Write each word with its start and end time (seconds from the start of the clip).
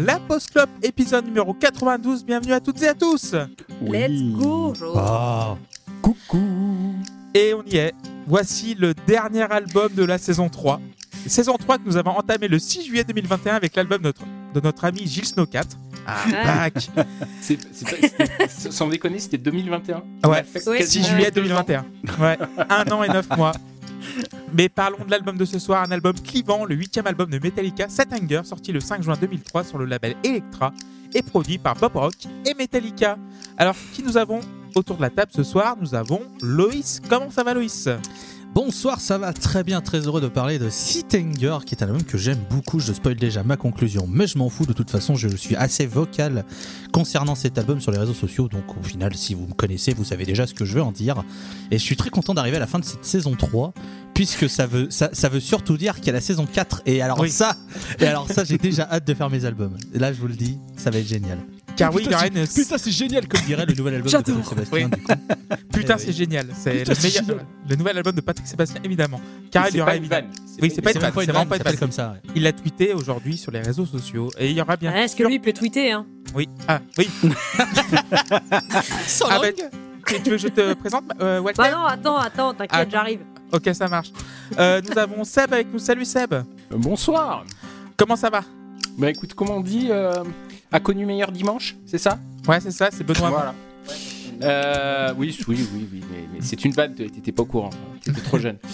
la 0.00 0.18
Post 0.18 0.52
Club, 0.52 0.68
épisode 0.82 1.26
numéro 1.26 1.52
92. 1.52 2.24
Bienvenue 2.24 2.52
à 2.52 2.60
toutes 2.60 2.82
et 2.82 2.88
à 2.88 2.94
tous. 2.94 3.34
Let's 3.82 4.22
go 4.32 4.72
Ah, 4.96 5.56
coucou. 6.00 6.94
Et 7.34 7.52
on 7.54 7.62
y 7.64 7.76
est. 7.76 7.92
Voici 8.26 8.74
le 8.74 8.94
dernier 9.06 9.42
album 9.42 9.92
de 9.94 10.04
la 10.04 10.18
saison 10.18 10.48
3. 10.48 10.80
Saison 11.26 11.56
3 11.58 11.78
que 11.78 11.82
nous 11.84 11.96
avons 11.96 12.12
entamé 12.12 12.48
le 12.48 12.58
6 12.58 12.84
juillet 12.86 13.04
2021 13.04 13.54
avec 13.54 13.76
l'album 13.76 13.98
de 13.98 14.04
notre, 14.04 14.22
de 14.54 14.60
notre 14.60 14.84
ami 14.84 15.06
Gilles 15.06 15.26
Snow 15.26 15.46
4. 15.46 15.76
Ah, 16.06 16.24
back. 16.32 16.88
C'est, 17.42 17.58
c'est 17.72 18.72
sans 18.72 18.88
déconner, 18.88 19.18
c'était 19.18 19.36
2021. 19.38 20.02
Ouais, 20.24 20.42
fait 20.44 20.66
Ouais, 20.66 20.78
6 20.82 20.98
quasiment 21.00 21.06
juillet 21.08 21.30
deux 21.30 21.52
ans. 21.52 21.62
2021. 21.66 21.84
Ouais, 22.20 22.38
un 22.70 22.90
an 22.90 23.02
et 23.02 23.08
neuf 23.08 23.28
mois. 23.36 23.52
Mais 24.52 24.68
parlons 24.68 25.04
de 25.04 25.10
l'album 25.10 25.36
de 25.36 25.44
ce 25.44 25.58
soir, 25.58 25.84
un 25.84 25.92
album 25.92 26.14
clivant, 26.14 26.64
le 26.64 26.74
huitième 26.74 27.06
album 27.06 27.30
de 27.30 27.38
Metallica, 27.38 27.88
Set 27.88 28.08
Anger, 28.12 28.42
sorti 28.44 28.72
le 28.72 28.80
5 28.80 29.02
juin 29.02 29.14
2003 29.20 29.64
sur 29.64 29.78
le 29.78 29.84
label 29.84 30.16
Elektra 30.24 30.72
et 31.14 31.22
produit 31.22 31.58
par 31.58 31.76
Bob 31.76 31.94
Rock 31.94 32.14
et 32.44 32.54
Metallica. 32.54 33.16
Alors, 33.56 33.76
qui 33.92 34.02
nous 34.02 34.16
avons 34.16 34.40
autour 34.74 34.96
de 34.96 35.02
la 35.02 35.10
table 35.10 35.30
ce 35.34 35.42
soir? 35.44 35.76
Nous 35.80 35.94
avons 35.94 36.22
Loïs. 36.42 37.00
Comment 37.08 37.30
ça 37.30 37.44
va, 37.44 37.54
Loïs? 37.54 37.88
Bonsoir, 38.52 39.00
ça 39.00 39.16
va 39.16 39.32
très 39.32 39.62
bien, 39.62 39.80
très 39.80 40.00
heureux 40.00 40.20
de 40.20 40.26
parler 40.26 40.58
de 40.58 40.68
Sitanger, 40.70 41.58
qui 41.64 41.74
est 41.74 41.82
un 41.84 41.86
album 41.86 42.02
que 42.02 42.18
j'aime 42.18 42.40
beaucoup. 42.50 42.80
Je 42.80 42.92
spoil 42.92 43.14
déjà 43.14 43.44
ma 43.44 43.56
conclusion, 43.56 44.06
mais 44.10 44.26
je 44.26 44.38
m'en 44.38 44.48
fous. 44.50 44.66
De 44.66 44.72
toute 44.72 44.90
façon, 44.90 45.14
je 45.14 45.28
suis 45.28 45.54
assez 45.54 45.86
vocal 45.86 46.44
concernant 46.92 47.36
cet 47.36 47.58
album 47.58 47.80
sur 47.80 47.92
les 47.92 47.98
réseaux 47.98 48.12
sociaux. 48.14 48.48
Donc, 48.48 48.76
au 48.76 48.82
final, 48.82 49.14
si 49.14 49.34
vous 49.34 49.46
me 49.46 49.54
connaissez, 49.54 49.94
vous 49.94 50.04
savez 50.04 50.24
déjà 50.24 50.48
ce 50.48 50.54
que 50.54 50.64
je 50.64 50.74
veux 50.74 50.82
en 50.82 50.90
dire. 50.90 51.22
Et 51.70 51.78
je 51.78 51.82
suis 51.84 51.96
très 51.96 52.10
content 52.10 52.34
d'arriver 52.34 52.56
à 52.56 52.60
la 52.60 52.66
fin 52.66 52.80
de 52.80 52.84
cette 52.84 53.04
saison 53.04 53.36
3, 53.36 53.72
puisque 54.14 54.50
ça 54.50 54.66
veut, 54.66 54.88
ça, 54.90 55.10
ça 55.12 55.28
veut 55.28 55.40
surtout 55.40 55.76
dire 55.76 55.94
qu'il 55.96 56.06
y 56.06 56.10
a 56.10 56.14
la 56.14 56.20
saison 56.20 56.44
4. 56.44 56.82
Et 56.86 57.02
alors 57.02 57.20
Oui. 57.20 57.30
ça, 57.30 57.56
et 58.00 58.06
alors 58.06 58.28
ça, 58.30 58.42
j'ai 58.42 58.58
déjà 58.58 58.82
hâte 58.90 59.06
de 59.06 59.14
faire 59.14 59.30
mes 59.30 59.44
albums. 59.44 59.76
Et 59.94 59.98
là, 60.00 60.12
je 60.12 60.20
vous 60.20 60.26
le 60.28 60.34
dis, 60.34 60.58
ça 60.76 60.90
va 60.90 60.98
être 60.98 61.06
génial. 61.06 61.38
Car 61.80 61.94
oui, 61.94 62.02
il 62.02 62.04
y 62.04 62.08
Putain, 62.08 62.16
aura 62.18 62.26
c'est- 62.26 62.40
une- 62.58 62.62
putain, 62.64 62.78
c'est 62.78 62.90
génial, 62.90 63.26
comme 63.28 63.40
dirait 63.42 63.64
le 63.66 63.74
nouvel 63.74 63.94
album 63.94 64.04
de 64.06 64.10
J'adore. 64.10 64.36
Patrick 64.36 64.48
Sébastien. 64.68 64.90
Oui. 64.90 64.96
du 64.98 65.02
coup. 65.02 65.12
Putain, 65.72 65.94
Eh 65.96 66.00
c'est 66.00 66.06
oui. 66.08 66.12
génial. 66.12 66.46
C'est 66.54 66.70
Putain, 66.72 66.90
le, 66.90 66.94
c'est 66.94 67.02
meilleur- 67.08 67.24
génial. 67.24 67.46
le 67.68 67.76
nouvel 67.76 67.96
album 67.96 68.14
de 68.14 68.20
Patrick 68.20 68.46
Sébastien, 68.46 68.80
évidemment. 68.84 69.20
Car 69.50 69.68
il 69.70 69.76
y 69.76 69.80
aura 69.80 69.96
évidemment. 69.96 70.28
Oui, 70.60 70.70
c'est 70.74 70.82
pas 70.82 70.92
une 70.92 70.98
vanne, 71.00 71.12
c'est 71.14 71.26
vraiment 71.26 71.46
pas 71.46 71.56
une 71.56 71.62
vanne. 71.62 71.76
comme 71.78 71.90
ça. 71.92 72.10
ouais. 72.12 72.30
Il 72.36 72.42
l'a 72.42 72.52
tweeté 72.52 72.92
aujourd'hui 72.92 73.36
sur 73.38 73.50
les 73.50 73.60
réseaux 73.60 73.86
sociaux 73.86 74.30
et 74.38 74.50
il 74.50 74.56
y 74.56 74.60
aura 74.60 74.76
bien. 74.76 74.92
Ouais, 74.92 75.04
Est-ce 75.04 75.16
que 75.16 75.22
lui, 75.24 75.36
il 75.36 75.40
peut 75.40 75.52
tweeter 75.54 75.90
hein 75.92 76.04
Oui. 76.34 76.48
Ah, 76.68 76.80
oui. 76.98 77.08
Sans 79.06 79.26
Ah, 79.28 79.34
langue. 79.38 79.54
bah, 79.56 79.62
tu, 80.06 80.22
tu 80.22 80.30
veux 80.30 80.36
que 80.36 80.42
je 80.42 80.48
te 80.48 80.74
présente, 80.74 81.04
euh, 81.20 81.40
Walter 81.40 81.62
Bah 81.62 81.70
non, 81.70 81.84
attends, 81.84 82.16
attends, 82.18 82.52
t'inquiète, 82.54 82.74
Attends. 82.80 82.90
j'arrive. 82.90 83.20
Ok, 83.52 83.70
ça 83.72 83.88
marche. 83.88 84.12
Euh, 84.58 84.80
nous 84.88 84.98
avons 84.98 85.24
Seb 85.24 85.52
avec 85.52 85.72
nous. 85.72 85.78
Salut 85.78 86.04
Seb. 86.04 86.32
Euh, 86.34 86.42
Bonsoir. 86.70 87.44
Comment 87.96 88.16
ça 88.16 88.30
va? 88.30 88.42
Bah 88.98 89.10
écoute, 89.10 89.34
comment 89.34 89.56
on 89.56 89.60
dit 89.60 89.88
euh, 89.90 90.12
A 90.72 90.80
connu 90.80 91.04
meilleur 91.06 91.32
dimanche, 91.32 91.76
c'est 91.86 91.98
ça? 91.98 92.18
Ouais, 92.46 92.60
c'est 92.60 92.70
ça, 92.70 92.88
c'est 92.92 93.04
Benoît. 93.04 93.30
Voilà. 93.30 93.54
Euh, 94.42 95.12
oui, 95.18 95.36
oui, 95.48 95.56
oui, 95.74 95.88
oui, 95.92 96.00
mais, 96.10 96.18
mais 96.32 96.38
c'est 96.40 96.64
une 96.64 96.72
vanne, 96.72 96.94
t'étais 96.94 97.32
pas 97.32 97.42
au 97.42 97.46
courant, 97.46 97.70
t'étais 98.02 98.20
trop 98.20 98.38
jeune. 98.38 98.56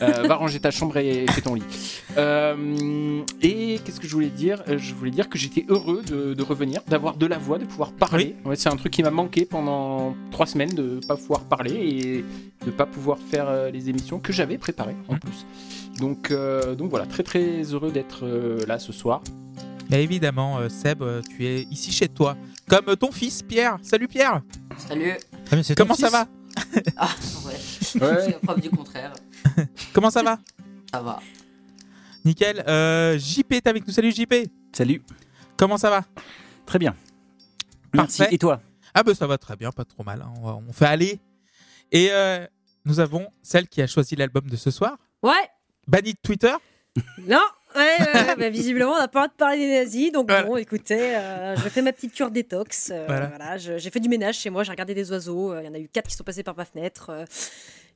Euh, 0.00 0.28
va 0.28 0.36
ranger 0.36 0.60
ta 0.60 0.70
chambre 0.70 0.96
et 0.98 1.26
fais 1.28 1.40
ton 1.40 1.54
lit. 1.56 1.64
Euh, 2.16 3.20
et 3.42 3.80
qu'est-ce 3.84 3.98
que 3.98 4.06
je 4.06 4.12
voulais 4.14 4.28
dire? 4.28 4.62
Je 4.68 4.94
voulais 4.94 5.10
dire 5.10 5.28
que 5.28 5.38
j'étais 5.38 5.64
heureux 5.68 6.02
de, 6.06 6.34
de 6.34 6.42
revenir, 6.44 6.82
d'avoir 6.86 7.16
de 7.16 7.26
la 7.26 7.36
voix, 7.36 7.58
de 7.58 7.64
pouvoir 7.64 7.90
parler. 7.90 8.36
Ouais, 8.44 8.54
c'est 8.54 8.68
un 8.68 8.76
truc 8.76 8.92
qui 8.92 9.02
m'a 9.02 9.10
manqué 9.10 9.44
pendant 9.44 10.14
trois 10.30 10.46
semaines 10.46 10.72
de 10.72 11.00
pas 11.04 11.16
pouvoir 11.16 11.40
parler 11.40 11.72
et 11.74 12.24
de 12.64 12.70
pas 12.70 12.86
pouvoir 12.86 13.18
faire 13.18 13.72
les 13.72 13.88
émissions 13.90 14.20
que 14.20 14.32
j'avais 14.32 14.56
préparées 14.56 14.94
en 15.08 15.14
Mhm. 15.14 15.18
plus. 15.18 15.46
Donc, 15.98 16.30
euh, 16.30 16.76
donc 16.76 16.90
voilà, 16.90 17.06
très 17.06 17.24
très 17.24 17.62
heureux 17.72 17.90
d'être 17.90 18.24
là 18.68 18.78
ce 18.78 18.92
soir. 18.92 19.20
Mais 19.90 20.02
évidemment, 20.04 20.58
euh, 20.58 20.68
Seb, 20.68 21.02
euh, 21.02 21.22
tu 21.22 21.46
es 21.46 21.62
ici 21.70 21.90
chez 21.92 22.08
toi. 22.08 22.36
Comme 22.68 22.94
ton 22.96 23.10
fils, 23.10 23.42
Pierre. 23.42 23.78
Salut 23.82 24.06
Pierre. 24.08 24.42
Salut. 24.76 25.14
Ah, 25.50 25.56
Comment 25.76 25.94
ça 25.94 26.10
va 26.10 26.26
Ah, 26.96 27.08
ouais. 27.46 28.38
Preuve 28.42 28.60
du 28.60 28.70
contraire. 28.70 29.12
Comment 29.94 30.10
ça 30.10 30.22
va 30.22 30.38
Ça 30.92 31.00
va. 31.00 31.20
Nickel. 32.24 32.62
Euh, 32.68 33.18
JP 33.18 33.52
est 33.52 33.66
avec 33.66 33.86
nous. 33.86 33.92
Salut 33.92 34.12
JP. 34.12 34.34
Salut, 34.72 35.02
Comment 35.56 35.78
ça 35.78 35.88
va 35.90 36.04
très 36.66 36.78
bien. 36.78 36.94
Merci. 37.94 38.18
Parfait. 38.18 38.34
Et 38.34 38.38
toi 38.38 38.60
Ah 38.92 39.02
bah 39.02 39.14
ça 39.14 39.26
va 39.26 39.38
très 39.38 39.56
bien, 39.56 39.72
pas 39.72 39.84
trop 39.86 40.04
mal. 40.04 40.20
hein. 40.20 40.32
On, 40.36 40.46
va- 40.46 40.60
on 40.68 40.72
fait 40.72 40.84
aller. 40.86 41.18
Et 41.90 42.08
euh, 42.10 42.46
nous 42.84 43.00
avons 43.00 43.26
celle 43.42 43.66
qui 43.66 43.80
a 43.80 43.86
choisi 43.86 44.14
l'album 44.14 44.46
de 44.50 44.56
ce 44.56 44.70
soir. 44.70 44.98
Ouais, 45.22 45.48
Banni 45.86 46.12
de 46.12 46.18
Twitter. 46.22 46.52
non, 47.26 47.40
ouais, 47.76 48.34
bah, 48.38 48.48
visiblement, 48.50 48.92
on 48.92 48.98
n'a 48.98 49.08
pas 49.08 49.22
le 49.22 49.26
droit 49.26 49.28
de 49.28 49.32
parler 49.38 49.58
des 49.66 49.74
nazis, 49.84 50.12
donc 50.12 50.28
Voilà. 50.30 50.44
bon, 50.46 50.56
écoutez, 50.56 51.16
euh, 51.16 51.56
je 51.56 51.68
fais 51.68 51.82
ma 51.82 51.92
petite 51.92 52.14
cure 52.14 52.30
détox. 52.30 52.90
euh, 52.92 53.04
Voilà. 53.06 53.56
j'ai 53.56 53.90
fait 53.90 54.00
du 54.00 54.08
ménage 54.08 54.36
chez 54.38 54.50
moi, 54.50 54.62
j'ai 54.64 54.70
regardé 54.70 54.94
des 54.94 55.10
oiseaux, 55.10 55.52
euh, 55.52 55.60
il 55.62 55.66
y 55.66 55.68
en 55.68 55.74
a 55.74 55.78
eu 55.78 55.88
quatre 55.88 56.08
qui 56.08 56.14
sont 56.16 56.24
passés 56.24 56.42
par 56.42 56.56
ma 56.56 56.64
fenêtre. 56.64 57.10
euh, 57.10 57.24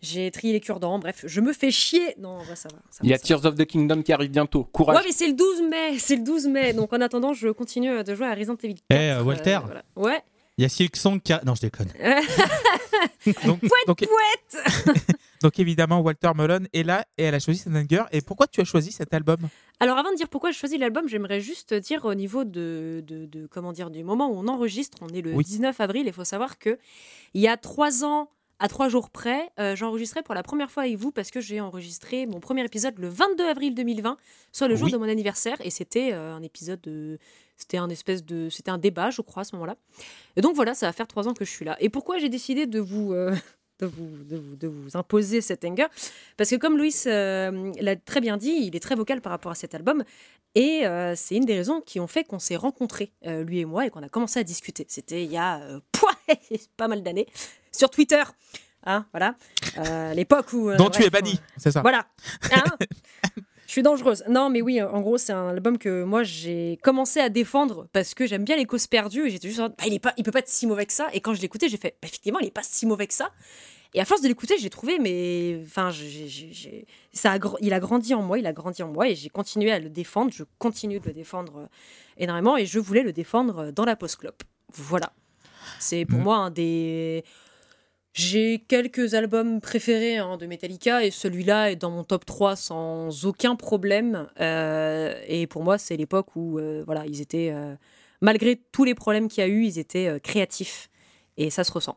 j'ai 0.00 0.30
trié 0.32 0.52
les 0.52 0.58
cure-dents, 0.60 0.98
bref, 0.98 1.24
je 1.24 1.40
me 1.40 1.52
fais 1.52 1.70
chier. 1.70 2.16
Non, 2.18 2.38
ouais, 2.38 2.56
ça 2.56 2.68
va. 2.68 2.78
Il 3.04 3.08
y 3.10 3.12
a 3.12 3.16
va. 3.16 3.22
Tears 3.22 3.44
of 3.46 3.54
the 3.54 3.64
Kingdom 3.64 4.02
qui 4.02 4.12
arrive 4.12 4.30
bientôt. 4.30 4.64
Courage. 4.64 4.96
Ouais, 4.96 5.02
mais 5.06 5.12
c'est 5.12 5.28
le 5.28 5.34
12 5.34 5.62
mai, 5.70 5.96
c'est 6.00 6.16
le 6.16 6.22
12 6.24 6.48
mai, 6.48 6.72
donc 6.72 6.92
en 6.92 7.00
attendant, 7.00 7.32
je 7.32 7.48
continue 7.50 8.02
de 8.02 8.14
jouer 8.16 8.26
à 8.26 8.34
Resident 8.34 8.56
Evil. 8.64 8.74
Eh, 8.90 8.94
4, 8.94 8.98
euh, 9.20 9.22
Walter. 9.22 9.58
voilà. 9.64 9.82
Ouais. 9.94 10.20
Il 10.62 10.66
y 10.66 10.66
a 10.66 10.68
Silksong 10.68 11.20
qui 11.20 11.32
a... 11.32 11.42
Non, 11.44 11.56
je 11.56 11.62
déconne. 11.62 11.88
Donc, 13.44 13.58
Pouette, 13.58 13.86
donc, 13.88 13.98
pouette 13.98 15.06
donc 15.42 15.58
évidemment, 15.58 16.00
Walter 16.00 16.30
Mullen 16.36 16.68
est 16.72 16.84
là 16.84 17.04
et 17.18 17.24
elle 17.24 17.34
a 17.34 17.40
choisi. 17.40 17.64
Et 18.12 18.20
pourquoi 18.20 18.46
tu 18.46 18.60
as 18.60 18.64
choisi 18.64 18.92
cet 18.92 19.12
album? 19.12 19.38
Alors 19.80 19.98
avant 19.98 20.12
de 20.12 20.16
dire 20.16 20.28
pourquoi 20.28 20.52
j'ai 20.52 20.58
choisi 20.58 20.78
l'album, 20.78 21.08
j'aimerais 21.08 21.40
juste 21.40 21.74
dire 21.74 22.04
au 22.04 22.14
niveau 22.14 22.44
de, 22.44 23.02
de, 23.04 23.26
de- 23.26 23.46
comment 23.48 23.72
dire 23.72 23.90
du 23.90 24.04
moment 24.04 24.28
où 24.30 24.34
on 24.36 24.46
enregistre, 24.46 24.98
on 25.00 25.08
est 25.08 25.20
le 25.20 25.32
Oui. 25.34 25.42
19 25.44 25.80
avril, 25.80 26.04
il 26.06 26.12
faut 26.12 26.22
savoir 26.24 26.58
que 26.60 26.78
il 27.34 27.40
y 27.40 27.48
a 27.48 27.56
trois 27.56 28.04
ans 28.04 28.28
à 28.60 28.68
trois 28.68 28.88
jours 28.88 29.10
près, 29.10 29.50
euh, 29.58 29.74
j'enregistrais 29.74 30.22
pour 30.22 30.36
la 30.36 30.44
première 30.44 30.70
fois 30.70 30.84
avec 30.84 30.96
vous 30.96 31.10
parce 31.10 31.32
que 31.32 31.40
j'ai 31.40 31.60
enregistré 31.60 32.26
mon 32.26 32.38
premier 32.38 32.64
épisode 32.64 32.96
le 32.98 33.08
22 33.08 33.44
avril 33.48 33.74
2020, 33.74 34.16
soit 34.52 34.68
le 34.68 34.76
jour 34.76 34.86
Oui. 34.86 34.92
de 34.92 34.98
mon 34.98 35.08
anniversaire, 35.08 35.56
et 35.64 35.70
c'était 35.70 36.12
euh, 36.12 36.32
un 36.32 36.42
épisode 36.42 36.80
de, 36.82 37.18
c'était 37.62 37.78
un 37.78 37.88
espèce 37.88 38.24
de, 38.24 38.48
c'était 38.50 38.70
un 38.70 38.78
débat, 38.78 39.10
je 39.10 39.22
crois 39.22 39.40
à 39.40 39.44
ce 39.44 39.54
moment-là. 39.56 39.76
Et 40.36 40.40
donc 40.40 40.54
voilà, 40.54 40.74
ça 40.74 40.86
va 40.86 40.92
faire 40.92 41.06
trois 41.06 41.26
ans 41.28 41.34
que 41.34 41.44
je 41.44 41.50
suis 41.50 41.64
là. 41.64 41.76
Et 41.80 41.88
pourquoi 41.88 42.18
j'ai 42.18 42.28
décidé 42.28 42.66
de 42.66 42.78
vous 42.80 43.12
euh, 43.12 43.34
de 43.80 43.86
vous, 43.86 44.24
de 44.24 44.36
vous, 44.36 44.56
de 44.56 44.68
vous 44.68 44.96
imposer 44.96 45.40
cet 45.40 45.64
anger? 45.64 45.86
Parce 46.36 46.50
que 46.50 46.56
comme 46.56 46.76
Louis 46.76 46.94
euh, 47.06 47.72
l'a 47.80 47.96
très 47.96 48.20
bien 48.20 48.36
dit, 48.36 48.52
il 48.66 48.76
est 48.76 48.80
très 48.80 48.94
vocal 48.94 49.20
par 49.20 49.30
rapport 49.32 49.52
à 49.52 49.56
cet 49.56 49.74
album. 49.74 50.04
Et 50.54 50.86
euh, 50.86 51.14
c'est 51.16 51.34
une 51.36 51.46
des 51.46 51.56
raisons 51.56 51.80
qui 51.80 51.98
ont 51.98 52.06
fait 52.06 52.24
qu'on 52.24 52.38
s'est 52.38 52.56
rencontrés, 52.56 53.10
lui 53.24 53.60
et 53.60 53.64
moi, 53.64 53.86
et 53.86 53.90
qu'on 53.90 54.02
a 54.02 54.08
commencé 54.10 54.38
à 54.38 54.44
discuter. 54.44 54.84
C'était 54.88 55.24
il 55.24 55.30
y 55.32 55.38
a 55.38 55.60
pas 56.76 56.88
mal 56.88 57.02
d'années, 57.02 57.26
sur 57.72 57.90
Twitter. 57.90 58.22
Hein, 58.84 59.06
voilà. 59.12 59.36
Euh, 59.78 60.12
l'époque 60.12 60.52
où. 60.52 60.68
euh, 60.68 60.76
Dont 60.76 60.90
tu 60.90 61.04
es 61.04 61.10
banni, 61.10 61.40
c'est 61.56 61.70
ça. 61.70 61.82
voilà. 61.82 62.06
Hein? 62.50 62.64
Je 63.72 63.76
suis 63.76 63.82
dangereuse. 63.82 64.22
Non, 64.28 64.50
mais 64.50 64.60
oui, 64.60 64.82
en 64.82 65.00
gros, 65.00 65.16
c'est 65.16 65.32
un 65.32 65.48
album 65.48 65.78
que 65.78 66.04
moi 66.04 66.24
j'ai 66.24 66.78
commencé 66.82 67.20
à 67.20 67.30
défendre 67.30 67.86
parce 67.94 68.12
que 68.12 68.26
j'aime 68.26 68.44
bien 68.44 68.54
les 68.56 68.66
causes 68.66 68.86
perdues 68.86 69.26
et 69.28 69.30
j'étais 69.30 69.48
juste 69.48 69.60
en 69.60 69.62
mode, 69.62 69.74
bah, 69.78 69.84
il 69.86 69.94
est 69.94 69.98
pas, 69.98 70.12
il 70.18 70.24
peut 70.24 70.30
pas 70.30 70.40
être 70.40 70.48
si 70.50 70.66
mauvais 70.66 70.84
que 70.84 70.92
ça. 70.92 71.08
Et 71.14 71.22
quand 71.22 71.32
je 71.32 71.40
l'écoutais, 71.40 71.70
j'ai 71.70 71.78
fait, 71.78 71.96
bah, 72.02 72.06
effectivement, 72.06 72.38
il 72.40 72.48
est 72.48 72.50
pas 72.50 72.62
si 72.62 72.84
mauvais 72.84 73.06
que 73.06 73.14
ça. 73.14 73.30
Et 73.94 74.00
à 74.02 74.04
force 74.04 74.20
de 74.20 74.28
l'écouter, 74.28 74.56
j'ai 74.58 74.68
trouvé, 74.68 74.98
mais 74.98 75.58
enfin, 75.64 75.90
j'ai- 75.90 76.86
ça 77.14 77.32
a, 77.32 77.38
il 77.62 77.72
a 77.72 77.80
grandi 77.80 78.12
en 78.12 78.20
moi, 78.20 78.38
il 78.38 78.46
a 78.46 78.52
grandi 78.52 78.82
en 78.82 78.88
moi 78.88 79.08
et 79.08 79.14
j'ai 79.14 79.30
continué 79.30 79.72
à 79.72 79.78
le 79.78 79.88
défendre. 79.88 80.32
Je 80.34 80.44
continue 80.58 81.00
de 81.00 81.06
le 81.06 81.14
défendre 81.14 81.56
euh, 81.60 81.66
énormément 82.18 82.58
et 82.58 82.66
je 82.66 82.78
voulais 82.78 83.02
le 83.02 83.12
défendre 83.14 83.58
euh, 83.58 83.72
dans 83.72 83.86
la 83.86 83.96
post-clope. 83.96 84.42
Voilà. 84.74 85.14
C'est 85.78 86.04
pour 86.04 86.18
Mhm. 86.18 86.24
moi 86.24 86.36
un 86.36 86.50
des. 86.50 87.24
J'ai 88.14 88.58
quelques 88.68 89.14
albums 89.14 89.60
préférés 89.62 90.18
hein, 90.18 90.36
de 90.36 90.44
Metallica 90.46 91.02
et 91.04 91.10
celui-là 91.10 91.70
est 91.70 91.76
dans 91.76 91.90
mon 91.90 92.04
top 92.04 92.26
3 92.26 92.56
sans 92.56 93.24
aucun 93.24 93.56
problème. 93.56 94.28
Euh, 94.40 95.14
et 95.26 95.46
pour 95.46 95.64
moi, 95.64 95.78
c'est 95.78 95.96
l'époque 95.96 96.36
où 96.36 96.58
euh, 96.58 96.82
voilà, 96.84 97.06
ils 97.06 97.22
étaient, 97.22 97.50
euh, 97.54 97.74
malgré 98.20 98.60
tous 98.70 98.84
les 98.84 98.94
problèmes 98.94 99.28
qu'il 99.28 99.40
y 99.42 99.44
a 99.44 99.48
eu, 99.48 99.64
ils 99.64 99.78
étaient 99.78 100.08
euh, 100.08 100.18
créatifs. 100.18 100.90
Et 101.38 101.48
ça 101.48 101.64
se 101.64 101.72
ressent. 101.72 101.96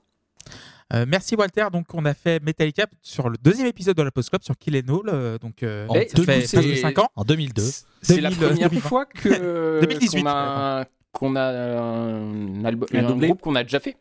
Euh, 0.93 1.05
merci 1.07 1.35
Walter. 1.35 1.65
Donc 1.73 1.87
on 1.93 2.05
a 2.05 2.13
fait 2.13 2.41
Metallica 2.41 2.85
sur 3.01 3.27
le 3.27 3.37
deuxième 3.41 3.67
épisode 3.67 3.97
de 3.97 4.03
la 4.03 4.11
Post 4.11 4.29
Club 4.29 4.43
sur 4.43 4.55
Kill 4.57 4.77
and 4.87 4.93
All. 4.93 5.09
euh, 5.09 5.37
donc 5.37 5.63
euh, 5.63 5.85
En 5.89 5.95
fait 5.95 6.05
coup, 6.13 6.23
c'est- 6.23 6.55
presque 6.57 6.77
5 6.77 6.99
ans. 6.99 7.09
En 7.15 7.23
2002. 7.25 7.61
C'est 8.01 8.21
la 8.21 8.29
2000, 8.29 8.47
première 8.47 8.69
2020. 8.69 8.87
fois 8.87 9.05
que 9.13 9.81
2018, 9.81 10.21
qu'on 10.21 10.27
a 10.29 10.85
qu'on 11.11 11.35
a 11.35 11.41
un 11.41 12.63
album, 12.63 12.87
Un 12.93 13.05
un, 13.05 13.15
groupe 13.17 13.41
qu'on 13.41 13.55
a 13.55 13.63
déjà 13.63 13.79
fait. 13.79 13.97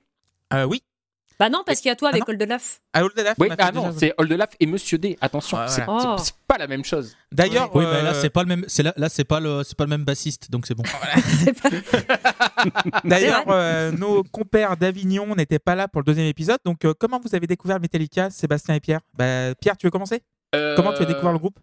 Euh, 0.52 0.64
oui. 0.67 0.82
Bah 1.38 1.48
non, 1.48 1.62
parce 1.66 1.81
qu'il 1.81 1.88
y 1.88 1.92
a 1.92 1.96
toi 1.96 2.10
avec 2.10 2.22
Ah 2.26 2.31
Old 2.31 2.42
Laf. 2.42 2.81
À 2.92 3.02
Old 3.04 3.12
Elf, 3.19 3.34
Oui, 3.38 3.48
ah 3.58 3.72
non, 3.72 3.88
déjà- 3.88 3.98
c'est 3.98 4.14
Old 4.19 4.31
Laf 4.32 4.50
et 4.60 4.66
Monsieur 4.66 4.98
D. 4.98 5.19
Attention, 5.20 5.58
c'est. 5.66 5.82
Oh. 5.88 5.98
c'est- 6.19 6.25
c'est 6.26 6.34
pas 6.46 6.58
la 6.58 6.66
même 6.69 6.84
chose. 6.84 7.16
D'ailleurs, 7.32 7.75
Oui, 7.75 7.84
mais 7.84 8.02
là 8.02 8.10
euh, 8.14 8.20
c'est 8.20 8.31
pas 8.31 8.42
le 8.42 8.48
même. 8.48 8.64
C'est 8.69 8.82
là, 8.84 8.92
là 8.96 9.08
c'est 9.08 9.25
pas 9.25 9.40
le, 9.40 9.62
c'est 9.64 9.76
pas 9.76 9.84
le 9.84 9.90
même 9.90 10.04
bassiste, 10.04 10.50
donc 10.50 10.66
c'est 10.66 10.75
bon. 10.75 10.84
D'ailleurs, 13.04 13.42
C'est 13.46 13.52
euh, 13.52 13.90
nos 13.92 14.22
compères 14.22 14.76
d'Avignon 14.76 15.34
n'étaient 15.34 15.58
pas 15.58 15.75
là 15.75 15.88
pour 15.88 16.00
le 16.02 16.04
deuxième 16.04 16.26
épisode. 16.26 16.58
Donc, 16.64 16.84
euh, 16.84 16.94
comment 16.98 17.19
vous 17.20 17.34
avez 17.34 17.46
découvert 17.46 17.81
Metallica, 17.81 18.31
Sébastien 18.31 18.75
et 18.76 18.81
Pierre? 18.81 19.00
Bah, 19.14 19.54
Pierre, 19.60 19.76
tu 19.76 19.86
veux 19.86 19.90
commencer? 19.90 20.22
Euh, 20.54 20.76
Comment 20.76 20.92
tu 20.92 21.02
as 21.02 21.06
découvert 21.06 21.32
le 21.32 21.38
groupe? 21.38 21.58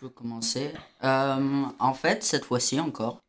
Peux 0.00 0.08
commencer. 0.10 0.72
Euh, 1.04 1.64
en 1.78 1.94
fait, 1.94 2.22
cette 2.22 2.44
fois-ci 2.44 2.78
encore. 2.80 3.20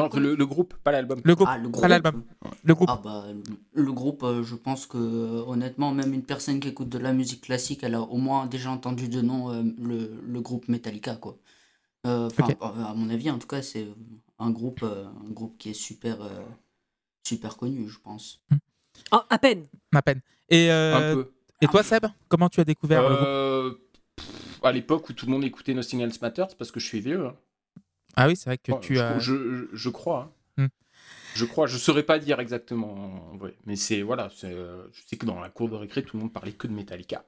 Non, 0.00 0.20
le, 0.20 0.34
le 0.34 0.46
groupe, 0.46 0.74
pas 0.84 0.92
l'album. 0.92 1.20
Le 1.24 1.34
groupe, 1.34 1.48
Ah, 1.50 1.58
le 1.58 1.68
groupe. 1.68 1.82
pas 1.82 1.88
l'album. 1.88 2.22
Le 2.64 2.74
groupe. 2.74 2.88
Ah 2.90 3.00
bah, 3.02 3.24
le 3.32 3.82
le 3.82 3.92
groupe, 3.92 4.22
euh, 4.22 4.42
je 4.42 4.54
pense 4.54 4.86
que 4.86 4.96
euh, 4.98 5.42
honnêtement, 5.46 5.92
même 5.92 6.12
une 6.14 6.22
personne 6.24 6.60
qui 6.60 6.68
écoute 6.68 6.88
de 6.88 6.98
la 6.98 7.12
musique 7.12 7.42
classique, 7.42 7.80
elle 7.82 7.94
a 7.94 8.02
au 8.02 8.16
moins 8.18 8.46
déjà 8.46 8.70
entendu 8.70 9.08
de 9.08 9.20
nom 9.20 9.50
euh, 9.52 9.62
le, 9.78 10.20
le 10.26 10.40
groupe 10.40 10.68
Metallica, 10.68 11.16
quoi. 11.16 11.36
Euh, 12.06 12.28
à 12.60 12.90
à 12.90 12.94
mon 12.94 13.10
avis, 13.10 13.30
en 13.30 13.38
tout 13.38 13.46
cas, 13.46 13.60
c'est 13.62 13.86
un 14.38 14.50
groupe, 14.50 14.82
euh, 14.82 15.04
un 15.26 15.30
groupe 15.30 15.56
qui 15.58 15.70
est 15.70 15.74
super, 15.74 16.22
euh, 16.22 16.28
super 17.26 17.56
connu, 17.56 17.88
je 17.88 17.98
pense. 17.98 18.40
Ah, 19.10 19.26
à 19.28 19.38
peine. 19.38 19.66
Ma 19.92 20.02
peine. 20.02 20.20
Et, 20.48 20.70
euh, 20.72 21.22
toi, 21.70 21.82
Seb, 21.82 22.06
comment 22.28 22.48
tu 22.48 22.60
as 22.60 22.64
découvert 22.64 23.02
le 23.08 23.14
groupe? 23.68 23.80
Pff, 24.16 24.60
à 24.64 24.72
l'époque 24.72 25.08
où 25.08 25.12
tout 25.12 25.26
le 25.26 25.32
monde 25.32 25.44
écoutait 25.44 25.74
Nothing 25.74 26.00
Else 26.00 26.20
Matters, 26.20 26.56
parce 26.58 26.70
que 26.70 26.80
je 26.80 26.86
suis 26.86 27.00
vieux. 27.00 27.26
hein. 27.26 27.34
Ah 28.16 28.26
oui, 28.28 28.36
c'est 28.36 28.46
vrai 28.50 28.58
que 28.58 28.72
Ouais, 28.72 28.80
tu 28.80 28.96
je, 28.96 29.00
as. 29.00 29.18
je, 29.18 29.88
crois. 29.88 30.32
hein. 30.58 30.64
Hmm. 30.64 30.68
Je 31.34 31.44
crois, 31.44 31.66
je 31.66 31.76
saurais 31.78 32.02
pas 32.02 32.18
dire 32.18 32.40
exactement 32.40 33.30
en 33.32 33.36
vrai. 33.36 33.54
Mais 33.66 33.76
c'est 33.76 34.02
voilà, 34.02 34.30
c'est, 34.34 34.52
euh, 34.52 34.86
je 34.92 35.02
sais 35.06 35.16
que 35.16 35.26
dans 35.26 35.40
la 35.40 35.48
cour 35.48 35.68
de 35.68 35.76
récré, 35.76 36.02
tout 36.02 36.16
le 36.16 36.22
monde 36.22 36.32
parlait 36.32 36.52
que 36.52 36.66
de 36.66 36.72
Metallica. 36.72 37.24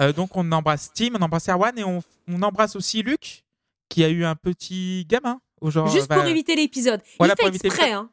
Euh, 0.00 0.14
donc 0.14 0.34
on 0.38 0.50
embrasse 0.52 0.90
Tim, 0.94 1.10
on 1.18 1.22
embrasse 1.22 1.48
Erwan 1.50 1.78
et 1.78 1.84
on, 1.84 2.02
on 2.26 2.42
embrasse 2.42 2.74
aussi 2.76 3.02
Luc 3.02 3.44
qui 3.90 4.02
a 4.02 4.08
eu 4.08 4.24
un 4.24 4.34
petit 4.34 5.04
gamin. 5.06 5.40
Au 5.60 5.70
genre, 5.70 5.88
Juste 5.88 6.08
bah, 6.08 6.16
pour 6.16 6.24
éviter 6.24 6.56
l'épisode. 6.56 7.02
Voilà, 7.18 7.34
Il 7.34 7.36
fait 7.36 7.42
pour 7.42 7.48
éviter 7.48 7.66
exprès, 7.68 7.92
hein. 7.92 8.08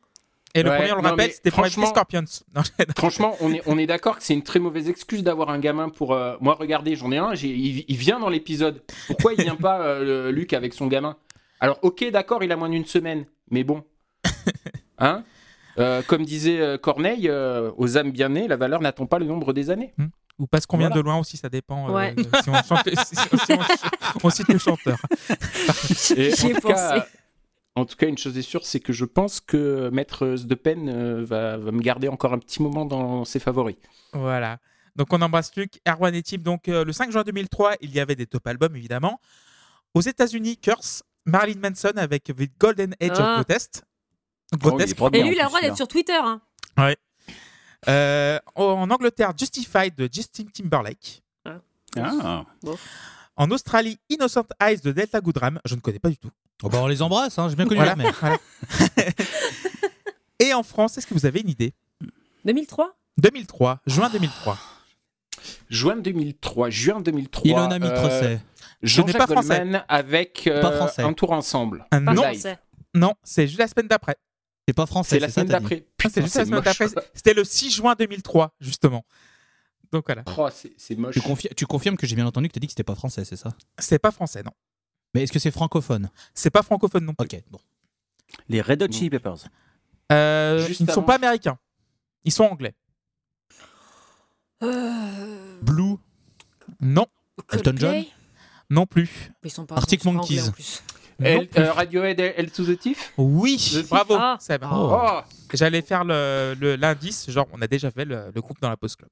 Et 0.54 0.64
le 0.64 0.70
Ouais, 0.70 0.78
premier, 0.78 0.92
on 0.92 0.96
le 0.98 1.02
non, 1.04 1.10
rappelle, 1.12 1.32
c'était 1.32 1.52
pour 1.52 1.66
éviter 1.66 1.86
Scorpions. 1.86 2.24
Non, 2.56 2.62
Franchement, 2.98 3.38
on 3.40 3.54
est, 3.54 3.62
on 3.68 3.78
est 3.78 3.86
d'accord 3.86 4.18
que 4.18 4.24
c'est 4.24 4.34
une 4.34 4.44
très 4.44 4.60
mauvaise 4.60 4.90
excuse 4.90 5.24
d'avoir 5.24 5.50
un 5.50 5.60
gamin 5.60 5.88
pour. 5.88 6.14
euh, 6.14 6.36
Moi, 6.42 6.56
regardez, 6.56 6.96
j'en 6.98 7.12
ai 7.14 7.18
un, 7.18 7.34
il, 7.36 7.86
il 7.88 7.96
vient 7.98 8.20
dans 8.20 8.30
l'épisode. 8.30 8.82
Pourquoi 9.08 9.34
il 9.34 9.42
vient 9.42 9.56
pas, 9.56 9.82
euh, 9.82 10.32
Luc, 10.32 10.52
avec 10.54 10.74
son 10.74 10.88
gamin? 10.88 11.16
Alors, 11.60 11.80
ok, 11.82 12.10
d'accord, 12.12 12.44
il 12.44 12.52
a 12.52 12.56
moins 12.56 12.70
d'une 12.70 12.86
semaine, 12.86 13.26
mais 13.50 13.64
bon. 13.64 13.84
Hein? 15.00 15.24
Euh, 15.78 16.02
Comme 16.02 16.26
disait 16.26 16.60
euh, 16.60 16.78
Corneille, 16.78 17.30
euh, 17.30 17.72
aux 17.78 17.98
âmes 17.98 18.12
bien 18.12 18.30
nées, 18.30 18.48
la 18.48 18.58
valeur 18.58 18.82
n'attend 18.82 19.06
pas 19.06 19.20
le 19.20 19.26
nombre 19.26 19.54
des 19.54 19.70
années. 19.70 19.94
Ou 20.40 20.48
parce 20.48 20.66
qu'on 20.66 20.78
vient 20.78 20.88
Voilà. 20.88 21.02
de 21.02 21.06
loin 21.06 21.18
aussi, 21.20 21.38
ça 21.38 21.50
dépend. 21.50 21.90
euh, 21.90 21.94
Ouais. 21.94 22.14
de- 22.14 22.24
si, 22.24 22.50
on 22.50 22.54
chante- 22.64 22.90
si- 23.06 23.16
si- 23.16 23.38
si 23.46 23.54
on, 23.54 23.60
on 24.24 24.30
cite 24.32 24.48
le 24.50 24.58
chanteur. 24.58 24.98
Et 26.16 26.32
J'y 26.36 26.48
ai 26.48 26.52
en, 26.52 26.56
tout 26.56 26.62
pensé. 26.68 26.74
cas, 26.74 27.08
en 27.76 27.86
tout 27.86 27.96
cas, 27.96 28.08
une 28.08 28.18
chose 28.18 28.36
est 28.38 28.42
sûre, 28.44 28.66
c'est 28.66 28.80
que 28.80 28.92
je 28.94 29.06
pense 29.06 29.40
que 29.40 29.90
Maître 29.92 30.26
de 30.28 30.56
Pen 30.56 30.90
euh, 30.90 31.24
va, 31.24 31.58
va 31.58 31.72
me 31.72 31.82
garder 31.82 32.08
encore 32.08 32.34
un 32.34 32.40
petit 32.40 32.62
moment 32.62 32.86
dans 32.86 33.24
ses 33.26 33.40
favoris. 33.40 33.78
Voilà. 34.14 34.58
Donc 34.96 35.14
on 35.14 35.22
embrasse 35.22 35.56
Luc, 35.56 35.80
Erwan 35.88 36.14
et 36.16 36.24
Tim. 36.24 36.38
Donc 36.38 36.70
euh, 36.70 36.84
le 36.86 36.92
5 36.92 37.12
juin 37.12 37.22
2003, 37.24 37.76
il 37.82 37.92
y 37.94 38.00
avait 38.00 38.16
des 38.16 38.26
top 38.26 38.48
albums 38.48 38.76
évidemment. 38.76 39.20
Aux 39.94 40.02
États-Unis, 40.02 40.58
Curse, 40.58 41.04
Marilyn 41.28 41.60
Manson 41.60 41.92
avec 41.98 42.24
The 42.24 42.50
Golden 42.60 42.96
Age 43.02 43.12
Ah. 43.20 43.40
of 43.40 43.46
Protest. 43.46 43.84
Oh, 43.84 44.56
il 44.56 44.60
Grotesque. 44.60 44.98
pas 44.98 45.10
Et 45.14 45.24
lui, 45.24 45.34
il 45.36 45.40
a 45.40 45.44
en 45.44 45.46
le 45.46 45.50
droit 45.50 45.62
d'être 45.62 45.76
sur 45.76 45.88
Twitter. 45.88 46.14
Hein. 46.18 46.42
Euh, 47.88 48.40
en 48.56 48.90
Angleterre, 48.90 49.34
Justified 49.38 49.94
de 49.96 50.10
Justin 50.12 50.46
Timberlake. 50.46 51.22
Ah. 51.96 52.44
En 53.36 53.52
Australie, 53.52 54.00
Innocent 54.10 54.46
Eyes 54.60 54.80
de 54.82 54.92
Delta 54.92 55.22
Goodram. 55.22 55.60
Je 55.66 55.76
ne 55.76 55.80
connais 55.80 56.00
pas 56.00 56.10
du 56.10 56.18
tout. 56.18 56.32
Oh 56.64 56.70
bah, 56.70 56.80
on 56.82 56.88
les 56.88 57.02
embrasse, 57.02 57.38
hein, 57.38 57.50
j'ai 57.50 57.56
bien 57.56 57.66
connu 57.66 57.78
Voilà. 57.78 57.96
leur 57.96 57.98
mère. 57.98 58.16
Voilà. 58.20 58.38
et 60.40 60.54
en 60.54 60.64
France, 60.64 60.98
est-ce 60.98 61.06
que 61.06 61.14
vous 61.14 61.26
avez 61.26 61.42
une 61.42 61.50
idée? 61.50 61.74
2003 62.46 62.96
2003, 63.18 63.80
juin 63.86 64.10
2003. 64.10 64.58
Juin 65.70 65.98
2003, 65.98 66.70
juin 66.70 67.00
2003. 67.02 67.48
Ilona 67.50 67.76
euh, 67.76 67.80
Mitrosset. 67.80 68.40
Je 68.84 69.02
n'ai 69.02 69.14
pas 69.14 69.28
français. 69.28 69.58
Goldman 69.60 69.86
avec 69.88 70.46
euh, 70.48 70.62
Pas 70.62 70.72
français. 70.72 71.02
un 71.02 71.14
tour 71.14 71.32
ensemble. 71.32 71.86
Un 71.92 72.06
Pas 72.06 72.14
non, 72.14 72.24
non, 72.94 73.14
c'est 73.24 73.48
juste 73.48 73.60
la 73.60 73.68
semaine 73.68 73.88
d'après. 73.88 74.16
C'est 74.68 74.74
pas 74.74 74.86
français, 74.86 75.16
C'est 75.16 75.20
la 75.20 75.30
semaine 75.30 75.48
d'après. 75.48 75.86
Ah, 75.88 75.92
Putain, 75.98 76.10
c'est 76.14 76.22
juste 76.22 76.36
la 76.36 76.46
semaine 76.46 76.62
d'après. 76.62 76.88
C'était 77.14 77.34
le 77.34 77.44
6 77.44 77.72
juin 77.72 77.96
2003, 77.98 78.54
justement. 78.60 79.06
Donc 79.92 80.06
voilà. 80.08 80.24
Oh, 80.38 80.50
c'est 80.78 80.98
moche. 80.98 81.14
Tu, 81.14 81.22
confi- 81.22 81.54
tu 81.56 81.66
confirmes 81.66 81.96
que 81.96 82.06
j'ai 82.06 82.16
bien 82.16 82.26
entendu 82.28 82.50
que 82.50 82.54
t'as 82.54 82.60
dit 82.60 82.68
que 82.68 82.72
c'était 82.72 82.84
pas 82.84 82.96
français, 82.96 83.24
c'est 83.24 83.38
ça? 83.38 83.52
C'est 83.80 84.00
pas 84.00 84.12
français, 84.12 84.44
non. 84.44 84.52
Mais 85.14 85.24
est-ce 85.24 85.32
que 85.32 85.40
c'est 85.40 85.52
francophone? 85.52 86.10
C'est 86.34 86.50
pas 86.50 86.62
francophone 86.64 87.06
non 87.06 87.14
plus. 87.14 87.26
Ok, 87.26 87.42
bon. 87.50 87.60
Les 88.50 88.62
Red 88.62 88.84
Hot 88.84 88.92
Chili 88.92 89.10
Peppers. 89.10 89.46
Euh, 90.12 90.68
ils 90.80 90.86
ne 90.86 90.92
sont 90.92 91.04
pas 91.04 91.16
américains. 91.16 91.58
Ils 92.26 92.32
sont 92.34 92.44
anglais. 92.44 92.76
Euh... 94.64 95.60
Blue, 95.62 95.96
Non, 96.82 97.06
Elton 97.52 97.76
John? 97.78 98.04
Non 98.70 98.86
plus. 98.86 99.32
Ils 99.44 99.52
sont 99.52 99.66
pas 99.66 99.76
Arctic 99.76 100.00
ils 100.02 100.04
sont 100.04 100.12
pas 100.14 100.18
Monkeys. 100.20 100.40
anglais, 100.40 100.50
en 100.50 100.52
plus. 100.52 100.84
Euh, 101.58 101.72
Radiohead, 101.74 102.20
El 102.20 102.52
to 102.52 102.64
the 102.64 102.78
Thief 102.80 103.12
Oui, 103.18 103.58
The 103.58 103.88
bravo, 103.90 104.16
Ah. 104.20 104.38
Seb. 104.40 104.64
Oh. 104.72 104.92
Oh, 105.02 105.20
J'allais 105.54 105.82
faire 105.82 106.04
le- 106.04 106.56
le- 106.60 106.76
l'indice, 106.76 107.30
genre 107.32 107.48
on 107.54 107.62
a 107.62 107.68
déjà 107.68 107.90
fait 107.90 108.06
le, 108.06 108.26
le 108.34 108.42
groupe 108.42 108.60
dans 108.62 108.70
la 108.70 108.78
post 108.78 108.98
club. 108.98 109.10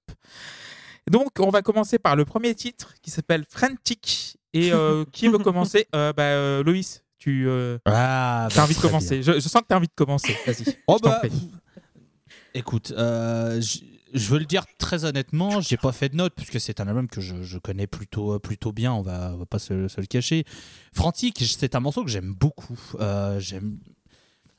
Donc 1.09 1.29
on 1.39 1.49
va 1.49 1.61
commencer 1.61 1.97
par 1.99 2.15
le 2.15 2.25
premier 2.25 2.53
titre 2.55 2.93
qui 3.01 3.09
s'appelle 3.11 3.43
Frantic. 3.49 4.37
Et 4.53 4.71
euh, 4.71 5.03
qui 5.11 5.27
veut 5.27 5.37
commencer 5.39 5.87
euh, 5.95 6.13
bah, 6.13 6.23
euh, 6.23 6.63
Loïs, 6.63 7.03
tu 7.17 7.45
euh, 7.47 7.77
Ah, 7.85 8.45
as 8.45 8.55
bah, 8.55 8.63
envie 8.63 8.75
de 8.75 8.79
commencer. 8.81 9.23
Je, 9.23 9.33
je 9.33 9.39
sens 9.49 9.61
que 9.63 9.67
tu 9.67 9.73
as 9.73 9.77
envie 9.77 9.87
de 9.87 9.93
commencer. 9.95 10.35
Vas-y. 10.45 10.77
Oh 10.87 10.97
je 11.03 11.09
bah, 11.09 11.21
écoute, 12.53 12.93
euh, 12.97 13.59
j- 13.61 13.94
je 14.15 14.29
veux 14.29 14.39
le 14.39 14.45
dire 14.45 14.65
très 14.77 15.05
honnêtement, 15.05 15.61
j'ai 15.61 15.77
pas 15.77 15.91
fait 15.91 16.09
de 16.09 16.15
notes 16.15 16.33
puisque 16.35 16.59
c'est 16.59 16.79
un 16.79 16.87
album 16.87 17.07
que 17.07 17.21
je, 17.21 17.43
je 17.43 17.57
connais 17.59 17.85
plutôt, 17.87 18.39
plutôt 18.39 18.71
bien, 18.71 18.93
on 18.93 19.01
va, 19.01 19.31
on 19.33 19.37
va 19.37 19.45
pas 19.45 19.59
se, 19.59 19.87
se 19.87 20.01
le 20.01 20.07
cacher. 20.07 20.45
Frantic, 20.93 21.43
c'est 21.45 21.75
un 21.75 21.79
morceau 21.81 22.03
que 22.03 22.09
j'aime 22.09 22.33
beaucoup. 22.33 22.79
Euh, 22.99 23.39
j'aime. 23.39 23.77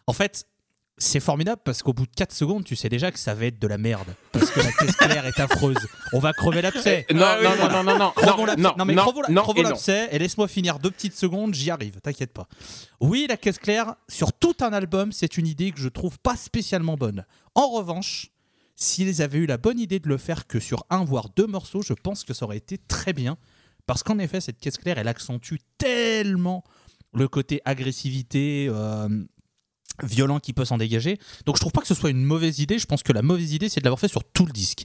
En 0.06 0.12
fait, 0.12 0.47
c'est 0.99 1.20
formidable 1.20 1.61
parce 1.64 1.82
qu'au 1.82 1.93
bout 1.93 2.06
de 2.06 2.14
4 2.17 2.32
secondes, 2.32 2.64
tu 2.64 2.75
sais 2.76 2.88
déjà 2.88 3.11
que 3.11 3.19
ça 3.19 3.35
va 3.35 3.47
être 3.47 3.58
de 3.58 3.67
la 3.67 3.76
merde. 3.76 4.06
Parce 4.32 4.50
que 4.50 4.61
la 4.61 4.73
caisse 4.73 4.97
claire 4.97 5.26
est 5.26 5.38
affreuse. 5.41 5.76
On 6.12 6.20
va 6.20 6.32
crever 6.32 6.62
l'abcès. 6.62 7.06
non, 7.12 7.23
Ah 7.23 7.37
oui, 7.38 7.44
non, 7.44 7.50
non, 7.50 7.56
voilà. 7.56 7.82
non, 7.82 7.85
non, 7.85 7.99
non, 7.99 8.11
Crevons 8.17 8.47
non, 8.47 8.55
non, 8.56 8.75
non, 8.79 8.85
mais 8.85 8.94
non, 8.94 9.03
crevons 9.03 9.23
non, 9.29 9.43
crevons 9.43 9.61
et 9.61 9.62
l'abcès 9.62 10.08
et 10.11 10.19
laisse-moi 10.19 10.49
finir 10.49 10.79
deux 10.79 10.91
petites 10.91 11.17
secondes, 11.17 11.55
j'y 11.55 11.70
arrive, 11.70 12.00
t'inquiète 12.00 12.32
pas. 12.32 12.49
Oui, 13.00 13.26
la 13.29 13.37
caisse 13.37 13.58
claire, 13.58 13.94
sur 14.08 14.32
tout 14.32 14.55
un 14.61 14.73
album, 14.73 15.12
c'est 15.12 15.37
une 15.37 15.47
idée 15.47 15.70
que 15.73 15.81
je 15.81 15.88
trouve 15.88 16.19
pas 16.19 16.37
spécialement 16.37 16.97
bonne. 16.97 17.26
En 17.55 17.69
revanche, 17.69 18.31
s'ils 18.76 19.22
avaient 19.22 19.39
eu 19.39 19.46
la 19.46 19.56
bonne 19.56 19.81
idée 19.81 19.98
de 19.98 20.08
le 20.08 20.19
faire 20.19 20.46
que 20.46 20.60
sur 20.60 20.84
un 20.91 21.05
voire 21.05 21.31
deux 21.34 21.46
morceaux, 21.46 21.82
je 21.82 21.94
pense 21.94 22.24
que 22.24 22.34
ça 22.34 22.44
aurait 22.44 22.58
été 22.58 22.79
très 22.79 23.12
bien. 23.12 23.36
Parce 23.86 24.03
qu'en 24.03 24.19
effet, 24.19 24.41
cette 24.41 24.58
caisse 24.58 24.79
claire, 24.79 24.98
elle 24.98 25.08
accentue 25.08 25.56
tellement 25.79 26.62
le 27.15 27.29
côté 27.29 27.60
agressivité, 27.65 28.67
euh, 28.69 29.08
violent 30.03 30.41
qui 30.41 30.53
peut 30.53 30.65
s'en 30.65 30.77
dégager. 30.77 31.19
Donc 31.46 31.56
je 31.56 31.60
trouve 31.60 31.72
pas 31.72 31.81
que 31.81 31.86
ce 31.86 31.94
soit 31.94 32.10
une 32.10 32.24
mauvaise 32.24 32.58
idée. 32.58 32.79
Je 32.79 32.86
pense 32.86 33.03
que 33.03 33.12
la 33.12 33.22
mauvaise 33.22 33.53
idée, 33.53 33.69
c'est 33.69 33.81
de 33.81 33.84
l'avoir 33.84 34.00
fait 34.00 34.08
sur 34.08 34.24
tout 34.24 34.44
le 34.44 34.53
disque, 34.53 34.84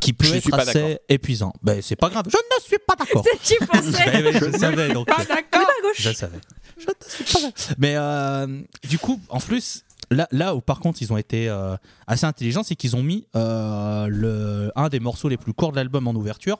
qui 0.00 0.12
peut 0.12 0.26
Je 0.26 0.34
être 0.34 0.42
suis 0.42 0.50
pas 0.50 0.64
d'accord. 0.64 0.84
assez 0.84 0.98
épuisant. 1.08 1.52
Ben 1.62 1.80
c'est 1.80 1.96
pas 1.96 2.10
grave. 2.10 2.26
Je 2.28 2.36
ne 2.36 2.62
suis 2.62 2.76
pas 2.86 2.96
d'accord. 2.96 3.24
C'est 3.24 3.56
tu 3.56 3.66
pensais 3.66 4.32
je 4.52 4.58
savais 4.58 4.92
donc. 4.92 5.06
Pas 5.06 5.22
à 5.22 5.24
gauche. 5.24 5.96
Je 5.96 6.12
savais. 6.12 6.40
Je 6.76 6.86
ne 6.86 7.24
suis 7.24 7.24
pas. 7.24 7.50
Mais 7.78 7.94
euh, 7.96 8.62
du 8.88 8.98
coup, 8.98 9.20
en 9.28 9.40
plus, 9.40 9.84
là, 10.10 10.28
là 10.30 10.54
où 10.54 10.60
par 10.60 10.80
contre 10.80 11.02
ils 11.02 11.12
ont 11.12 11.16
été 11.16 11.48
euh, 11.48 11.76
assez 12.06 12.24
intelligents, 12.26 12.62
c'est 12.62 12.76
qu'ils 12.76 12.96
ont 12.96 13.02
mis 13.02 13.26
euh, 13.36 14.06
le, 14.08 14.72
un 14.76 14.88
des 14.88 15.00
morceaux 15.00 15.28
les 15.28 15.36
plus 15.36 15.52
courts 15.54 15.70
de 15.72 15.76
l'album 15.76 16.06
en 16.08 16.14
ouverture. 16.14 16.58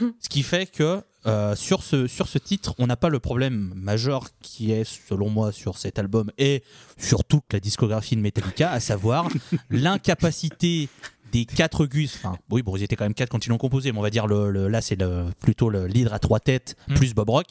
Mm. 0.00 0.06
Ce 0.20 0.28
qui 0.28 0.42
fait 0.42 0.66
que 0.66 1.02
euh, 1.26 1.56
sur, 1.56 1.82
ce, 1.82 2.06
sur 2.06 2.28
ce 2.28 2.38
titre, 2.38 2.74
on 2.78 2.86
n'a 2.86 2.96
pas 2.96 3.08
le 3.08 3.18
problème 3.18 3.72
majeur 3.74 4.26
qui 4.40 4.70
est, 4.70 4.84
selon 4.84 5.28
moi, 5.28 5.50
sur 5.52 5.76
cet 5.76 5.98
album 5.98 6.30
et 6.38 6.62
sur 6.96 7.24
toute 7.24 7.52
la 7.52 7.58
discographie 7.60 8.14
de 8.16 8.20
Metallica, 8.20 8.70
à 8.70 8.78
savoir 8.80 9.28
l'incapacité 9.70 10.88
des 11.32 11.44
quatre 11.44 11.84
gus, 11.84 12.14
enfin 12.16 12.38
oui 12.50 12.62
bon 12.62 12.74
ils 12.76 12.82
étaient 12.84 12.96
quand 12.96 13.04
même 13.04 13.12
quatre 13.12 13.28
quand 13.28 13.44
ils 13.44 13.50
l'ont 13.50 13.58
composé, 13.58 13.92
mais 13.92 13.98
on 13.98 14.02
va 14.02 14.08
dire 14.08 14.26
le, 14.26 14.50
le- 14.50 14.68
là 14.68 14.80
c'est 14.80 14.98
le, 14.98 15.26
plutôt 15.40 15.68
le 15.68 15.86
l'hydre 15.86 16.14
à 16.14 16.18
trois 16.18 16.40
têtes 16.40 16.76
Mm. 16.88 16.94
plus 16.94 17.12
Bob 17.14 17.28
Rock, 17.28 17.46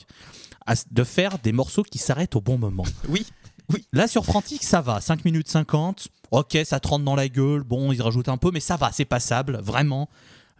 à 0.65 0.73
de 0.89 1.03
faire 1.03 1.37
des 1.39 1.51
morceaux 1.51 1.83
qui 1.83 1.99
s'arrêtent 1.99 2.35
au 2.35 2.41
bon 2.41 2.57
moment. 2.57 2.85
Oui. 3.09 3.25
Oui. 3.73 3.85
Là 3.93 4.07
sur 4.07 4.23
Frantic 4.25 4.63
ça 4.63 4.81
va, 4.81 5.01
5 5.01 5.25
minutes 5.25 5.49
50, 5.49 6.07
ok 6.31 6.57
ça 6.63 6.79
te 6.79 6.87
rentre 6.87 7.03
dans 7.03 7.15
la 7.15 7.27
gueule, 7.27 7.63
bon 7.63 7.91
ils 7.91 8.01
rajoutent 8.01 8.29
un 8.29 8.37
peu 8.37 8.51
mais 8.53 8.59
ça 8.61 8.77
va, 8.77 8.91
c'est 8.91 9.05
passable, 9.05 9.59
vraiment. 9.61 10.09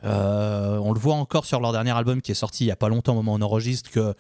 Euh, 0.04 0.78
on 0.78 0.94
le 0.94 1.00
voit 1.00 1.16
encore 1.16 1.46
sur 1.46 1.60
leur 1.60 1.72
dernier 1.72 1.92
album 1.92 2.22
qui 2.22 2.32
est 2.32 2.36
sorti 2.36 2.66
il 2.66 2.68
y 2.68 2.72
a 2.72 2.76
pas 2.76 2.90
longtemps 2.90 3.14
au 3.14 3.16
moment 3.16 3.34
où 3.34 3.38
on 3.38 3.42
enregistre 3.42 3.90
que 3.90 4.14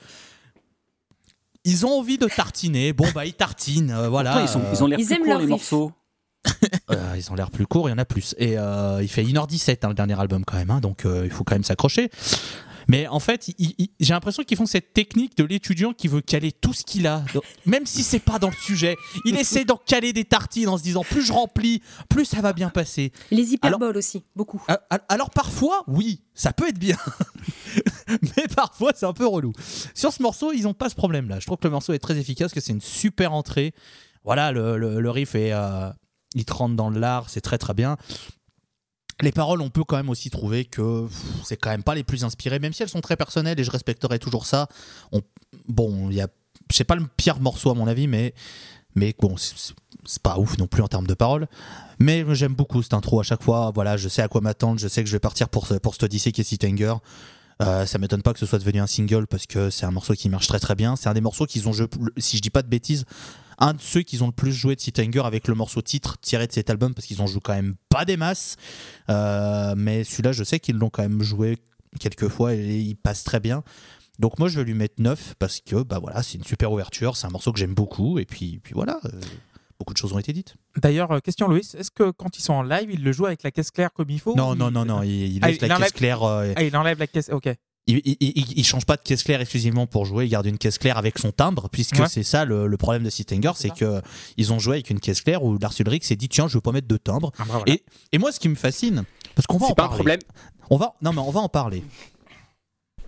ils 1.64 1.86
ont 1.86 2.00
envie 2.00 2.18
de 2.18 2.28
tartiner, 2.28 2.94
bon 2.94 3.06
bah 3.14 3.26
ils 3.26 3.34
tartinent, 3.34 3.92
euh, 3.92 4.08
voilà. 4.10 4.42
Ils, 4.42 4.48
sont, 4.48 4.62
euh, 4.62 4.72
ils 4.74 4.84
ont 4.84 4.88
l'air 4.88 5.00
Ils 5.00 5.06
plus 5.06 5.16
aiment 5.16 5.24
courts, 5.24 5.34
les 5.34 5.40
riff. 5.42 5.50
morceaux. 5.50 5.92
euh, 6.92 7.14
ils 7.18 7.30
ont 7.30 7.36
l'air 7.36 7.52
plus 7.52 7.66
courts, 7.68 7.90
il 7.90 7.92
y 7.92 7.94
en 7.96 7.98
a 7.98 8.06
plus. 8.06 8.34
Et 8.38 8.58
euh, 8.58 9.00
il 9.02 9.10
fait 9.10 9.24
1h17 9.24 9.80
hein, 9.84 9.90
le 9.90 9.94
dernier 9.94 10.18
album 10.20 10.46
quand 10.46 10.56
même, 10.56 10.72
hein, 10.72 10.80
donc 10.80 11.06
euh, 11.06 11.24
il 11.26 11.32
faut 11.32 11.44
quand 11.44 11.56
même 11.56 11.66
s'accrocher. 11.66 12.10
Mais 12.88 13.08
en 13.08 13.20
fait, 13.20 13.50
j'ai 14.00 14.14
l'impression 14.14 14.44
qu'ils 14.44 14.58
font 14.58 14.66
cette 14.66 14.94
technique 14.94 15.36
de 15.38 15.44
l'étudiant 15.44 15.94
qui 15.94 16.08
veut 16.08 16.22
caler 16.22 16.52
tout 16.52 16.74
ce 16.74 16.84
qu'il 16.84 17.06
a, 17.08 17.24
même 17.66 17.86
si 17.86 18.02
c'est 18.04 18.20
pas 18.20 18.40
dans 18.40 18.48
le 18.50 18.56
sujet. 18.56 18.96
Il 19.26 19.36
essaie 19.40 19.66
d'en 19.66 19.78
caler 19.78 20.14
des 20.14 20.24
tartines 20.26 20.70
en 20.70 20.78
se 20.78 20.84
disant 20.84 21.04
plus 21.04 21.22
je 21.22 21.34
remplis, 21.34 21.82
plus 22.10 22.26
ça 22.26 22.42
va 22.42 22.54
bien 22.54 22.70
passer. 22.70 23.12
Les 23.32 23.54
hyperboles 23.54 23.98
aussi, 23.98 24.24
beaucoup. 24.36 24.62
Alors 25.10 25.30
parfois, 25.32 25.84
oui, 25.88 26.22
ça 26.34 26.54
peut 26.54 26.70
être 26.70 26.80
bien. 26.80 26.98
mais 28.38 28.48
parfois 28.56 28.92
c'est 28.96 29.06
un 29.06 29.14
peu 29.14 29.28
relou. 29.28 29.52
Sur 29.94 30.14
ce 30.14 30.22
morceau, 30.22 30.52
ils 30.54 30.68
ont 30.68 30.74
pas 30.74 30.90
ce 30.90 30.96
problème-là. 30.96 31.40
Je 31.40 31.46
trouve 31.46 31.58
que 31.58 31.68
le 31.68 31.72
morceau 31.72 31.94
est 31.94 32.00
très 32.00 32.18
efficace, 32.18 32.54
que 32.54 32.62
c'est 32.62 32.74
une 32.74 32.82
super 32.82 33.34
entrée. 33.34 33.74
Voilà, 34.24 34.52
le, 34.52 34.78
le- 34.78 35.00
le 35.00 35.10
riff 35.10 35.36
est, 35.36 35.52
euh, 35.54 35.90
il 36.36 36.46
te 36.46 36.54
rentre 36.54 36.76
dans 36.76 36.90
l'art, 36.90 37.30
c'est 37.30 37.42
très 37.42 37.58
très 37.58 37.74
bien. 37.74 37.98
Les 39.22 39.32
paroles, 39.32 39.62
on 39.62 39.70
peut 39.70 39.84
quand 39.84 39.98
même 39.98 40.10
aussi 40.10 40.30
trouver 40.30 40.66
que 40.66 41.08
c'est 41.44 41.58
quand 41.58 41.72
même 41.72 41.84
pas 41.84 41.96
les 41.96 42.04
plus 42.04 42.24
inspirées, 42.24 42.60
même 42.60 42.74
si 42.74 42.84
elles 42.84 42.90
sont 42.90 43.02
très 43.02 43.16
personnelles 43.16 43.60
et 43.60 43.64
je 43.64 43.72
respecterai 43.72 44.20
toujours 44.20 44.46
ça. 44.46 44.68
On- 45.12 45.22
bon, 45.68 46.10
il 46.12 46.18
y 46.18 46.22
a, 46.22 46.28
c'est 46.72 46.84
pas 46.84 46.96
le 46.96 47.06
pire 47.18 47.40
morceau 47.40 47.72
à 47.72 47.74
mon 47.74 47.88
avis, 47.88 48.08
mais 48.08 48.34
mais 48.96 49.16
bon, 49.20 49.36
c'est- 49.38 49.74
pas 50.24 50.38
ouf 50.40 50.58
non 50.58 50.68
plus 50.68 50.82
en 50.84 50.88
termes 50.88 51.06
de 51.08 51.14
paroles. 51.14 51.48
Mais 52.00 52.24
j'aime 52.34 52.54
beaucoup 52.56 52.82
cette 52.84 52.94
intro 52.94 53.20
à 53.20 53.24
chaque 53.24 53.44
fois. 53.44 53.72
Voilà, 53.74 53.98
je 53.98 54.08
sais 54.08 54.22
à 54.22 54.28
quoi 54.28 54.42
m'attendre, 54.42 54.80
je 54.80 54.88
sais 54.88 55.04
que 55.04 55.08
je 55.10 55.14
vais 55.16 55.20
partir 55.20 55.50
pour, 55.50 55.68
pour 55.82 55.94
cette 55.94 56.04
Odyssey 56.04 56.32
qui 56.32 56.42
est. 56.42 56.84
Euh, 57.62 57.86
ça 57.88 57.98
m'étonne 57.98 58.22
pas 58.22 58.34
que 58.34 58.40
ce 58.40 58.46
soit 58.46 58.60
devenu 58.60 58.80
un 58.80 58.88
single 58.88 59.26
parce 59.26 59.48
que 59.48 59.72
c'est 59.72 59.86
un 59.86 59.92
morceau 59.92 60.14
qui 60.14 60.30
marche 60.30 60.48
très 60.48 60.60
très 60.60 60.76
bien. 60.76 60.96
C'est 60.96 61.10
un 61.10 61.14
des 61.16 61.22
morceaux 61.22 61.46
qu'ils 61.48 61.68
ont 61.68 61.74
joué, 61.74 61.88
si 62.18 62.38
je 62.38 62.42
dis 62.44 62.52
pas 62.52 62.62
de 62.62 62.68
bêtises, 62.70 63.06
un 63.60 63.74
de 63.74 63.82
ceux 63.82 64.02
qu'ils 64.02 64.24
ont 64.24 64.28
le 64.28 64.32
plus 64.34 64.52
joué 64.52 64.76
de 64.76 64.82
Sitanger 64.82 65.22
avec 65.26 65.48
le 65.48 65.56
morceau 65.56 65.82
titre 65.82 66.18
tiré 66.20 66.46
de 66.48 66.52
cet 66.52 66.70
album 66.70 66.94
parce 66.94 67.08
qu'ils 67.08 67.22
en 67.22 67.28
jouent 67.28 67.40
quand 67.40 67.54
même 67.56 67.76
pas 67.90 68.06
des 68.06 68.18
masses. 68.18 68.56
Euh, 69.10 69.74
mais 69.78 70.04
celui-là, 70.04 70.32
je 70.32 70.44
sais 70.44 70.60
qu'ils 70.60 70.78
l'ont 70.78 70.90
quand 70.90 71.02
même 71.04 71.22
joué 71.24 71.58
quelques 72.00 72.28
fois 72.28 72.54
et 72.54 72.78
il 72.78 72.96
passe 72.96 73.24
très 73.24 73.40
bien. 73.40 73.64
Donc 74.20 74.40
moi 74.40 74.48
je 74.48 74.60
vais 74.60 74.66
lui 74.66 74.74
mettre 74.74 74.96
9 75.02 75.36
parce 75.40 75.60
que 75.62 75.84
bah 75.84 76.00
voilà, 76.00 76.24
c'est 76.24 76.38
une 76.38 76.44
super 76.44 76.72
ouverture, 76.72 77.16
c'est 77.18 77.28
un 77.28 77.30
morceau 77.30 77.52
que 77.54 77.60
j'aime 77.60 77.74
beaucoup 77.76 78.18
et 78.20 78.26
puis, 78.26 78.60
puis 78.64 78.74
voilà, 78.74 79.00
euh, 79.06 79.10
beaucoup 79.80 79.94
de 79.94 79.98
choses 80.00 80.12
ont 80.14 80.18
été 80.20 80.34
dites. 80.34 80.56
D'ailleurs, 80.82 81.12
euh, 81.12 81.20
question 81.20 81.48
Loïs, 81.48 81.76
est-ce 81.76 81.92
que 81.92 82.10
quand 82.12 82.36
ils 82.38 82.42
sont 82.42 82.54
en 82.54 82.64
live, 82.64 82.90
ils 82.92 83.04
le 83.04 83.12
jouent 83.12 83.28
avec 83.28 83.44
la 83.44 83.52
caisse 83.52 83.70
claire 83.70 83.94
comme 83.94 84.10
il 84.10 84.20
faut 84.20 84.36
non, 84.36 84.52
ou 84.52 84.56
non, 84.56 84.70
il- 84.70 84.74
non, 84.74 84.86
non, 84.86 85.04
il, 85.04 85.12
il 85.36 85.40
Ah, 85.44 85.48
laisse 85.50 85.58
il 85.62 85.68
la 85.68 85.76
enlève- 85.76 85.84
caisse 85.92 85.94
claire. 85.94 86.24
euh, 86.24 86.52
Ah, 86.56 86.64
il 86.64 86.76
enlève 86.76 86.98
la 86.98 87.06
caisse. 87.08 87.30
Ok. 87.32 87.48
Il, 87.88 88.02
il, 88.06 88.18
il- 88.20 88.60
il 88.60 88.66
change 88.66 88.86
pas 88.86 88.98
de 88.98 89.02
caisse 89.02 89.24
claire 89.24 89.40
exclusivement 89.42 89.88
pour 89.88 90.06
jouer, 90.06 90.26
il 90.26 90.30
garde 90.30 90.46
une 90.46 90.58
caisse 90.58 90.78
claire 90.78 90.98
avec 90.98 91.18
son 91.18 91.32
timbre, 91.32 91.70
puisque 91.72 91.98
Ouais. 92.00 92.08
c'est 92.10 92.24
ça 92.24 92.46
le, 92.46 92.68
le 92.68 92.78
problème 92.78 93.04
de 93.04 93.10
Sitanger, 93.10 93.52
c'est 93.56 93.70
que 93.74 94.02
ils 94.38 94.52
ont 94.54 94.60
joué 94.60 94.76
avec 94.76 94.90
une 94.90 95.00
caisse 95.00 95.22
claire 95.22 95.44
où 95.44 95.58
Lars 95.58 95.74
Ulrich 95.80 96.04
s'est 96.04 96.16
dit 96.18 96.28
tiens 96.30 96.48
je 96.48 96.56
veux 96.56 96.62
pas 96.62 96.72
mettre 96.74 96.88
de 96.88 96.98
timbre. 96.98 97.32
Ah, 97.38 97.44
bah, 97.46 97.54
voilà. 97.58 97.74
Et, 97.74 97.84
et 98.12 98.18
moi 98.18 98.32
ce 98.32 98.40
qui 98.40 98.50
me 98.50 98.56
fascine, 98.56 99.04
parce 99.36 99.48
qu'on 99.48 99.58
va 99.58 99.68
en 99.68 99.74
pas 99.74 99.84
un 99.84 99.88
parler. 99.88 99.96
problème. 99.98 100.20
On 100.70 100.78
va, 100.78 100.96
non 101.02 101.14
mais 101.14 101.20
on 101.22 101.32
va 101.32 101.40
en 101.40 101.50
parler. 101.50 101.84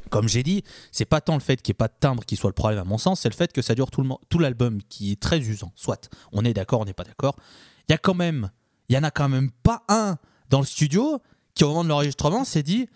Comme 0.09 0.27
j'ai 0.27 0.41
dit, 0.41 0.63
c'est 0.91 1.05
pas 1.05 1.21
tant 1.21 1.35
le 1.35 1.39
fait 1.39 1.61
qu'il 1.61 1.71
n'y 1.71 1.75
ait 1.75 1.77
pas 1.77 1.87
de 1.87 1.93
timbre 1.99 2.25
qui 2.25 2.35
soit 2.35 2.49
le 2.49 2.55
problème 2.55 2.79
à 2.79 2.83
mon 2.83 2.97
sens, 2.97 3.19
c'est 3.19 3.29
le 3.29 3.35
fait 3.35 3.53
que 3.53 3.61
ça 3.61 3.75
dure 3.75 3.91
tout 3.91 4.01
le 4.01 4.09
tout 4.29 4.39
l'album 4.39 4.79
qui 4.89 5.11
est 5.11 5.19
très 5.19 5.39
usant. 5.39 5.71
Soit, 5.75 6.09
on 6.31 6.43
est 6.45 6.53
d'accord, 6.53 6.79
on 6.81 6.85
n'est 6.85 6.93
pas 6.93 7.03
d'accord. 7.03 7.35
Il 7.87 7.91
y 7.91 7.95
a 7.95 7.99
quand 7.99 8.15
même, 8.15 8.49
il 8.87 8.95
y 8.95 8.97
en 8.97 9.03
a 9.03 9.11
quand 9.11 9.29
même 9.29 9.51
pas 9.61 9.83
un 9.87 10.17
dans 10.49 10.61
le 10.61 10.65
studio 10.65 11.19
qui 11.53 11.63
au 11.63 11.67
moment 11.67 11.83
de 11.83 11.89
l'enregistrement 11.89 12.43
s'est 12.43 12.63
dit 12.63 12.87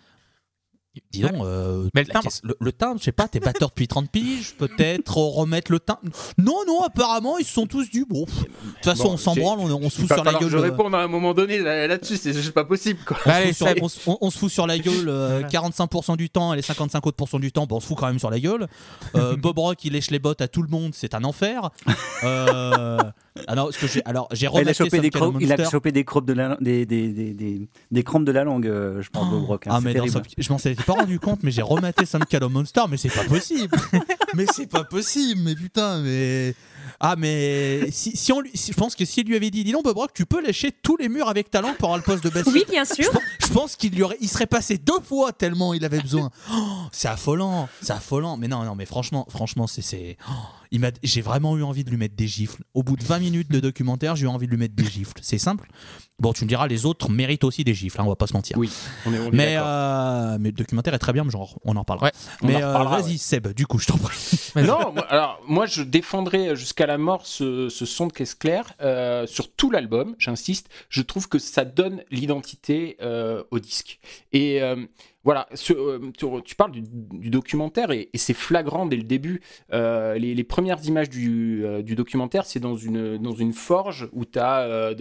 Dis 1.11 1.21
donc, 1.21 1.33
euh, 1.41 1.87
Mais 1.95 2.01
le 2.03 2.07
timbre. 2.09 2.25
caisse- 2.25 2.41
le, 2.43 2.55
le 2.59 2.71
timbre, 2.71 2.99
je 2.99 3.05
sais 3.05 3.11
pas, 3.11 3.27
t'es 3.27 3.39
batteur 3.39 3.69
depuis 3.69 3.87
30 3.87 4.11
piges, 4.11 4.53
peut-être 4.57 5.17
remettre 5.17 5.71
le 5.71 5.79
timbre. 5.79 6.01
Non, 6.37 6.57
non, 6.67 6.83
apparemment, 6.83 7.39
ils 7.39 7.45
se 7.45 7.53
sont 7.53 7.65
tous 7.65 7.89
dit, 7.89 8.03
bon, 8.07 8.25
de 8.25 8.25
toute 8.25 8.83
façon, 8.83 9.05
Bon, 9.05 9.13
on 9.13 9.17
s'en 9.17 9.35
branle, 9.35 9.59
on, 9.59 9.65
on 9.73 9.89
se 9.89 10.01
fout 10.01 10.13
sur 10.13 10.23
la 10.23 10.33
gueule. 10.33 10.49
je 10.51 10.57
euh, 10.57 10.61
réponde 10.61 10.93
à 10.93 10.99
un 10.99 11.07
moment 11.07 11.33
donné 11.33 11.57
là- 11.57 11.87
là-dessus, 11.87 12.17
c'est 12.17 12.33
juste 12.33 12.51
pas 12.51 12.63
possible 12.65 12.99
quoi. 13.05 13.17
on 13.25 13.29
se 13.29 13.33
Allez, 13.33 13.47
fout 13.47 13.55
sur- 13.55 13.67
Seb. 13.67 13.77
on, 13.81 13.87
se- 13.89 13.99
on- 14.09 14.17
on 14.21 14.29
se 14.29 14.37
fout 14.37 14.51
sur 14.51 14.67
la 14.67 14.77
gueule 14.77 15.09
euh, 15.09 15.39
Voilà. 15.41 15.47
45% 15.47 16.15
du 16.15 16.29
temps 16.29 16.53
et 16.53 16.57
les 16.57 16.61
55 16.61 17.05
autres 17.07 17.17
pourcents 17.17 17.39
du 17.39 17.51
temps, 17.51 17.65
bon, 17.65 17.77
on 17.77 17.79
se 17.79 17.87
fout 17.87 17.97
quand 17.97 18.07
même 18.07 18.19
sur 18.19 18.29
la 18.29 18.39
gueule. 18.39 18.67
Euh, 19.15 19.35
Bob 19.37 19.57
Rock, 19.57 19.83
il 19.85 19.93
lèche 19.93 20.11
les 20.11 20.19
bottes 20.19 20.41
à 20.41 20.47
tout 20.47 20.61
le 20.61 20.69
monde, 20.69 20.91
c'est 20.93 21.15
un 21.15 21.23
enfer. 21.23 21.71
Que 23.35 23.87
j'ai, 23.87 24.01
alors, 24.05 24.27
j'ai 24.31 24.47
Il 24.53 24.69
a 24.69 24.73
chopé, 24.73 24.99
des 24.99 25.07
il 25.39 25.51
a 25.51 25.69
chopé 25.69 25.91
des, 25.91 26.03
cropes 26.03 26.25
de 26.25 26.33
la, 26.33 26.55
des, 26.61 26.85
des, 26.85 27.07
des, 27.07 27.33
des, 27.33 27.67
des 27.89 28.03
crampes 28.03 28.25
de 28.25 28.31
la 28.31 28.43
langue, 28.43 28.67
euh, 28.67 29.01
je 29.01 29.09
pense, 29.09 29.27
Bob 29.29 29.45
Rock. 29.45 29.65
hein. 29.65 29.71
Ah 29.73 29.81
mais 29.81 29.93
je 30.37 30.51
m'en 30.51 30.57
étais 30.59 30.75
pas 30.75 30.93
rendu 30.93 31.19
compte 31.19 31.41
mais 31.41 31.49
j'ai 31.49 31.63
rematé 31.63 32.05
Some 32.05 32.21
of 32.31 32.51
Monster 32.51 32.81
mais 32.89 32.97
c'est 32.97 33.09
pas 33.09 33.23
possible 33.23 33.75
mais 34.35 34.45
c'est 34.53 34.67
pas 34.67 34.83
possible 34.83 35.41
mais 35.43 35.55
putain 35.55 35.99
mais 36.01 36.53
ah 36.99 37.15
mais 37.17 37.89
si, 37.91 38.15
si 38.15 38.31
on 38.31 38.41
lui 38.41 38.51
si- 38.53 38.71
je 38.71 38.77
pense 38.77 38.95
que 38.95 39.03
s'il 39.05 39.25
lui 39.27 39.35
avait 39.35 39.49
dit 39.49 39.63
dis 39.63 39.71
donc 39.71 39.83
Bob 39.83 39.97
Rock 39.97 40.11
tu 40.13 40.25
peux 40.27 40.41
lécher 40.45 40.71
tous 40.71 40.97
les 40.97 41.09
murs 41.09 41.27
avec 41.27 41.49
ta 41.49 41.61
langue 41.61 41.75
pour 41.77 41.89
avoir 41.89 41.97
le 41.97 42.03
poste 42.03 42.23
de 42.23 42.29
bassiste 42.29 42.53
Oui, 42.55 42.63
bien 42.69 42.85
sûr. 42.85 43.09
je 43.41 43.47
pense 43.51 43.75
qu'il 43.75 43.93
lui 43.95 44.03
aurait, 44.03 44.17
il 44.21 44.29
serait 44.29 44.45
passé 44.45 44.77
deux 44.77 44.99
fois 45.03 45.31
tellement 45.33 45.73
il 45.73 45.83
avait 45.85 46.01
besoin. 46.01 46.29
Oh, 46.53 46.55
c'est 46.91 47.07
affolant, 47.07 47.67
c'est 47.81 47.93
affolant. 47.93 48.37
Mais 48.37 48.47
non, 48.47 48.63
non, 48.63 48.75
mais 48.75 48.85
franchement, 48.85 49.25
franchement, 49.29 49.65
c'est, 49.67 49.81
c'est, 49.81 50.17
oh, 50.29 50.33
j'ai 51.03 51.21
vraiment 51.21 51.57
eu 51.57 51.63
envie 51.63 51.83
de 51.83 51.89
lui 51.89 51.97
mettre 51.97 52.15
des 52.15 52.27
gifles. 52.27 52.63
Au 52.73 52.83
bout 52.83 52.95
de 52.95 53.03
20 53.03 53.19
minutes 53.19 53.51
de 53.51 53.59
documentaire, 53.59 54.15
j'ai 54.15 54.25
eu 54.25 54.29
envie 54.29 54.45
de 54.45 54.51
lui 54.51 54.59
mettre 54.59 54.75
des 54.75 54.85
gifles. 54.85 55.19
C'est 55.21 55.37
simple. 55.37 55.69
Bon, 56.19 56.31
tu 56.31 56.43
me 56.43 56.49
diras, 56.49 56.67
les 56.67 56.85
autres 56.85 57.09
méritent 57.09 57.43
aussi 57.43 57.63
des 57.63 57.73
gifles, 57.73 57.99
hein, 57.99 58.03
on 58.05 58.09
va 58.09 58.15
pas 58.15 58.27
se 58.27 58.33
mentir. 58.33 58.57
Oui, 58.57 58.71
on 59.05 59.13
est, 59.13 59.19
on 59.19 59.25
est 59.27 59.31
mais, 59.31 59.55
euh, 59.57 60.37
mais 60.39 60.49
le 60.49 60.55
documentaire 60.55 60.93
est 60.93 60.99
très 60.99 61.11
bien, 61.11 61.23
mais 61.23 61.31
genre, 61.31 61.59
on 61.65 61.75
en 61.75 61.83
parlera. 61.83 62.05
Ouais, 62.05 62.11
on 62.41 62.47
mais 62.47 62.61
euh, 62.61 62.67
reparlera, 62.67 63.01
vas-y, 63.01 63.13
ouais. 63.13 63.17
Seb, 63.17 63.47
du 63.53 63.65
coup, 63.65 63.79
je 63.79 63.87
t'en 63.87 63.97
prie. 63.97 64.17
Non, 64.55 64.93
alors 65.09 65.41
moi 65.47 65.65
je 65.65 65.81
défendrai 65.81 66.55
jusqu'à 66.55 66.85
la 66.85 66.99
mort 66.99 67.25
ce, 67.25 67.69
ce 67.69 67.85
son 67.85 68.07
de 68.07 68.13
caisse 68.13 68.35
claire 68.35 68.73
euh, 68.81 69.25
sur 69.25 69.51
tout 69.51 69.71
l'album. 69.71 70.15
J'insiste, 70.19 70.69
je 70.89 71.01
trouve 71.01 71.27
que 71.27 71.39
ça 71.39 71.65
donne 71.65 72.03
l'identité 72.11 72.97
euh, 73.01 73.43
au 73.49 73.59
disque. 73.59 73.99
Et 74.31 74.61
euh, 74.61 74.85
voilà, 75.23 75.47
ce- 75.53 75.73
euh, 75.73 76.11
tu, 76.43 76.55
parles 76.55 76.71
du, 76.71 77.29
documentaire 77.29 77.91
et, 77.91 78.09
c'est 78.15 78.33
flagrant 78.33 78.85
dès 78.85 78.97
le 78.97 79.03
début. 79.03 79.41
Euh, 79.71 80.15
les, 80.15 80.43
premières 80.43 80.83
images 80.85 81.09
du, 81.09 81.63
euh, 81.65 81.81
du 81.81 81.95
documentaire, 81.95 82.45
c'est 82.45 82.59
dans 82.59 82.75
une, 82.75 83.17
dans 83.17 83.33
une 83.33 83.53
forge 83.53 84.09
où 84.11 84.25
tu 84.25 84.39
as 84.39 84.93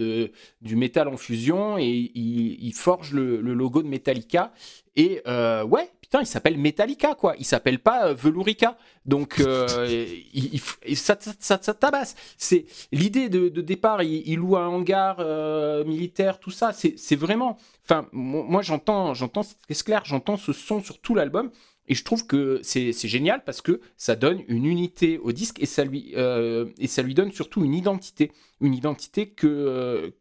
du 0.61 0.75
métal 0.75 1.07
en 1.07 1.17
fusion 1.17 1.77
et 1.77 2.11
il, 2.15 2.73
forge 2.73 3.13
le, 3.13 3.41
le 3.41 3.53
logo 3.53 3.83
de 3.83 3.87
Metallica. 3.87 4.53
Et 4.95 5.21
ouais, 5.25 5.89
putain, 6.13 6.21
il 6.23 6.27
s'appelle 6.27 6.57
Metallica, 6.59 7.15
quoi. 7.15 7.33
Il 7.39 7.45
s'appelle 7.45 7.79
pas 7.79 8.09
euh, 8.09 8.13
Velourica. 8.13 8.77
Donc, 9.05 9.39
euh, 9.39 9.65
il, 10.33 10.61
il 10.85 10.95
ça, 10.95 11.17
ça, 11.19 11.33
ça, 11.39 11.59
ça 11.59 11.73
tabasse. 11.73 12.15
C'est 12.37 12.65
l'idée 12.91 13.29
de, 13.29 13.49
de 13.49 13.61
départ. 13.61 14.03
Il, 14.03 14.21
il 14.27 14.35
loue 14.37 14.55
un 14.55 14.67
hangar 14.67 15.17
euh, 15.19 15.83
militaire, 15.85 16.39
tout 16.39 16.51
ça. 16.51 16.71
C'est 16.71 17.15
vraiment. 17.15 17.57
Enfin, 17.83 18.07
mo- 18.11 18.43
moi, 18.43 18.61
j'entends, 18.61 19.15
j'entends, 19.15 19.41
c'est 19.69 19.83
clair, 19.83 20.03
j'entends 20.05 20.37
ce 20.37 20.53
son 20.53 20.83
sur 20.83 20.99
tout 20.99 21.15
l'album. 21.15 21.49
Et 21.87 21.95
je 21.95 22.03
trouve 22.05 22.25
que 22.27 22.61
c'est 22.63 22.93
génial 22.93 23.43
parce 23.43 23.61
que 23.61 23.81
ça 23.97 24.15
donne 24.15 24.41
une 24.47 24.65
unité 24.65 25.17
au 25.17 25.33
disque 25.33 25.59
et 25.61 25.65
ça 25.65 25.83
lui, 25.83 26.13
euh, 26.15 26.67
et 26.77 26.87
ça 26.87 27.01
lui 27.01 27.13
donne 27.13 27.31
surtout 27.33 27.65
une 27.65 27.73
identité. 27.73 28.31
Une 28.61 28.73
identité 28.73 29.29
que, 29.31 30.13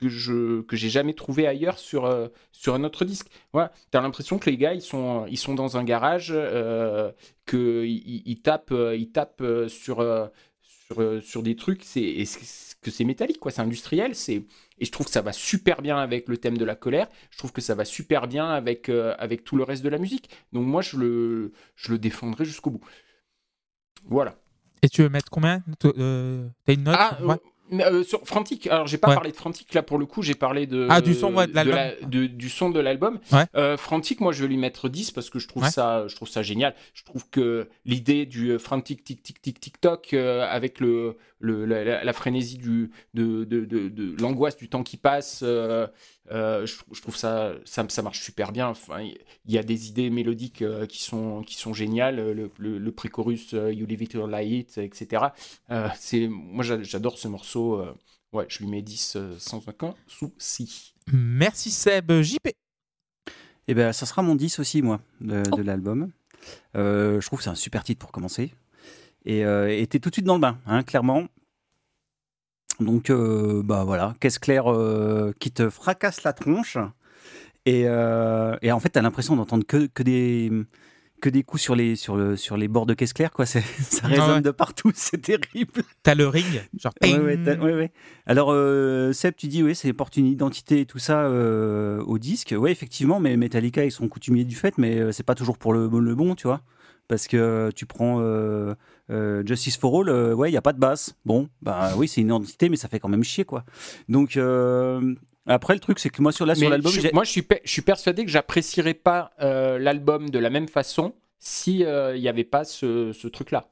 que 0.00 0.08
je 0.08 0.62
que 0.62 0.76
j'ai 0.76 0.88
jamais 0.88 1.14
trouvé 1.14 1.46
ailleurs 1.46 1.78
sur, 1.78 2.06
euh, 2.06 2.28
sur 2.52 2.74
un 2.74 2.84
autre 2.84 3.04
disque. 3.04 3.28
Voilà, 3.52 3.72
t'as 3.90 4.00
l'impression 4.00 4.38
que 4.38 4.48
les 4.48 4.56
gars 4.56 4.74
ils 4.74 4.82
sont 4.82 5.26
ils 5.26 5.38
sont 5.38 5.54
dans 5.54 5.76
un 5.76 5.84
garage, 5.84 6.32
euh, 6.34 7.12
que 7.44 7.84
ils, 7.84 8.22
ils 8.24 8.40
tapent 8.40 8.72
euh, 8.72 8.96
ils 8.96 9.10
tapent 9.10 9.42
euh, 9.42 9.68
sur 9.68 10.00
euh, 10.00 10.26
sur 10.62 11.00
euh, 11.00 11.20
sur 11.20 11.42
des 11.42 11.54
trucs, 11.54 11.84
c'est 11.84 12.24
que 12.82 12.90
c'est 12.90 13.04
métallique 13.04 13.38
quoi, 13.38 13.50
c'est 13.50 13.60
industriel, 13.60 14.14
c'est 14.14 14.42
et 14.78 14.84
je 14.86 14.90
trouve 14.90 15.06
que 15.06 15.12
ça 15.12 15.20
va 15.20 15.32
super 15.32 15.82
bien 15.82 15.98
avec 15.98 16.28
le 16.28 16.38
thème 16.38 16.56
de 16.56 16.64
la 16.64 16.74
colère. 16.74 17.08
Je 17.30 17.36
trouve 17.36 17.52
que 17.52 17.60
ça 17.60 17.74
va 17.74 17.84
super 17.84 18.26
bien 18.26 18.48
avec 18.48 18.88
euh, 18.88 19.14
avec 19.18 19.44
tout 19.44 19.56
le 19.56 19.64
reste 19.64 19.84
de 19.84 19.90
la 19.90 19.98
musique. 19.98 20.30
Donc 20.52 20.64
moi 20.66 20.80
je 20.80 20.96
le 20.96 21.52
je 21.76 21.92
le 21.92 21.98
défendrai 21.98 22.46
jusqu'au 22.46 22.70
bout. 22.70 22.84
Voilà. 24.06 24.34
Et 24.82 24.88
tu 24.88 25.02
veux 25.02 25.10
mettre 25.10 25.30
combien? 25.30 25.62
Euh, 25.84 26.48
T'as 26.64 26.72
une 26.72 26.84
note? 26.84 26.96
Ah, 26.98 27.18
euh, 27.20 27.36
mais, 27.70 27.84
euh, 27.84 28.02
sur 28.02 28.20
Frantic, 28.26 28.66
alors 28.66 28.86
j'ai 28.86 28.98
pas 28.98 29.08
Ouais. 29.08 29.14
parlé 29.14 29.30
de 29.32 29.36
Frantic 29.36 29.72
là 29.74 29.82
pour 29.82 29.98
le 29.98 30.06
coup, 30.06 30.22
j'ai 30.22 30.34
parlé 30.34 30.66
de 30.66 30.86
Ah, 30.90 31.00
du 31.00 31.14
son, 31.14 31.34
ouais, 31.34 31.46
de 31.46 31.54
l'album. 31.54 31.74
la- 31.76 31.94
de- 32.02 32.26
du 32.26 32.48
son 32.48 32.70
de 32.70 32.80
l'album. 32.80 33.18
Ouais. 33.32 33.44
Euh, 33.56 33.76
Frantic, 33.76 34.20
moi 34.20 34.32
je 34.32 34.42
vais 34.42 34.48
lui 34.48 34.56
mettre 34.56 34.88
10 34.88 35.10
parce 35.10 35.30
que 35.30 35.38
je 35.38 35.48
trouve 35.48 35.66
ça 35.68 36.06
je 36.08 36.14
trouve 36.16 36.28
ça 36.28 36.42
génial. 36.42 36.74
Je 36.94 37.04
trouve 37.04 37.28
que 37.30 37.68
l'idée 37.84 38.26
du 38.26 38.50
euh, 38.50 38.58
Frantic 38.58 39.04
tic 39.04 39.22
tic 39.22 39.40
tic 39.40 39.60
tic 39.60 39.80
toc 39.80 40.12
euh, 40.14 40.46
avec 40.48 40.80
le, 40.80 41.16
le 41.38 41.64
la, 41.66 42.12
frénésie 42.12 42.58
du 42.58 42.90
de, 43.14 43.44
de, 43.44 43.64
de- 43.64 43.88
de 43.88 44.20
l'angoisse 44.20 44.56
du 44.56 44.68
temps 44.68 44.82
qui 44.82 44.96
passe 44.96 45.42
euh, 46.30 46.62
euh, 46.62 46.66
je, 46.66 46.76
je 46.92 47.00
trouve 47.02 47.16
ça, 47.16 47.54
ça 47.64 47.84
ça 47.88 48.02
marche 48.02 48.20
super 48.22 48.52
bien. 48.52 48.68
Enfin, 48.68 49.00
il 49.02 49.18
y 49.52 49.58
a 49.58 49.62
des 49.62 49.88
idées 49.88 50.10
mélodiques 50.10 50.62
euh, 50.62 50.86
qui 50.86 51.02
sont 51.02 51.42
qui 51.42 51.56
sont 51.56 51.72
géniales, 51.74 52.16
le, 52.16 52.50
le, 52.58 52.78
le 52.78 52.92
pré-chorus 52.92 53.54
euh, 53.54 53.72
You 53.72 53.86
Live 53.86 54.02
It 54.02 54.14
or 54.16 54.26
Lie 54.28 54.58
It, 54.60 54.78
etc. 54.78 55.24
Euh, 55.70 55.88
c'est 55.98 56.28
moi 56.28 56.62
j'a- 56.64 56.82
j'adore 56.82 57.18
ce 57.18 57.28
morceau. 57.28 57.80
euh, 57.80 57.94
ouais, 58.32 58.46
je 58.48 58.58
lui 58.60 58.66
mets 58.66 58.82
10 58.82 59.14
euh, 59.16 59.34
sans 59.38 59.66
aucun 59.68 59.94
souci. 60.06 60.94
Merci 61.12 61.70
Seb. 61.70 62.12
JP. 62.22 62.48
Eh 63.68 63.74
ben, 63.74 63.92
ça 63.92 64.06
sera 64.06 64.22
mon 64.22 64.34
10 64.34 64.58
aussi, 64.58 64.82
moi, 64.82 65.00
de, 65.20 65.42
Oh. 65.52 65.56
de 65.56 65.62
l'album. 65.62 66.10
Euh, 66.76 67.20
je 67.20 67.26
trouve 67.26 67.38
que 67.38 67.44
c'est 67.44 67.50
un 67.50 67.54
super 67.54 67.84
titre 67.84 67.98
pour 68.00 68.12
commencer. 68.12 68.52
Et 69.24 69.44
euh, 69.44 69.84
t'es 69.86 69.98
tout 70.00 70.08
de 70.10 70.14
suite 70.14 70.24
dans 70.26 70.34
le 70.34 70.40
bain, 70.40 70.58
hein, 70.66 70.82
clairement. 70.82 71.26
Donc, 72.80 73.10
euh, 73.10 73.62
bah 73.64 73.84
voilà, 73.84 74.14
caisse 74.20 74.38
claire 74.38 74.72
euh, 74.72 75.32
qui 75.38 75.50
te 75.50 75.68
fracasse 75.70 76.22
la 76.22 76.32
tronche. 76.32 76.78
Et, 77.66 77.84
euh, 77.86 78.56
et 78.62 78.72
en 78.72 78.80
fait, 78.80 78.90
t'as 78.90 79.02
l'impression 79.02 79.36
d'entendre 79.36 79.64
que, 79.66 79.86
que 79.86 80.02
des 80.02 80.50
que 81.20 81.28
des 81.28 81.42
coups 81.42 81.62
sur 81.62 81.76
les, 81.76 81.96
sur 81.96 82.16
le, 82.16 82.34
sur 82.34 82.56
les 82.56 82.66
bords 82.66 82.86
de 82.86 82.94
caisse 82.94 83.12
claire, 83.12 83.30
quoi. 83.30 83.44
Ça 83.46 83.60
Ah 84.02 84.06
résonne 84.08 84.30
ouais. 84.36 84.40
de 84.40 84.50
partout, 84.50 84.90
c'est 84.94 85.20
terrible. 85.20 85.82
T'as 86.02 86.14
le 86.14 86.26
ring, 86.26 86.62
genre. 86.78 86.94
Ouais. 87.02 87.92
Alors, 88.24 88.50
euh, 88.52 89.12
Seb, 89.12 89.34
tu 89.36 89.46
dis, 89.46 89.62
oui, 89.62 89.74
c'est 89.74 89.92
porte 89.92 90.16
une 90.16 90.26
identité 90.26 90.80
et 90.80 90.86
tout 90.86 90.98
ça 90.98 91.24
euh, 91.24 92.02
au 92.04 92.18
disque. 92.18 92.54
Oui, 92.58 92.70
effectivement, 92.70 93.20
mais 93.20 93.36
Metallica, 93.36 93.84
ils 93.84 93.92
sont 93.92 94.08
coutumiers 94.08 94.44
du 94.44 94.56
fait, 94.56 94.78
mais 94.78 95.12
c'est 95.12 95.22
pas 95.22 95.34
toujours 95.34 95.58
pour 95.58 95.74
le, 95.74 95.88
le 95.88 96.14
bon, 96.14 96.34
tu 96.34 96.46
vois. 96.46 96.62
Parce 97.06 97.26
que 97.26 97.70
tu 97.74 97.84
prends 97.84 98.18
euh, 98.20 98.74
euh, 99.10 99.42
Justice 99.44 99.76
for 99.76 100.00
All, 100.00 100.08
euh, 100.08 100.34
ouais, 100.34 100.48
il 100.48 100.52
n'y 100.52 100.58
a 100.58 100.62
pas 100.62 100.72
de 100.72 100.78
basse. 100.78 101.14
Bon, 101.24 101.48
bah 101.62 101.92
oui, 101.96 102.08
c'est 102.08 102.20
une 102.20 102.28
identité, 102.28 102.68
mais 102.68 102.76
ça 102.76 102.88
fait 102.88 103.00
quand 103.00 103.08
même 103.08 103.24
chier, 103.24 103.44
quoi. 103.44 103.64
Donc, 104.08 104.36
euh, 104.36 105.14
après, 105.46 105.74
le 105.74 105.80
truc, 105.80 105.98
c'est 105.98 106.10
que 106.10 106.22
moi, 106.22 106.32
sur, 106.32 106.46
là, 106.46 106.54
sur 106.54 106.70
l'album, 106.70 106.92
moi, 107.12 107.24
je 107.24 107.30
suis, 107.30 107.42
pe- 107.42 107.60
je 107.64 107.70
suis 107.70 107.82
persuadé 107.82 108.24
que 108.24 108.30
j'apprécierais 108.30 108.94
pas 108.94 109.32
euh, 109.40 109.78
l'album 109.78 110.30
de 110.30 110.38
la 110.38 110.50
même 110.50 110.68
façon 110.68 111.14
si 111.38 111.84
euh, 111.84 112.16
il 112.16 112.20
n'y 112.22 112.28
avait 112.28 112.44
pas 112.44 112.64
ce, 112.64 113.12
ce 113.12 113.26
truc-là. 113.28 113.68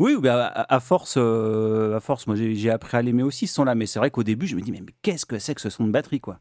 Oui, 0.00 0.16
bah, 0.18 0.46
à, 0.46 0.74
à 0.76 0.80
force, 0.80 1.16
euh, 1.18 1.94
à 1.96 2.00
force, 2.00 2.26
moi 2.26 2.34
j'ai 2.34 2.54
j'ai 2.54 2.70
appris 2.70 2.96
à 2.96 3.02
l'aimer 3.02 3.22
aussi 3.22 3.46
ce 3.46 3.56
son-là, 3.56 3.74
mais 3.74 3.84
c'est 3.84 3.98
vrai 3.98 4.10
qu'au 4.10 4.22
début 4.22 4.46
je 4.46 4.56
me 4.56 4.62
dis 4.62 4.72
mais, 4.72 4.80
mais 4.80 4.94
qu'est-ce 5.02 5.26
que 5.26 5.38
c'est 5.38 5.54
que 5.54 5.60
ce 5.60 5.68
son 5.68 5.84
de 5.86 5.90
batterie 5.90 6.18
quoi? 6.18 6.40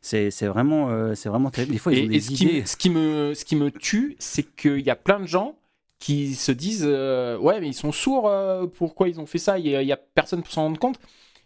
C'est 0.00 0.32
c'est 0.32 0.48
vraiment, 0.48 0.90
euh, 0.90 1.14
c'est 1.14 1.28
vraiment 1.28 1.50
terrible. 1.50 1.74
Des 1.74 1.78
fois 1.78 1.92
ils 1.92 1.98
Et, 2.00 2.02
ont 2.02 2.06
et 2.06 2.08
des 2.08 2.20
qui, 2.20 2.44
idées. 2.44 2.60
me- 2.62 2.66
ce, 2.66 2.76
qui 2.76 2.90
me, 2.90 3.34
ce 3.34 3.44
qui 3.44 3.54
me 3.54 3.70
tue, 3.70 4.16
c'est 4.18 4.42
qu'il 4.42 4.80
y 4.80 4.90
a 4.90 4.96
plein 4.96 5.20
de 5.20 5.26
gens 5.26 5.54
qui 6.02 6.34
se 6.34 6.50
disent 6.50 6.84
euh, 6.86 7.38
Ouais, 7.38 7.60
mais 7.60 7.68
ils 7.68 7.74
sont 7.74 7.92
sourds, 7.92 8.28
euh, 8.28 8.66
pourquoi 8.66 9.08
ils 9.08 9.20
ont 9.20 9.26
fait 9.26 9.38
ça 9.38 9.58
Il 9.58 9.64
n'y 9.66 9.76
a, 9.76 9.82
il 9.82 9.88
y 9.88 9.92
a 9.92 9.96
personne 9.96 10.42
pour 10.42 10.52
s'en 10.52 10.62
rendre 10.62 10.78
compte. 10.80 10.98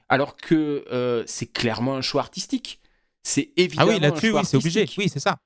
Alors 0.08 0.36
que 0.36 0.84
euh, 0.90 1.22
c'est 1.26 1.52
clairement 1.52 1.96
un 1.96 2.00
choix 2.00 2.22
artistique. 2.22 2.80
C'est 3.22 3.50
Ah 3.50 3.60
évidemment. 3.62 3.90
oui, 3.92 4.00
là-dessus, 4.00 4.28
un 4.28 4.30
choix 4.30 4.40
oui, 4.40 4.46
c'est 4.46 4.56
obligé. 4.56 4.86
Oui, 4.96 5.08
c'est 5.08 5.20
ça. 5.20 5.36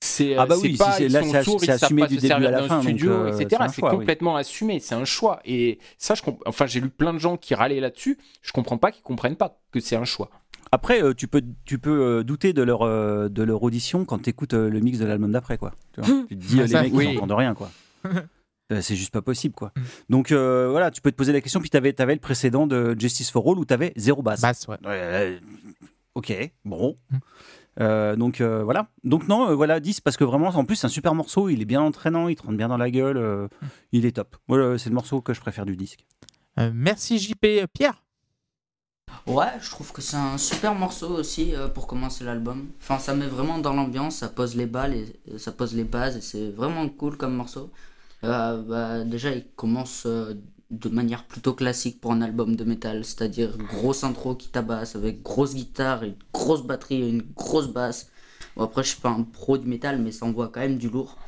C'est, 0.00 0.36
Ah 0.36 0.46
bah 0.46 0.54
oui, 0.62 0.72
c'est 0.72 0.84
pas 0.84 0.92
si 0.92 1.04
ils 1.06 1.12
là, 1.12 1.22
sont 1.22 1.42
sourds, 1.42 1.58
ils 1.64 1.66
savent 1.66 1.82
assumé 1.82 2.02
pas 2.02 2.06
du 2.08 2.14
se 2.16 2.20
début 2.20 2.32
à 2.32 2.36
servir 2.36 2.50
la 2.52 2.60
d'un 2.60 2.68
donc, 2.68 2.82
studio, 2.84 3.10
euh, 3.12 3.38
etc. 3.38 3.62
c'est 3.74 3.82
oui. 3.82 3.90
complètement 3.90 4.36
assumé, 4.36 4.78
c'est 4.78 4.94
un 4.94 5.04
choix. 5.04 5.40
Et 5.44 5.80
ça, 5.98 6.14
je 6.14 6.22
comp- 6.22 6.40
enfin, 6.46 6.66
j'ai 6.66 6.80
lu 6.80 6.90
plein 6.90 7.12
de 7.12 7.18
gens 7.18 7.36
qui 7.36 7.56
râlaient 7.56 7.80
là-dessus. 7.80 8.18
Je 8.40 8.52
comprends 8.52 8.78
pas 8.78 8.92
qu'ils 8.92 9.02
comprennent 9.02 9.34
pas 9.34 9.58
que 9.72 9.80
c'est 9.80 9.96
un 9.96 10.04
choix. 10.04 10.30
Après, 10.70 11.02
euh, 11.02 11.12
tu 11.12 11.26
peux, 11.26 11.42
tu 11.64 11.80
peux 11.80 11.90
euh, 12.18 12.22
douter 12.22 12.52
de 12.52 12.62
leur, 12.62 12.82
euh, 12.82 13.28
de 13.28 13.42
leur 13.42 13.64
audition 13.64 14.04
quand 14.04 14.18
tu 14.22 14.30
écoutes 14.30 14.54
le 14.54 14.78
mix 14.78 14.98
de 14.98 15.06
l'album 15.06 15.32
d'après 15.32 15.58
quoi. 15.58 15.72
Tu, 15.92 16.02
vois? 16.02 16.24
Tu 16.28 16.36
te 16.36 16.44
dis 16.44 16.56
Ah, 16.60 16.62
euh, 16.62 16.66
ça, 16.68 16.82
les 16.82 16.88
mecs 16.90 16.96
oui. 16.96 17.06
ils 17.10 17.14
n'entendent 17.14 17.32
rien 17.38 17.54
quoi. 17.54 17.70
Euh, 18.72 18.80
c'est 18.80 18.96
juste 18.96 19.12
pas 19.12 19.20
possible 19.22 19.54
quoi. 19.54 19.72
Mm. 19.76 19.80
Donc 20.08 20.32
euh, 20.32 20.68
voilà, 20.70 20.90
tu 20.90 21.00
peux 21.02 21.10
te 21.10 21.16
poser 21.16 21.32
la 21.32 21.40
question. 21.40 21.60
Puis 21.60 21.70
tu 21.70 21.76
avais, 21.76 21.94
le 21.98 22.16
précédent 22.18 22.66
de 22.66 22.96
Justice 22.98 23.30
for 23.30 23.46
All 23.48 23.58
où 23.58 23.64
tu 23.64 23.74
avais 23.74 23.92
zéro 23.96 24.22
basse. 24.22 24.40
Basse, 24.40 24.66
ouais. 24.68 24.76
Ouais, 24.84 24.88
euh, 24.90 25.38
ok, 26.14 26.32
bon. 26.64 26.96
Mm. 27.10 27.16
Euh, 27.80 28.16
donc 28.16 28.40
euh, 28.40 28.62
voilà. 28.62 28.88
Donc 29.02 29.26
non, 29.28 29.50
euh, 29.50 29.54
voilà 29.54 29.80
10 29.80 30.00
parce 30.00 30.16
que 30.16 30.24
vraiment, 30.24 30.48
en 30.48 30.64
plus, 30.64 30.76
c'est 30.76 30.86
un 30.86 30.90
super 30.90 31.14
morceau. 31.14 31.48
Il 31.48 31.60
est 31.60 31.64
bien 31.66 31.82
entraînant, 31.82 32.28
il 32.28 32.36
te 32.36 32.42
rentre 32.42 32.56
bien 32.56 32.68
dans 32.68 32.76
la 32.76 32.90
gueule. 32.90 33.16
euh, 33.18 33.48
Mm. 33.60 33.66
il 33.92 34.06
est 34.06 34.12
top. 34.12 34.36
Voilà, 34.48 34.78
c'est 34.78 34.88
le 34.88 34.94
morceau 34.94 35.20
que 35.20 35.34
je 35.34 35.40
préfère 35.40 35.66
du 35.66 35.76
disque. 35.76 36.06
Euh, 36.58 36.70
merci 36.72 37.18
JP. 37.18 37.66
Pierre? 37.72 38.00
Ouais, 39.26 39.46
je 39.60 39.70
trouve 39.70 39.92
que 39.92 40.00
c'est 40.02 40.16
un 40.16 40.38
super 40.38 40.74
morceau 40.74 41.08
aussi 41.08 41.54
euh, 41.54 41.68
pour 41.68 41.86
commencer 41.86 42.24
l'album. 42.24 42.66
Enfin, 42.80 42.98
ça 42.98 43.14
met 43.14 43.26
vraiment 43.26 43.58
dans 43.58 43.72
l'ambiance, 43.72 44.16
ça 44.16 44.28
pose 44.28 44.54
les 44.56 44.66
balles 44.66 44.94
et, 44.94 45.16
et 45.26 45.38
ça 45.38 45.52
pose 45.52 45.74
les 45.74 45.84
bases 45.84 46.16
et 46.16 46.20
c'est 46.20 46.50
vraiment 46.50 46.88
cool 46.88 47.16
comme 47.16 47.34
morceau. 47.34 47.70
Euh, 48.24 48.62
bah, 48.62 49.04
déjà, 49.04 49.32
il 49.32 49.46
commence 49.56 50.04
euh, 50.06 50.34
de 50.70 50.88
manière 50.88 51.26
plutôt 51.26 51.54
classique 51.54 52.00
pour 52.00 52.12
un 52.12 52.22
album 52.22 52.56
de 52.56 52.64
métal, 52.64 53.04
c'est-à-dire 53.04 53.56
grosse 53.58 54.04
intro 54.04 54.34
qui 54.34 54.48
tabasse 54.48 54.96
avec 54.96 55.22
grosse 55.22 55.54
guitare, 55.54 56.04
une 56.04 56.16
grosse 56.32 56.62
batterie 56.62 57.02
et 57.02 57.08
une 57.08 57.22
grosse 57.22 57.68
basse. 57.68 58.10
Bon, 58.56 58.64
après, 58.64 58.82
je 58.82 58.90
suis 58.90 59.00
pas 59.00 59.10
un 59.10 59.22
pro 59.22 59.58
du 59.58 59.66
métal, 59.68 60.00
mais 60.00 60.12
ça 60.12 60.26
envoie 60.26 60.48
quand 60.48 60.60
même 60.60 60.78
du 60.78 60.88
lourd. 60.88 61.18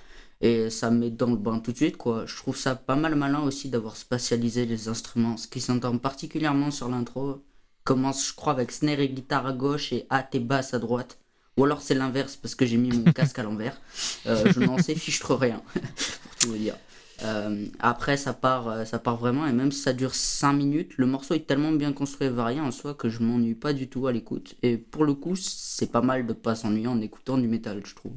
Et 0.40 0.68
ça 0.70 0.90
me 0.90 0.98
met 0.98 1.10
dans 1.10 1.30
le 1.30 1.36
bain 1.36 1.60
tout 1.60 1.72
de 1.72 1.76
suite, 1.76 1.96
quoi. 1.96 2.26
Je 2.26 2.36
trouve 2.36 2.56
ça 2.56 2.74
pas 2.74 2.96
mal 2.96 3.14
malin 3.14 3.40
aussi 3.40 3.70
d'avoir 3.70 3.96
spatialisé 3.96 4.66
les 4.66 4.88
instruments, 4.88 5.36
ce 5.36 5.48
qui 5.48 5.60
s'entend 5.60 5.96
particulièrement 5.98 6.70
sur 6.70 6.88
l'intro 6.88 7.42
commence, 7.84 8.28
je 8.28 8.34
crois, 8.34 8.52
avec 8.52 8.72
snare 8.72 9.00
et 9.00 9.08
guitare 9.08 9.46
à 9.46 9.52
gauche 9.52 9.92
et 9.92 10.06
A 10.10 10.28
et 10.32 10.40
basse 10.40 10.74
à 10.74 10.78
droite. 10.78 11.18
Ou 11.56 11.64
alors 11.64 11.80
c'est 11.80 11.94
l'inverse 11.94 12.36
parce 12.36 12.54
que 12.54 12.66
j'ai 12.66 12.76
mis 12.76 12.90
mon 12.90 13.12
casque 13.14 13.38
à 13.38 13.42
l'envers. 13.42 13.80
Euh, 14.26 14.52
je 14.52 14.60
n'en 14.60 14.76
sais 14.78 14.94
fichtre 14.94 15.34
rien, 15.34 15.62
pour 15.72 16.36
tout 16.38 16.48
vous 16.48 16.58
dire. 16.58 16.76
Euh, 17.22 17.66
après, 17.78 18.16
ça 18.18 18.34
part, 18.34 18.68
euh, 18.68 18.84
ça 18.84 18.98
part 18.98 19.16
vraiment, 19.16 19.46
et 19.46 19.52
même 19.52 19.72
si 19.72 19.80
ça 19.80 19.92
dure 19.94 20.14
5 20.14 20.52
minutes, 20.52 20.96
le 20.98 21.06
morceau 21.06 21.34
est 21.34 21.46
tellement 21.46 21.72
bien 21.72 21.92
construit 21.94 22.26
et 22.26 22.30
varié 22.30 22.60
en 22.60 22.70
soi 22.70 22.94
que 22.94 23.08
je 23.08 23.22
m'ennuie 23.22 23.54
pas 23.54 23.72
du 23.72 23.88
tout 23.88 24.06
à 24.06 24.12
l'écoute. 24.12 24.54
Et 24.62 24.76
pour 24.76 25.04
le 25.04 25.14
coup, 25.14 25.34
c'est 25.36 25.90
pas 25.90 26.02
mal 26.02 26.26
de 26.26 26.32
pas 26.34 26.54
s'ennuyer 26.54 26.88
en 26.88 27.00
écoutant 27.00 27.38
du 27.38 27.48
métal, 27.48 27.82
je 27.86 27.94
trouve. 27.94 28.12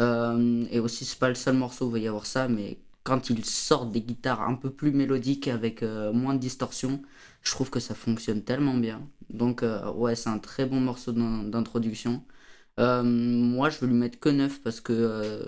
Euh, 0.00 0.66
et 0.70 0.80
aussi, 0.80 1.04
c'est 1.06 1.18
pas 1.18 1.28
le 1.30 1.34
seul 1.36 1.56
morceau 1.56 1.86
où 1.86 1.90
il 1.90 1.92
va 1.94 1.98
y 2.00 2.08
avoir 2.08 2.26
ça, 2.26 2.48
mais 2.48 2.78
quand 3.04 3.30
ils 3.30 3.44
sortent 3.44 3.92
des 3.92 4.02
guitares 4.02 4.42
un 4.42 4.54
peu 4.56 4.70
plus 4.70 4.92
mélodiques 4.92 5.48
avec 5.48 5.82
moins 5.84 6.34
de 6.34 6.40
distorsion, 6.40 7.02
je 7.42 7.50
trouve 7.52 7.70
que 7.70 7.80
ça 7.80 7.94
fonctionne 7.94 8.42
tellement 8.44 8.74
bien. 8.76 9.08
Donc, 9.30 9.64
ouais, 9.96 10.16
c'est 10.16 10.30
un 10.30 10.38
très 10.38 10.66
bon 10.66 10.80
morceau 10.80 11.12
d'in- 11.12 11.44
d'introduction. 11.44 12.24
Moi, 12.78 13.70
je 13.70 13.80
vais 13.80 13.86
lui 13.88 13.94
mettre 13.94 14.18
que 14.20 14.28
9 14.30 14.60
parce 14.62 14.80
que, 14.80 15.46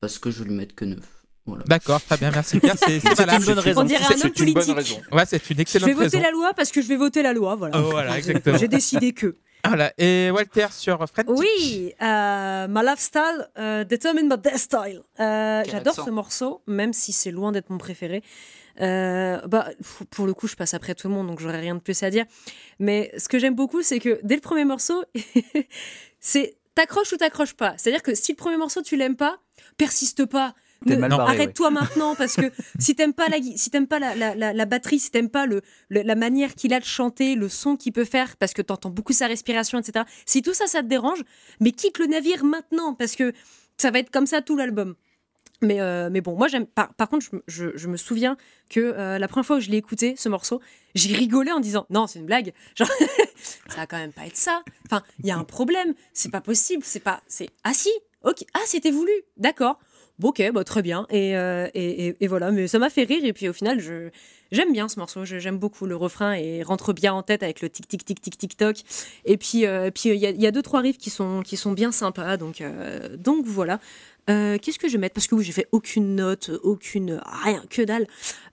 parce 0.00 0.18
que 0.18 0.30
je 0.30 0.42
vais 0.42 0.50
lui 0.50 0.56
mettre 0.56 0.74
que 0.74 0.84
9. 0.84 1.13
Voilà. 1.46 1.64
D'accord, 1.66 2.00
très 2.02 2.16
bien, 2.16 2.30
merci 2.30 2.58
Pierre. 2.58 2.76
C'est 2.78 2.96
une 2.96 3.44
bonne 3.44 3.58
raison. 3.58 3.80
On 3.82 3.84
dirait 3.84 4.02
un 4.04 4.10
homme 4.10 4.16
C'est 4.18 4.38
une 4.40 4.54
bonne 4.54 4.64
politique. 4.64 4.74
raison. 4.76 5.00
Ouais, 5.12 5.24
c'est 5.26 5.50
une 5.50 5.56
Je 5.56 5.60
excellente 5.62 5.88
vais 5.88 5.94
voter 5.94 6.16
raison. 6.16 6.22
la 6.22 6.30
loi 6.30 6.54
parce 6.54 6.70
que 6.70 6.80
je 6.80 6.88
vais 6.88 6.96
voter 6.96 7.22
la 7.22 7.32
loi, 7.34 7.54
voilà. 7.54 7.78
Oh, 7.78 7.90
voilà, 7.90 8.16
exactement. 8.16 8.56
J'ai 8.56 8.68
décidé 8.68 9.12
que. 9.12 9.36
Voilà. 9.66 9.92
Et 9.98 10.30
Walter 10.30 10.66
sur 10.72 11.06
Fred 11.08 11.26
Oui, 11.28 11.92
euh, 12.02 12.66
My 12.68 12.82
Lifestyle 12.84 13.48
euh, 13.58 13.84
Determine 13.84 14.28
My 14.28 14.36
Death 14.38 14.58
Style. 14.58 15.02
Euh, 15.20 15.62
J'adore 15.70 15.94
ce 15.94 16.10
morceau, 16.10 16.62
même 16.66 16.92
si 16.92 17.12
c'est 17.12 17.30
loin 17.30 17.50
d'être 17.52 17.70
mon 17.70 17.78
préféré. 17.78 18.22
Euh, 18.80 19.38
bah, 19.46 19.68
pour 20.10 20.26
le 20.26 20.34
coup, 20.34 20.48
je 20.48 20.56
passe 20.56 20.74
après 20.74 20.94
tout 20.94 21.08
le 21.08 21.14
monde, 21.14 21.28
donc 21.28 21.40
j'aurais 21.40 21.60
rien 21.60 21.74
de 21.76 21.80
plus 21.80 22.02
à 22.02 22.10
dire. 22.10 22.24
Mais 22.78 23.10
ce 23.16 23.28
que 23.28 23.38
j'aime 23.38 23.54
beaucoup, 23.54 23.82
c'est 23.82 24.00
que 24.00 24.18
dès 24.22 24.34
le 24.34 24.40
premier 24.40 24.64
morceau, 24.64 25.02
c'est 26.20 26.56
t'accroches 26.74 27.12
ou 27.12 27.16
t'accroches 27.16 27.54
pas. 27.54 27.74
C'est-à-dire 27.76 28.02
que 28.02 28.14
si 28.14 28.32
le 28.32 28.36
premier 28.36 28.56
morceau 28.56 28.82
tu 28.82 28.96
l'aimes 28.96 29.16
pas, 29.16 29.38
persiste 29.76 30.24
pas. 30.26 30.54
T'es 30.86 30.94
Ne- 30.96 31.00
mal 31.00 31.10
barré, 31.10 31.34
Arrête-toi 31.36 31.70
maintenant 31.70 32.14
parce 32.14 32.36
que 32.36 32.50
si 32.78 32.94
t'aimes 32.94 33.14
pas 33.14 33.28
la 33.28 33.38
si 33.56 33.70
t'aimes 33.70 33.86
pas 33.86 33.98
la, 33.98 34.14
la, 34.14 34.34
la, 34.34 34.52
la 34.52 34.64
batterie, 34.66 34.98
si 34.98 35.10
t'aimes 35.10 35.30
pas 35.30 35.46
le, 35.46 35.62
le- 35.88 36.02
la 36.02 36.14
manière 36.14 36.54
qu'il 36.54 36.72
a 36.74 36.80
de 36.80 36.84
chanter, 36.84 37.34
le 37.34 37.48
son 37.48 37.76
qu'il 37.76 37.92
peut 37.92 38.04
faire, 38.04 38.36
parce 38.36 38.52
que 38.52 38.62
t'entends 38.62 38.90
beaucoup 38.90 39.12
sa 39.12 39.26
respiration, 39.26 39.78
etc. 39.78 40.04
Si 40.26 40.42
tout 40.42 40.54
ça, 40.54 40.66
ça 40.66 40.82
te 40.82 40.86
dérange, 40.88 41.22
mais 41.60 41.72
quitte 41.72 41.98
le 41.98 42.06
navire 42.06 42.44
maintenant 42.44 42.94
parce 42.94 43.16
que 43.16 43.32
ça 43.78 43.90
va 43.90 43.98
être 43.98 44.10
comme 44.10 44.26
ça 44.26 44.42
tout 44.42 44.56
l'album. 44.56 44.94
Mais, 45.62 45.80
euh, 45.80 46.10
mais 46.10 46.20
bon, 46.20 46.36
moi 46.36 46.48
j'aime. 46.48 46.66
Par, 46.66 46.92
par 46.94 47.08
contre, 47.08 47.24
je, 47.30 47.36
me- 47.36 47.42
je, 47.46 47.76
je 47.76 47.88
me 47.88 47.96
souviens 47.96 48.36
que 48.68 48.80
euh, 48.80 49.18
la 49.18 49.28
première 49.28 49.46
fois 49.46 49.56
où 49.56 49.60
je 49.60 49.70
l'ai 49.70 49.78
écouté, 49.78 50.14
ce 50.16 50.28
morceau, 50.28 50.60
j'ai 50.94 51.14
rigolé 51.14 51.52
en 51.52 51.60
disant 51.60 51.86
non, 51.90 52.06
c'est 52.06 52.18
une 52.18 52.26
blague. 52.26 52.52
Genre, 52.74 52.88
ça 53.68 53.76
va 53.76 53.86
quand 53.86 53.96
même 53.96 54.12
pas 54.12 54.26
être 54.26 54.36
ça. 54.36 54.62
Enfin, 54.86 55.02
il 55.20 55.26
y 55.26 55.30
a 55.30 55.38
un 55.38 55.44
problème. 55.44 55.94
C'est 56.12 56.30
pas 56.30 56.40
possible. 56.42 56.82
C'est 56.84 57.00
pas. 57.00 57.22
C'est 57.28 57.48
ah 57.62 57.72
si. 57.72 57.88
Ok. 58.24 58.44
Ah, 58.52 58.60
c'était 58.66 58.90
voulu. 58.90 59.12
D'accord. 59.38 59.78
Bon, 60.20 60.28
ok, 60.28 60.42
bah, 60.52 60.62
très 60.64 60.82
bien. 60.82 61.06
Et, 61.10 61.36
euh, 61.36 61.68
et, 61.74 62.06
et- 62.08 62.16
et 62.20 62.26
voilà, 62.28 62.50
mais 62.52 62.68
ça 62.68 62.78
m'a 62.78 62.88
fait 62.90 63.02
rire. 63.04 63.24
Et 63.24 63.32
puis 63.32 63.48
au 63.48 63.52
final, 63.52 63.80
je, 63.80 64.10
j'aime 64.52 64.72
bien 64.72 64.88
ce 64.88 64.98
morceau. 65.00 65.24
Je- 65.24 65.38
J'aime 65.38 65.58
beaucoup 65.58 65.86
le 65.86 65.96
refrain 65.96 66.34
et 66.34 66.62
rentre 66.62 66.92
bien 66.92 67.12
en 67.12 67.22
tête 67.24 67.42
avec 67.42 67.60
le 67.60 67.68
tic 67.68 67.88
tic 67.88 68.04
tic 68.04 68.20
tic 68.20 68.38
tic 68.38 68.56
toc. 68.56 68.76
Et 69.24 69.36
puis 69.36 69.66
euh, 69.66 69.90
puis 69.90 70.10
il 70.10 70.16
y, 70.16 70.26
a- 70.26 70.30
il 70.30 70.40
y 70.40 70.46
a 70.46 70.52
deux 70.52 70.62
trois 70.62 70.80
riffs 70.80 70.98
qui 70.98 71.10
sont 71.10 71.42
qui 71.42 71.56
sont 71.56 71.72
bien 71.72 71.90
sympas. 71.90 72.36
Donc 72.36 72.60
euh, 72.60 73.16
donc 73.16 73.44
voilà. 73.46 73.80
Qu'est-ce 74.26 74.78
que 74.78 74.86
je 74.88 74.92
vais 74.92 74.98
mettre? 74.98 75.14
Parce 75.14 75.26
que 75.26 75.34
oui, 75.34 75.44
j'ai 75.44 75.52
fait 75.52 75.68
aucune 75.72 76.14
note, 76.14 76.50
aucune 76.62 77.20
rien, 77.44 77.62
que 77.68 77.82
dalle. 77.82 78.06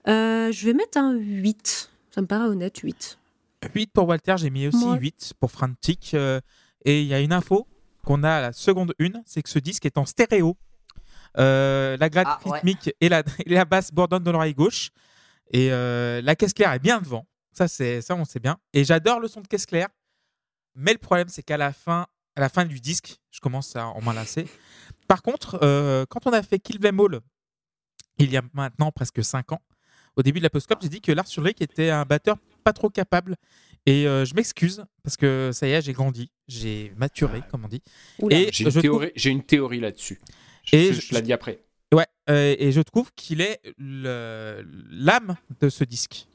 Je 0.06 0.66
vais 0.66 0.74
mettre 0.74 0.98
un 0.98 1.14
8. 1.14 1.90
Ça 2.10 2.20
me 2.20 2.26
paraît 2.26 2.44
honnête, 2.48 2.76
8. 2.78 3.18
8 3.74 3.90
pour 3.92 4.06
Walter, 4.08 4.34
j'ai 4.36 4.50
mis 4.50 4.66
aussi 4.66 4.84
Ouais. 4.84 4.98
8 4.98 5.32
pour 5.40 5.50
Frantic. 5.50 6.14
et 6.84 7.00
il 7.00 7.06
y 7.06 7.14
a 7.14 7.20
une 7.20 7.32
info 7.32 7.66
qu'on 8.04 8.22
a 8.24 8.30
à 8.30 8.40
la 8.42 8.52
seconde 8.52 8.92
une, 8.98 9.22
c'est 9.24 9.40
que 9.42 9.48
ce 9.48 9.58
disque 9.60 9.86
est 9.86 9.96
en 9.96 10.04
stéréo. 10.04 10.56
Euh, 11.38 11.96
la 11.98 12.08
gratte 12.10 12.26
Ah, 12.28 12.40
ouais. 12.44 12.52
rythmique 12.54 12.94
et, 13.00 13.08
la, 13.08 13.22
et 13.46 13.50
la 13.54 13.64
basse 13.64 13.92
bourdonnent 13.92 14.22
dans 14.22 14.32
l'oreille 14.32 14.54
gauche. 14.54 14.90
Et 15.52 15.72
euh, 15.72 16.20
la 16.22 16.34
caisse 16.36 16.52
claire 16.52 16.72
est 16.72 16.78
bien 16.78 17.00
devant. 17.00 17.26
Ça, 17.52 17.68
c'est 17.68 18.00
ça 18.02 18.14
on 18.14 18.24
sait 18.24 18.40
bien. 18.40 18.58
Et 18.72 18.84
j'adore 18.84 19.20
le 19.20 19.28
son 19.28 19.40
de 19.40 19.46
caisse 19.48 19.66
claire. 19.66 19.88
Mais 20.74 20.92
le 20.92 20.98
problème, 20.98 21.28
c'est 21.28 21.42
qu'à 21.42 21.56
la 21.58 21.72
fin, 21.72 22.06
à 22.36 22.40
la 22.40 22.48
fin 22.48 22.64
du 22.64 22.80
disque, 22.80 23.16
je 23.30 23.40
commence 23.40 23.76
à 23.76 23.86
en 23.88 24.00
m'enlacer. 24.00 24.46
Par 25.06 25.22
contre, 25.22 25.58
euh, 25.62 26.06
quand 26.08 26.26
on 26.26 26.32
a 26.32 26.42
fait 26.42 26.58
Kill 26.58 26.78
Them 26.78 26.98
All, 27.00 27.20
il 28.18 28.30
y 28.30 28.36
a 28.38 28.42
maintenant 28.54 28.90
presque 28.90 29.22
5 29.22 29.52
ans, 29.52 29.60
au 30.16 30.22
début 30.22 30.38
de 30.40 30.44
la 30.44 30.50
Postcop, 30.50 30.78
j'ai 30.82 30.88
dit 30.88 31.00
que 31.02 31.12
Lars 31.12 31.26
Ulrich 31.36 31.60
était 31.60 31.90
un 31.90 32.04
batteur 32.04 32.36
pas 32.64 32.72
trop 32.72 32.88
capable. 32.90 33.36
Et 33.84 34.06
euh, 34.06 34.24
je 34.24 34.34
m'excuse 34.34 34.84
parce 35.02 35.16
que 35.16 35.50
ça 35.52 35.66
y 35.66 35.72
est, 35.72 35.82
j'ai 35.82 35.92
grandi, 35.92 36.30
j'ai 36.48 36.92
maturé, 36.96 37.42
comme 37.50 37.64
on 37.64 37.68
dit. 37.68 37.82
Et 38.30 38.48
J'ai 38.52 38.64
je 38.64 38.64
une, 38.64 38.70
trouve- 38.70 38.82
théorie, 38.82 39.12
j'ai 39.16 39.30
une 39.30 39.42
théorie 39.42 39.80
là-dessus. 39.80 40.20
Je, 40.64 40.76
Et 40.76 40.92
je, 40.92 41.00
je- 41.00 41.14
la 41.14 41.20
dis 41.20 41.32
après. 41.32 41.60
Ouais, 41.94 42.06
euh, 42.30 42.54
et 42.58 42.72
je 42.72 42.80
trouve 42.80 43.10
qu'il 43.14 43.40
est 43.42 43.60
l'âme 43.78 45.36
de 45.60 45.68
ce 45.68 45.84
disque. 45.84 46.26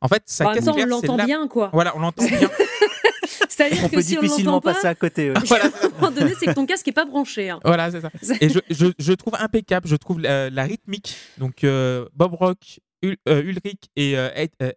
En 0.00 0.08
fait, 0.08 0.22
En 0.40 0.44
même 0.44 0.54
caisse 0.54 0.64
temps, 0.66 0.76
on 0.78 0.84
l'entend 0.86 1.16
bien, 1.24 1.48
quoi. 1.48 1.70
Voilà, 1.72 1.96
on 1.96 2.00
l'entend 2.00 2.26
bien. 2.26 2.38
C'est-à-dire 3.48 3.84
On 3.84 3.88
que 3.88 3.94
peut 3.96 4.02
si 4.02 4.18
on 4.18 4.20
difficilement 4.20 4.52
l'entend 4.52 4.68
pas, 4.68 4.74
passer 4.74 4.86
à 4.88 4.94
côté. 4.94 5.30
ouais. 5.50 5.60
à 5.60 5.66
un 5.66 5.88
moment 6.00 6.10
donné, 6.10 6.34
c'est 6.38 6.46
que 6.46 6.52
ton 6.52 6.66
casque 6.66 6.86
est 6.88 6.92
pas 6.92 7.04
branché. 7.04 7.50
hein. 7.50 7.60
Voilà, 7.64 7.90
c'est 7.90 8.00
ça. 8.00 8.10
Et 8.40 8.48
je, 8.48 8.58
je, 8.70 8.86
je 8.98 9.12
trouve 9.12 9.34
impeccable, 9.38 9.88
je 9.88 9.96
trouve 9.96 10.20
la, 10.20 10.50
la 10.50 10.64
rythmique. 10.64 11.16
Donc 11.38 11.64
euh, 11.64 12.06
Bob 12.14 12.34
Rock, 12.34 12.80
Ul- 13.02 13.16
euh, 13.28 13.42
Ulrich 13.42 13.84
et 13.96 14.18
euh, 14.18 14.28
Ed- 14.34 14.50
euh, 14.62 14.72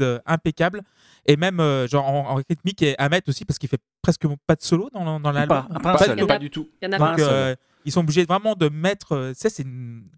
euh, 0.00 0.18
impeccable. 0.26 0.82
Et 1.26 1.36
même 1.36 1.58
euh, 1.60 1.86
genre 1.88 2.06
en, 2.06 2.30
en 2.30 2.34
rythmique 2.36 2.82
et 2.82 2.94
Ahmet 2.98 3.22
aussi 3.28 3.44
parce 3.44 3.58
qu'il 3.58 3.68
fait 3.68 3.80
presque 4.02 4.26
pas 4.46 4.54
de 4.54 4.62
solo 4.62 4.90
dans, 4.92 5.18
dans 5.20 5.32
l'album. 5.32 5.66
Pas, 5.68 5.80
pas 5.80 5.90
un 5.90 5.92
Pas, 5.94 5.98
seul. 6.04 6.16
Il 6.16 6.20
y 6.20 6.22
en 6.22 6.26
a- 6.26 6.28
pas 6.28 6.38
du 6.38 6.50
tout. 6.50 6.68
Il 6.80 6.84
y 6.84 6.88
en 6.88 6.92
a 6.92 6.98
Voilà. 6.98 7.16
pas. 7.16 7.18
Donc, 7.22 7.28
seul. 7.30 7.56
Euh, 7.88 7.90
ils 7.90 7.92
sont 7.92 8.00
obligés 8.00 8.24
vraiment 8.24 8.54
de 8.54 8.68
mettre. 8.68 9.12
euh, 9.12 9.32
c'est 9.34 9.64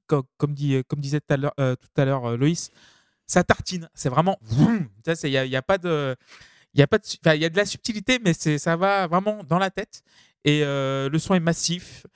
comme, 0.06 0.54
dit, 0.54 0.82
comme 0.88 1.00
disait 1.00 1.20
tout 1.20 1.34
à 1.34 1.36
l'heure, 1.36 1.54
euh, 1.60 1.76
euh, 1.98 2.36
Loïs, 2.36 2.70
ça 3.26 3.44
tartine. 3.44 3.88
C'est 3.94 4.08
vraiment. 4.08 4.38
Il 5.24 5.30
y 5.30 5.56
a 5.56 5.62
pas 5.62 5.78
de. 5.78 6.16
Il 6.74 6.80
y 6.80 6.82
a 6.82 6.86
de, 6.86 7.36
y 7.36 7.44
a 7.44 7.48
de 7.50 7.56
la 7.56 7.64
subtilité, 7.66 8.20
mais 8.24 8.32
ça 8.34 8.76
va 8.76 9.06
vraiment 9.08 9.42
dans 9.44 9.58
la 9.58 9.70
tête. 9.70 10.02
Et 10.44 10.62
euh, 10.64 11.08
le 11.08 11.18
son 11.18 11.34
est 11.34 11.40
massif. 11.40 12.06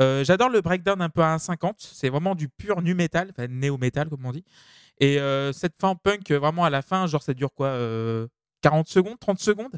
Euh, 0.00 0.24
j'adore 0.24 0.48
le 0.50 0.60
breakdown 0.62 1.00
un 1.02 1.10
peu 1.10 1.22
à 1.22 1.36
1,50. 1.36 1.74
C'est 1.78 2.08
vraiment 2.10 2.34
du 2.34 2.48
pur 2.48 2.82
nu 2.82 2.94
metal, 2.94 3.30
enfin 3.30 3.46
néo-metal 3.48 4.08
comme 4.10 4.24
on 4.26 4.32
dit. 4.32 4.44
Et 5.00 5.18
euh, 5.20 5.52
cette 5.52 5.74
fin 5.80 5.94
punk, 5.96 6.30
euh, 6.30 6.38
vraiment 6.38 6.64
à 6.64 6.70
la 6.70 6.82
fin, 6.82 7.06
genre 7.06 7.22
ça 7.22 7.34
dure 7.34 7.52
quoi 7.54 7.68
euh, 7.68 8.28
40 8.62 8.88
secondes, 8.88 9.18
30 9.18 9.40
secondes? 9.40 9.76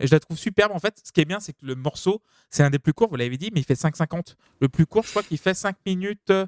Et 0.00 0.06
je 0.06 0.12
la 0.12 0.20
trouve 0.20 0.36
superbe. 0.38 0.72
En 0.72 0.78
fait, 0.78 1.00
ce 1.04 1.12
qui 1.12 1.20
est 1.20 1.24
bien, 1.24 1.40
c'est 1.40 1.52
que 1.52 1.64
le 1.64 1.74
morceau, 1.74 2.22
c'est 2.50 2.62
un 2.62 2.70
des 2.70 2.78
plus 2.78 2.92
courts, 2.92 3.08
vous 3.08 3.16
l'avez 3.16 3.36
dit, 3.36 3.50
mais 3.54 3.60
il 3.60 3.64
fait 3.64 3.74
5,50. 3.74 4.34
Le 4.60 4.68
plus 4.68 4.86
court, 4.86 5.04
je 5.04 5.10
crois 5.10 5.22
qu'il 5.22 5.38
fait 5.38 5.54
5 5.54 5.76
minutes, 5.86 6.30
euh, 6.30 6.46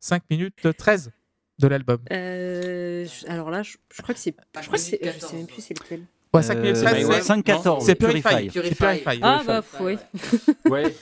5 0.00 0.22
minutes 0.30 0.66
euh, 0.66 0.72
13 0.72 1.10
de 1.58 1.68
l'album. 1.68 1.98
Euh, 2.12 3.06
je- 3.06 3.26
alors 3.28 3.50
là, 3.50 3.62
je, 3.62 3.76
je 3.94 4.02
crois 4.02 4.14
que 4.14 4.20
c'est. 4.20 4.34
Je 4.54 4.66
crois 4.66 4.72
que 4.78 4.78
c'est. 4.78 5.00
Je 5.02 5.18
sais 5.26 5.36
même 5.36 5.46
plus 5.46 5.62
c'est 5.62 5.78
lequel. 5.78 6.02
Ouais, 6.34 6.42
5 6.42 6.54
minutes 6.58 6.76
Euh, 6.76 6.82
13, 6.84 7.06
ouais, 7.08 7.20
c'est- 7.22 7.32
5-14. 7.32 7.84
c'est 7.86 7.94
Purify. 7.94 8.22
Purify. 8.22 8.50
C'est 8.52 8.60
Purify. 8.60 8.74
Purify. 9.02 9.20
Ah 9.22 9.42
Purify. 9.44 9.46
bah 9.46 9.78
oui. 9.80 9.96
Ouais. 10.70 10.94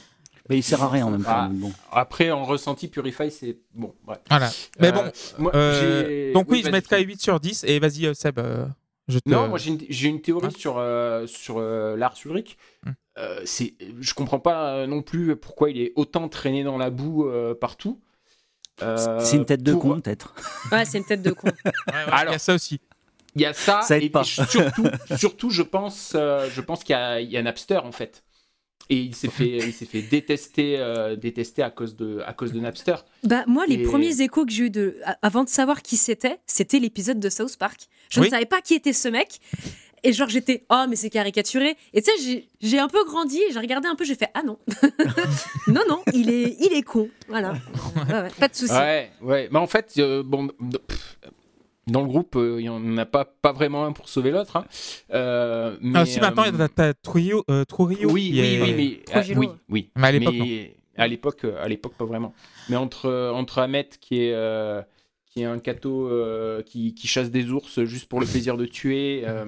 Mais 0.50 0.58
il 0.58 0.62
sert 0.62 0.82
à 0.82 0.90
rien 0.90 1.06
en 1.06 1.10
même 1.10 1.22
temps. 1.24 1.30
Ah. 1.32 1.48
bon. 1.50 1.72
Après, 1.90 2.30
en 2.30 2.44
ressenti, 2.44 2.88
Purify, 2.88 3.30
c'est 3.30 3.56
bon. 3.74 3.94
Ouais. 4.06 4.16
Voilà. 4.28 4.50
Mais 4.78 4.88
Euh, 4.88 4.92
bon, 4.92 5.12
moi, 5.38 5.52
euh, 5.56 6.04
j'ai- 6.28 6.32
donc 6.34 6.50
oui, 6.50 6.58
je 6.58 6.64
vas-y. 6.64 6.72
mettrais 6.72 7.02
8 7.02 7.20
sur 7.20 7.40
10. 7.40 7.64
Et 7.64 7.78
vas-y, 7.78 8.06
euh, 8.06 8.12
Seb, 8.14 8.38
euh, 8.38 8.66
je 9.08 9.18
te. 9.18 9.28
Non, 9.30 9.48
moi 9.48 9.58
j'ai 9.58 10.08
une, 10.08 10.20
théorie 10.20 10.46
Ouais. 10.46 10.52
sur, 10.56 10.78
euh, 10.78 11.26
sur 11.26 11.58
euh, 11.58 11.96
Lars 11.96 12.16
Ulrich. 12.24 12.56
Hmm. 12.84 12.90
Euh, 13.18 13.40
c'est, 13.44 13.74
je 14.00 14.14
comprends 14.14 14.40
pas 14.40 14.74
euh, 14.74 14.86
non 14.86 15.02
plus 15.02 15.36
pourquoi 15.36 15.70
il 15.70 15.80
est 15.80 15.92
autant 15.94 16.28
traîné 16.28 16.64
dans 16.64 16.78
la 16.78 16.90
boue 16.90 17.28
euh, 17.28 17.54
partout. 17.54 18.00
Euh, 18.82 19.20
C'est 19.20 19.36
une 19.36 19.44
tête 19.46 19.62
de 19.62 19.72
pour- 19.72 19.82
con, 19.82 20.00
peut-être. 20.00 20.34
Ouais, 20.72 20.84
c'est 20.84 20.98
une 20.98 21.04
tête 21.04 21.22
de 21.22 21.30
con. 21.30 21.46
Ouais, 21.64 21.92
ouais, 21.92 22.24
il 22.26 22.32
y 22.32 22.34
a 22.34 22.38
ça 22.38 22.54
aussi. 22.54 22.80
Il 23.36 23.42
y 23.42 23.46
a 23.46 23.52
ça, 23.52 23.80
et, 23.98 24.10
pas. 24.10 24.22
et 24.22 24.24
surtout, 24.24 24.86
surtout, 25.16 25.50
je 25.50 25.62
pense, 25.62 26.12
euh, 26.14 26.48
je 26.52 26.60
pense 26.60 26.84
qu'il 26.84 26.94
y 26.96 27.24
y 27.32 27.36
a 27.36 27.42
Napster 27.42 27.78
en 27.78 27.92
fait. 27.92 28.22
Et 28.90 28.96
il 28.98 29.14
s'est 29.14 29.28
fait, 29.30 29.48
il 29.56 29.72
s'est 29.72 29.86
fait 29.86 30.02
détester, 30.02 30.76
euh, 30.78 31.16
détester 31.16 31.62
à 31.62 31.70
cause 31.70 31.96
de, 31.96 32.20
à 32.26 32.34
cause 32.34 32.52
de 32.52 32.60
Napster. 32.60 32.96
Bah 33.22 33.42
moi, 33.46 33.64
les 33.66 33.76
Et- 33.76 33.82
premiers 33.84 34.20
échos 34.20 34.44
que 34.44 34.52
j'ai 34.52 34.64
eu 34.64 34.70
de, 34.70 34.98
avant 35.22 35.42
de 35.42 35.48
savoir 35.48 35.80
qui 35.80 35.96
c'était, 35.96 36.38
c'était 36.46 36.78
l'épisode 36.80 37.18
de 37.18 37.30
South 37.30 37.56
Park. 37.56 37.88
Je 38.10 38.20
Oui. 38.20 38.26
ne 38.26 38.30
savais 38.30 38.44
pas 38.44 38.60
qui 38.60 38.74
était 38.74 38.92
ce 38.92 39.08
mec. 39.08 39.40
Et 40.06 40.12
genre 40.12 40.28
j'étais 40.28 40.66
oh 40.68 40.84
mais 40.86 40.96
c'est 40.96 41.08
caricaturé. 41.08 41.78
Et 41.94 42.02
tu 42.02 42.10
sais 42.10 42.22
j'ai- 42.22 42.48
j'ai 42.60 42.78
un 42.78 42.88
peu 42.88 43.02
grandi, 43.06 43.40
j'ai 43.50 43.58
regardé 43.58 43.88
un 43.88 43.94
peu, 43.94 44.04
j'ai 44.04 44.16
fait 44.16 44.28
ah 44.34 44.42
non 44.42 44.58
non 45.66 45.80
non 45.88 46.02
il 46.12 46.28
est 46.30 46.54
il 46.60 46.74
est 46.74 46.82
con 46.82 47.08
voilà 47.26 47.52
Ouais, 47.96 48.12
ouais, 48.20 48.28
pas 48.38 48.48
de 48.48 48.54
souci. 48.54 48.74
Ouais, 48.74 49.10
ouais. 49.22 49.48
Mais 49.50 49.58
en 49.58 49.66
fait, 49.66 49.94
euh, 49.96 50.22
bon, 50.22 50.48
pff, 50.88 51.16
dans 51.86 52.00
le 52.02 52.08
groupe, 52.08 52.36
euh, 52.36 52.56
il 52.58 52.62
n'y 52.62 52.68
en 52.68 52.96
a 52.98 53.06
pas, 53.06 53.24
pas 53.24 53.52
vraiment 53.52 53.84
un 53.84 53.92
pour 53.92 54.08
sauver 54.08 54.30
l'autre. 54.30 54.56
hein. 54.56 54.64
Euh, 55.12 55.76
mais, 55.80 55.98
Ah, 56.00 56.06
si 56.06 56.20
maintenant, 56.20 56.44
euh, 56.44 56.50
il 56.52 56.58
y 56.58 56.82
a 56.82 56.94
Trio, 56.94 57.44
euh, 57.50 57.64
Trujillo 57.64 58.10
Oui, 58.10 58.30
qui 58.30 58.40
oui, 58.40 58.46
est- 58.46 58.60
oui, 59.16 59.34
oui, 59.36 59.48
oui. 59.68 59.90
Mais 59.96 60.06
à 60.08 60.12
l'époque, 60.12 60.34
Mais 60.36 60.76
à 60.96 61.06
l'époque, 61.08 61.44
euh, 61.44 61.62
à 61.62 61.68
l'époque, 61.68 61.94
pas 61.94 62.04
vraiment. 62.04 62.32
Mais 62.68 62.76
entre 62.76 63.06
euh, 63.06 63.30
entre 63.32 63.58
Ahmet 63.58 63.88
qui 64.00 64.22
est 64.22 64.32
euh, 64.34 64.80
qui 65.26 65.42
est 65.42 65.44
un 65.46 65.58
cateau 65.58 66.08
euh, 66.08 66.62
qui, 66.62 66.94
qui 66.94 67.06
chasse 67.08 67.30
des 67.30 67.50
ours 67.50 67.82
juste 67.84 68.08
pour 68.08 68.20
le 68.20 68.26
plaisir 68.26 68.56
de 68.56 68.66
tuer. 68.66 69.22
euh, 69.26 69.46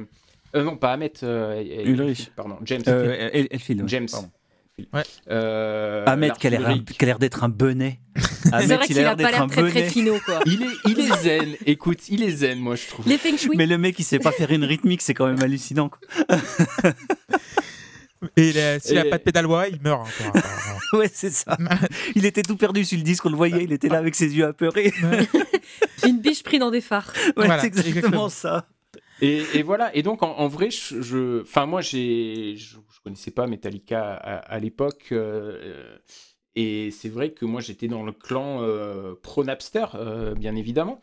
euh, 0.55 0.65
non, 0.65 0.77
pas 0.77 0.93
Ahmet. 0.93 1.13
euh, 1.23 1.63
Ulrich. 1.85 2.31
Pardon, 2.37 2.57
James. 2.65 2.83
Euh, 2.89 3.31
El- 3.33 3.47
Elfield. 3.51 3.89
James. 3.89 4.09
Pardon. 4.11 4.31
Ouais. 4.93 5.03
Euh, 5.31 6.05
Ahmed, 6.07 6.35
qui 6.35 6.47
a 6.47 6.51
l'air 6.51 6.61
Ulrich. 6.69 6.85
qui 6.99 7.05
a 7.05 7.07
l'air 7.07 7.19
d'être 7.19 7.43
un 7.45 7.49
bonnet. 7.49 7.99
c'est 8.17 8.53
Ahmed, 8.53 8.67
vrai 8.73 8.79
il 8.83 8.87
qu'il 8.89 8.99
a 8.99 9.01
a 9.01 9.03
l'air 9.05 9.11
pas 9.13 9.17
d'être 9.17 9.41
un 9.41 9.47
l'air 9.47 9.71
très 9.71 9.71
très 9.71 9.89
finot 9.89 10.19
quoi. 10.25 10.41
Il 10.45 10.63
est, 10.63 10.67
il 10.91 11.01
est 11.01 11.17
zen. 11.23 11.57
Écoute, 11.67 12.01
il 12.11 12.23
est 12.23 12.31
zen, 12.31 12.59
moi 12.59 12.75
je 12.77 12.87
trouve. 12.87 13.09
Les 13.09 13.17
feng 13.17 13.37
shui. 13.39 13.57
Mais 13.57 13.65
le 13.67 13.79
mec, 13.79 13.99
il 13.99 14.05
sait 14.05 14.19
pas 14.19 14.33
faire 14.33 14.51
une 14.51 14.65
rythmique, 14.65 15.01
c'est 15.01 15.15
quand 15.15 15.27
même 15.27 15.43
hallucinant. 15.43 15.89
quoi. 15.89 15.99
Et 18.37 18.49
il 18.51 18.59
a- 18.59 18.81
s'il 18.81 18.95
n'a 18.97 19.07
Et- 19.07 19.11
pas 19.11 19.19
de 19.19 19.23
pédale 19.23 19.47
ouais, 19.47 19.71
il 19.73 19.81
meurt. 19.81 20.07
hein, 20.07 20.31
apparemment. 20.35 20.79
Ouais, 20.95 21.11
c'est 21.13 21.31
ça. 21.33 21.57
Il 22.15 22.25
était 22.27 22.43
tout 22.43 22.57
perdu 22.57 22.85
sur 22.85 22.97
le 22.99 23.05
disque, 23.05 23.25
on 23.27 23.31
le 23.31 23.37
voyait, 23.37 23.65
il 23.65 23.73
était 23.73 23.89
là 23.89 23.99
avec 23.99 24.15
ses 24.15 24.35
yeux 24.37 24.47
apeurés. 24.47 24.93
Une 26.07 26.21
biche 26.21 26.43
prise 26.43 26.61
dans 26.61 26.71
des 26.71 26.81
phares. 26.81 27.13
Ouais, 27.29 27.33
Voilà, 27.47 27.61
c'est 27.61 27.67
exactement, 27.69 27.97
exactement. 27.97 28.29
ça. 28.29 28.67
Et, 29.23 29.43
et 29.55 29.63
voilà. 29.63 29.95
Et 29.97 30.03
donc, 30.03 30.23
en, 30.23 30.33
en 30.33 30.49
vrai, 30.49 30.71
je, 30.71 31.01
je- 31.01 31.43
enfin, 31.43 31.65
moi, 31.67 31.81
j'ai, 31.81 32.57
je 32.57 32.77
connaissais 33.07 33.31
pas 33.31 33.47
Metallica 33.47 34.15
à, 34.15 34.59
l'époque, 34.59 35.11
euh, 35.13 35.97
et 36.57 36.91
c'est 36.91 37.09
vrai 37.09 37.31
que 37.33 37.45
moi, 37.45 37.61
j'étais 37.61 37.87
dans 37.87 38.03
le 38.03 38.11
clan 38.13 38.63
euh, 38.63 39.15
pro 39.23 39.45
Napster, 39.45 39.87
euh, 39.95 40.35
bien 40.35 40.57
évidemment. 40.57 41.01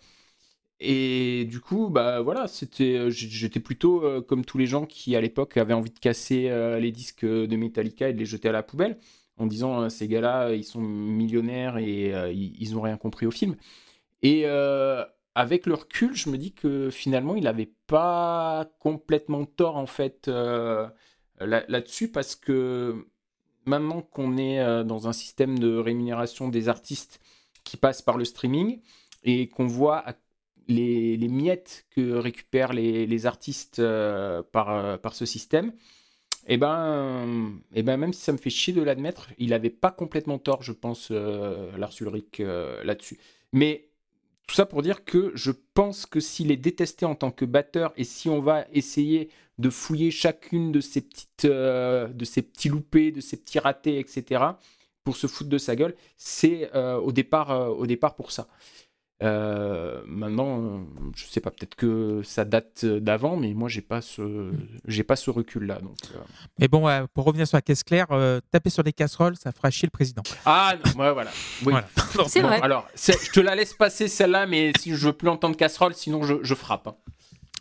Et 0.81 1.45
du 1.45 1.61
coup, 1.61 1.89
bah 1.89 2.21
voilà, 2.21 2.47
c'était, 2.47 3.09
j'étais 3.09 3.61
plutôt 3.61 4.03
euh, 4.03 4.21
comme 4.21 4.43
tous 4.43 4.57
les 4.57 4.65
gens 4.65 4.85
qui 4.85 5.15
à 5.15 5.21
l'époque 5.21 5.55
avaient 5.57 5.73
envie 5.73 5.91
de 5.91 5.99
casser 5.99 6.49
euh, 6.49 6.79
les 6.79 6.91
disques 6.91 7.25
de 7.25 7.55
Metallica 7.55 8.09
et 8.09 8.13
de 8.13 8.19
les 8.19 8.25
jeter 8.25 8.49
à 8.49 8.51
la 8.51 8.63
poubelle, 8.63 8.97
en 9.37 9.47
disant 9.47 9.83
euh, 9.83 9.89
ces 9.89 10.09
gars-là, 10.09 10.53
ils 10.53 10.65
sont 10.65 10.81
millionnaires 10.81 11.77
et 11.77 12.13
euh, 12.13 12.33
ils, 12.33 12.55
ils 12.61 12.77
ont 12.77 12.81
rien 12.81 12.97
compris 12.97 13.25
au 13.27 13.31
film. 13.31 13.55
Et 14.23 14.43
euh, 14.45 15.05
avec 15.35 15.65
le 15.67 15.75
recul, 15.75 16.15
je 16.15 16.29
me 16.29 16.37
dis 16.37 16.53
que 16.53 16.89
finalement, 16.89 17.35
il 17.35 17.43
n'avait 17.45 17.73
pas 17.87 18.69
complètement 18.79 19.45
tort 19.45 19.77
en 19.77 19.87
fait 19.87 20.27
euh, 20.27 20.87
là-dessus 21.39 22.11
parce 22.11 22.35
que 22.35 23.07
maintenant 23.65 24.01
qu'on 24.01 24.37
est 24.37 24.59
euh, 24.59 24.83
dans 24.83 25.07
un 25.07 25.13
système 25.13 25.57
de 25.57 25.77
rémunération 25.77 26.49
des 26.49 26.69
artistes 26.69 27.19
qui 27.63 27.77
passe 27.77 28.01
par 28.01 28.17
le 28.17 28.25
streaming 28.25 28.81
et 29.23 29.47
qu'on 29.47 29.67
voit 29.67 30.03
les, 30.67 31.17
miettes 31.17 31.85
que 31.91 32.13
récupèrent 32.13 32.73
les, 32.73 33.05
les 33.05 33.25
artistes 33.25 33.79
euh, 33.79 34.43
par, 34.51 34.69
euh, 34.69 34.97
par 34.97 35.15
ce 35.15 35.25
système, 35.25 35.73
et 36.47 36.57
ben, 36.57 37.53
et 37.73 37.83
ben 37.83 37.97
même 37.97 38.13
si 38.13 38.21
ça 38.21 38.33
me 38.33 38.37
fait 38.37 38.49
chier 38.49 38.73
de 38.73 38.81
l'admettre, 38.81 39.29
il 39.37 39.49
n'avait 39.49 39.69
pas 39.69 39.91
complètement 39.91 40.39
tort, 40.39 40.61
je 40.61 40.73
pense, 40.73 41.09
euh, 41.11 41.75
Lars 41.77 41.93
Ulrich 42.01 42.39
euh, 42.39 42.83
là-dessus. 42.83 43.17
Mais 43.53 43.89
tout 44.47 44.55
ça 44.55 44.65
pour 44.65 44.81
dire 44.81 45.05
que 45.05 45.31
je 45.35 45.51
pense 45.73 46.05
que 46.05 46.19
s'il 46.19 46.51
est 46.51 46.57
détesté 46.57 47.05
en 47.05 47.15
tant 47.15 47.31
que 47.31 47.45
batteur 47.45 47.93
et 47.95 48.03
si 48.03 48.27
on 48.27 48.41
va 48.41 48.65
essayer 48.73 49.29
de 49.59 49.69
fouiller 49.69 50.11
chacune 50.11 50.71
de 50.71 50.81
ces 50.81 51.01
petites, 51.01 51.45
euh, 51.45 52.07
de 52.07 52.25
ces 52.25 52.41
petits 52.41 52.69
loupés, 52.69 53.11
de 53.11 53.21
ces 53.21 53.37
petits 53.37 53.59
ratés, 53.59 53.99
etc. 53.99 54.43
pour 55.03 55.15
se 55.17 55.27
foutre 55.27 55.49
de 55.49 55.57
sa 55.57 55.75
gueule, 55.75 55.95
c'est 56.17 56.69
euh, 56.75 56.95
au 56.97 57.11
départ, 57.11 57.51
euh, 57.51 57.67
au 57.67 57.85
départ 57.85 58.15
pour 58.15 58.31
ça. 58.31 58.47
Euh, 59.21 60.01
maintenant, 60.05 60.85
je 61.15 61.25
sais 61.27 61.39
pas, 61.39 61.49
peut-être 61.51 61.75
que 61.75 62.21
ça 62.23 62.43
date 62.43 62.83
d'avant, 62.85 63.37
mais 63.37 63.53
moi 63.53 63.69
j'ai 63.69 63.81
pas 63.81 64.01
ce, 64.01 64.51
j'ai 64.85 65.03
pas 65.03 65.15
ce 65.15 65.29
recul 65.29 65.65
là. 65.65 65.79
Donc, 65.79 65.95
euh. 66.13 66.19
Mais 66.59 66.67
bon, 66.67 66.89
pour 67.13 67.23
revenir 67.25 67.47
sur 67.47 67.55
la 67.55 67.61
caisse 67.61 67.83
claire, 67.83 68.07
euh, 68.11 68.41
taper 68.51 68.69
sur 68.69 68.83
des 68.83 68.91
casseroles, 68.91 69.37
ça 69.37 69.51
fera 69.53 69.69
chier 69.69 69.85
le 69.85 69.91
président. 69.91 70.23
Ah, 70.45 70.75
non, 70.85 71.01
ouais, 71.03 71.13
voilà. 71.13 71.31
Oui. 71.65 71.71
Voilà. 71.71 71.87
C'est 72.27 72.41
Bon, 72.41 72.47
vrai. 72.47 72.59
Alors, 72.61 72.87
je 72.95 73.31
te 73.31 73.39
la 73.39 73.55
laisse 73.55 73.73
passer 73.73 74.09
celle-là, 74.09 74.45
mais 74.45 74.73
si 74.79 74.93
je 74.93 75.05
veux 75.05 75.13
plus 75.13 75.29
entendre 75.29 75.55
casserole, 75.55 75.93
sinon 75.93 76.23
je, 76.23 76.35
je 76.41 76.55
frappe. 76.55 76.87
hein. 76.87 76.95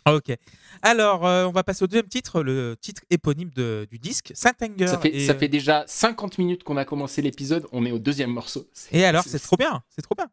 Ok. 0.05 0.35
Alors, 0.81 1.25
euh, 1.25 1.45
on 1.45 1.51
va 1.51 1.63
passer 1.63 1.83
au 1.83 1.87
deuxième 1.87 2.07
titre, 2.09 2.43
le 2.43 2.75
titre 2.79 3.01
éponyme 3.09 3.49
de- 3.55 3.87
du 3.89 3.99
disque, 3.99 4.31
Saint 4.35 4.51
Anger. 4.61 4.87
Ça 4.87 4.97
fait, 4.99 5.15
et, 5.15 5.25
ça 5.25 5.33
fait 5.33 5.47
déjà 5.47 5.85
50 5.87 6.37
minutes 6.39 6.63
qu'on 6.63 6.75
a 6.77 6.83
commencé 6.85 7.21
l'épisode, 7.21 7.65
on 7.71 7.85
est 7.85 7.91
au 7.91 7.99
deuxième 7.99 8.31
morceau. 8.31 8.67
et 8.91 9.05
alors, 9.05 9.23
c'est 9.25 9.39
trop 9.39 9.55
bien, 9.55 9.81
c'est 9.89 10.01
trop 10.01 10.15
bien. 10.15 10.27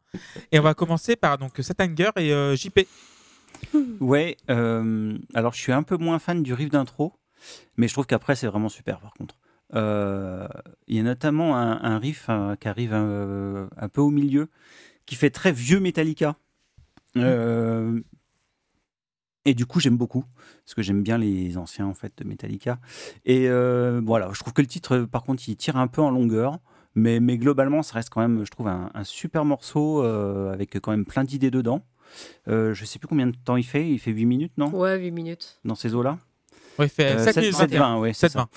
Et 0.51 0.59
on 0.59 0.61
va 0.63 0.73
commencer 0.73 1.15
par 1.15 1.37
donc 1.37 1.53
Saint 1.59 1.73
Anger 1.79 2.11
et 2.17 2.33
euh, 2.33 2.55
JP. 2.55 2.79
Ouais, 4.01 4.37
euh, 4.49 5.17
alors 5.35 5.53
je 5.53 5.59
suis 5.59 5.71
un 5.71 5.83
peu 5.83 5.95
moins 5.97 6.17
fan 6.19 6.41
du 6.41 6.53
riff 6.53 6.69
d'intro, 6.69 7.13
mais 7.77 7.87
je 7.87 7.93
trouve 7.93 8.07
qu'après 8.07 8.35
c'est 8.35 8.47
vraiment 8.47 8.69
super 8.69 8.99
par 8.99 9.13
contre. 9.13 9.35
Euh, 9.75 10.47
Il 10.87 10.97
y 10.97 10.99
a 10.99 11.03
notamment 11.03 11.55
un, 11.55 11.81
un 11.81 11.99
riff 11.99 12.25
euh, 12.29 12.55
qui 12.55 12.67
arrive 12.67 12.93
un, 12.93 13.69
un 13.77 13.87
peu 13.89 14.01
au 14.01 14.09
milieu, 14.09 14.49
qui 15.05 15.15
fait 15.15 15.29
très 15.29 15.51
vieux 15.51 15.79
Metallica. 15.79 16.35
Euh, 17.17 17.99
et 19.45 19.53
du 19.53 19.65
coup 19.65 19.79
j'aime 19.79 19.97
beaucoup, 19.97 20.23
parce 20.65 20.73
que 20.75 20.81
j'aime 20.81 21.03
bien 21.03 21.17
les 21.17 21.57
anciens 21.57 21.87
en 21.87 21.93
fait 21.93 22.13
de 22.17 22.23
Metallica. 22.23 22.79
Et 23.25 23.47
euh, 23.49 24.01
voilà, 24.05 24.29
je 24.33 24.39
trouve 24.39 24.53
que 24.53 24.61
le 24.61 24.67
titre 24.67 24.99
par 24.99 25.23
contre 25.23 25.43
il 25.47 25.55
tire 25.55 25.77
un 25.77 25.87
peu 25.87 26.01
en 26.01 26.11
longueur. 26.11 26.59
Mais, 26.93 27.21
mais 27.21 27.37
globalement, 27.37 27.83
ça 27.83 27.93
reste 27.93 28.09
quand 28.09 28.19
même, 28.19 28.43
je 28.43 28.51
trouve, 28.51 28.67
un, 28.67 28.91
un 28.93 29.05
super 29.05 29.45
morceau 29.45 30.03
euh, 30.03 30.51
avec 30.51 30.77
quand 30.81 30.91
même 30.91 31.05
plein 31.05 31.23
d'idées 31.23 31.49
dedans. 31.49 31.85
Euh, 32.49 32.73
je 32.73 32.83
sais 32.83 32.99
plus 32.99 33.07
combien 33.07 33.27
de 33.27 33.35
temps 33.45 33.55
il 33.55 33.63
fait. 33.63 33.89
Il 33.89 33.97
fait 33.97 34.11
8 34.11 34.25
minutes, 34.25 34.51
non? 34.57 34.67
Ouais 34.75 34.97
8 34.99 35.11
minutes. 35.11 35.61
Dans 35.63 35.75
ces 35.75 35.95
eaux-là? 35.95 36.17
Ouais, 36.77 36.87
il 36.87 36.89
fait 36.89 37.13
Euh, 37.13 37.23
7 37.23 37.33
7, 37.35 37.37
minutes 37.37 37.55
7, 37.55 37.69
21. 37.71 37.79
20, 37.95 37.99
ouais, 38.01 38.11
c'est 38.11 38.19
7 38.27 38.31
ça. 38.33 38.39
20. 38.39 38.49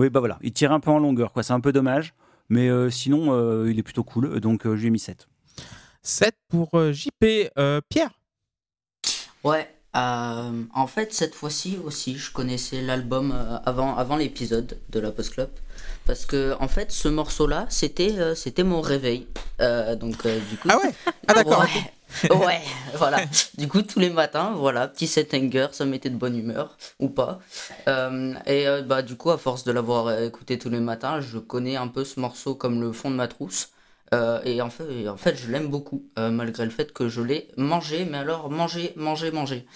Oui, 0.00 0.10
bah 0.10 0.20
voilà, 0.20 0.38
il 0.42 0.52
tire 0.52 0.70
un 0.72 0.80
peu 0.80 0.90
en 0.90 0.98
longueur, 0.98 1.32
quoi. 1.32 1.42
C'est 1.42 1.54
un 1.54 1.60
peu 1.60 1.72
dommage. 1.72 2.12
Mais 2.50 2.68
euh, 2.68 2.90
sinon, 2.90 3.28
euh, 3.32 3.70
il 3.70 3.78
est 3.78 3.82
plutôt 3.82 4.04
cool, 4.04 4.38
donc 4.40 4.66
euh, 4.66 4.76
je 4.76 4.82
lui 4.82 4.88
ai 4.88 4.90
mis 4.90 4.98
7. 4.98 5.26
7 6.02 6.36
pour 6.48 6.74
euh, 6.74 6.92
JP. 6.92 7.24
Euh, 7.56 7.80
Pierre 7.88 8.10
Ouais, 9.44 9.66
euh, 9.96 10.64
en 10.74 10.86
fait, 10.86 11.14
cette 11.14 11.34
fois-ci 11.34 11.78
aussi, 11.82 12.18
je 12.18 12.30
connaissais 12.32 12.82
l'album 12.82 13.32
euh, 13.32 13.58
avant, 13.64 13.96
avant 13.96 14.16
l'épisode 14.16 14.78
de 14.90 15.00
la 15.00 15.10
Post 15.10 15.34
Club. 15.34 15.48
Parce 16.04 16.26
que, 16.26 16.54
en 16.60 16.68
fait, 16.68 16.92
ce 16.92 17.08
morceau-là, 17.08 17.66
c'était 17.70 18.18
euh, 18.18 18.34
c'était 18.34 18.64
mon 18.64 18.80
réveil. 18.80 19.26
Euh, 19.60 19.96
donc, 19.96 20.26
du 20.26 20.56
coup. 20.56 20.68
Ah 20.68 20.76
ouais? 20.76 20.94
Ah 21.26 21.34
d'accord. 21.34 21.64
Ouais, 22.30 22.36
ouais, 22.36 22.60
voilà. 22.94 23.20
Du 23.58 23.68
coup, 23.68 23.82
tous 23.82 23.98
les 23.98 24.08
matins, 24.08 24.54
voilà, 24.56 24.88
petit 24.88 25.06
set 25.06 25.34
hanger, 25.34 25.66
ça 25.72 25.84
mettait 25.84 26.08
de 26.08 26.16
bonne 26.16 26.38
humeur, 26.38 26.78
ou 26.98 27.10
pas. 27.10 27.38
Et 28.46 28.64
bah, 28.86 29.02
du 29.02 29.14
coup, 29.14 29.30
à 29.30 29.36
force 29.36 29.62
de 29.64 29.72
l'avoir 29.72 30.22
écouté 30.22 30.58
tous 30.58 30.70
les 30.70 30.80
matins, 30.80 31.20
je 31.20 31.36
connais 31.36 31.76
un 31.76 31.86
peu 31.86 32.06
ce 32.06 32.18
morceau 32.18 32.54
comme 32.54 32.80
le 32.80 32.92
fond 32.92 33.10
de 33.10 33.16
ma 33.16 33.28
trousse. 33.28 33.68
Euh, 34.14 34.40
et, 34.44 34.60
en 34.62 34.70
fait, 34.70 35.36
je 35.36 35.50
l'aime 35.50 35.68
beaucoup, 35.68 36.08
euh, 36.18 36.30
malgré 36.30 36.64
le 36.64 36.70
fait 36.70 36.92
que 36.92 37.08
je 37.08 37.20
l'ai 37.20 37.48
mangé, 37.56 38.04
mais 38.04 38.18
alors 38.18 38.50
mangé, 38.50 38.92
mangé, 38.96 39.30
mangé. 39.30 39.66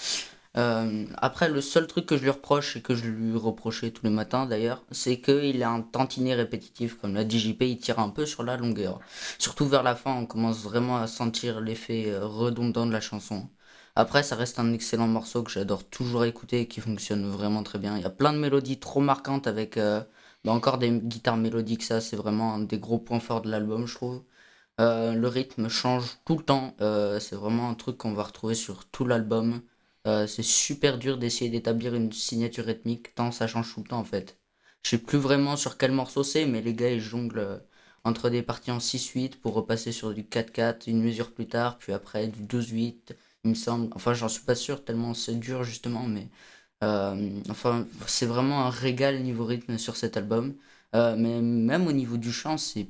Euh, 0.57 1.07
après, 1.17 1.49
le 1.49 1.61
seul 1.61 1.87
truc 1.87 2.07
que 2.07 2.17
je 2.17 2.23
lui 2.23 2.31
reproche, 2.31 2.77
et 2.77 2.83
que 2.83 2.95
je 2.95 3.05
lui 3.07 3.37
reprochais 3.37 3.91
tous 3.91 4.05
les 4.05 4.11
matins 4.11 4.47
d'ailleurs, 4.47 4.85
c'est 4.91 5.21
qu'il 5.21 5.63
a 5.63 5.71
un 5.71 5.81
tantinet 5.83 6.35
répétitif. 6.35 6.99
Comme 6.99 7.15
l'a 7.15 7.29
DJP, 7.29 7.63
il 7.63 7.79
tire 7.79 7.99
un 7.99 8.11
peu 8.11 8.27
sur 8.27 8.43
la 8.43 8.57
longueur. 8.57 9.01
Surtout 9.39 9.67
vers 9.67 9.83
la 9.83 9.95
fin, 9.97 10.15
on 10.15 10.27
commence 10.27 10.59
vraiment 10.63 10.99
à 10.99 11.07
sentir 11.07 11.61
l'effet 11.61 12.15
redondant 12.21 12.87
de 12.87 12.93
la 12.93 13.01
chanson. 13.01 13.49
Après, 13.97 14.23
ça 14.23 14.37
reste 14.37 14.59
un 14.59 14.73
excellent 14.73 15.09
morceau 15.09 15.43
que 15.43 15.51
j'adore 15.51 15.85
toujours 15.85 16.25
écouter 16.25 16.61
et 16.63 16.69
qui 16.69 16.81
fonctionne 16.81 17.29
vraiment 17.29 17.63
très 17.63 17.79
bien. 17.79 17.97
Il 17.97 18.03
y 18.03 18.07
a 18.07 18.11
plein 18.11 18.33
de 18.33 18.39
mélodies 18.39 18.79
trop 18.79 19.01
marquantes 19.01 19.47
avec 19.47 19.79
bah, 20.45 20.53
encore 20.53 20.79
des 20.79 20.91
guitares 20.91 21.37
mélodiques. 21.37 21.83
Ça, 21.83 22.01
c'est 22.01 22.17
vraiment 22.17 22.55
un 22.55 22.61
des 22.61 22.79
gros 22.79 22.99
points 22.99 23.21
forts 23.21 23.43
de 23.43 23.51
l'album, 23.51 23.87
je 23.87 23.95
trouve. 23.95 24.25
Euh, 24.81 25.13
le 25.15 25.29
rythme 25.29 25.69
change 25.69 26.19
tout 26.25 26.37
le 26.37 26.45
temps. 26.45 26.77
Euh, 26.81 27.21
c'est 27.21 27.37
vraiment 27.37 27.69
un 27.71 27.75
truc 27.75 27.99
qu'on 27.99 28.15
va 28.15 28.25
retrouver 28.25 28.55
sur 28.55 28.87
tout 28.87 29.05
l'album. 29.05 29.63
Euh, 30.07 30.27
c'est 30.27 30.43
super 30.43 30.99
dur 30.99 31.19
d'essayer 31.19 31.51
d'établir 31.51 31.95
une 31.95 32.13
signature 32.13 32.65
rythmique 32.65 33.15
tant 33.15 33.31
ça 33.31 33.47
change 33.47 33.73
tout 33.73 33.81
le 33.83 33.89
temps 33.89 34.01
en 34.01 34.05
fait. 34.05 34.41
Je 34.83 34.91
sais 34.91 34.99
plus 34.99 35.19
vraiment 35.19 35.57
sur 35.57 35.79
quel 35.79 35.93
morceau 35.93 36.25
c'est, 36.25 36.45
mais 36.47 36.61
les 36.61 36.75
gars 36.75 36.91
ils 36.91 37.01
jonglent 37.01 37.63
entre 38.05 38.31
des 38.31 38.43
parties 38.43 38.73
en 38.73 38.81
6-8 38.81 39.37
pour 39.41 39.55
repasser 39.55 39.93
sur 39.93 40.13
du 40.15 40.25
4-4 40.25 40.89
une 40.89 41.03
mesure 41.03 41.33
plus 41.33 41.47
tard, 41.49 41.79
puis 41.79 41.93
après 41.93 42.27
du 42.29 42.43
12-8, 42.43 43.15
il 43.45 43.51
me 43.51 43.55
semble. 43.55 43.91
Enfin, 43.95 44.15
j'en 44.15 44.29
suis 44.29 44.45
pas 44.45 44.55
sûr 44.57 44.85
tellement 44.85 45.15
c'est 45.15 45.35
dur 45.39 45.63
justement, 45.65 46.03
mais 46.09 46.29
enfin, 47.51 47.87
c'est 48.07 48.27
vraiment 48.27 48.67
un 48.67 48.71
régal 48.71 49.23
niveau 49.23 49.45
rythme 49.45 49.79
sur 49.79 49.97
cet 49.97 50.17
album. 50.17 50.57
Euh, 50.95 51.17
mais 51.17 51.41
même 51.41 51.87
au 51.87 51.93
niveau 51.93 52.17
du 52.17 52.33
chant, 52.33 52.57
c'est 52.59 52.89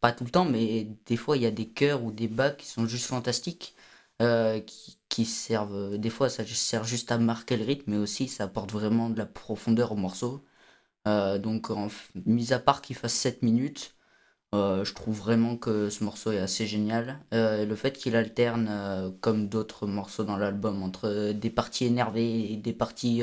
pas 0.00 0.12
tout 0.12 0.24
le 0.24 0.30
temps, 0.30 0.44
mais 0.44 0.84
des 1.06 1.16
fois 1.16 1.36
il 1.36 1.42
y 1.42 1.46
a 1.46 1.50
des 1.50 1.68
chœurs 1.68 2.02
ou 2.04 2.12
des 2.12 2.28
bas 2.28 2.50
qui 2.50 2.66
sont 2.66 2.86
juste 2.86 3.06
fantastiques. 3.06 3.74
euh, 4.22 4.60
qui, 4.60 4.96
qui 5.08 5.24
servent, 5.24 5.74
euh, 5.94 5.98
des 5.98 6.08
fois 6.10 6.28
ça 6.30 6.44
sert 6.46 6.84
juste 6.84 7.10
à 7.10 7.18
marquer 7.18 7.56
le 7.56 7.64
rythme, 7.64 7.90
mais 7.92 7.96
aussi 7.98 8.28
ça 8.28 8.44
apporte 8.44 8.70
vraiment 8.72 9.10
de 9.10 9.18
la 9.18 9.26
profondeur 9.26 9.90
au 9.92 9.96
morceau. 9.96 10.44
Euh, 11.08 11.38
donc, 11.38 11.70
en, 11.70 11.88
mis 12.26 12.52
à 12.52 12.58
part 12.58 12.82
qu'il 12.82 12.96
fasse 12.96 13.14
7 13.14 13.42
minutes, 13.42 13.93
euh, 14.54 14.84
je 14.84 14.94
trouve 14.94 15.18
vraiment 15.18 15.56
que 15.56 15.90
ce 15.90 16.04
morceau 16.04 16.32
est 16.32 16.38
assez 16.38 16.66
génial. 16.66 17.20
Euh, 17.34 17.64
le 17.66 17.76
fait 17.76 17.92
qu'il 17.92 18.16
alterne, 18.16 18.68
euh, 18.70 19.10
comme 19.20 19.48
d'autres 19.48 19.86
morceaux 19.86 20.24
dans 20.24 20.36
l'album, 20.36 20.82
entre 20.82 21.32
des 21.32 21.50
parties 21.50 21.86
énervées 21.86 22.52
et 22.52 22.56
des 22.56 22.72
parties 22.72 23.22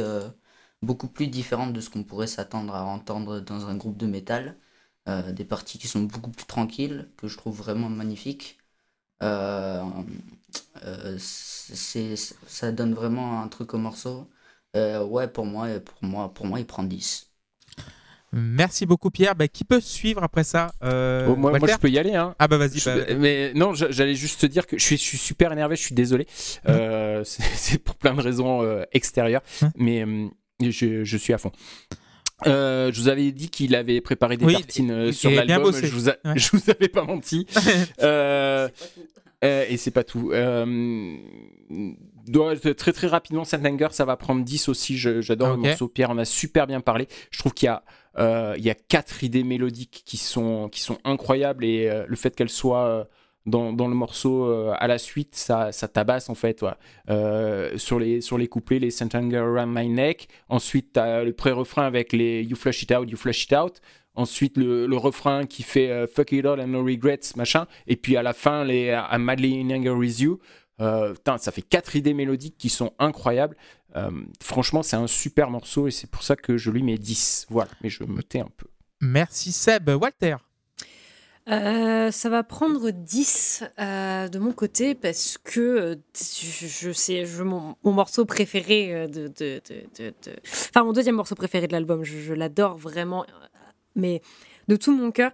beaucoup 0.81 1.07
plus 1.07 1.27
différentes 1.27 1.73
de 1.73 1.81
ce 1.81 1.89
qu'on 1.89 2.03
pourrait 2.03 2.27
s'attendre 2.27 2.75
à 2.75 2.83
entendre 2.85 3.39
dans 3.39 3.67
un 3.67 3.75
groupe 3.77 3.97
de 3.97 4.07
métal. 4.07 4.57
Des 5.07 5.45
parties 5.45 5.77
qui 5.79 5.87
sont 5.87 6.03
beaucoup 6.03 6.31
plus 6.31 6.45
tranquilles, 6.45 7.09
que 7.17 7.27
je 7.27 7.37
trouve 7.37 7.57
vraiment 7.57 7.89
magnifiques. 7.89 8.59
Ça 11.19 12.71
donne 12.71 12.93
vraiment 12.93 13.41
un 13.41 13.47
truc 13.47 13.73
au 13.73 13.77
morceau. 13.77 14.29
Ouais, 14.75 15.27
pour 15.27 15.45
moi, 15.45 15.79
pour 15.79 16.03
moi, 16.03 16.33
pour 16.33 16.45
moi, 16.45 16.59
il 16.59 16.67
prend 16.67 16.83
10. 16.83 17.30
Merci 18.33 18.85
beaucoup 18.85 19.09
Pierre. 19.09 19.35
Bah, 19.35 19.47
qui 19.47 19.63
peut 19.63 19.81
suivre 19.81 20.23
après 20.23 20.43
ça 20.43 20.71
euh, 20.83 21.27
Oh, 21.29 21.35
moi, 21.35 21.51
je 21.59 21.77
peux 21.77 21.89
y 21.89 21.97
aller. 21.99 22.15
Hein. 22.15 22.33
Ah 22.39 22.47
bah 22.47 22.57
vas-y. 22.57 22.81
Bah, 22.85 22.95
mais 23.17 23.51
non, 23.55 23.73
j'allais 23.73 24.15
juste 24.15 24.41
te 24.41 24.45
dire 24.45 24.65
que 24.67 24.77
je 24.77 24.83
suis, 24.83 24.97
je 24.97 25.03
suis 25.03 25.17
super 25.17 25.51
énervé, 25.51 25.75
je 25.75 25.81
suis 25.81 25.95
désolé. 25.95 26.27
Euh, 26.69 27.23
c'est 27.25 27.77
pour 27.83 27.95
plein 27.95 28.13
de 28.13 28.21
raisons 28.21 28.61
euh, 28.63 28.83
extérieures, 28.93 29.41
Hum. 29.61 29.71
mais 29.75 30.05
je, 30.71 31.03
je 31.03 31.17
suis 31.17 31.33
à 31.33 31.37
fond. 31.37 31.51
Je 32.45 32.99
vous 32.99 33.07
avais 33.09 33.31
dit 33.31 33.49
qu'il 33.49 33.75
avait 33.75 34.01
préparé 34.01 34.37
des 34.37 34.45
Oui, 34.45 34.53
tartines 34.53 35.11
sur 35.11 35.29
l'album. 35.31 35.73
Je 35.73 35.87
vous, 35.87 36.09
a- 36.09 36.15
Ouais. 36.25 36.33
je 36.37 36.49
vous 36.53 36.69
avais 36.69 36.87
pas 36.87 37.03
menti. 37.03 37.45
Et 39.43 39.77
c'est 39.77 39.91
pas 39.91 40.03
tout. 40.03 40.31
Euh, 42.35 42.55
doit- 42.55 42.73
très 42.75 42.93
très 42.93 43.07
rapidement, 43.07 43.43
Saint 43.43 43.63
Anger, 43.65 43.87
ça 43.91 44.05
va 44.05 44.15
prendre 44.17 44.43
10 44.43 44.69
aussi. 44.69 44.97
J'adore 44.97 45.49
Ah, 45.49 45.51
ok. 45.53 45.57
le 45.57 45.67
morceau. 45.69 45.87
Pierre 45.87 46.09
en 46.11 46.17
a 46.17 46.25
super 46.25 46.67
bien 46.67 46.81
parlé. 46.81 47.07
Je 47.31 47.39
trouve 47.39 47.53
qu'il 47.53 47.67
y 47.67 47.69
a 47.69 47.83
euh, 48.19 48.55
il 48.57 48.63
y 48.65 48.69
a 48.69 48.75
quatre 48.75 49.23
idées 49.23 49.43
mélodiques 49.43 50.03
qui 50.05 50.17
sont 50.17 50.67
qui 50.69 50.81
sont 50.81 50.97
incroyables 51.05 51.63
et 51.63 51.89
euh, 51.89 52.03
le 52.07 52.15
fait 52.17 52.35
qu'elles 52.35 52.49
soient 52.49 52.85
euh, 52.87 53.03
dans, 53.45 53.71
dans 53.73 53.87
le 53.87 53.95
morceau 53.95 54.51
à 54.77 54.85
la 54.87 54.97
suite, 54.99 55.35
ça, 55.35 55.71
ça 55.71 55.87
tabasse 55.87 56.29
en 56.29 56.35
fait. 56.35 56.61
ouais. 56.61 57.77
Sur, 57.77 57.99
les, 57.99 58.21
sur 58.21 58.37
les 58.37 58.47
couplets, 58.47 58.79
les 58.79 58.91
Around 59.01 59.73
My 59.75 59.89
Neck. 59.89 60.27
Ensuite, 60.49 60.95
as 60.97 61.23
le 61.23 61.33
pré-refrain 61.33 61.83
avec 61.85 62.13
les 62.13 62.43
You 62.43 62.55
Flush 62.55 62.83
It 62.83 62.91
Out, 62.91 63.09
You 63.09 63.17
Flush 63.17 63.45
It 63.45 63.53
Out. 63.53 63.81
Ensuite, 64.13 64.57
le, 64.57 64.85
le 64.87 64.97
refrain 64.97 65.45
qui 65.45 65.63
fait 65.63 66.05
Fuck 66.05 66.33
It 66.33 66.45
All 66.45 66.59
and 66.59 66.67
No 66.67 66.83
Regrets, 66.83 67.31
machin. 67.35 67.65
Et 67.87 67.95
puis 67.95 68.17
à 68.17 68.21
la 68.23 68.33
fin, 68.33 68.63
les 68.65 68.87
I'm 69.11 69.23
Madly 69.23 69.59
in 69.61 69.69
Anger 69.75 69.91
with 69.91 70.19
You. 70.19 70.39
Euh, 70.81 71.13
ça 71.39 71.51
fait 71.51 71.61
quatre 71.61 71.95
idées 71.95 72.13
mélodiques 72.13 72.57
qui 72.57 72.69
sont 72.69 72.91
incroyables. 72.99 73.55
Euh, 73.95 74.09
franchement, 74.41 74.83
c'est 74.83 74.95
un 74.95 75.07
super 75.07 75.49
morceau 75.49 75.87
et 75.87 75.91
c'est 75.91 76.09
pour 76.09 76.23
ça 76.23 76.35
que 76.35 76.57
je 76.57 76.71
lui 76.71 76.81
mets 76.83 76.97
10. 76.97 77.47
Voilà, 77.49 77.69
mais 77.83 77.89
je 77.89 78.03
me 78.03 78.23
tais 78.23 78.39
un 78.39 78.49
peu. 78.57 78.67
Merci 78.99 79.51
Seb. 79.51 79.89
Walter. 79.89 80.35
Euh, 81.49 82.11
ça 82.11 82.29
va 82.29 82.43
prendre 82.43 82.91
10 82.91 83.63
euh, 83.79 84.27
de 84.27 84.37
mon 84.39 84.51
côté 84.53 84.93
parce 84.93 85.39
que 85.43 85.59
euh, 85.59 85.95
je, 86.15 86.67
je 86.67 86.91
sais, 86.91 87.25
je, 87.25 87.41
mon, 87.41 87.75
mon 87.83 87.91
morceau 87.93 88.25
préféré 88.25 89.07
de, 89.07 89.27
de, 89.27 89.27
de, 89.27 89.61
de- 89.97 90.13
de- 90.23 90.35
Enfin, 90.45 90.83
mon 90.83 90.93
deuxième 90.93 91.15
morceau 91.15 91.33
préféré 91.33 91.67
de 91.67 91.71
l'album, 91.73 92.03
je, 92.03 92.19
je 92.19 92.33
l'adore 92.35 92.77
vraiment, 92.77 93.25
mais 93.95 94.21
de 94.67 94.75
tout 94.75 94.95
mon 94.95 95.11
cœur 95.11 95.31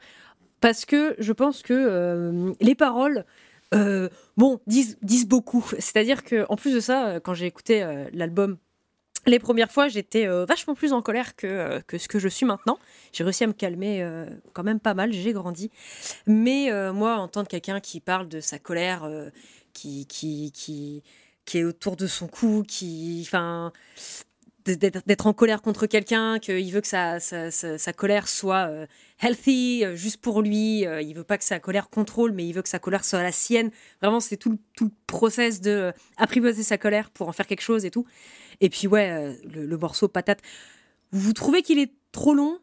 parce 0.62 0.86
que 0.86 1.16
je 1.20 1.34
pense 1.34 1.62
que 1.62 1.74
euh, 1.74 2.54
les 2.62 2.74
paroles. 2.76 3.26
Euh, 3.74 4.10
bon, 4.38 4.60
disent, 4.68 4.98
disent 5.02 5.28
beaucoup. 5.28 5.66
C'est-à-dire 5.80 6.24
que 6.24 6.46
en 6.50 6.56
plus 6.56 6.74
de 6.74 6.80
ça, 6.80 7.08
euh, 7.08 7.20
quand 7.20 7.34
j'ai 7.34 7.46
écouté 7.46 7.84
euh, 7.84 8.06
l'album 8.14 8.58
les 9.26 9.40
premières 9.40 9.72
fois, 9.72 9.90
j'étais 9.90 10.26
vachement 10.46 10.74
plus 10.74 10.94
en 10.94 11.02
colère 11.02 11.36
que, 11.36 11.82
que 11.82 11.98
ce 11.98 12.08
que 12.08 12.18
je 12.18 12.30
suis 12.30 12.46
maintenant. 12.46 12.80
J'ai 13.12 13.26
réussi 13.26 13.44
à 13.44 13.48
me 13.48 13.52
calmer 13.52 14.10
quand 14.54 14.64
même 14.64 14.80
pas 14.80 14.94
mal, 14.94 15.12
j'ai 15.12 15.34
grandi. 15.34 15.70
Mais 16.28 16.72
moi, 16.94 17.18
entendre 17.18 17.50
quelqu'un 17.50 17.82
qui 17.82 18.00
parle 18.00 18.30
de 18.30 18.40
sa 18.40 18.58
colère, 18.58 19.06
qui, 19.74 20.06
qui, 20.06 20.54
qui, 20.54 21.04
qui 21.44 21.58
est 21.58 21.66
autour 21.66 21.98
de 21.98 22.08
son 22.08 22.28
cou, 22.28 22.64
qui, 22.66 23.22
enfin, 23.26 23.74
d'être 24.76 25.28
en 25.28 25.34
colère 25.34 25.62
contre 25.62 25.86
quelqu'un, 25.86 26.40
qu'il 26.40 26.72
veut 26.72 26.82
que 26.82 26.88
sa, 26.88 27.20
sa, 27.20 27.94
colère 27.94 28.28
soit 28.28 28.68
euh, 28.68 28.86
healthy, 29.22 29.84
euh, 29.84 29.96
juste 29.96 30.22
pour 30.22 30.42
lui. 30.42 30.86
euh, 30.86 31.02
il 31.02 31.14
veut 31.14 31.24
pas 31.24 31.38
que 31.38 31.44
sa 31.44 31.60
colère 31.60 31.90
contrôle, 31.90 32.32
mais 32.32 32.48
il 32.48 32.54
veut 32.54 32.62
que 32.62 32.70
sa 32.70 32.80
colère 32.80 33.04
soit 33.04 33.24
la 33.24 33.32
sienne. 33.32 33.72
Vraiment, 34.02 34.20
c'est 34.20 34.38
tout, 34.38 34.60
tout 34.76 34.86
le 34.86 34.92
process 35.08 35.62
de 35.62 35.72
euh, 35.72 35.92
apprivoiser 36.18 36.64
sa 36.64 36.78
colère 36.78 37.10
pour 37.10 37.28
en 37.28 37.32
faire 37.32 37.48
quelque 37.48 37.62
chose 37.62 37.86
et 37.86 37.92
tout. 37.92 38.06
Et 38.62 38.70
puis, 38.70 38.88
ouais, 38.88 39.38
le, 39.44 39.78
morceau 39.78 40.08
patate. 40.08 40.40
Vous 41.12 41.34
trouvez 41.34 41.62
qu'il 41.62 41.80
est 41.80 41.94
trop 42.12 42.34
long? 42.34 42.60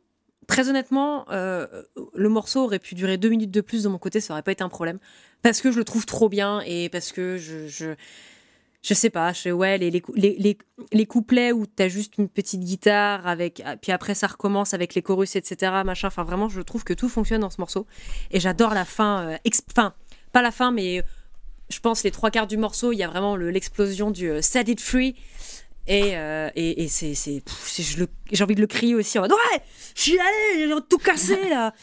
Très 0.47 0.69
honnêtement, 0.69 1.25
le 1.31 2.29
morceau 2.29 2.65
aurait 2.65 2.81
pu 2.81 2.95
durer 2.95 3.17
deux 3.17 3.31
minutes 3.31 3.53
de 3.53 3.63
plus 3.63 3.85
de 3.85 3.89
mon 3.89 3.97
côté, 3.97 4.21
ça 4.21 4.35
aurait 4.35 4.43
pas 4.43 4.53
été 4.53 4.63
un 4.63 4.69
problème. 4.69 4.99
Parce 5.41 5.63
que 5.63 5.71
je 5.71 5.79
le 5.79 5.85
trouve 5.85 6.05
trop 6.05 6.29
bien 6.29 6.61
et 6.67 6.91
parce 6.91 7.13
que 7.13 7.39
je 7.39 7.95
je 8.87 8.93
sais 8.93 9.09
pas, 9.09 9.33
ouais, 9.47 9.79
les, 9.79 9.91
les, 9.91 10.03
les, 10.15 10.59
les, 10.93 11.07
couplets 11.07 11.53
où 11.53 11.65
t'as 11.65 11.89
juste 11.89 12.19
une 12.19 12.29
petite 12.29 12.61
guitare, 12.61 13.27
avec, 13.27 13.63
ah, 13.65 13.79
puis 13.79 13.93
après 13.93 14.15
ça 14.15 14.27
recommence 14.27 14.75
avec 14.75 14.95
les 14.95 15.01
chorus, 15.01 15.37
etc. 15.37 15.73
Machin. 15.87 16.09
Enfin, 16.09 16.23
vraiment, 16.23 16.51
je 16.51 16.61
trouve 16.61 16.85
que 16.85 16.93
tout 16.93 17.09
fonctionne 17.09 17.41
dans 17.41 17.49
ce 17.49 17.61
morceau. 17.63 17.87
Et 18.31 18.41
j'adore 18.41 18.75
la 18.75 18.85
fin. 18.85 19.29
euh, 19.31 19.37
Enfin, 19.71 19.95
pas 20.33 20.43
la 20.43 20.51
fin, 20.51 20.71
mais 20.71 20.99
euh, 20.99 21.03
je 21.71 21.81
pense 21.81 22.05
les 22.05 22.11
trois 22.11 22.31
quarts 22.31 22.47
du 22.47 22.59
morceau, 22.59 22.93
il 22.93 22.97
y 22.99 23.03
a 23.03 23.09
vraiment 23.09 23.37
le- 23.37 23.49
l'explosion 23.51 24.11
du 24.11 24.29
euh, 24.29 24.43
Set 24.43 24.69
It 24.69 24.81
Free. 24.83 25.17
Et, 25.87 26.17
euh, 26.17 26.49
et, 26.57 26.85
et 26.85 26.89
c'est, 26.89 27.15
j'ai 27.15 28.45
envie 28.45 28.55
de 28.55 28.61
le 28.61 28.67
crier 28.67 28.95
aussi 28.95 29.19
en 29.19 29.23
mode 29.23 29.33
Ouais, 29.33 29.63
je 29.95 30.01
suis 30.01 30.19
allé, 30.19 30.67
j'ai 30.69 30.75
tout 30.89 30.99
cassé 30.99 31.49
là. 31.51 31.75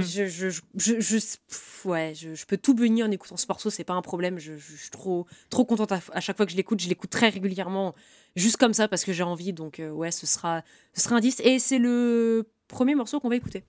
je, 0.00 0.26
je, 0.26 0.48
je, 0.48 1.00
je, 1.00 1.16
pff, 1.16 1.84
ouais, 1.84 2.14
je, 2.14 2.44
peux 2.46 2.56
tout 2.56 2.74
bénir 2.74 3.06
en 3.06 3.10
écoutant 3.10 3.36
ce 3.36 3.46
morceau, 3.46 3.68
c'est 3.68 3.84
pas 3.84 3.92
un 3.92 4.00
problème. 4.00 4.38
Je, 4.38 4.54
suis 4.56 4.90
trop, 4.90 5.26
trop 5.50 5.66
contente 5.66 5.92
à, 5.92 6.00
à 6.12 6.20
chaque 6.20 6.38
fois 6.38 6.46
que 6.46 6.52
je 6.52 6.56
l'écoute. 6.56 6.80
Je 6.80 6.88
l'écoute 6.88 7.10
très 7.10 7.28
régulièrement, 7.28 7.94
juste 8.34 8.56
comme 8.56 8.72
ça 8.72 8.88
parce 8.88 9.04
que 9.04 9.12
j'ai 9.12 9.24
envie. 9.24 9.52
Donc, 9.52 9.78
euh, 9.78 9.90
ouais, 9.90 10.10
ce 10.10 10.26
sera, 10.26 10.62
ce 10.94 11.02
sera 11.02 11.16
un 11.16 11.20
10. 11.20 11.40
Et 11.44 11.58
c'est 11.58 11.78
le 11.78 12.48
premier 12.66 12.94
morceau 12.94 13.20
qu'on 13.20 13.28
va 13.28 13.36
écouter. 13.36 13.64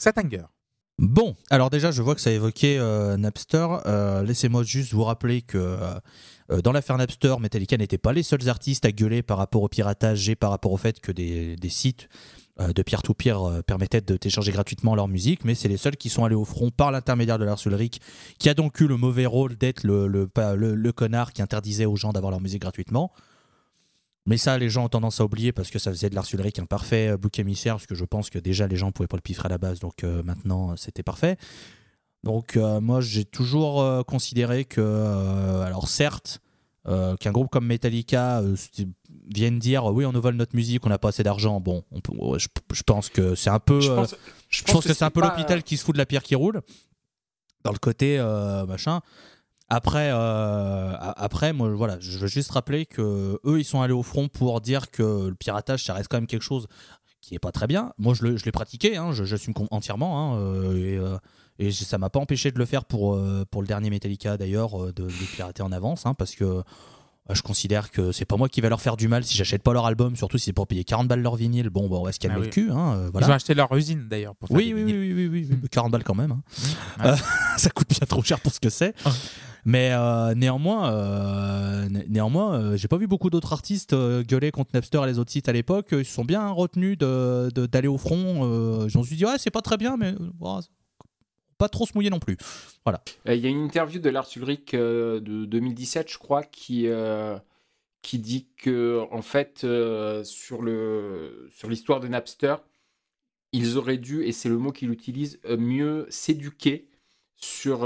Satanger. 0.00 0.44
Bon, 0.98 1.34
alors 1.50 1.70
déjà, 1.70 1.90
je 1.90 2.02
vois 2.02 2.14
que 2.14 2.20
ça 2.20 2.30
a 2.30 2.32
évoqué 2.32 2.78
euh, 2.78 3.16
Napster. 3.16 3.66
Euh, 3.86 4.22
Laissez-moi 4.22 4.62
juste 4.62 4.92
vous 4.92 5.04
rappeler 5.04 5.42
que 5.42 5.58
euh, 5.58 6.60
dans 6.62 6.72
l'affaire 6.72 6.96
Napster, 6.96 7.34
Metallica 7.38 7.76
n'était 7.76 7.98
pas 7.98 8.12
les 8.12 8.22
seuls 8.22 8.48
artistes 8.48 8.84
à 8.84 8.92
gueuler 8.92 9.22
par 9.22 9.38
rapport 9.38 9.62
au 9.62 9.68
piratage 9.68 10.28
et 10.28 10.36
par 10.36 10.50
rapport 10.50 10.72
au 10.72 10.76
fait 10.76 11.00
que 11.00 11.12
des, 11.12 11.56
sites 11.68 12.08
de 12.58 12.82
peer-to-peer 12.82 13.62
permettaient 13.66 14.02
de 14.02 14.16
télécharger 14.16 14.52
gratuitement 14.52 14.94
leur 14.94 15.08
musique, 15.08 15.44
mais 15.44 15.54
c'est 15.54 15.68
les 15.68 15.78
seuls 15.78 15.96
qui 15.96 16.10
sont 16.10 16.24
allés 16.24 16.34
au 16.34 16.44
front 16.44 16.70
par 16.70 16.90
l'intermédiaire 16.90 17.38
de 17.38 17.44
Lars 17.44 17.60
Ulrich, 17.64 18.00
qui 18.38 18.50
a 18.50 18.54
donc 18.54 18.78
eu 18.80 18.86
le 18.86 18.98
mauvais 18.98 19.24
rôle 19.24 19.56
d'être 19.56 19.84
le 19.84 20.90
connard 20.90 21.32
qui 21.32 21.40
interdisait 21.40 21.86
aux 21.86 21.96
gens 21.96 22.12
d'avoir 22.12 22.30
leur 22.30 22.40
musique 22.40 22.60
gratuitement. 22.60 23.12
Mais 24.30 24.36
ça, 24.38 24.56
les 24.58 24.70
gens 24.70 24.84
ont 24.84 24.88
tendance 24.88 25.20
à 25.20 25.24
oublier 25.24 25.50
parce 25.50 25.70
que 25.70 25.80
ça 25.80 25.90
faisait 25.90 26.08
de 26.08 26.14
Lars 26.14 26.24
Ulrich 26.32 26.60
un 26.60 26.64
parfait 26.64 27.08
euh, 27.08 27.16
bouc 27.16 27.40
émissaire, 27.40 27.74
parce 27.74 27.86
que 27.86 27.96
je 27.96 28.04
pense 28.04 28.30
que 28.30 28.38
déjà 28.38 28.68
les 28.68 28.76
gens 28.76 28.92
pouvaient 28.92 29.08
pas 29.08 29.16
le 29.16 29.22
piffrer 29.22 29.46
à 29.46 29.48
la 29.48 29.58
base, 29.58 29.80
donc 29.80 30.04
euh, 30.04 30.22
maintenant 30.22 30.70
euh, 30.70 30.76
c'était 30.76 31.02
parfait. 31.02 31.36
Donc 32.22 32.56
euh, 32.56 32.80
moi 32.80 33.00
j'ai 33.00 33.24
toujours 33.24 33.82
euh, 33.82 34.04
considéré 34.04 34.64
que, 34.64 34.80
alors 35.66 35.88
certes, 35.88 36.40
qu'un 36.84 37.32
groupe 37.32 37.50
comme 37.50 37.66
Metallica 37.66 38.42
vienne 39.28 39.58
dire 39.58 39.84
oui 39.86 40.06
on 40.06 40.12
nous 40.12 40.20
vole 40.20 40.36
notre 40.36 40.54
musique, 40.54 40.86
on 40.86 40.88
n'a 40.88 40.98
pas 40.98 41.08
assez 41.08 41.24
d'argent, 41.24 41.60
bon, 41.60 41.82
on 41.90 42.00
peut- 42.00 42.14
ouais, 42.16 42.38
je, 42.38 42.48
je 42.72 42.82
pense 42.84 43.08
que 43.08 43.34
c'est 43.34 43.50
un 43.50 43.58
peu... 43.58 43.80
Je 43.80 43.92
pense, 43.92 44.14
je 44.48 44.62
pense 44.62 44.86
que 44.86 44.94
c'est 44.94 45.04
un 45.04 45.10
peu 45.10 45.20
l'hôpital 45.22 45.62
qui 45.64 45.76
se 45.76 45.84
fout 45.84 45.94
de 45.94 45.98
la 45.98 46.06
pierre 46.06 46.22
qui 46.22 46.36
roule. 46.36 46.62
Dans 47.64 47.72
le 47.72 47.78
côté 47.78 48.18
machin. 48.66 49.00
Après, 49.72 50.10
euh, 50.12 50.96
après, 50.98 51.52
moi, 51.52 51.70
voilà, 51.70 51.96
je 52.00 52.18
veux 52.18 52.26
juste 52.26 52.50
rappeler 52.50 52.86
que 52.86 53.38
eux, 53.44 53.60
ils 53.60 53.64
sont 53.64 53.80
allés 53.80 53.92
au 53.92 54.02
front 54.02 54.26
pour 54.28 54.60
dire 54.60 54.90
que 54.90 55.28
le 55.28 55.34
piratage, 55.36 55.84
ça 55.84 55.94
reste 55.94 56.08
quand 56.08 56.16
même 56.16 56.26
quelque 56.26 56.42
chose 56.42 56.66
qui 57.20 57.36
est 57.36 57.38
pas 57.38 57.52
très 57.52 57.68
bien. 57.68 57.92
Moi, 57.96 58.14
je, 58.14 58.26
l'ai 58.26 58.52
pratiqué, 58.52 58.96
hein, 58.96 59.12
je- 59.12 59.24
j'assume 59.24 59.54
entièrement, 59.70 60.34
hein, 60.34 60.38
euh, 60.40 60.76
et, 60.76 60.96
euh, 60.98 61.16
et 61.60 61.70
ça 61.70 61.98
m'a 61.98 62.10
pas 62.10 62.18
empêché 62.18 62.50
de 62.50 62.58
le 62.58 62.64
faire 62.64 62.84
pour 62.84 63.14
euh, 63.14 63.44
pour 63.50 63.62
le 63.62 63.68
dernier 63.68 63.90
Metallica 63.90 64.36
d'ailleurs, 64.36 64.76
de, 64.86 64.92
de 64.92 65.36
pirater 65.36 65.62
en 65.62 65.70
avance, 65.70 66.04
hein, 66.04 66.14
parce 66.14 66.34
que 66.34 66.62
je 67.34 67.42
considère 67.42 67.90
que 67.90 68.12
c'est 68.12 68.24
pas 68.24 68.36
moi 68.36 68.48
qui 68.48 68.60
va 68.60 68.68
leur 68.68 68.80
faire 68.80 68.96
du 68.96 69.08
mal 69.08 69.24
si 69.24 69.36
j'achète 69.36 69.62
pas 69.62 69.72
leur 69.72 69.86
album, 69.86 70.16
surtout 70.16 70.38
si 70.38 70.46
c'est 70.46 70.52
pour 70.52 70.66
payer 70.66 70.84
40 70.84 71.08
balles 71.08 71.20
leur 71.22 71.36
vinyle. 71.36 71.70
Bon, 71.70 71.88
bah, 71.88 71.96
on 72.00 72.04
va 72.04 72.12
se 72.12 72.18
calmer 72.18 72.36
Ah 72.38 72.40
oui. 72.40 72.46
le 72.46 72.50
cul, 72.52 72.70
hein, 72.70 72.94
euh, 72.96 73.08
voilà. 73.12 73.26
Ils 73.26 73.30
ont 73.30 73.34
acheté 73.34 73.54
leur 73.54 73.74
usine 73.76 74.06
d'ailleurs 74.08 74.34
pour 74.36 74.48
faire 74.48 74.56
Oui, 74.56 74.72
oui, 74.74 74.82
oui, 74.84 74.92
oui, 74.92 75.12
oui, 75.14 75.28
oui, 75.28 75.48
oui, 75.62 75.68
40 75.70 75.92
balles 75.92 76.04
quand 76.04 76.14
même. 76.14 76.32
hein. 76.32 76.42
Euh, 77.06 77.16
ça 77.56 77.70
coûte 77.70 77.88
bien 77.88 78.06
trop 78.06 78.22
cher 78.22 78.40
pour 78.40 78.52
ce 78.52 78.60
que 78.60 78.68
c'est. 78.70 78.94
Mais 79.64 79.90
euh, 79.92 80.34
néanmoins, 80.34 80.90
euh, 80.92 81.88
né- 81.88 82.06
néanmoins 82.08 82.54
euh, 82.54 82.76
j'ai 82.76 82.88
pas 82.88 82.96
vu 82.96 83.06
beaucoup 83.06 83.30
d'autres 83.30 83.52
artistes 83.52 83.94
gueuler 83.94 84.50
contre 84.50 84.70
Napster 84.74 85.00
et 85.04 85.06
les 85.06 85.18
autres 85.18 85.30
sites 85.32 85.48
à 85.48 85.52
l'époque. 85.52 85.88
Ils 85.92 86.04
se 86.04 86.12
sont 86.14 86.24
bien 86.24 86.48
retenus 86.50 86.96
de- 86.98 87.50
de- 87.54 87.66
d'aller 87.66 87.88
au 87.88 87.98
front. 87.98 88.42
Ont 88.42 88.88
se 88.88 89.14
dit, 89.14 89.24
ouais, 89.24 89.36
c'est 89.38 89.50
pas 89.50 89.62
très 89.62 89.76
bien, 89.76 89.96
mais 89.98 90.14
pas 91.60 91.68
trop 91.68 91.84
se 91.84 91.92
mouiller 91.94 92.08
non 92.08 92.20
plus. 92.20 92.38
Euh, 92.88 93.34
Il 93.34 93.40
y 93.40 93.46
a 93.46 93.50
une 93.50 93.62
interview 93.62 94.00
de 94.00 94.08
Lars 94.08 94.28
Ulrich 94.34 94.72
euh, 94.72 95.20
de 95.20 95.44
2017, 95.44 96.10
je 96.10 96.16
crois, 96.16 96.42
qui, 96.42 96.86
euh, 96.86 97.38
qui 98.00 98.18
dit 98.18 98.48
que, 98.56 99.06
en 99.10 99.20
fait, 99.20 99.58
sur 100.24 100.64
sur 101.52 101.68
l'histoire 101.68 102.00
de 102.00 102.08
Napster, 102.08 102.56
ils 103.52 103.76
auraient 103.76 103.98
dû, 103.98 104.24
et 104.24 104.32
c'est 104.32 104.48
le 104.48 104.56
mot 104.56 104.72
qu'il 104.72 104.90
utilise, 104.90 105.38
mieux 105.46 106.06
s'éduquer 106.08 106.88
sur, 107.36 107.80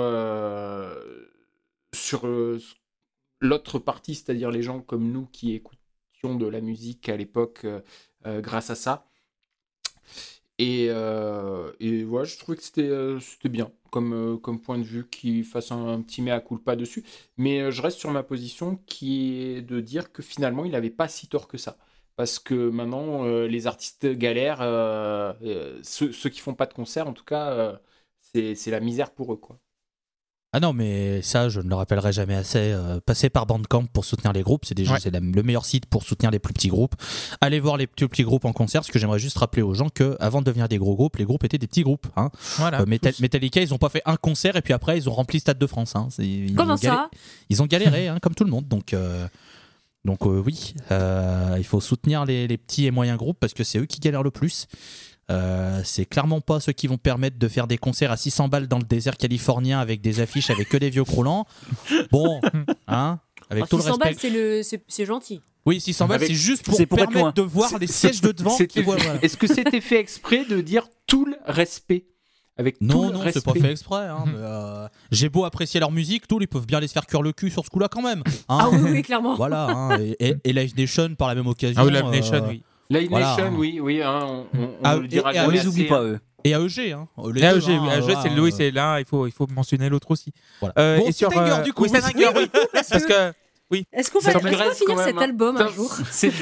sur 1.92 2.28
l'autre 3.40 3.78
partie, 3.80 4.14
c'est-à-dire 4.14 4.52
les 4.52 4.62
gens 4.62 4.80
comme 4.80 5.10
nous 5.10 5.26
qui 5.26 5.52
écoutions 5.52 6.36
de 6.36 6.46
la 6.46 6.60
musique 6.60 7.08
à 7.08 7.16
l'époque 7.16 7.66
grâce 8.24 8.70
à 8.70 8.76
ça. 8.76 9.08
Et, 10.59 10.86
euh, 10.90 11.72
voilà, 12.07 12.24
je 12.24 12.38
trouvais 12.38 12.57
que 12.57 12.62
c'était 12.62 12.82
euh, 12.88 13.18
bien 13.44 13.72
comme, 13.90 14.12
euh, 14.14 14.36
comme 14.38 14.61
point 14.61 14.78
de 14.78 14.84
vue 14.84 15.09
qu'il 15.09 15.44
fasse 15.44 15.72
un, 15.72 15.86
un 15.88 16.00
petit 16.02 16.22
mea 16.22 16.40
culpa 16.40 16.76
dessus. 16.76 17.05
Mais 17.36 17.61
euh, 17.61 17.70
je 17.70 17.82
reste 17.82 17.98
sur 17.98 18.11
ma 18.12 18.22
position 18.22 18.76
qui 18.86 19.34
est 19.42 19.62
de 19.62 19.80
dire 19.80 20.12
que 20.12 20.22
finalement, 20.22 20.64
il 20.64 20.72
n'avait 20.72 20.90
pas 20.90 21.09
si 21.09 21.28
tort 21.28 21.48
que 21.48 21.59
ça. 21.59 21.76
Parce 22.16 22.38
que 22.38 22.55
maintenant, 22.70 23.24
euh, 23.24 23.48
les 23.48 23.66
artistes 23.66 24.07
galèrent, 24.07 24.62
euh, 24.62 25.32
euh, 25.42 25.80
ceux, 25.82 26.12
ceux 26.12 26.30
qui 26.30 26.40
font 26.40 26.55
pas 26.55 26.66
de 26.66 26.74
concert, 26.74 27.09
en 27.09 27.12
tout 27.12 27.24
cas, 27.24 27.50
euh, 27.52 27.76
c'est 28.55 28.70
la 28.70 28.80
misère 28.80 29.12
pour 29.12 29.32
eux. 29.32 29.36
Quoi. 29.36 29.59
Ah 30.57 30.61
non, 30.61 30.72
mais 30.72 31.20
ça, 31.22 31.48
je 31.48 31.61
ne 31.61 31.68
le 31.68 31.74
rappellerai 31.74 32.12
jamais 32.12 32.36
assez. 32.36 32.59
Euh, 32.72 33.00
passer 33.05 33.28
par 33.28 33.44
Bandcamp 33.44 33.86
pour 33.86 34.05
soutenir 34.05 34.32
les 34.32 34.42
groupes, 34.42 34.64
c'est 34.64 34.74
déjà 34.76 34.92
Ouais. 34.92 35.00
c'est 35.00 35.11
la- 35.11 35.18
le 35.18 35.42
meilleur 35.42 35.64
site 35.64 35.86
pour 35.86 36.05
soutenir 36.05 36.30
les 36.30 36.38
plus 36.38 36.55
petits 36.55 36.68
groupes. 36.68 36.94
Allez 37.40 37.59
voir 37.59 37.76
les 37.76 37.88
plus 37.88 38.09
petits 38.09 38.22
groupes 38.22 38.44
en 38.44 38.52
concert, 38.52 38.80
parce 38.82 38.92
que 38.92 39.00
j'aimerais 39.00 39.18
juste 39.18 39.36
rappeler 39.38 39.62
aux 39.62 39.74
gens 39.74 39.88
que 39.88 40.16
avant 40.20 40.40
de 40.40 40.46
devenir 40.46 40.68
des 40.68 40.78
gros 40.78 40.94
groupes, 40.94 41.16
les 41.16 41.24
groupes 41.24 41.42
étaient 41.42 41.59
des 41.59 41.66
petits 41.66 41.82
groupes. 41.82 42.07
hein. 42.16 42.30
Voilà. 42.59 42.82
Euh, 42.82 42.86
Metal-. 42.86 43.14
Metallica, 43.20 43.61
ils 43.61 43.74
ont 43.74 43.78
pas 43.78 43.88
fait 43.88 44.02
un 44.07 44.14
concert 44.16 44.55
et 44.55 44.62
puis 44.62 44.72
après 44.72 44.96
ils 44.96 45.09
ont 45.09 45.12
rempli 45.12 45.40
Stade 45.40 45.59
de 45.59 45.66
France. 45.66 45.96
hein. 45.96 46.07
C'est- 46.11 46.24
ils 46.24 46.55
Comment 46.55 46.74
ont 46.74 46.76
galé- 46.76 46.86
ça? 46.96 47.11
Ils 47.50 47.61
ont 47.61 47.66
galéré, 47.66 48.07
hein, 48.07 48.18
comme 48.22 48.36
tout 48.36 48.44
le 48.44 48.50
monde. 48.50 48.68
Donc, 48.68 48.94
euh, 48.94 49.26
donc 50.05 50.24
euh, 50.24 50.40
oui, 50.46 50.74
euh, 50.92 51.57
il 51.59 51.64
faut 51.64 51.80
soutenir 51.80 52.24
les, 52.26 52.46
les 52.46 52.59
petits 52.59 52.86
et 52.86 52.92
moyens 52.92 53.18
groupes 53.18 53.38
parce 53.40 53.55
que 53.55 53.64
c'est 53.64 53.78
eux 53.80 53.86
qui 53.86 53.98
galèrent 53.98 54.22
le 54.22 54.30
plus. 54.30 54.66
Euh, 55.30 55.80
c'est 55.84 56.04
clairement 56.04 56.40
pas 56.42 56.60
ceux 56.60 56.72
qui 56.72 56.86
vont 56.86 56.98
permettre 56.98 57.38
de 57.38 57.48
faire 57.48 57.66
des 57.66 57.78
concerts 57.78 58.10
à 58.12 58.16
600 58.16 58.48
balles 58.48 58.68
dans 58.68 58.78
le 58.78 58.84
désert 58.84 59.16
californien 59.16 59.80
avec 59.80 60.00
des 60.02 60.20
affiches 60.20 60.50
avec 60.50 60.68
que 60.68 60.76
des 60.76 60.90
vieux 60.90 61.04
croulants. 61.04 61.46
Bon, 62.10 62.40
hein, 62.88 63.20
avec 63.48 63.62
Alors, 63.62 63.68
tout 63.68 63.76
le 63.76 63.82
600 63.82 63.92
respect. 63.94 64.04
balles, 64.10 64.16
c'est 64.20 64.30
le- 64.30 64.62
c'est 64.62 64.82
c'est 64.86 65.06
gentil. 65.06 65.40
Oui, 65.66 65.80
600 65.80 66.06
balles, 66.08 66.20
c'est 66.20 66.34
juste 66.34 66.62
pour 66.64 66.74
c'est 66.76 66.84
pour 66.84 66.98
permettre 66.98 67.32
de 67.32 67.40
voir 67.42 67.78
les 67.78 67.86
sièges 67.86 68.20
de 68.20 68.32
devant. 68.32 68.54
Qui 68.58 68.82
voilà. 68.82 69.02
Est-ce 69.22 69.38
que 69.38 69.46
c'était 69.46 69.80
fait 69.80 69.98
exprès 69.98 70.44
de 70.44 70.60
dire 70.60 70.86
tout 71.06 71.24
le 71.24 71.36
respect 71.46 72.04
avec 72.58 72.78
tout 72.78 72.84
Non, 72.84 73.06
le 73.08 73.12
non, 73.14 73.20
respect 73.20 73.40
c'est 73.40 73.60
pas 73.60 73.66
fait 73.66 73.72
exprès. 73.72 74.06
hein, 74.06 74.24
mais, 74.26 74.32
euh, 74.36 74.86
J'ai 75.10 75.30
beau 75.30 75.44
apprécier 75.46 75.80
leur 75.80 75.90
musique, 75.90 76.28
tous 76.28 76.38
ils 76.40 76.46
peuvent 76.46 76.66
bien 76.66 76.80
se 76.82 76.86
faire 76.88 77.06
cuire 77.06 77.22
le 77.22 77.32
cul 77.32 77.48
sur 77.50 77.64
ce 77.64 77.70
coup-là 77.70 77.88
quand 77.88 78.02
même. 78.02 78.22
hein. 78.50 78.58
Ah 78.60 78.68
oui, 78.70 78.78
oui, 78.92 79.02
clairement. 79.02 79.34
Voilà, 79.36 79.68
hein, 79.70 79.98
et, 80.00 80.16
et, 80.28 80.36
et 80.44 80.52
Live 80.52 80.74
Nation 80.76 81.14
par 81.14 81.28
la 81.28 81.34
même 81.34 81.46
occasion. 81.46 81.80
Ah 81.80 81.86
oui, 81.86 81.92
Live 81.92 82.04
Nation, 82.10 82.34
euh, 82.44 82.48
oui. 82.48 82.62
Live 82.91 83.09
Voilà, 83.11 83.26
Nation, 83.30 83.47
hein. 83.47 83.55
oui, 83.57 83.80
oui, 83.80 84.03
hein, 84.03 84.18
on, 84.22 84.47
on, 84.59 84.62
on 84.64 84.68
Ah, 84.85 84.97
le 84.97 85.09
dira 85.09 85.32
et- 85.32 85.37
et 85.37 85.41
On 85.41 85.45
jamais 85.45 85.57
les 85.59 85.66
oublie 85.66 85.85
pas, 85.85 86.01
hein. 86.01 86.05
eux. 86.05 86.20
Et 86.47 86.51
AEG, 86.51 86.93
hein. 86.93 87.09
Les 87.32 87.43
Ah, 87.43 87.53
deux, 87.55 87.59
EG, 87.61 87.68
oui, 87.68 87.74
hein, 87.89 87.93
AEG, 87.97 88.03
voilà, 88.03 88.22
c'est 88.22 88.28
c'est 88.51 88.70
là, 88.70 88.99
il 89.01 89.07
faut, 89.07 89.26
il 89.26 89.32
faut 89.32 89.47
mentionner 89.47 89.89
l'autre 89.89 90.11
aussi. 90.11 90.30
Voilà. 90.61 90.74
Euh, 90.78 90.99
Bon, 90.99 91.07
et 91.07 91.12
sur, 91.12 91.30
Stinger, 91.30 91.51
euh, 91.53 91.62
du 91.62 91.72
coup. 91.72 91.85
oui, 91.85 91.89
Stinger, 91.89 92.28
oui. 92.37 92.51
Parce 92.72 92.91
Parce 92.91 93.05
que- 93.07 93.30
que, 93.30 93.35
oui. 93.70 93.86
Est-ce 93.92 94.10
qu'on 94.10 94.20
va, 94.20 94.32
va 94.32 94.38
reste 94.50 94.78
finir 94.78 94.98
cet 94.98 95.16
hein. 95.16 95.22
album 95.22 95.56
un 95.56 95.68
jour 95.68 95.90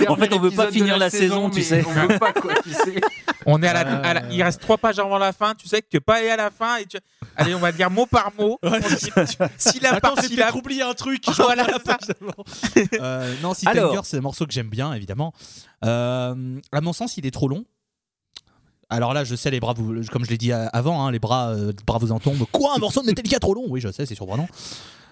En 0.09 0.17
fait, 0.17 0.33
on 0.33 0.41
veut 0.41 0.51
dernier 0.51 0.57
pas 0.57 0.71
finir 0.71 0.99
la 0.99 1.09
saison, 1.09 1.51
tu 1.51 1.63
sais. 1.63 1.85
On 1.87 1.93
veut 1.93 2.19
pas, 2.19 2.33
quoi, 2.33 2.55
tu 2.63 2.73
sais. 2.73 3.01
On 3.47 3.63
est 3.63 3.69
à 3.69 3.73
la, 3.73 3.81
à 3.81 4.15
la- 4.15 4.23
il 4.31 4.43
reste 4.43 4.61
trois 4.61 4.79
pages 4.79 4.99
avant 4.99 5.19
la 5.19 5.33
fin. 5.33 5.55
Tu 5.55 5.67
sais 5.67 5.83
que 5.83 5.99
pas 5.99 6.17
aller 6.17 6.31
à 6.31 6.37
la 6.37 6.51
fin. 6.51 6.77
Et 6.77 6.87
tu... 6.87 6.99
Allez, 7.37 7.55
on 7.55 7.59
va 7.59 7.73
dire 7.73 7.91
mot 7.91 8.07
par 8.07 8.33
mot. 8.39 8.59
Ouais, 8.63 8.81
dit 8.81 8.95
syllabe 9.59 9.95
Attends, 9.95 10.15
j'ai 10.21 10.37
peut-être 10.37 10.57
oublié 10.57 10.83
un 10.83 10.95
truc. 10.95 11.25
Voilà, 11.43 11.67
Genre, 11.67 11.81
ça. 11.85 11.99
Euh, 13.01 13.35
non, 13.43 13.53
si 13.55 13.67
c'est 14.05 14.17
un 14.17 14.21
morceau 14.21 14.47
que 14.47 14.53
j'aime 14.53 14.69
bien, 14.69 14.93
évidemment. 14.93 15.33
Euh, 15.85 16.61
à 16.71 16.81
mon 16.81 16.93
sens, 16.93 17.17
il 17.17 17.27
est 17.27 17.33
trop 17.33 17.49
long. 17.49 17.65
Alors 18.91 19.15
là, 19.15 19.25
je 19.25 19.35
sais, 19.35 19.51
les 19.51 19.59
bras, 19.59 19.73
vous, 19.73 20.03
comme 20.13 20.25
je 20.25 20.31
l'ai 20.31 20.37
dit 20.39 20.53
euh, 20.53 20.67
avant, 20.73 21.05
hein, 21.05 21.11
les 21.11 21.19
bras, 21.19 21.49
euh, 21.49 21.69
les 21.69 21.85
bras 21.85 21.99
vous 21.99 22.13
en 22.13 22.21
tombent. 22.21 22.45
Quoi, 22.53 22.75
un 22.77 22.79
morceau 22.79 23.01
de 23.01 23.07
Metallica 23.07 23.39
trop 23.39 23.55
long? 23.55 23.65
Oui, 23.69 23.81
je 23.81 23.91
sais, 23.91 24.05
c'est 24.05 24.15
surprenant. 24.15 24.47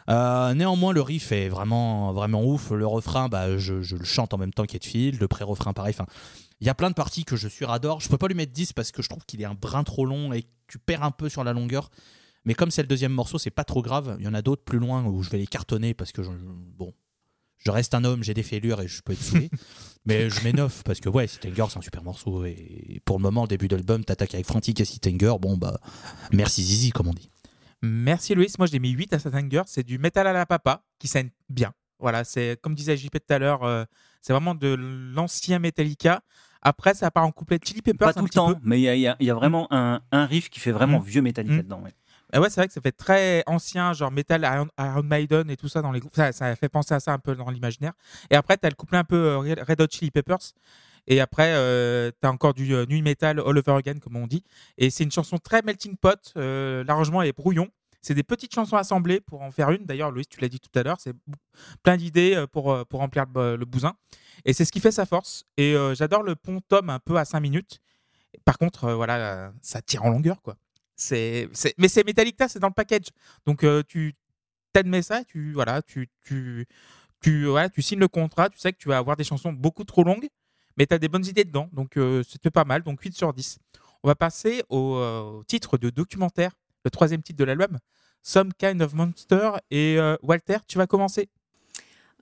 Euh, 0.08 0.54
néanmoins, 0.54 0.92
le 0.92 1.02
riff 1.02 1.32
est 1.32 1.48
vraiment, 1.48 2.12
vraiment 2.12 2.44
ouf. 2.44 2.70
Le 2.70 2.86
refrain, 2.86 3.28
bah, 3.28 3.58
je, 3.58 3.82
je 3.82 3.96
le 3.96 4.04
chante 4.04 4.34
en 4.34 4.38
même 4.38 4.52
temps 4.52 4.64
qu'Edfield. 4.64 5.20
Le 5.20 5.28
pré-refrain, 5.28 5.72
pareil. 5.72 5.94
Enfin, 5.96 6.06
il 6.60 6.66
y 6.66 6.70
a 6.70 6.74
plein 6.74 6.90
de 6.90 6.94
parties 6.94 7.24
que 7.24 7.36
je 7.36 7.48
suis 7.48 7.64
radore. 7.64 8.00
Je 8.00 8.08
peux 8.08 8.18
pas 8.18 8.28
lui 8.28 8.34
mettre 8.34 8.52
10 8.52 8.72
parce 8.72 8.92
que 8.92 9.02
je 9.02 9.08
trouve 9.08 9.24
qu'il 9.24 9.40
est 9.40 9.46
un 9.46 9.54
brin 9.54 9.84
trop 9.84 10.06
long 10.06 10.32
et 10.32 10.42
que 10.42 10.48
tu 10.68 10.78
perds 10.78 11.02
un 11.02 11.10
peu 11.10 11.28
sur 11.28 11.44
la 11.44 11.52
longueur. 11.52 11.90
Mais 12.44 12.54
comme 12.54 12.70
c'est 12.70 12.82
le 12.82 12.88
deuxième 12.88 13.12
morceau, 13.12 13.38
c'est 13.38 13.50
pas 13.50 13.64
trop 13.64 13.82
grave. 13.82 14.16
Il 14.18 14.24
y 14.24 14.28
en 14.28 14.34
a 14.34 14.42
d'autres 14.42 14.64
plus 14.64 14.78
loin 14.78 15.04
où 15.04 15.22
je 15.22 15.30
vais 15.30 15.38
les 15.38 15.46
cartonner 15.46 15.94
parce 15.94 16.12
que 16.12 16.22
je, 16.22 16.30
bon, 16.30 16.94
je 17.58 17.70
reste 17.70 17.94
un 17.94 18.04
homme, 18.04 18.22
j'ai 18.22 18.34
des 18.34 18.42
fêlures 18.42 18.80
et 18.80 18.88
je 18.88 19.02
peux 19.02 19.12
être 19.12 19.22
saoulé. 19.22 19.50
Mais 20.06 20.30
je 20.30 20.42
mets 20.42 20.52
9 20.52 20.82
parce 20.84 21.00
que 21.00 21.10
ouais, 21.10 21.26
Sitanger 21.26 21.66
c'est 21.68 21.78
un 21.78 21.82
super 21.82 22.02
morceau 22.02 22.44
et 22.46 23.02
pour 23.04 23.18
le 23.18 23.22
moment, 23.22 23.42
le 23.42 23.48
début 23.48 23.68
d'album, 23.68 24.02
t'attaques 24.04 24.34
avec 24.34 24.46
Frantic 24.46 24.80
et 24.80 24.84
Sitanger. 24.86 25.34
Bon 25.40 25.58
bah, 25.58 25.78
merci 26.32 26.62
Zizi 26.62 26.90
comme 26.90 27.08
on 27.08 27.14
dit. 27.14 27.28
Merci 27.82 28.34
Louis. 28.34 28.52
Moi, 28.58 28.66
j'ai 28.66 28.78
mis 28.78 28.90
8 28.90 29.12
à 29.14 29.18
Satanger. 29.18 29.62
C'est 29.66 29.82
du 29.82 29.98
métal 29.98 30.26
à 30.26 30.32
la 30.32 30.46
papa 30.46 30.82
qui 30.98 31.08
sonne 31.08 31.30
bien. 31.48 31.72
Voilà, 31.98 32.24
c'est 32.24 32.58
comme 32.62 32.74
disait 32.74 32.96
JP 32.96 33.12
tout 33.12 33.34
à 33.34 33.38
l'heure, 33.38 33.62
euh, 33.62 33.84
c'est 34.22 34.32
vraiment 34.32 34.54
de 34.54 34.74
l'ancien 35.14 35.58
Metallica. 35.58 36.22
Après, 36.62 36.94
ça 36.94 37.10
part 37.10 37.24
en 37.24 37.30
couplet 37.30 37.58
Chili 37.62 37.82
Peppers. 37.82 38.08
Pas 38.08 38.12
tout 38.14 38.20
le 38.20 38.24
peu. 38.24 38.30
temps, 38.30 38.54
mais 38.62 38.80
il 38.80 38.84
y 38.84 38.88
a, 38.88 38.94
y 39.20 39.24
y 39.26 39.30
vraiment 39.30 39.66
un, 39.70 40.00
un 40.10 40.26
riff 40.26 40.48
qui 40.50 40.60
fait 40.60 40.72
vraiment 40.72 40.98
Mm. 41.00 41.04
vieux 41.04 41.22
Metallica 41.22 41.56
Mm. 41.56 41.62
dedans. 41.62 41.82
ouais. 41.82 41.92
Et 42.32 42.38
ouais, 42.38 42.48
c'est 42.48 42.60
vrai 42.60 42.68
que 42.68 42.72
ça 42.74 42.80
fait 42.80 42.92
très 42.92 43.42
ancien, 43.46 43.92
genre 43.92 44.10
metal, 44.12 44.42
Iron, 44.42 44.68
Iron 44.78 45.02
Maiden 45.02 45.50
et 45.50 45.56
tout 45.56 45.68
ça 45.68 45.82
dans 45.82 45.90
les 45.92 46.00
groupes. 46.00 46.14
Ça, 46.14 46.32
ça 46.32 46.54
fait 46.56 46.68
penser 46.68 46.94
à 46.94 47.00
ça 47.00 47.12
un 47.12 47.18
peu 47.18 47.34
dans 47.34 47.50
l'imaginaire. 47.50 47.92
Et 48.30 48.36
après, 48.36 48.56
t'as 48.56 48.68
le 48.68 48.76
couplet 48.76 48.98
un 48.98 49.04
peu 49.04 49.16
euh, 49.16 49.38
Red 49.66 49.80
Hot 49.80 49.86
Chili 49.90 50.10
Peppers. 50.10 50.38
Et 51.10 51.20
après, 51.20 51.52
euh, 51.54 52.12
t'as 52.22 52.30
encore 52.30 52.54
du 52.54 52.74
euh, 52.74 52.86
nu 52.86 53.02
metal 53.02 53.40
all 53.40 53.58
over 53.58 53.72
again, 53.74 53.98
comme 54.00 54.16
on 54.16 54.28
dit. 54.28 54.44
Et 54.78 54.90
c'est 54.90 55.04
une 55.04 55.12
chanson 55.12 55.38
très 55.38 55.62
melting 55.62 55.96
pot. 55.98 56.32
Euh, 56.38 56.84
L'arrangement 56.84 57.22
est 57.22 57.32
brouillon. 57.32 57.68
C'est 58.02 58.14
des 58.14 58.22
petites 58.22 58.54
chansons 58.54 58.76
assemblées 58.76 59.20
pour 59.20 59.42
en 59.42 59.50
faire 59.50 59.70
une. 59.72 59.84
D'ailleurs, 59.86 60.12
Louis, 60.12 60.26
tu 60.26 60.40
l'as 60.40 60.48
dit 60.48 60.60
tout 60.60 60.70
à 60.78 60.82
l'heure, 60.84 60.98
c'est 61.00 61.14
plein 61.82 61.96
d'idées 61.98 62.34
euh, 62.36 62.46
pour, 62.46 62.72
euh, 62.72 62.84
pour 62.84 63.00
remplir 63.00 63.26
le, 63.34 63.56
le 63.56 63.66
bousin. 63.66 63.94
Et 64.46 64.54
c'est 64.54 64.64
ce 64.64 64.72
qui 64.72 64.80
fait 64.80 64.92
sa 64.92 65.06
force. 65.06 65.44
Et 65.58 65.74
euh, 65.76 65.94
j'adore 65.94 66.22
le 66.22 66.36
pont 66.36 66.60
tome 66.68 66.90
un 66.90 67.00
peu 67.00 67.16
à 67.18 67.24
5 67.26 67.40
minutes. 67.40 67.80
par 68.44 68.58
contre, 68.58 68.84
euh, 68.86 68.94
voilà, 68.96 69.48
euh, 69.48 69.50
ça 69.62 69.82
tire 69.82 70.04
en 70.04 70.10
longueur, 70.10 70.42
quoi. 70.42 70.56
C'est, 70.96 71.48
mais 71.78 71.88
c'est 71.88 72.04
Metallica, 72.06 72.48
c'est 72.48 72.58
dans 72.60 72.68
le 72.68 72.74
package. 72.74 73.06
Donc 73.46 73.64
euh, 73.64 73.82
tu 73.88 74.14
t'admets 74.72 75.02
ça, 75.02 75.24
tu 75.24 75.52
voilà, 75.54 75.82
tu 75.82 76.08
tu 76.24 76.66
tu 77.22 77.46
voilà, 77.46 77.70
tu 77.70 77.82
signes 77.82 78.00
le 78.00 78.08
contrat, 78.08 78.50
tu 78.50 78.58
sais 78.58 78.72
que 78.72 78.78
tu 78.78 78.88
vas 78.88 78.98
avoir 78.98 79.16
des 79.16 79.24
chansons 79.24 79.52
beaucoup 79.52 79.84
trop 79.84 80.04
longues, 80.04 80.28
mais 80.76 80.86
tu 80.86 80.94
as 80.94 80.98
des 80.98 81.08
bonnes 81.08 81.26
idées 81.26 81.44
dedans. 81.44 81.68
Donc 81.72 81.96
euh, 81.96 82.22
c'était 82.28 82.50
pas 82.50 82.64
mal, 82.64 82.82
donc 82.82 83.00
8 83.00 83.16
sur 83.16 83.32
10. 83.32 83.58
On 84.02 84.08
va 84.08 84.14
passer 84.14 84.62
au, 84.70 84.96
euh, 84.96 85.42
titre 85.46 85.76
de 85.76 85.90
documentaire, 85.90 86.52
le 86.84 86.90
troisième 86.90 87.22
titre 87.22 87.38
de 87.38 87.44
l'album, 87.44 87.78
Some 88.22 88.52
Kind 88.54 88.80
of 88.80 88.94
Monster. 88.94 89.52
Et 89.70 89.98
euh, 89.98 90.16
Walter, 90.22 90.58
tu 90.66 90.78
vas 90.78 90.86
commencer. 90.86 91.28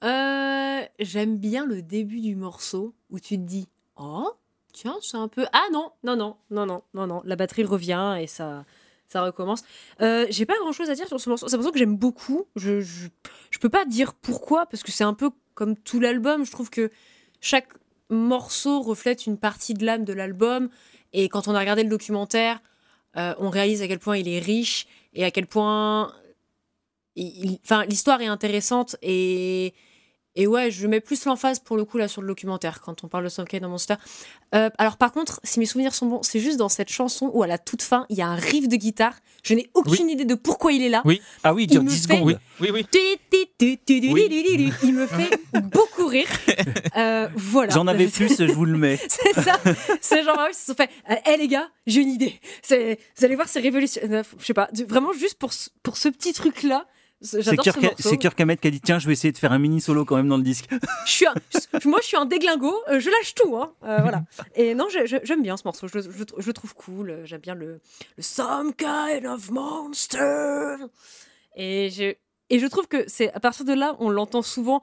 Euh, 0.03 0.81
J'aime 0.99 1.39
bien 1.39 1.67
le 1.67 1.83
début 1.83 2.21
du 2.21 2.35
morceau 2.35 2.95
où 3.11 3.21
tu 3.21 3.37
te 3.37 3.43
dis 3.43 3.69
Oh, 3.97 4.31
tiens, 4.73 4.97
c'est 5.03 5.17
un 5.17 5.29
peu. 5.29 5.47
Ah 5.53 5.67
non, 5.73 5.93
non, 6.03 6.17
non, 6.17 6.37
non, 6.51 6.67
non, 6.67 6.83
non, 6.95 7.07
non. 7.07 7.23
La 7.25 7.37
batterie 7.37 7.65
revient 7.65 8.17
et 8.21 8.27
ça, 8.27 8.65
ça 9.07 9.23
recommence. 9.23 9.63
J'ai 10.01 10.47
pas 10.47 10.59
grand 10.59 10.73
chose 10.73 10.91
à 10.91 10.95
dire 10.95 11.07
sur 11.07 11.21
ce 11.21 11.29
morceau. 11.29 11.47
C'est 11.47 11.55
un 11.55 11.59
morceau 11.59 11.73
que 11.73 11.79
j'aime 11.79 11.97
beaucoup. 11.97 12.47
Je, 12.57 12.81
je, 12.81 13.09
je 13.51 13.59
peux 13.59 13.69
pas 13.69 13.85
dire 13.85 14.15
pourquoi, 14.15 14.67
parce 14.67 14.83
que 14.83 14.91
c'est 14.91 15.05
un 15.05 15.15
peu 15.15 15.31
comme 15.55 15.77
tout 15.77 16.01
l'album. 16.01 16.45
Je 16.45 16.51
trouve 16.51 16.71
que 16.71 16.91
chaque 17.41 17.69
morceau 18.11 18.83
reflète 18.83 19.27
une 19.27 19.39
partie 19.39 19.75
de 19.75 19.85
l'âme 19.85 20.05
de 20.05 20.13
l'album. 20.13 20.69
Et 21.13 21.29
quand 21.29 21.49
on 21.49 21.55
a 21.55 21.61
regardé 21.61 21.83
le 21.83 21.89
documentaire, 21.89 22.61
euh, 23.17 23.35
on 23.39 23.51
réalise 23.51 23.83
à 23.83 23.89
quel 23.89 23.99
point 23.99 24.17
il 24.17 24.29
est 24.29 24.39
riche 24.39 24.87
et 25.15 25.25
à 25.25 25.31
quel 25.31 25.47
point. 25.47 26.13
Enfin, 27.65 27.85
l'histoire 27.87 28.21
est 28.21 28.27
intéressante 28.27 28.97
et. 29.03 29.75
Et 30.41 30.47
ouais, 30.47 30.71
je 30.71 30.87
mets 30.87 31.01
plus 31.01 31.25
l'emphase 31.25 31.59
pour 31.59 31.77
le 31.77 31.85
coup 31.85 31.99
là 31.99 32.07
sur 32.07 32.23
le 32.23 32.29
documentaire 32.29 32.81
quand 32.81 33.03
on 33.03 33.09
parle 33.09 33.25
de 33.25 33.45
Kind 33.45 33.65
of 33.65 33.71
Monster. 33.71 33.95
Euh, 34.55 34.71
alors 34.79 34.97
par 34.97 35.11
contre, 35.13 35.41
si 35.43 35.59
mes 35.59 35.67
souvenirs 35.67 35.93
sont 35.93 36.07
bons, 36.07 36.23
c'est 36.23 36.39
juste 36.39 36.57
dans 36.59 36.69
cette 36.69 36.89
chanson 36.91 37.29
où 37.35 37.43
à 37.43 37.49
la 37.49 37.59
toute 37.59 37.83
fin, 37.83 38.07
il 38.09 38.17
y 38.17 38.23
a 38.23 38.29
un 38.29 38.37
riff 38.37 38.69
de 38.69 38.77
guitare. 38.77 39.15
Je 39.43 39.55
n'ai 39.55 39.69
aucune 39.75 40.09
idée 40.09 40.25
de 40.25 40.35
pourquoi 40.37 40.73
il 40.73 40.83
est 40.83 40.89
là. 40.89 41.03
Oui. 41.05 41.21
Ah 41.43 41.53
oui, 41.53 41.65
il 41.65 41.67
dure 41.67 41.83
me 41.83 41.89
10 41.89 41.97
fait- 41.97 42.03
secondes. 42.15 42.23
Oui, 42.27 42.37
oui, 42.61 42.71
oui. 42.73 42.87
Il 44.85 44.95
me 44.95 45.07
fait 45.09 45.41
beaucoup 45.61 46.07
rire. 46.07 46.29
Euh, 46.97 47.29
voilà. 47.35 47.75
J'en 47.75 47.89
avais 47.89 48.07
plus, 48.09 48.37
je 48.39 48.53
vous 48.53 48.65
le 48.65 48.79
mets. 48.79 48.97
C'est 49.09 49.35
ça. 49.43 49.59
C'est 50.01 50.23
genre, 50.23 50.37
ah 50.39 50.45
oui, 50.47 50.53
ils 50.53 50.57
se 50.57 50.67
sont 50.67 50.75
fait. 50.75 50.89
Hé 51.27 51.37
les 51.37 51.49
gars, 51.49 51.69
j'ai 51.87 52.01
une 52.03 52.11
idée. 52.11 52.39
C'est- 52.63 52.99
Vous 53.19 53.25
allez 53.25 53.35
voir, 53.35 53.49
c'est 53.49 53.61
révolutionnaire. 53.61 54.25
Je 54.39 54.45
sais 54.45 54.55
pas. 54.55 54.69
Vraiment, 54.89 55.13
juste 55.13 55.35
pour 55.39 55.53
ce, 55.53 55.69
pour 55.83 55.97
ce 55.97 56.09
petit 56.09 56.33
truc-là. 56.33 56.87
C'est 57.21 57.43
ce 57.43 58.15
Kirk, 58.17 58.41
Hammett 58.41 58.61
qui 58.61 58.69
a 58.69 58.71
dit 58.71 58.81
tiens, 58.81 58.99
je 59.01 59.07
vais 59.09 59.13
essayer 59.13 59.33
de 59.33 59.39
faire 59.39 59.51
un 59.53 59.59
mini 59.59 59.81
solo 59.81 60.05
quand 60.05 60.15
même 60.17 60.29
dans 60.29 60.37
le 60.37 60.43
disque. 60.45 60.69
Je 61.05 61.11
suis 61.11 61.27
un- 61.27 61.35
je- 61.83 61.89
moi, 61.89 61.99
je 62.01 62.07
suis 62.07 62.17
un 62.17 62.27
déglingo. 62.27 62.73
euh, 62.89 63.01
je 63.01 63.11
lâche 63.11 63.35
tout. 63.35 63.57
Hein, 63.57 63.73
euh, 63.83 63.99
voilà. 64.03 64.23
Et 64.55 64.75
non, 64.75 64.87
j'aime 64.89 65.43
bien 65.43 65.57
ce 65.57 65.63
morceau. 65.65 65.89
Je, 65.89 65.99
je- 66.01 66.09
je 66.39 66.47
le 66.47 66.53
trouve 66.53 66.75
cool. 66.75 67.23
J'aime 67.25 67.41
bien 67.41 67.55
le, 67.55 67.81
le 68.17 68.23
Some 68.23 68.73
kind 68.75 69.27
of 69.27 69.51
monster. 69.51 70.77
Et 71.57 71.91
je, 71.91 72.15
et 72.51 72.59
je 72.61 72.67
trouve 72.67 72.87
que 72.87 73.05
c'est 73.09 73.33
à 73.33 73.41
partir 73.41 73.65
de 73.65 73.73
là, 73.73 73.97
on 73.99 74.11
l'entend 74.11 74.43
souvent. 74.43 74.83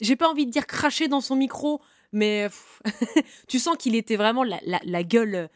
J'ai 0.00 0.16
pas 0.16 0.28
envie 0.28 0.46
de 0.46 0.50
dire 0.50 0.66
cracher 0.66 1.08
dans 1.08 1.20
son 1.20 1.36
micro, 1.36 1.80
mais 2.12 2.48
pff, 2.50 2.82
tu 3.48 3.58
sens 3.58 3.76
qu'il 3.78 3.94
était 3.94 4.16
vraiment 4.16 4.44
la, 4.44 4.58
la- 4.66 4.80
la 4.84 5.02
gueule 5.04 5.48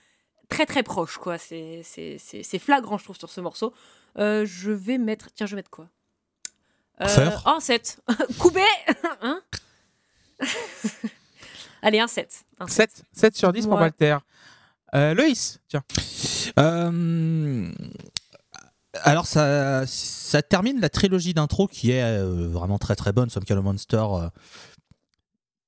très 0.49 0.65
très 0.65 0.83
proche. 0.83 1.19
quoi. 1.19 1.37
C'est 1.37 1.83
flagrant, 2.59 2.97
je 2.97 3.05
trouve, 3.05 3.19
sur 3.19 3.29
ce 3.31 3.41
morceau. 3.43 3.75
Euh, 4.19 4.47
je 4.47 4.71
vais 4.71 4.97
mettre. 4.97 5.29
Tiens, 5.35 5.45
je 5.47 5.53
vais 5.53 5.57
mettre 5.57 5.71
quoi? 5.71 5.89
Euh. 7.01 7.31
Un 7.45 7.61
7. 7.61 8.01
Coubé 8.39 8.61
Hein 9.23 9.41
Allez, 11.83 12.01
un 12.01 12.07
7. 12.09 12.45
Un 12.61 12.67
7, 12.67 13.05
7 13.13 13.37
sur 13.37 13.53
10 13.53 13.67
pour 13.67 13.75
Ouais. 13.75 13.81
Walter. 13.83 14.17
Euh, 14.95 15.15
Loïs, 15.15 15.61
tiens. 15.69 15.83
Euh, 16.59 17.71
alors 19.03 19.27
ça, 19.27 19.85
ça 19.87 20.43
termine 20.43 20.81
la 20.81 20.89
trilogie 20.89 21.35
d'intro 21.35 21.67
qui 21.67 21.91
est 21.91 22.03
euh, 22.03 22.49
vraiment 22.49 22.79
très 22.79 22.97
très 22.97 23.13
bonne. 23.13 23.29
Some 23.31 23.45
Kind 23.45 23.59
of 23.59 23.65
Monster. 23.65 24.05
euh, 24.13 24.29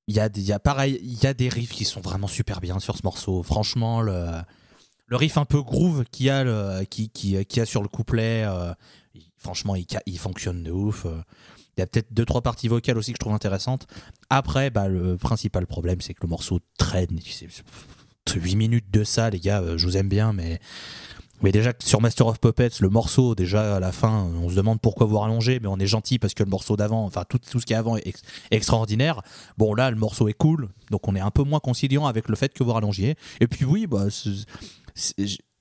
Il 0.06 0.14
y 0.16 0.20
a, 0.20 0.28
des- 0.28 0.40
il 0.40 0.46
y 0.46 0.52
a 0.52 0.58
pareil, 0.58 0.98
il 1.02 1.22
y 1.22 1.26
a 1.26 1.34
des 1.34 1.48
riffs 1.48 1.72
qui 1.72 1.84
sont 1.84 2.00
vraiment 2.00 2.26
super 2.28 2.60
bien 2.60 2.78
sur 2.80 2.96
ce 2.96 3.02
morceau. 3.04 3.42
Franchement, 3.42 4.00
le, 4.00 4.26
le 5.06 5.16
riff 5.16 5.36
un 5.36 5.44
peu 5.44 5.62
groove 5.62 6.04
qu'il 6.10 6.26
y 6.26 6.30
a, 6.30 6.42
le, 6.44 6.84
qui, 6.84 7.10
qui, 7.10 7.44
qui 7.44 7.60
a 7.60 7.66
sur 7.66 7.82
le 7.82 7.88
couplet, 7.88 8.44
euh, 8.46 8.72
franchement, 9.38 9.74
il, 9.74 10.18
fonctionne 10.18 10.62
de 10.62 10.70
ouf. 10.70 11.06
euh. 11.06 11.20
Il 11.76 11.80
y 11.80 11.82
a 11.82 11.86
peut-être 11.86 12.12
deux 12.12 12.24
trois 12.24 12.42
parties 12.42 12.66
vocales 12.66 12.98
aussi 12.98 13.12
que 13.12 13.16
je 13.16 13.20
trouve 13.20 13.34
intéressantes. 13.34 13.86
Après, 14.30 14.70
bah, 14.70 14.88
le 14.88 15.16
principal 15.16 15.66
problème, 15.66 16.00
c'est 16.00 16.12
que 16.12 16.22
le 16.22 16.28
morceau 16.28 16.58
traîne. 16.76 17.18
C'est 17.24 17.48
8 18.34 18.56
minutes 18.56 18.90
de 18.90 19.04
ça, 19.04 19.30
les 19.30 19.38
gars, 19.38 19.60
euh, 19.62 19.78
je 19.78 19.86
vous 19.86 19.96
aime 19.96 20.08
bien, 20.08 20.32
mais 20.32 20.58
mais 21.40 21.52
déjà 21.52 21.72
sur 21.78 22.00
Master 22.00 22.26
of 22.26 22.40
Puppets, 22.40 22.80
le 22.80 22.88
morceau, 22.88 23.36
déjà 23.36 23.76
à 23.76 23.80
la 23.80 23.92
fin, 23.92 24.24
on 24.42 24.48
se 24.48 24.56
demande 24.56 24.80
pourquoi 24.80 25.06
vous 25.06 25.18
rallonger, 25.18 25.60
mais 25.60 25.68
on 25.68 25.78
est 25.78 25.86
gentil 25.86 26.18
parce 26.18 26.34
que 26.34 26.42
le 26.42 26.50
morceau 26.50 26.76
d'avant, 26.76 27.04
enfin 27.04 27.22
tout, 27.28 27.38
tout 27.38 27.60
ce 27.60 27.66
qui 27.66 27.74
est 27.74 27.76
avant 27.76 27.96
est 27.96 28.06
ex- 28.06 28.22
extraordinaire. 28.50 29.22
Bon 29.56 29.72
là, 29.74 29.90
le 29.90 29.96
morceau 29.96 30.26
est 30.28 30.34
cool, 30.34 30.68
donc 30.90 31.06
on 31.06 31.14
est 31.14 31.20
un 31.20 31.30
peu 31.30 31.44
moins 31.44 31.60
conciliant 31.60 32.06
avec 32.06 32.28
le 32.28 32.34
fait 32.34 32.52
que 32.52 32.64
vous 32.64 32.72
rallongiez. 32.72 33.14
Et 33.40 33.46
puis 33.46 33.64
oui, 33.64 33.86
bah, 33.86 34.06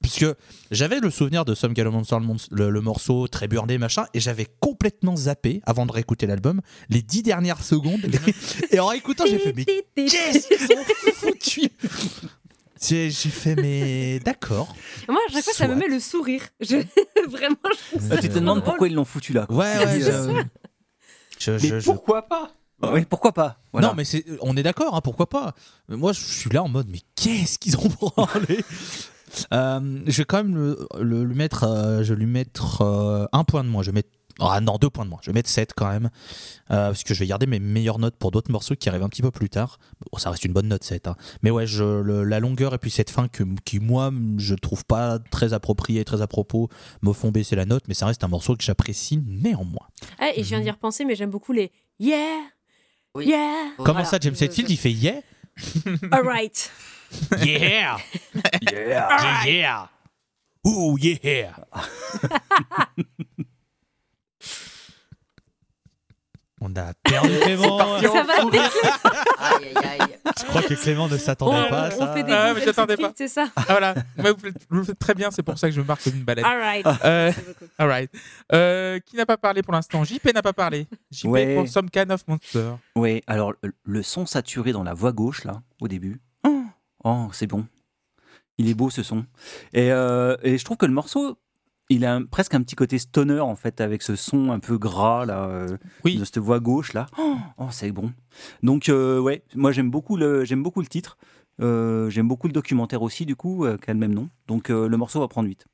parce 0.01 0.17
que 0.19 0.35
j'avais 0.71 0.99
le 0.99 1.09
souvenir 1.09 1.43
de 1.45 1.53
Some 1.55 1.73
of 1.77 1.93
Monster, 1.93 2.17
le, 2.51 2.65
le- 2.65 2.69
le 2.69 2.81
morceau 2.81 3.27
très 3.27 3.47
burné, 3.47 3.77
machin, 3.77 4.05
et 4.13 4.19
j'avais 4.19 4.47
complètement 4.59 5.15
zappé, 5.15 5.61
avant 5.65 5.85
de 5.85 5.91
réécouter 5.91 6.27
l'album, 6.27 6.61
les 6.89 7.01
dix 7.01 7.23
dernières 7.23 7.63
secondes. 7.63 7.99
et 8.71 8.79
en 8.79 8.87
réécoutant, 8.87 9.25
j'ai 9.25 9.39
fait, 9.39 9.53
mais 9.53 9.65
qu'est-ce 9.65 10.47
qu'ils 10.47 10.77
ont 10.77 10.83
foutu? 11.13 11.69
J'ai 12.79 13.09
fait, 13.11 13.55
mais 13.55 14.19
d'accord. 14.19 14.75
Moi, 15.09 15.19
à 15.27 15.31
chaque 15.33 15.43
fois, 15.43 15.53
ça 15.53 15.67
me 15.67 15.75
met 15.75 15.87
le 15.87 15.99
sourire. 15.99 16.43
Je... 16.59 16.75
Vraiment, 17.29 17.55
je 17.65 17.97
trouve 17.97 18.01
Ah, 18.11 18.15
ça 18.15 18.21
tu 18.21 18.29
te 18.29 18.35
demandes 18.35 18.63
pourquoi 18.63 18.87
ils 18.87 18.93
l'ont 18.93 19.03
foutu 19.05 19.33
là. 19.33 19.45
quoi. 19.47 19.55
Ouais, 19.57 19.77
ouais, 19.85 19.99
Je 19.99 20.05
je, 21.39 21.57
je- 21.57 21.73
Mais 21.73 21.79
je- 21.81 21.85
pourquoi 21.85 22.21
pas? 22.27 22.51
Oui, 22.83 23.03
pourquoi 23.05 23.31
pas? 23.31 23.59
Voilà. 23.73 23.87
Non, 23.87 23.93
mais 23.95 24.03
on 24.41 24.55
est 24.55 24.61
d'accord, 24.63 24.95
hein, 24.95 25.01
pourquoi 25.01 25.27
pas? 25.27 25.55
Mais 25.89 25.97
Moi, 25.97 26.13
je 26.13 26.21
suis 26.21 26.49
là 26.51 26.61
en 26.63 26.67
mode, 26.69 26.87
mais 26.89 26.99
qu'est-ce 27.15 27.57
qu'ils 27.57 27.75
ont 27.77 27.87
branlé? 27.99 28.63
Euh, 29.53 29.99
Je 30.05 30.17
vais 30.17 30.25
quand 30.25 30.37
même 30.43 30.55
le, 30.55 30.87
le- 30.99 31.23
lui 31.23 31.35
mettre, 31.35 31.63
euh, 31.63 32.03
je 32.03 32.13
vais 32.13 32.19
lui 32.19 32.25
mettre 32.31 32.81
euh, 32.81 33.25
un 33.31 33.43
point 33.43 33.63
de 33.63 33.69
moins. 33.69 33.83
Je 33.83 33.91
vais 33.91 33.95
mettre, 33.95 34.09
ah 34.39 34.61
non, 34.61 34.77
deux 34.77 34.89
points 34.89 35.03
de 35.05 35.09
moins. 35.09 35.19
Je 35.23 35.31
vais 35.31 35.33
mettre 35.33 35.49
7 35.49 35.73
quand 35.75 35.89
même, 35.89 36.05
euh, 36.71 36.89
parce 36.89 37.03
que 37.03 37.13
je 37.15 37.19
vais 37.19 37.25
garder 37.27 37.47
mes 37.47 37.59
meilleures 37.59 37.97
notes 37.99 38.15
pour 38.17 38.29
d'autres 38.31 38.51
morceaux 38.51 38.75
qui 38.75 38.87
arrivent 38.87 39.01
un 39.03 39.09
petit 39.09 39.23
peu 39.23 39.31
plus 39.31 39.49
tard. 39.49 39.79
Bon, 40.11 40.17
ça 40.19 40.29
reste 40.29 40.45
une 40.45 40.53
bonne 40.53 40.67
note 40.67 40.83
7. 40.83 41.07
hein. 41.07 41.15
Mais 41.41 41.49
ouais, 41.51 41.65
je, 41.65 41.83
le- 42.01 42.23
la 42.23 42.39
longueur 42.39 42.73
et 42.73 42.77
puis 42.77 42.91
cette 42.91 43.09
fin 43.09 43.27
que, 43.27 43.43
qui, 43.65 43.79
moi, 43.79 44.11
je 44.37 44.53
trouve 44.55 44.85
pas 44.85 45.17
très 45.31 45.53
appropriée, 45.53 46.05
très 46.05 46.21
à 46.21 46.27
propos, 46.27 46.69
me 47.01 47.13
font 47.13 47.31
baisser 47.31 47.55
la 47.55 47.65
note, 47.65 47.83
mais 47.87 47.93
ça 47.95 48.05
reste 48.05 48.23
un 48.23 48.27
morceau 48.27 48.55
que 48.55 48.63
j'apprécie 48.63 49.21
néanmoins. 49.25 49.87
Ah, 50.19 50.29
et 50.35 50.43
je 50.43 50.49
viens 50.49 50.61
d'y 50.61 50.69
repenser, 50.71 51.03
mais 51.03 51.15
j'aime 51.15 51.31
beaucoup 51.31 51.51
les 51.53 51.71
Yeah, 51.99 52.41
Oui. 53.15 53.25
yeah, 53.27 53.71
Comment 53.77 53.93
Voilà. 53.93 54.05
ça, 54.05 54.19
James 54.21 54.35
Hetfield, 54.39 54.69
il 54.69 54.77
fait 54.77 54.91
yeah? 54.91 55.21
Alright. 56.11 56.71
Yeah 57.43 57.97
Yeah 58.71 59.45
Yeah 59.45 59.89
Ouh 60.65 60.97
yeah 60.99 61.55
On 66.59 66.75
a 66.75 66.91
perdu 67.03 67.37
Clément 67.41 67.77
Ça 68.01 68.23
va 68.23 68.33
Aïe, 69.39 69.71
aïe, 69.75 69.99
aïe. 70.01 70.17
Je 70.39 70.43
crois 70.45 70.63
que 70.63 70.73
Clément 70.73 71.07
ne 71.07 71.13
on, 71.13 71.19
s'attendait 71.19 71.69
pas 71.69 71.83
à 71.83 71.87
on 71.95 71.99
ça. 71.99 72.13
fait 72.13 72.23
des 72.23 72.33
Ah, 72.33 72.53
mais 72.55 72.97
pas. 72.97 73.11
C'est 73.15 73.27
ça 73.27 73.47
Ah, 73.55 73.63
voilà, 73.69 73.93
Ouais, 74.17 74.31
vous, 74.31 74.39
faites- 74.39 74.65
vous 74.67 74.77
le 74.77 74.83
faites 74.83 74.97
très 74.97 75.13
bien, 75.13 75.29
c'est 75.29 75.43
pour 75.43 75.57
ça 75.59 75.67
que 75.69 75.75
je 75.75 75.79
me 75.81 75.85
marque 75.85 76.03
comme 76.03 76.15
une 76.15 76.23
balade. 76.23 76.43
Alright. 76.43 76.85
Euh, 77.05 77.25
Merci 77.25 77.41
beaucoup. 77.47 77.65
alright. 77.77 78.11
Euh, 78.53 78.99
qui 79.05 79.15
n'a 79.17 79.27
pas 79.27 79.37
parlé 79.37 79.61
pour 79.61 79.71
l'instant? 79.73 80.03
JP 80.03 80.33
n'a 80.33 80.41
pas 80.41 80.53
parlé. 80.53 80.87
JP 81.11 81.25
Ouais. 81.29 81.53
pour 81.55 81.67
Some 81.67 81.91
Kind 81.91 82.11
of 82.11 82.21
Monster. 82.27 82.71
Oui, 82.95 83.21
alors 83.27 83.53
le 83.83 84.01
son 84.03 84.25
saturé 84.25 84.71
dans 84.71 84.83
la 84.83 84.95
voix 84.95 85.11
gauche, 85.11 85.43
là, 85.43 85.61
au 85.79 85.87
début. 85.87 86.19
Oh, 87.03 87.27
c'est 87.31 87.47
bon. 87.47 87.65
Il 88.57 88.67
est 88.69 88.73
beau 88.73 88.89
ce 88.89 89.03
son. 89.03 89.25
Et, 89.73 89.91
euh, 89.91 90.35
et 90.41 90.57
je 90.57 90.65
trouve 90.65 90.77
que 90.77 90.85
le 90.85 90.93
morceau, 90.93 91.37
il 91.89 92.05
a 92.05 92.15
un- 92.15 92.25
presque 92.25 92.53
un 92.55 92.61
petit 92.63 92.75
côté 92.75 92.97
stoner, 92.97 93.39
en 93.39 93.55
fait, 93.55 93.81
avec 93.81 94.01
ce 94.01 94.15
son 94.15 94.51
un 94.51 94.59
peu 94.59 94.77
gras, 94.77 95.25
là, 95.25 95.45
euh, 95.45 95.77
Oui. 96.03 96.17
de 96.17 96.25
cette 96.25 96.39
voix 96.39 96.59
gauche, 96.59 96.93
là. 96.93 97.05
Oh, 97.17 97.37
oh, 97.59 97.67
c'est 97.71 97.91
bon. 97.91 98.11
Donc, 98.63 98.89
euh, 98.89 99.19
ouais, 99.19 99.43
moi 99.55 99.71
j'aime 99.71 99.91
beaucoup, 99.91 100.17
le- 100.17 100.43
j'aime 100.43 100.63
beaucoup 100.63 100.81
le 100.81 100.87
titre. 100.87 101.17
Euh, 101.61 102.09
j'aime 102.09 102.27
beaucoup 102.27 102.47
le 102.47 102.53
documentaire 102.53 103.01
aussi, 103.01 103.25
du 103.25 103.35
coup, 103.35 103.65
euh, 103.65 103.77
qui 103.77 103.89
a 103.89 103.93
le 103.93 103.99
même 103.99 104.13
nom. 104.13 104.29
Donc, 104.47 104.69
euh, 104.69 104.87
le 104.87 104.97
morceau 104.97 105.19
va 105.19 105.27
prendre 105.27 105.47
8. 105.47 105.65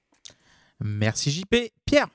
Merci 0.82 1.32
JP. 1.32 1.72
Pierre. 1.86 2.08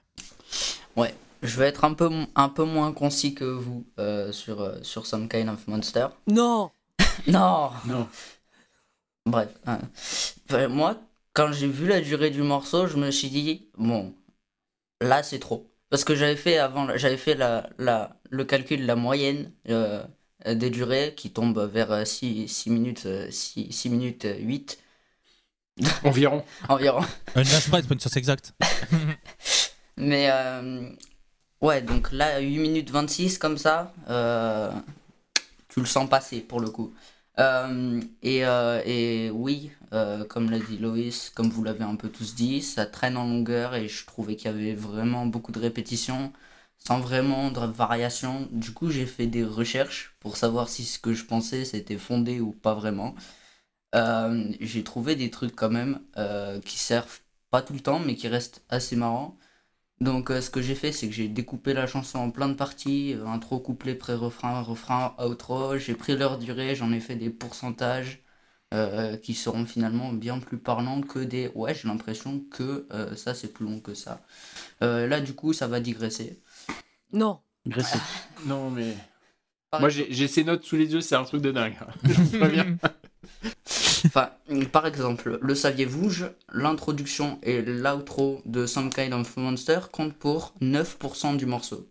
Je 1.40 1.56
vais 1.56 1.66
être 1.68 1.84
un 1.84 1.94
peu, 1.94 2.10
un 2.34 2.48
peu 2.48 2.64
moins 2.64 2.92
concis 2.92 3.32
que 3.32 3.44
vous 3.44 3.86
euh, 4.00 4.32
sur, 4.32 4.72
sur 4.82 5.06
Some 5.06 5.28
Kind 5.28 5.48
of 5.48 5.68
Monster. 5.68 6.08
Non. 6.26 6.70
Non 7.28 7.70
Non. 7.86 8.08
Bref. 9.28 9.50
hein. 9.66 9.80
Enfin, 10.48 10.68
moi, 10.68 10.96
quand 11.32 11.52
j'ai 11.52 11.68
vu 11.68 11.86
la 11.86 12.00
durée 12.00 12.30
du 12.30 12.42
morceau, 12.42 12.86
je 12.86 12.96
me 12.96 13.10
suis 13.10 13.28
dit, 13.30 13.68
bon, 13.76 14.14
là 15.00 15.22
c'est 15.22 15.38
trop. 15.38 15.70
Parce 15.90 16.04
que 16.04 16.14
j'avais 16.14 16.36
fait 16.36 16.58
avant, 16.58 16.96
j'avais 16.96 17.16
fait 17.16 17.34
la, 17.34 17.68
la, 17.78 18.16
le 18.30 18.44
calcul, 18.44 18.84
la 18.84 18.96
moyenne 18.96 19.52
euh, 19.68 20.04
des 20.46 20.70
durées 20.70 21.14
qui 21.16 21.30
tombe 21.32 21.58
vers 21.72 22.06
6, 22.06 22.66
minutes, 22.66 23.08
6, 23.30 23.88
minutes 23.88 24.26
8. 24.40 24.78
Environ. 26.04 26.44
environ. 26.68 27.02
Une 27.36 27.42
vache 27.44 27.68
près, 27.68 27.80
c'est 27.82 27.88
pas 27.88 27.94
une 27.94 28.00
science 28.00 28.16
exacte. 28.16 28.52
Mais 29.96 30.28
euh, 30.30 30.90
ouais, 31.60 31.82
donc 31.82 32.12
là, 32.12 32.38
8 32.40 32.58
minutes 32.58 32.90
26 32.90 33.38
comme 33.38 33.58
ça, 33.58 33.92
euh, 34.08 34.70
tu 35.68 35.80
le 35.80 35.86
sens 35.86 36.08
passer 36.08 36.40
pour 36.40 36.60
le 36.60 36.70
coup. 36.70 36.92
Euh, 37.38 38.00
et, 38.22 38.44
euh, 38.44 38.82
et 38.84 39.30
oui, 39.30 39.70
euh, 39.92 40.24
comme 40.24 40.50
l'a 40.50 40.58
dit 40.58 40.76
Loïs, 40.78 41.30
comme 41.30 41.50
vous 41.50 41.62
l'avez 41.62 41.84
un 41.84 41.94
peu 41.96 42.08
tous 42.10 42.34
dit, 42.34 42.62
ça 42.62 42.84
traîne 42.84 43.16
en 43.16 43.24
longueur 43.28 43.74
et 43.76 43.88
je 43.88 44.04
trouvais 44.06 44.34
qu'il 44.36 44.46
y 44.50 44.54
avait 44.54 44.74
vraiment 44.74 45.24
beaucoup 45.26 45.52
de 45.52 45.60
répétitions 45.60 46.32
sans 46.78 46.98
vraiment 47.00 47.50
de 47.52 47.60
variation. 47.60 48.48
Du 48.50 48.72
coup, 48.72 48.90
j'ai 48.90 49.06
fait 49.06 49.26
des 49.28 49.44
recherches 49.44 50.16
pour 50.20 50.36
savoir 50.36 50.68
si 50.68 50.84
ce 50.84 50.98
que 50.98 51.12
je 51.14 51.24
pensais 51.24 51.64
c'était 51.64 51.96
fondé 51.98 52.40
ou 52.40 52.52
pas 52.52 52.74
vraiment. 52.74 53.14
J'ai 54.60 54.84
trouvé 54.84 55.16
des 55.16 55.30
trucs 55.30 55.54
quand 55.56 55.70
même 55.70 56.00
qui 56.64 56.78
servent 56.78 57.20
pas 57.50 57.62
tout 57.62 57.72
le 57.72 57.80
temps 57.80 58.00
mais 58.00 58.14
qui 58.16 58.28
restent 58.28 58.64
assez 58.68 58.96
marrants. 58.96 59.38
Donc 60.00 60.30
euh, 60.30 60.40
ce 60.40 60.50
que 60.50 60.62
j'ai 60.62 60.74
fait 60.74 60.92
c'est 60.92 61.08
que 61.08 61.14
j'ai 61.14 61.28
découpé 61.28 61.74
la 61.74 61.86
chanson 61.86 62.18
en 62.18 62.30
plein 62.30 62.48
de 62.48 62.54
parties, 62.54 63.14
euh, 63.14 63.26
intro, 63.26 63.58
couplet, 63.58 63.94
pré-refrain, 63.94 64.60
refrain, 64.60 65.14
outro, 65.18 65.76
j'ai 65.76 65.94
pris 65.94 66.16
leur 66.16 66.38
durée, 66.38 66.74
j'en 66.76 66.92
ai 66.92 67.00
fait 67.00 67.16
des 67.16 67.30
pourcentages 67.30 68.22
euh, 68.74 69.16
qui 69.16 69.34
seront 69.34 69.64
finalement 69.64 70.12
bien 70.12 70.38
plus 70.38 70.58
parlants 70.58 71.00
que 71.00 71.18
des 71.20 71.50
ouais 71.54 71.74
j'ai 71.74 71.88
l'impression 71.88 72.44
que 72.50 72.86
euh, 72.92 73.16
ça 73.16 73.34
c'est 73.34 73.52
plus 73.52 73.64
long 73.64 73.80
que 73.80 73.94
ça. 73.94 74.20
Euh, 74.82 75.06
là 75.06 75.20
du 75.20 75.34
coup 75.34 75.52
ça 75.52 75.66
va 75.66 75.80
digresser. 75.80 76.40
Non. 77.12 77.40
Graissé. 77.66 77.98
Non, 78.46 78.70
mais. 78.70 78.94
Par 79.70 79.80
Moi, 79.80 79.88
j'ai 79.90 80.28
ces 80.28 80.44
notes 80.44 80.64
sous 80.64 80.76
les 80.76 80.92
yeux, 80.92 81.00
c'est 81.00 81.16
un 81.16 81.24
truc 81.24 81.42
de 81.42 81.50
dingue. 81.50 81.76
Je 82.04 82.12
vous 82.12 82.38
préviens. 82.38 82.76
Enfin, 84.06 84.30
par 84.72 84.86
exemple, 84.86 85.38
le 85.40 85.54
saviez-vous, 85.54 86.10
l'introduction 86.52 87.38
et 87.42 87.62
l'outro 87.62 88.42
de 88.44 88.66
Some 88.66 88.90
Kind 88.90 89.12
of 89.12 89.36
Monster 89.36 89.80
comptent 89.92 90.14
pour 90.14 90.54
9% 90.60 91.36
du 91.36 91.46
morceau. 91.46 91.88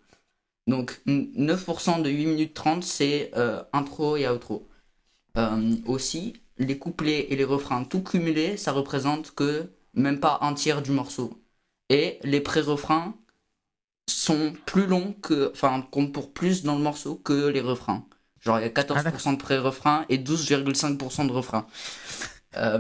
Donc 0.68 1.02
9% 1.08 2.02
de 2.02 2.10
8 2.10 2.26
minutes 2.26 2.54
30, 2.54 2.84
c'est 2.84 3.32
euh, 3.36 3.64
intro 3.74 4.18
et 4.18 4.28
outro. 4.28 4.68
Euh, 5.38 5.76
aussi, 5.86 6.34
les 6.58 6.78
couplets 6.78 7.28
et 7.32 7.36
les 7.36 7.44
refrains 7.46 7.84
tout 7.86 8.04
cumulés, 8.04 8.58
ça 8.58 8.72
représente 8.72 9.32
que 9.32 9.72
même 9.94 10.20
pas 10.20 10.40
un 10.42 10.54
tiers 10.54 10.82
du 10.82 10.92
morceau. 10.92 11.42
Et 11.90 12.20
les 12.24 12.42
pré-refrains 12.42 13.16
sont 14.10 14.54
plus 14.66 14.88
longs 14.88 15.14
que, 15.22 15.52
enfin, 15.54 15.82
comptent 15.92 16.14
pour 16.14 16.34
plus 16.34 16.64
dans 16.64 16.76
le 16.76 16.84
morceau 16.84 17.16
que 17.16 17.48
les 17.48 17.62
refrains. 17.62 18.06
Genre, 18.42 18.60
il 18.60 18.64
y 18.64 18.66
a 18.66 18.70
14% 18.70 19.34
de 19.34 19.38
pré-refrains 19.42 20.06
et 20.10 20.18
12,5% 20.18 21.28
de 21.28 21.32
refrains. 21.32 21.66
Euh, 22.56 22.80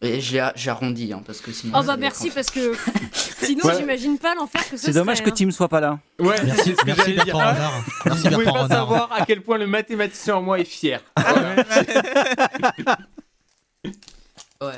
et 0.00 0.20
j'ai 0.20 0.46
j'ai 0.54 0.70
arrondi, 0.70 1.12
hein, 1.12 1.22
parce 1.26 1.40
que 1.40 1.52
sinon. 1.52 1.74
Oh 1.78 1.82
bah 1.82 1.96
merci 1.98 2.28
être- 2.28 2.34
parce 2.34 2.50
que 2.50 2.72
sinon 3.12 3.64
Ouais. 3.66 3.74
j'imagine 3.76 4.16
pas 4.18 4.34
l'enfer 4.34 4.62
que 4.70 4.76
ce 4.78 4.86
C'est 4.86 4.92
dommage 4.92 5.18
serait, 5.18 5.30
que 5.30 5.34
hein. 5.34 5.46
Tim 5.46 5.50
soit 5.50 5.68
pas 5.68 5.80
là. 5.80 5.98
Ouais, 6.18 6.36
Merci, 6.44 6.74
merci. 6.86 7.12
Bertrand 7.12 7.40
Ah, 7.40 7.52
Renard. 7.52 7.72
Vous 7.72 7.84
Merci 8.06 8.22
pouvez 8.28 8.36
Bertrand 8.44 8.52
pas 8.54 8.62
Renard. 8.62 8.78
savoir 8.78 9.12
à 9.12 9.26
quel 9.26 9.42
point 9.42 9.58
le 9.58 9.66
mathématicien 9.66 10.36
en 10.36 10.42
moi 10.42 10.60
est 10.60 10.64
fier. 10.64 11.02
Ouais. 11.18 11.64
euh, 14.62 14.72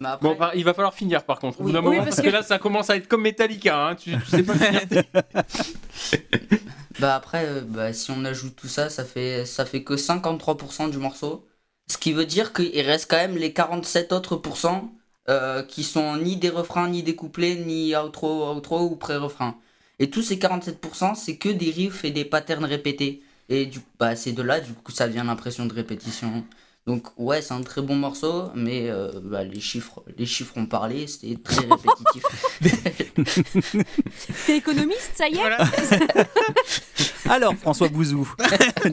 Mais 0.00 0.08
après, 0.08 0.34
Bon, 0.34 0.36
il 0.54 0.64
va 0.64 0.74
falloir 0.74 0.94
finir 0.94 1.24
par 1.24 1.38
contre. 1.38 1.60
Oui. 1.60 1.66
Oui, 1.66 1.72
moment, 1.72 1.90
parce 1.96 2.06
parce 2.06 2.20
que 2.20 2.26
que- 2.26 2.32
là, 2.32 2.42
ça 2.42 2.58
commence 2.58 2.90
à 2.90 2.96
être 2.96 3.08
comme 3.08 3.22
Metallica. 3.22 3.88
Hein. 3.88 3.94
Tu, 3.96 4.12
tu 4.12 4.26
sais 4.30 4.42
pas 4.42 4.54
finir. 4.54 5.04
bah 6.98 7.14
après 7.14 7.44
euh, 7.46 7.60
bah, 7.62 7.92
si 7.92 8.10
on 8.10 8.24
ajoute 8.24 8.56
tout 8.56 8.68
ça, 8.68 8.88
ça 8.90 9.04
fait, 9.04 9.44
ça 9.44 9.66
fait 9.66 9.82
que 9.82 9.94
53% 9.94 10.90
du 10.90 10.98
morceau. 10.98 11.46
Ce 11.90 11.98
qui 11.98 12.12
veut 12.12 12.26
dire 12.26 12.52
qu'il 12.52 12.80
reste 12.80 13.08
quand 13.10 13.16
même 13.16 13.36
les 13.36 13.52
47 13.52 14.12
autres 14.12 14.36
pourcents 14.36 14.92
euh, 15.28 15.62
qui 15.62 15.84
sont 15.84 16.16
ni 16.16 16.36
des 16.36 16.50
refrains, 16.50 16.88
ni 16.88 17.02
des 17.02 17.14
couplets, 17.14 17.54
ni 17.56 17.94
outro, 17.96 18.52
outro 18.54 18.80
ou 18.80 18.96
pré-refrain. 18.96 19.56
Et 19.98 20.10
tous 20.10 20.22
ces 20.22 20.36
47%, 20.36 21.14
c'est 21.14 21.36
que 21.36 21.48
des 21.48 21.70
riffs 21.70 22.04
et 22.04 22.10
des 22.10 22.24
patterns 22.24 22.64
répétés. 22.64 23.22
Et 23.48 23.66
du 23.66 23.78
bah, 23.98 24.16
c'est 24.16 24.32
de 24.32 24.42
là, 24.42 24.60
du 24.60 24.72
coup, 24.72 24.90
ça 24.92 25.06
vient 25.06 25.24
l'impression 25.24 25.66
de 25.66 25.72
répétition. 25.72 26.44
Donc 26.86 27.08
ouais, 27.16 27.42
c'est 27.42 27.52
un 27.52 27.62
très 27.62 27.82
bon 27.82 27.96
morceau, 27.96 28.44
mais 28.54 28.88
euh, 28.88 29.10
bah, 29.24 29.42
les, 29.42 29.58
chiffres, 29.58 30.04
les 30.16 30.24
chiffres 30.24 30.56
ont 30.56 30.66
parlé, 30.66 31.08
c'était 31.08 31.36
très 31.42 31.66
répétitif. 31.66 32.22
T'es 34.46 34.56
économiste, 34.58 35.10
ça 35.14 35.28
y 35.28 35.32
est? 35.32 35.36
Voilà. 35.36 35.58
Alors, 37.28 37.54
François 37.56 37.88
Bouzou, 37.88 38.32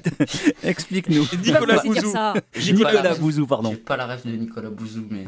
explique-nous. 0.63 1.27
Nicolas 1.45 1.83
Bouzou. 1.83 2.13
J'ai 2.55 2.73
Nicolas 2.73 3.03
la- 3.03 3.13
Bouzou, 3.13 3.41
J'ai 3.41 3.47
pardon. 3.47 3.75
pas 3.75 3.95
la 3.95 4.07
ref 4.07 4.25
de 4.25 4.31
Nicolas 4.31 4.71
Bouzou, 4.71 5.05
mais... 5.11 5.25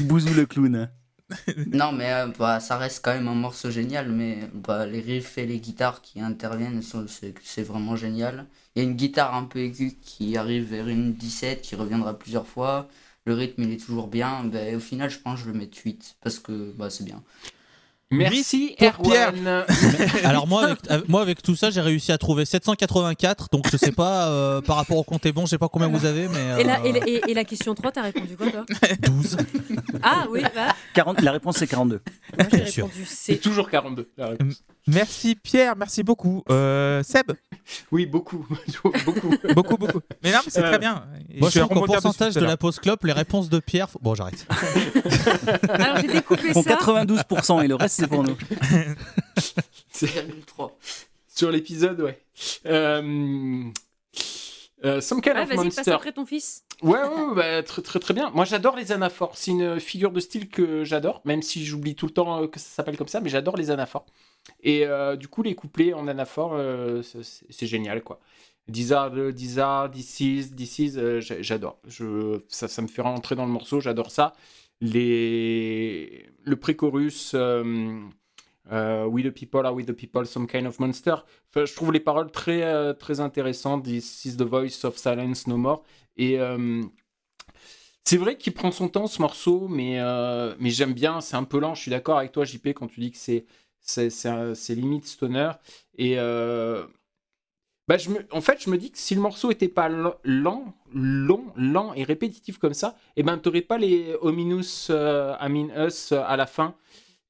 Bouzou 0.00 0.34
le 0.34 0.44
clown. 0.46 0.90
Non, 1.72 1.92
mais 1.92 2.12
euh, 2.12 2.26
bah, 2.38 2.60
ça 2.60 2.76
reste 2.76 3.04
quand 3.04 3.12
même 3.14 3.28
un 3.28 3.34
morceau 3.34 3.70
génial, 3.70 4.10
mais 4.10 4.48
bah, 4.54 4.86
les 4.86 5.00
riffs 5.00 5.38
et 5.38 5.46
les 5.46 5.58
guitares 5.60 6.02
qui 6.02 6.20
interviennent, 6.20 6.82
c'est 6.82 7.62
vraiment 7.62 7.96
génial. 7.96 8.46
Il 8.74 8.82
y 8.82 8.86
a 8.86 8.88
une 8.88 8.96
guitare 8.96 9.34
un 9.34 9.44
peu 9.44 9.60
aiguë 9.60 9.98
qui 10.02 10.36
arrive 10.36 10.64
vers 10.70 10.88
une 10.88 11.14
17, 11.14 11.62
qui 11.62 11.74
reviendra 11.76 12.18
plusieurs 12.18 12.46
fois. 12.46 12.88
Le 13.24 13.34
rythme, 13.34 13.62
il 13.62 13.72
est 13.72 13.84
toujours 13.84 14.08
bien. 14.08 14.44
Bah, 14.44 14.58
au 14.74 14.80
final, 14.80 15.10
je 15.10 15.18
pense 15.18 15.40
que 15.40 15.46
je 15.46 15.52
le 15.52 15.58
mets 15.58 15.70
8, 15.72 16.16
parce 16.22 16.38
que 16.38 16.72
bah, 16.72 16.90
c'est 16.90 17.04
bien. 17.04 17.22
Merci. 18.12 18.76
Erwan. 18.80 19.64
Alors 20.24 20.46
moi 20.46 20.64
avec, 20.64 20.78
avec- 20.90 21.08
moi 21.08 21.22
avec 21.22 21.42
tout 21.42 21.56
ça 21.56 21.70
j'ai 21.70 21.80
réussi 21.80 22.12
à 22.12 22.18
trouver 22.18 22.44
784 22.44 23.48
donc 23.50 23.66
je 23.70 23.76
sais 23.76 23.92
pas 23.92 24.28
euh, 24.28 24.60
par 24.60 24.76
rapport 24.76 24.96
au 24.98 25.02
compte 25.04 25.24
est 25.26 25.32
bon 25.32 25.46
je 25.46 25.50
sais 25.50 25.58
pas 25.58 25.68
combien 25.68 25.88
vous 25.88 26.04
avez 26.04 26.28
mais 26.28 26.60
Et 26.60 26.64
la, 26.64 26.84
et, 26.84 26.90
euh, 26.90 26.92
la- 27.00 27.08
et- 27.08 27.22
et 27.28 27.34
la 27.34 27.44
question 27.44 27.74
3, 27.74 27.90
t'as 27.92 28.02
répondu 28.02 28.36
quoi 28.36 28.50
toi 28.50 28.64
12 29.02 29.36
Ah 30.02 30.26
oui, 30.30 30.42
bah, 30.54 30.74
40, 30.94 31.20
la 31.22 31.32
réponse 31.32 31.56
c'est 31.56 31.66
42. 31.66 32.00
moi 32.38 32.46
j'ai 32.50 32.56
Bien 32.58 32.66
sûr. 32.66 32.84
répondu 32.86 33.04
C'est 33.08 33.36
toujours 33.38 33.70
42. 33.70 34.08
la 34.16 34.28
réponse. 34.28 34.62
Merci 34.88 35.36
Pierre, 35.36 35.76
merci 35.76 36.02
beaucoup. 36.02 36.42
Euh, 36.50 37.02
Seb, 37.04 37.32
Oui, 37.92 38.04
beaucoup. 38.04 38.44
beaucoup. 38.82 39.30
beaucoup, 39.54 39.76
beaucoup. 39.76 40.00
Mais 40.24 40.32
non, 40.32 40.38
mais 40.44 40.50
c'est 40.50 40.60
Euh, 40.62 40.68
très 40.68 40.78
bien. 40.80 41.04
Moi 41.38 41.50
je 41.50 41.60
rebondir 41.60 41.82
dessus 41.82 42.02
pourcentage 42.02 42.34
de 42.34 42.40
la 42.44 42.56
pause 42.56 42.78
clope 42.80 43.04
les 43.04 43.12
réponses 43.12 43.48
de 43.48 43.58
Pierre 43.60 43.86
bon 44.00 44.14
j'arrête 44.16 44.44
Alors 45.68 45.96
j'ai 45.98 46.08
découpé 46.08 46.52
ça. 46.52 46.60
92% 46.62 47.62
et 47.64 47.68
le 47.68 47.76
reste 47.76 48.01
c'est 48.02 48.08
pour 48.08 48.22
nous. 48.24 48.36
C'est 49.90 50.46
3. 50.46 50.76
sur 51.28 51.50
l'épisode, 51.50 52.00
ouais. 52.00 52.20
Euh, 52.66 53.64
euh, 54.84 55.00
Some 55.00 55.20
Kind 55.20 55.36
Ouais, 55.36 55.42
of 55.42 55.48
vas-y, 55.48 55.56
passe 55.66 55.76
Monster. 55.76 55.90
après 55.92 56.12
ton 56.12 56.26
fils. 56.26 56.64
Ouais, 56.82 56.98
ouais, 56.98 57.08
ouais, 57.22 57.34
bah, 57.36 57.62
très, 57.62 57.82
très 57.82 58.00
très 58.00 58.14
bien. 58.14 58.30
Moi, 58.30 58.44
j'adore 58.44 58.74
les 58.76 58.90
anaphores. 58.90 59.36
C'est 59.36 59.52
une 59.52 59.78
figure 59.78 60.10
de 60.10 60.18
style 60.20 60.48
que 60.48 60.82
j'adore, 60.84 61.20
même 61.24 61.42
si 61.42 61.64
j'oublie 61.64 61.94
tout 61.94 62.06
le 62.06 62.12
temps 62.12 62.42
euh, 62.42 62.46
que 62.48 62.58
ça 62.58 62.66
s'appelle 62.68 62.96
comme 62.96 63.08
ça, 63.08 63.20
mais 63.20 63.28
j'adore 63.28 63.56
les 63.56 63.70
anaphores. 63.70 64.06
Et 64.62 64.86
euh, 64.86 65.14
du 65.14 65.28
coup, 65.28 65.42
les 65.44 65.54
couplets 65.54 65.92
en 65.92 66.08
anaphore, 66.08 66.54
euh, 66.54 67.02
c'est- 67.02 67.66
génial, 67.66 68.02
quoi. 68.02 68.18
These 68.72 68.92
are, 68.92 69.10
the- 69.12 69.32
these 69.34 69.58
are, 69.58 69.90
this 69.90 70.18
is, 70.20 70.50
this 70.56 70.78
is, 70.80 70.98
euh, 70.98 71.20
j'a- 71.20 71.42
j'adore. 71.42 71.78
Je, 71.86 72.40
ça, 72.48 72.66
ça 72.66 72.82
me 72.82 72.88
fait 72.88 73.02
rentrer 73.02 73.36
dans 73.36 73.46
le 73.46 73.52
morceau, 73.52 73.80
j'adore 73.80 74.10
ça. 74.10 74.32
Les, 74.84 76.28
le 76.42 76.56
pré-chorus, 76.56 77.34
euh, 77.34 78.00
euh, 78.72 79.06
We 79.06 79.22
the 79.22 79.30
people 79.30 79.64
are 79.64 79.72
we 79.72 79.86
the 79.86 79.92
people, 79.92 80.26
some 80.26 80.48
kind 80.48 80.66
of 80.66 80.80
monster. 80.80 81.14
Je 81.54 81.72
trouve 81.72 81.92
les 81.92 82.00
paroles 82.00 82.32
très, 82.32 82.64
euh, 82.64 82.92
très 82.92 83.20
intéressantes. 83.20 83.84
This 83.84 84.24
is 84.24 84.36
the 84.36 84.42
voice 84.42 84.84
of 84.84 84.96
silence 84.96 85.46
no 85.46 85.56
more. 85.56 85.84
Et 86.16 86.36
c'est 88.04 88.16
vrai 88.16 88.36
qu'il 88.36 88.54
prend 88.54 88.72
son 88.72 88.88
temps 88.88 89.06
ce 89.06 89.22
morceau, 89.22 89.68
mais, 89.68 90.00
mais 90.58 90.70
j'aime 90.70 90.94
bien. 90.94 91.20
C'est 91.20 91.36
un 91.36 91.44
peu 91.44 91.60
lent. 91.60 91.74
Je 91.74 91.82
suis 91.82 91.90
d'accord 91.90 92.18
avec 92.18 92.32
toi, 92.32 92.44
JP, 92.44 92.68
quand 92.74 92.88
tu 92.88 92.98
dis 93.00 93.12
que 93.12 93.18
c'est 93.18 94.74
limite 94.74 95.06
stoner. 95.06 95.52
Et 95.96 96.16
bah, 97.88 97.96
je 97.98 98.10
me, 98.10 98.20
en 98.30 98.40
fait, 98.40 98.62
je 98.62 98.70
me 98.70 98.78
dis 98.78 98.90
que 98.92 98.98
si 98.98 99.14
le 99.14 99.20
morceau 99.20 99.50
était 99.50 99.68
pas 99.68 99.88
lent, 99.88 100.14
long, 100.94 101.44
lent 101.56 101.92
et 101.94 102.04
répétitif 102.04 102.58
comme 102.58 102.74
ça, 102.74 102.96
et 103.16 103.22
ben 103.22 103.38
t'aurais 103.38 103.62
pas 103.62 103.76
les 103.78 104.14
ominous 104.20 104.86
euh, 104.90 105.34
us 105.88 106.12
euh, 106.12 106.22
à 106.26 106.36
la 106.36 106.46
fin. 106.46 106.74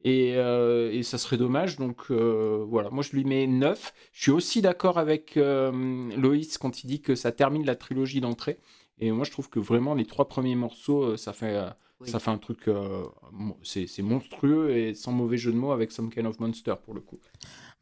Et, 0.04 0.34
euh, 0.36 0.90
et 0.92 1.04
ça 1.04 1.16
serait 1.16 1.36
dommage. 1.36 1.76
Donc 1.76 2.06
euh, 2.10 2.64
voilà, 2.68 2.90
moi 2.90 3.04
je 3.04 3.12
lui 3.12 3.24
mets 3.24 3.46
9. 3.46 3.94
Je 4.12 4.22
suis 4.22 4.30
aussi 4.32 4.60
d'accord 4.60 4.98
avec 4.98 5.36
Loïs 5.36 6.58
quand 6.58 6.82
il 6.82 6.86
dit 6.88 7.00
que 7.00 7.14
ça 7.14 7.30
termine 7.32 7.64
la 7.64 7.76
trilogie 7.76 8.20
d'entrée. 8.20 8.58
Et 8.98 9.10
moi 9.12 9.24
je 9.24 9.30
trouve 9.30 9.48
que 9.48 9.60
vraiment 9.60 9.94
les 9.94 10.04
trois 10.04 10.26
premiers 10.28 10.56
morceaux, 10.56 11.16
ça 11.16 11.32
fait, 11.32 11.56
Oui. 12.00 12.08
ça 12.10 12.18
fait 12.18 12.30
un 12.32 12.38
truc. 12.38 12.68
c'est 13.62 14.02
monstrueux 14.02 14.70
et 14.76 14.94
sans 14.94 15.12
mauvais 15.12 15.38
jeu 15.38 15.52
de 15.52 15.56
mots 15.56 15.70
avec 15.72 15.92
Some 15.92 16.10
Kind 16.10 16.26
of 16.26 16.40
Monster 16.40 16.74
pour 16.84 16.94
le 16.94 17.00
coup. 17.00 17.18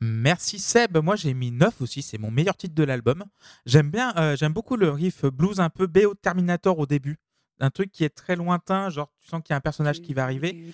Merci 0.01 0.59
Seb, 0.59 0.97
moi 0.99 1.15
j'ai 1.17 1.35
mis 1.35 1.51
9 1.51 1.81
aussi, 1.83 2.01
c'est 2.03 2.17
mon 2.19 2.31
meilleur 2.31 2.57
titre 2.57 2.75
de 2.75 2.85
l'album. 2.85 3.25
J'aime 3.67 3.91
bien, 3.91 4.15
euh, 4.17 4.35
j'aime 4.37 4.53
beaucoup 4.53 4.77
le 4.77 4.91
riff 4.91 5.25
blues 5.27 5.61
un 5.61 5.69
peu 5.69 5.87
BO 5.87 6.15
Terminator 6.15 6.79
au 6.79 6.87
début. 6.87 7.19
un 7.63 7.69
truc 7.69 7.93
qui 7.93 8.05
est 8.05 8.09
très 8.09 8.37
lointain, 8.37 8.89
genre 8.89 9.13
tu 9.21 9.29
sens 9.29 9.43
qu'il 9.43 9.51
y 9.51 9.53
a 9.53 9.57
un 9.59 9.61
personnage 9.61 10.01
qui 10.01 10.15
va 10.15 10.23
arriver. 10.25 10.73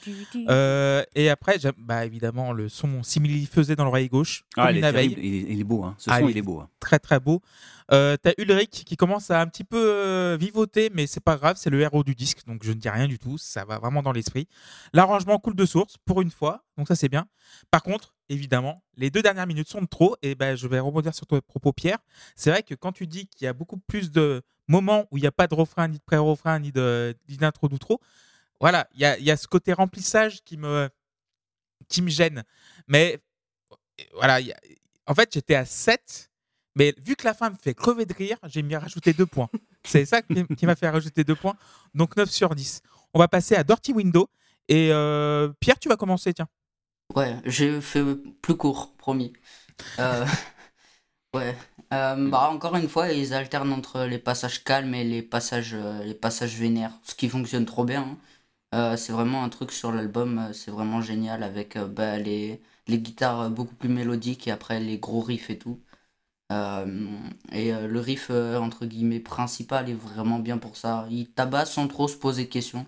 Euh, 0.48 1.02
et 1.16 1.28
après, 1.30 1.58
j'aime- 1.58 1.74
bah, 1.78 2.06
évidemment, 2.06 2.52
le 2.52 2.68
son 2.68 3.02
simili 3.02 3.44
faisait 3.46 3.74
dans 3.74 3.84
l'oreille 3.84 4.08
gauche, 4.08 4.44
comme 4.54 4.66
Ah, 4.66 4.70
il, 4.70 4.78
une 4.78 4.84
est 4.84 4.86
abeille, 4.86 5.08
terrible, 5.16 5.26
il, 5.26 5.34
est, 5.34 5.52
il 5.54 5.60
est 5.62 5.64
beau, 5.64 5.82
hein. 5.82 5.96
ce 5.98 6.10
Ah, 6.12 6.20
son 6.20 6.28
il 6.28 6.30
il 6.30 6.38
est 6.38 6.42
beau. 6.42 6.60
hein. 6.60 6.68
très 6.78 7.00
très 7.00 7.18
beau. 7.18 7.42
Euh, 7.90 8.16
T'as 8.22 8.34
Ulrich 8.38 8.84
qui 8.84 8.96
commence 8.96 9.32
à 9.32 9.40
un 9.40 9.48
petit 9.48 9.64
peu 9.64 9.82
euh, 9.84 10.36
vivoter, 10.38 10.90
mais 10.94 11.08
c'est 11.08 11.18
pas 11.18 11.34
grave, 11.36 11.56
c'est 11.58 11.70
le 11.70 11.80
héros 11.80 12.04
du 12.04 12.14
disque, 12.14 12.46
donc 12.46 12.62
je 12.62 12.70
ne 12.70 12.78
dis 12.78 12.88
rien 12.88 13.08
du 13.08 13.18
tout, 13.18 13.36
ça 13.36 13.64
va 13.64 13.80
vraiment 13.80 14.04
dans 14.04 14.12
l'esprit. 14.12 14.46
L'arrangement 14.92 15.40
coule 15.40 15.56
de 15.56 15.66
source 15.66 15.96
pour 16.04 16.22
une 16.22 16.30
fois, 16.30 16.62
donc 16.78 16.86
ça 16.86 16.94
c'est 16.94 17.08
bien. 17.08 17.26
Par 17.72 17.82
contre, 17.82 18.14
évidemment, 18.28 18.82
les 18.96 19.10
deux 19.10 19.22
dernières 19.22 19.46
minutes 19.46 19.68
sont 19.68 19.82
de 19.82 19.86
trop, 19.86 20.16
et 20.22 20.34
ben 20.34 20.56
je 20.56 20.66
vais 20.66 20.80
rebondir 20.80 21.14
sur 21.14 21.26
ton 21.26 21.40
propos, 21.40 21.72
Pierre. 21.72 21.98
C'est 22.34 22.50
vrai 22.50 22.62
que 22.62 22.74
quand 22.74 22.92
tu 22.92 23.06
dis 23.06 23.26
qu'il 23.26 23.44
y 23.44 23.48
a 23.48 23.52
beaucoup 23.52 23.78
plus 23.78 24.10
de 24.10 24.42
moments 24.68 25.06
où 25.10 25.18
il 25.18 25.20
n'y 25.20 25.26
a 25.26 25.32
pas 25.32 25.46
de 25.46 25.54
refrain, 25.54 25.88
ni 25.88 25.98
de 25.98 26.02
pré-refrain, 26.02 26.58
ni 26.58 26.72
d'intro 26.72 27.68
d'outro, 27.68 28.00
voilà, 28.60 28.88
il 28.94 29.00
y 29.00 29.30
a, 29.30 29.36
ce 29.36 29.46
côté 29.46 29.72
remplissage 29.72 30.42
qui 30.42 30.56
me, 30.56 30.88
qui 31.88 32.02
me 32.02 32.08
gêne. 32.08 32.42
Mais 32.88 33.20
voilà, 34.14 34.38
en 35.06 35.14
fait, 35.14 35.32
j'étais 35.32 35.54
à 35.54 35.64
7, 35.64 36.30
mais 36.74 36.94
vu 36.98 37.16
que 37.16 37.24
la 37.24 37.34
fin 37.34 37.50
me 37.50 37.56
fait 37.56 37.74
crever 37.74 38.06
de 38.06 38.14
rire, 38.14 38.38
j'ai 38.44 38.62
mis 38.62 38.76
rajouter 38.76 39.12
2 39.12 39.26
points. 39.26 39.48
C'est 39.84 40.04
ça 40.04 40.22
qui, 40.22 40.66
m'a 40.66 40.74
fait 40.74 40.88
rajouter 40.88 41.22
2 41.22 41.34
points, 41.34 41.56
donc 41.94 42.16
9 42.16 42.28
sur 42.28 42.54
10. 42.54 42.82
On 43.14 43.18
va 43.18 43.28
passer 43.28 43.54
à 43.54 43.62
Dirty 43.62 43.92
Window. 43.92 44.28
Et 44.68 44.90
euh, 44.90 45.48
Pierre, 45.60 45.78
tu 45.78 45.88
vas 45.88 45.96
commencer, 45.96 46.34
tiens. 46.34 46.48
Ouais, 47.14 47.36
j'ai 47.44 47.80
fait 47.80 48.02
plus 48.42 48.57
court, 48.57 48.94
promis. 48.96 49.32
Euh, 50.00 50.26
ouais. 51.34 51.57
Euh, 51.92 52.30
bah, 52.30 52.50
encore 52.50 52.76
une 52.76 52.88
fois, 52.88 53.12
ils 53.12 53.34
alternent 53.34 53.72
entre 53.72 54.04
les 54.04 54.18
passages 54.18 54.64
calmes 54.64 54.94
et 54.94 55.04
les 55.04 55.22
passages, 55.22 55.74
euh, 55.74 56.02
les 56.04 56.14
passages 56.14 56.57
vénères, 56.57 56.98
ce 57.04 57.14
qui 57.14 57.28
fonctionne 57.28 57.66
trop 57.66 57.84
bien. 57.84 58.02
hein. 58.02 58.18
Euh, 58.74 58.96
c'est 58.98 59.12
vraiment 59.12 59.44
un 59.44 59.50
truc 59.50 59.72
sur 59.72 59.92
l'album, 59.92 60.38
euh, 60.38 60.52
c'est 60.54 60.70
vraiment 60.72 61.02
génial 61.02 61.42
avec 61.44 61.78
bah, 61.78 62.18
les, 62.18 62.62
les 62.88 62.98
guitares 63.00 63.50
beaucoup 63.50 63.74
plus 63.76 63.88
mélodiques 63.90 64.48
et 64.48 64.52
après 64.52 64.80
les 64.80 64.98
gros 64.98 65.20
riffs 65.22 65.50
et 65.50 65.59
tout. 65.59 65.80
Euh, 66.52 67.07
et 67.52 67.72
le 67.72 68.00
riff, 68.00 68.30
entre 68.30 68.86
guillemets, 68.86 69.20
principal 69.20 69.90
est 69.90 69.94
vraiment 69.94 70.38
bien 70.40 70.59
pour 70.59 70.76
ça. 70.76 71.07
Il 71.11 71.30
tabasse 71.32 71.72
sans 71.74 71.88
trop 71.88 72.09
se 72.09 72.16
poser 72.16 72.44
de 72.46 72.50
questions. 72.50 72.86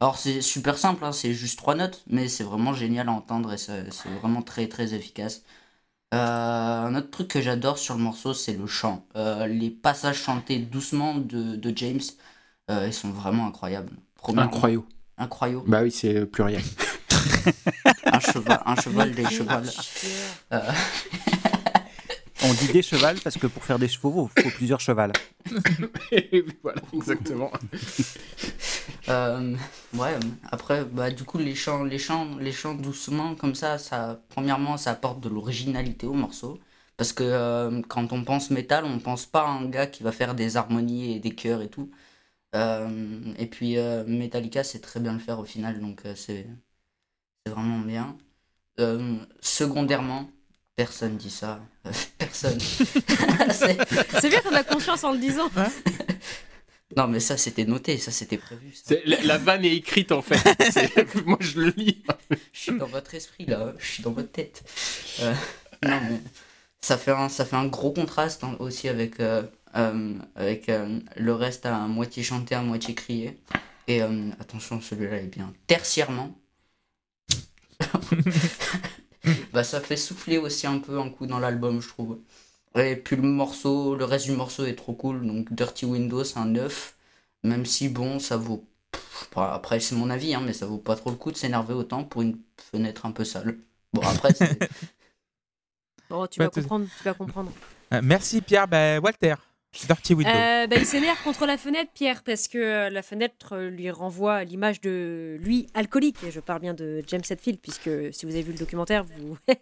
Alors 0.00 0.16
c'est 0.16 0.40
super 0.42 0.78
simple, 0.78 1.04
hein, 1.04 1.12
c'est 1.12 1.34
juste 1.34 1.58
trois 1.58 1.74
notes, 1.74 2.04
mais 2.06 2.28
c'est 2.28 2.44
vraiment 2.44 2.72
génial 2.72 3.08
à 3.08 3.12
entendre 3.12 3.52
et 3.52 3.58
c'est 3.58 3.82
vraiment 4.20 4.42
très 4.42 4.68
très 4.68 4.94
efficace. 4.94 5.42
Euh, 6.14 6.16
un 6.16 6.94
autre 6.94 7.10
truc 7.10 7.28
que 7.28 7.40
j'adore 7.42 7.78
sur 7.78 7.94
le 7.96 8.00
morceau, 8.00 8.32
c'est 8.32 8.54
le 8.54 8.66
chant. 8.66 9.06
Euh, 9.16 9.46
les 9.46 9.70
passages 9.70 10.22
chantés 10.22 10.58
doucement 10.58 11.16
de, 11.16 11.56
de 11.56 11.76
James, 11.76 12.00
euh, 12.70 12.86
ils 12.86 12.94
sont 12.94 13.10
vraiment 13.10 13.46
incroyables. 13.46 13.92
Incroyable. 14.36 14.84
Incroyable. 15.18 15.64
Bah 15.66 15.82
oui, 15.82 15.90
c'est 15.90 16.26
pluriel. 16.26 16.62
Un 18.04 18.20
cheval, 18.20 18.62
un 18.64 18.76
cheval, 18.76 19.12
des 19.12 19.24
chevals. 19.26 19.70
Euh, 20.52 20.60
On 22.42 22.52
dit 22.54 22.68
des 22.72 22.82
chevals 22.82 23.20
parce 23.20 23.36
que 23.36 23.46
pour 23.46 23.64
faire 23.64 23.78
des 23.78 23.88
chevaux, 23.88 24.30
il 24.36 24.42
faut 24.44 24.50
plusieurs 24.50 24.80
chevals. 24.80 25.12
voilà, 26.62 26.80
exactement. 26.92 27.50
Euh, 29.08 29.56
ouais, 29.94 30.18
après, 30.50 30.84
bah, 30.84 31.10
du 31.10 31.24
coup, 31.24 31.38
les 31.38 31.54
chants, 31.54 31.84
les, 31.84 31.98
chants, 31.98 32.36
les 32.38 32.52
chants 32.52 32.74
doucement, 32.74 33.34
comme 33.34 33.54
ça, 33.54 33.78
ça, 33.78 34.20
premièrement, 34.28 34.76
ça 34.76 34.90
apporte 34.92 35.20
de 35.20 35.28
l'originalité 35.28 36.06
au 36.06 36.12
morceau. 36.12 36.58
Parce 36.96 37.12
que 37.12 37.22
euh, 37.24 37.80
quand 37.88 38.12
on 38.12 38.24
pense 38.24 38.50
métal, 38.50 38.84
on 38.84 38.98
pense 38.98 39.24
pas 39.26 39.42
à 39.46 39.48
un 39.50 39.66
gars 39.66 39.86
qui 39.86 40.02
va 40.02 40.12
faire 40.12 40.34
des 40.34 40.56
harmonies 40.56 41.14
et 41.16 41.20
des 41.20 41.34
chœurs 41.34 41.62
et 41.62 41.68
tout. 41.70 41.90
Euh, 42.56 43.34
et 43.38 43.46
puis, 43.46 43.76
Metallica 44.06 44.64
sait 44.64 44.80
très 44.80 45.00
bien 45.00 45.14
le 45.14 45.18
faire 45.20 45.38
au 45.40 45.44
final, 45.44 45.80
donc 45.80 46.02
c'est 46.16 46.46
vraiment 47.46 47.80
bien. 47.80 48.16
Secondairement, 49.40 50.30
personne 50.76 51.16
dit 51.16 51.30
ça. 51.30 51.60
personne. 52.18 52.58
C'est- 53.50 54.28
bien 54.28 54.40
qu'on 54.40 54.54
a 54.54 54.64
confiance 54.64 55.04
en 55.04 55.12
le 55.12 55.18
disant. 55.18 55.48
Non, 56.96 57.06
mais 57.06 57.20
ça, 57.20 57.36
c'était 57.36 57.64
noté, 57.66 57.98
ça, 57.98 58.10
c'était 58.10 58.38
prévu. 58.38 58.72
ça. 58.74 58.82
C'est- 58.86 59.02
La, 59.06 59.20
la 59.22 59.38
vanne 59.38 59.64
est 59.64 59.76
écrite 59.76 60.10
en 60.12 60.22
fait. 60.22 60.42
Moi 61.26 61.36
je 61.40 61.60
le 61.60 61.72
lis. 61.76 62.02
Je 62.52 62.58
suis 62.60 62.76
dans 62.78 62.86
votre 62.86 63.14
esprit 63.14 63.46
là, 63.46 63.74
je 63.78 63.86
suis 63.86 64.02
dans 64.02 64.12
votre 64.12 64.32
tête. 64.32 64.62
Euh, 65.20 65.34
non 65.82 66.00
mais 66.08 66.20
ça 66.80 66.98
fait 66.98 67.12
un, 67.12 67.28
ça 67.28 67.44
fait 67.44 67.56
un 67.56 67.66
gros 67.66 67.92
contraste 67.92 68.44
hein, 68.44 68.56
aussi 68.60 68.88
avec, 68.88 69.20
euh, 69.20 69.42
euh, 69.76 70.14
avec 70.36 70.68
euh, 70.68 71.00
le 71.16 71.34
reste 71.34 71.66
à 71.66 71.78
moitié 71.88 72.22
chanté, 72.22 72.54
à 72.54 72.62
moitié 72.62 72.94
crié. 72.94 73.38
Et 73.88 74.02
euh, 74.02 74.30
attention, 74.40 74.80
celui-là 74.80 75.18
est 75.18 75.26
bien. 75.26 75.52
Tertiairement, 75.66 76.38
bah 79.52 79.64
ça 79.64 79.80
fait 79.80 79.96
souffler 79.96 80.38
aussi 80.38 80.66
un 80.66 80.78
peu 80.78 80.98
un 80.98 81.10
coup 81.10 81.26
dans 81.26 81.38
l'album, 81.38 81.80
je 81.80 81.88
trouve. 81.88 82.18
Et 82.86 82.96
puis 82.96 83.16
le 83.16 83.22
morceau, 83.22 83.94
le 83.96 84.04
reste 84.04 84.26
du 84.26 84.32
morceau 84.32 84.64
est 84.66 84.74
trop 84.74 84.92
cool. 84.94 85.26
Donc 85.26 85.52
Dirty 85.52 85.84
Windows, 85.86 86.24
c'est 86.24 86.38
un 86.38 86.46
9. 86.46 86.96
Même 87.44 87.64
si 87.66 87.88
bon, 87.88 88.18
ça 88.18 88.36
vaut. 88.36 88.64
pff, 88.92 89.28
pas- 89.32 89.54
Après, 89.54 89.80
c'est 89.80 89.94
mon 89.94 90.10
avis, 90.10 90.34
hein, 90.34 90.42
mais 90.44 90.52
ça 90.52 90.66
vaut 90.66 90.78
pas 90.78 90.96
trop 90.96 91.10
le 91.10 91.16
coup 91.16 91.30
de 91.32 91.36
s'énerver 91.36 91.74
autant 91.74 92.04
pour 92.04 92.22
une 92.22 92.38
fenêtre 92.70 93.06
un 93.06 93.12
peu 93.12 93.24
sale. 93.24 93.56
Bon, 93.92 94.02
après, 94.02 94.34
c'est- 94.34 94.58
Bon, 96.10 96.26
tu 96.30 96.38
Pas 96.38 96.44
vas 96.46 96.50
comprendre, 96.50 96.86
tu 96.96 97.04
vas 97.04 97.14
comprendre. 97.14 97.52
Euh, 97.94 98.00
merci, 98.02 98.40
Pierre. 98.40 98.66
Bah, 98.68 98.98
Walter, 98.98 99.34
Dirty 99.86 100.14
Window. 100.14 100.30
Euh, 100.30 100.66
bah, 100.66 100.76
il 100.76 100.86
s'énerve 100.86 101.22
contre 101.22 101.46
la 101.46 101.56
fenêtre, 101.56 101.90
Pierre, 101.94 102.22
parce 102.22 102.48
que 102.48 102.58
euh, 102.58 102.90
la 102.90 103.02
fenêtre 103.02 103.56
lui 103.58 103.90
renvoie 103.90 104.34
à 104.36 104.44
l'image 104.44 104.80
de 104.80 105.38
lui 105.40 105.68
alcoolique. 105.74 106.16
Et 106.24 106.30
je 106.30 106.40
parle 106.40 106.60
bien 106.60 106.74
de 106.74 107.02
James 107.06 107.22
Hetfield, 107.28 107.60
puisque 107.60 107.90
si 108.12 108.26
vous 108.26 108.32
avez 108.32 108.42
vu 108.42 108.52
le 108.52 108.58
documentaire, 108.58 109.04
vous. 109.04 109.36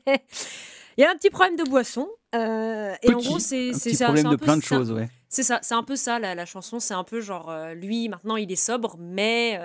il 0.96 1.02
y 1.02 1.04
a 1.04 1.10
un 1.10 1.16
petit 1.16 1.30
problème 1.30 1.56
de 1.56 1.64
boisson. 1.64 2.08
euh, 2.34 2.94
et 3.02 3.14
en 3.14 3.18
gros, 3.18 3.38
c'est 3.38 3.72
ça. 3.72 4.06
problème 4.06 4.30
de 4.30 4.36
plein 4.36 4.56
de 4.56 4.62
choses, 4.62 4.92
ouais. 4.92 5.08
C'est 5.28 5.42
ça, 5.42 5.58
c'est 5.62 5.74
un 5.74 5.82
peu 5.82 5.96
ça 5.96 6.18
la, 6.18 6.34
la 6.34 6.46
chanson. 6.46 6.78
C'est 6.80 6.94
un 6.94 7.04
peu 7.04 7.20
genre 7.20 7.50
euh, 7.50 7.74
lui 7.74 8.08
maintenant 8.08 8.36
il 8.36 8.50
est 8.50 8.56
sobre, 8.56 8.96
mais 8.98 9.58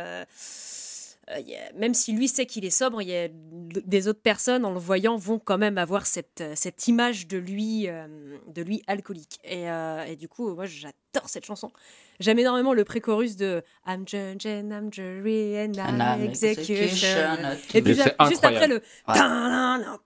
euh, 1.30 1.34
a- 1.36 1.74
même 1.78 1.94
si 1.94 2.14
lui 2.14 2.28
sait 2.28 2.46
qu'il 2.46 2.66
est 2.66 2.70
sobre, 2.72 3.02
il 3.02 3.08
y 3.10 3.16
a 3.16 3.28
des 3.32 4.08
autres 4.08 4.22
personnes 4.22 4.66
en 4.66 4.72
le 4.72 4.80
voyant 4.80 5.16
vont 5.18 5.40
quand 5.40 5.58
même 5.58 5.78
avoir 5.78 6.06
cette, 6.06 6.42
euh, 6.42 6.54
cette 6.56 6.88
image 6.88 7.28
de 7.28 7.38
lui, 7.38 7.88
euh, 7.88 8.08
de 8.48 8.62
lui 8.62 8.82
alcoolique. 8.88 9.40
Et, 9.44 9.70
euh, 9.70 10.04
et 10.06 10.16
du 10.16 10.28
coup, 10.28 10.54
moi 10.56 10.66
j'adore 10.66 11.28
cette 11.28 11.46
chanson. 11.46 11.72
J'aime 12.20 12.38
énormément 12.40 12.74
le 12.74 12.84
pré-chorus 12.84 13.36
de 13.36 13.64
I'm 13.88 14.04
judge 14.08 14.46
and 14.46 14.70
I'm 14.72 14.92
jury 14.92 15.58
and 15.60 15.74
I'm 15.74 16.22
execution. 16.24 17.18
Et 17.74 17.82
puis 17.82 17.94
juste 17.96 18.44
après 18.44 18.68
le 18.68 18.76
Ouais. 19.08 19.16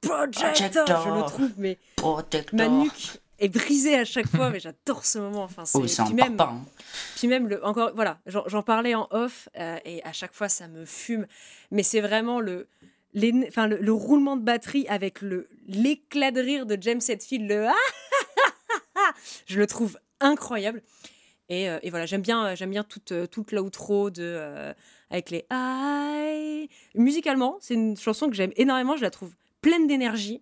Projector, 0.02 0.86
je 0.88 0.92
le 0.94 0.94
Projector. 0.94 1.26
trouve 1.32 1.52
mais 1.58 1.78
Protector. 1.96 2.56
ma 2.58 2.68
nuque 2.68 3.20
est 3.40 3.50
brisée 3.50 3.96
à 3.96 4.06
chaque 4.06 4.28
fois, 4.28 4.50
mais 4.50 4.60
j'adore 4.60 5.06
ce 5.06 5.20
moment. 5.20 5.44
Enfin, 5.44 5.66
c'est 5.66 5.78
Oh, 5.78 5.88
c'est 5.88 6.02
un 6.02 6.06
puis 6.06 6.16
même, 6.16 6.38
puis 7.16 7.28
même 7.28 7.48
le 7.48 7.64
encore 7.66 7.92
voilà, 7.96 8.20
j'en 8.26 8.62
parlais 8.62 8.96
en 8.96 9.08
off 9.12 9.50
euh, 9.58 9.78
et 9.86 10.04
à 10.04 10.14
chaque 10.14 10.34
fois 10.34 10.50
ça 10.50 10.68
me 10.68 10.86
fume, 10.86 11.28
mais 11.72 11.84
c'est 11.84 12.02
vraiment 12.02 12.40
le 12.40 12.68
les, 13.14 13.34
enfin, 13.48 13.68
le, 13.68 13.78
le 13.78 13.94
roulement 13.94 14.36
de 14.36 14.44
batterie 14.44 14.86
avec 14.88 15.22
le 15.22 15.48
l'éclat 15.68 16.32
de 16.32 16.42
rire 16.42 16.66
de 16.66 16.78
James 16.80 17.02
Hetfield, 17.08 17.48
le 17.50 17.68
ah, 17.68 17.74
je 19.46 19.58
le 19.60 19.68
trouve 19.68 19.98
incroyable. 20.20 20.82
Et, 21.50 21.70
euh, 21.70 21.80
et 21.84 21.90
voilà, 21.90 22.06
j'aime 22.06 22.22
bien, 22.22 22.56
j'aime 22.56 22.72
bien 22.72 22.84
toute, 22.84 23.12
euh, 23.12 23.28
toute 23.28 23.52
l'outro 23.52 24.10
de 24.10 24.24
euh, 24.24 24.74
avec 25.12 25.30
les 25.30 25.46
I. 25.52 26.70
Musicalement, 26.96 27.58
c'est 27.62 27.76
une 27.76 27.96
chanson 27.98 28.30
que 28.30 28.36
j'aime 28.36 28.52
énormément. 28.56 28.98
Je 28.98 29.04
la 29.04 29.12
trouve 29.12 29.32
pleine 29.62 29.88
d'énergie. 29.88 30.42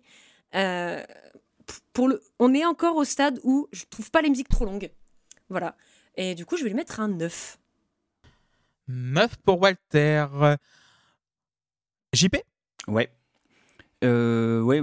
Euh, 0.54 1.02
pour 1.92 2.08
le, 2.08 2.20
on 2.38 2.52
est 2.54 2.64
encore 2.64 2.96
au 2.96 3.04
stade 3.04 3.40
où 3.44 3.68
je 3.72 3.84
trouve 3.90 4.10
pas 4.10 4.22
les 4.22 4.30
musiques 4.30 4.48
trop 4.48 4.64
longues. 4.64 4.90
Voilà. 5.48 5.76
Et 6.16 6.34
du 6.34 6.44
coup, 6.46 6.56
je 6.56 6.62
vais 6.64 6.68
lui 6.70 6.76
mettre 6.76 7.00
un 7.00 7.08
9. 7.08 7.58
9 8.88 9.36
pour 9.38 9.60
Walter. 9.60 10.26
JP 12.12 12.36
Ouais. 12.88 13.10
Euh, 14.02 14.60
ouais, 14.60 14.82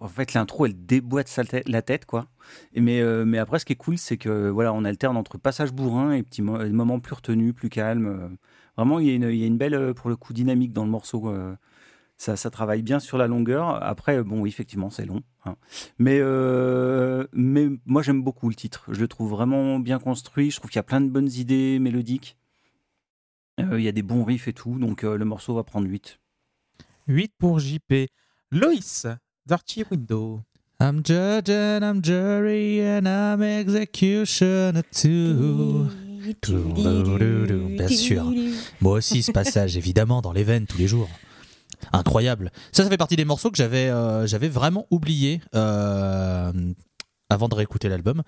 en 0.00 0.08
fait, 0.08 0.32
l'intro, 0.32 0.64
elle 0.64 0.86
déboîte 0.86 1.28
sa 1.28 1.44
tête- 1.44 1.68
la 1.68 1.82
tête, 1.82 2.06
quoi. 2.06 2.28
Mais, 2.74 3.00
euh, 3.02 3.24
mais 3.26 3.38
après, 3.38 3.58
ce 3.58 3.66
qui 3.66 3.74
est 3.74 3.76
cool, 3.76 3.98
c'est 3.98 4.16
que 4.16 4.48
voilà, 4.48 4.72
on 4.72 4.84
alterne 4.84 5.16
entre 5.18 5.36
passage 5.36 5.72
bourrin 5.72 6.12
et 6.12 6.22
petits 6.22 6.40
mo- 6.40 6.64
moments 6.70 6.98
plus 7.00 7.14
retenus, 7.14 7.54
plus 7.54 7.68
calmes. 7.68 8.36
Vraiment, 8.76 8.98
il 9.00 9.06
y, 9.06 9.10
a 9.10 9.14
une, 9.14 9.24
il 9.30 9.36
y 9.36 9.44
a 9.44 9.46
une 9.46 9.58
belle, 9.58 9.74
euh, 9.74 9.92
pour 9.92 10.08
le 10.08 10.16
coup, 10.16 10.32
dynamique 10.32 10.72
dans 10.72 10.84
le 10.84 10.90
morceau. 10.90 11.28
euh. 11.28 11.54
Ça, 12.16 12.36
ça 12.36 12.48
travaille 12.50 12.82
bien 12.82 13.00
sur 13.00 13.18
la 13.18 13.26
longueur. 13.26 13.82
Après, 13.82 14.22
bon, 14.22 14.40
oui, 14.40 14.48
effectivement, 14.48 14.88
c'est 14.88 15.04
long. 15.04 15.22
hein. 15.44 15.56
Mais, 15.98 16.18
euh, 16.20 17.26
mais 17.32 17.66
moi, 17.86 18.02
j'aime 18.02 18.22
beaucoup 18.22 18.48
le 18.48 18.54
titre. 18.54 18.84
Je 18.90 19.00
le 19.00 19.08
trouve 19.08 19.30
vraiment 19.30 19.78
bien 19.80 19.98
construit. 19.98 20.50
Je 20.50 20.56
trouve 20.58 20.70
qu'il 20.70 20.78
y 20.78 20.80
a 20.80 20.84
plein 20.84 21.00
de 21.00 21.10
bonnes 21.10 21.30
idées 21.30 21.78
mélodiques. 21.80 22.36
Euh, 23.60 23.78
Il 23.80 23.84
y 23.84 23.88
a 23.88 23.92
des 23.92 24.02
bons 24.02 24.24
riffs 24.24 24.46
et 24.48 24.52
tout. 24.52 24.78
Donc, 24.78 25.02
euh, 25.04 25.16
le 25.16 25.24
morceau 25.24 25.54
va 25.54 25.64
prendre 25.64 25.88
8. 25.88 26.18
8 27.08 27.32
pour 27.38 27.58
JP. 27.58 28.06
Loïs, 28.52 29.06
Dirty 29.46 29.84
Window. 29.90 30.40
I'm 30.80 31.02
judge 31.04 31.50
and 31.50 31.80
I'm 31.82 32.02
jury 32.02 32.80
and 32.80 33.06
I'm 33.06 33.42
executioner 33.42 34.82
too. 34.90 35.86
Bien 37.76 37.88
sûr. 37.88 38.32
Moi 38.80 38.92
aussi, 38.98 39.22
ce 39.22 39.32
passage, 39.32 39.76
évidemment, 39.76 40.20
dans 40.22 40.32
les 40.32 40.44
veines 40.44 40.66
tous 40.66 40.78
les 40.78 40.88
jours. 40.88 41.08
Incroyable. 41.92 42.50
Ça, 42.72 42.84
ça 42.84 42.90
fait 42.90 42.96
partie 42.96 43.16
des 43.16 43.24
morceaux 43.24 43.50
que 43.50 43.56
j'avais 43.56 43.88
euh, 43.88 44.26
vraiment 44.50 44.86
oublié 44.90 45.40
euh, 45.54 46.52
avant 47.30 47.48
de 47.48 47.54
réécouter 47.54 47.88
l'album. 47.88 48.22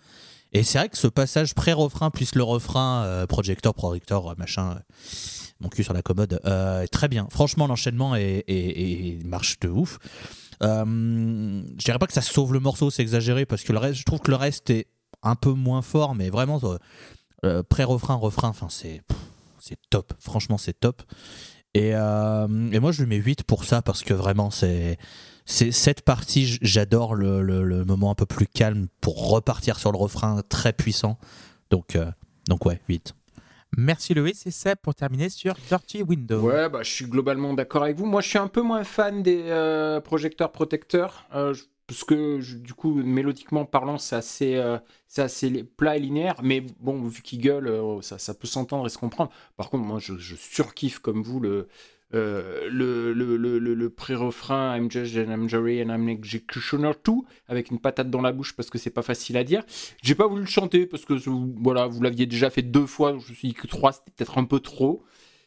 Et 0.53 0.63
c'est 0.63 0.79
vrai 0.79 0.89
que 0.89 0.97
ce 0.97 1.09
passage 1.09 1.55
pré-refrain 1.55 2.11
plus 2.11 2.35
le 2.35 2.43
refrain 2.43 3.05
euh, 3.05 3.27
projecteur, 3.27 3.75
projecteur, 3.75 4.33
euh, 4.33 4.35
machin, 4.39 4.79
mon 5.61 5.69
cul 5.69 5.85
sur 5.85 5.93
la 5.93 6.03
commode, 6.03 6.41
très 6.93 7.09
bien. 7.09 7.27
Franchement, 7.31 7.67
l'enchaînement 7.67 8.15
est, 8.15 9.25
marche 9.25 9.59
de 9.61 9.69
ouf. 9.69 9.99
Je 10.61 11.85
dirais 11.85 11.99
pas 11.99 12.07
que 12.07 12.13
ça 12.13 12.23
sauve 12.23 12.53
le 12.53 12.61
morceau, 12.61 12.91
c'est 12.91 13.03
exagéré, 13.03 13.47
parce 13.47 13.63
que 13.63 13.73
le 13.73 13.79
reste, 13.79 13.99
je 13.99 14.05
trouve 14.05 14.21
que 14.21 14.31
le 14.31 14.37
reste 14.37 14.71
est 14.71 14.87
un 15.23 15.35
peu 15.35 15.53
moins 15.53 15.81
fort, 15.83 16.15
mais 16.15 16.29
vraiment, 16.29 16.61
pré-refrain, 17.71 18.15
refrain, 18.15 18.53
c'est 18.69 19.03
top. 19.91 20.13
Franchement, 20.21 20.59
c'est 20.59 20.79
top. 20.79 21.03
Et, 21.77 21.95
euh, 21.95 22.47
et 22.73 22.81
moi, 22.81 22.93
je 22.93 23.03
lui 23.03 23.09
mets 23.09 23.17
8 23.23 23.43
pour 23.45 23.65
ça, 23.65 23.83
parce 23.83 24.03
que 24.03 24.15
vraiment, 24.15 24.51
c'est. 24.51 24.99
cette 25.47 26.03
partie, 26.03 26.59
j'adore 26.63 27.15
le, 27.15 27.43
le- 27.43 27.65
le 27.65 27.85
moment 27.85 28.11
un 28.11 28.15
peu 28.15 28.27
plus 28.27 28.47
calme 28.47 28.87
pour 29.01 29.31
repartir 29.31 29.79
sur 29.79 29.93
le 29.93 29.99
refrain 29.99 30.43
très 30.49 30.73
puissant. 30.73 31.19
Donc, 31.71 31.97
euh, 31.97 32.07
donc 32.49 32.65
ouais, 32.67 32.81
8. 32.89 33.15
Merci 33.77 34.15
Loïs 34.15 34.47
et 34.47 34.51
Seb 34.51 34.79
pour 34.83 34.95
terminer 34.95 35.29
sur 35.29 35.55
Dirty 35.69 36.03
Window. 36.03 36.41
Ouais, 36.41 36.69
bah, 36.69 36.83
je 36.83 36.91
suis 36.91 37.05
globalement 37.05 37.53
d'accord 37.53 37.83
avec 37.83 37.97
vous. 37.97 38.07
Moi, 38.07 38.23
je 38.23 38.29
suis 38.29 38.39
un 38.39 38.49
peu 38.49 38.63
moins 38.63 38.85
fan 38.85 39.23
des 39.23 39.43
euh, 39.49 40.01
projecteurs 40.01 40.51
protecteurs. 40.53 41.27
euh, 41.35 41.53
je- 41.53 41.65
parce 41.87 42.05
que 42.05 42.41
du 42.59 42.75
coup, 42.75 42.95
mélodiquement 42.95 43.65
parlant, 43.65 43.99
c'est 43.99 44.17
assez, 44.17 44.55
euh, 44.57 44.79
assez 45.17 45.65
plat 45.65 45.97
et 45.97 46.01
linéaire. 46.01 46.37
Mais 46.43 46.63
bon, 46.81 47.03
vu 47.03 47.23
qu'il 47.23 47.41
gueule, 47.41 47.69
euh, 47.69 48.01
ça, 48.03 48.19
ça 48.19 48.35
peut 48.35 48.47
s'entendre 48.49 48.87
et 48.87 48.91
se 48.91 48.99
comprendre. 48.99 49.31
Par 49.57 49.71
contre, 49.71 49.85
moi, 49.85 49.99
je, 50.01 50.15
surkiffe 50.37 50.99
comme 50.99 51.23
vous 51.23 51.41
le, 51.41 51.69
euh, 52.15 52.69
le, 52.71 53.13
le, 53.13 53.37
le- 53.37 53.59
le 53.75 53.91
pré-refrain 53.91 54.77
I'm 54.77 54.91
Judge 54.91 55.17
and 55.17 55.31
I'm 55.33 55.49
Jury 55.49 55.83
and 55.83 55.89
I'm 55.95 56.09
Executioner 56.09 56.93
too, 57.03 57.25
avec 57.49 57.71
une 57.71 57.79
patate 57.81 58.11
dans 58.11 58.21
la 58.23 58.33
bouche 58.33 58.55
parce 58.55 58.71
que 58.71 58.79
c'est 58.79 58.91
pas 58.91 59.03
facile 59.03 59.37
à 59.37 59.45
dire. 59.45 59.63
J'ai 60.03 60.15
pas 60.15 60.27
voulu 60.27 60.43
le 60.43 60.47
chanter 60.49 60.87
parce 60.87 61.05
que 61.05 61.15
voilà, 61.63 61.87
vous 61.87 62.03
l'aviez 62.03 62.27
déjà 62.27 62.51
fait 62.51 62.63
deux 62.63 62.87
fois. 62.87 63.13
Je 63.13 63.31
me 63.31 63.35
suis 63.35 63.49
dit 63.49 63.55
que 63.55 63.67
trois, 63.67 63.93
c'était 63.93 64.13
peut-être 64.17 64.39
un 64.39 64.45
peu 64.45 64.61
trop. 64.61 65.05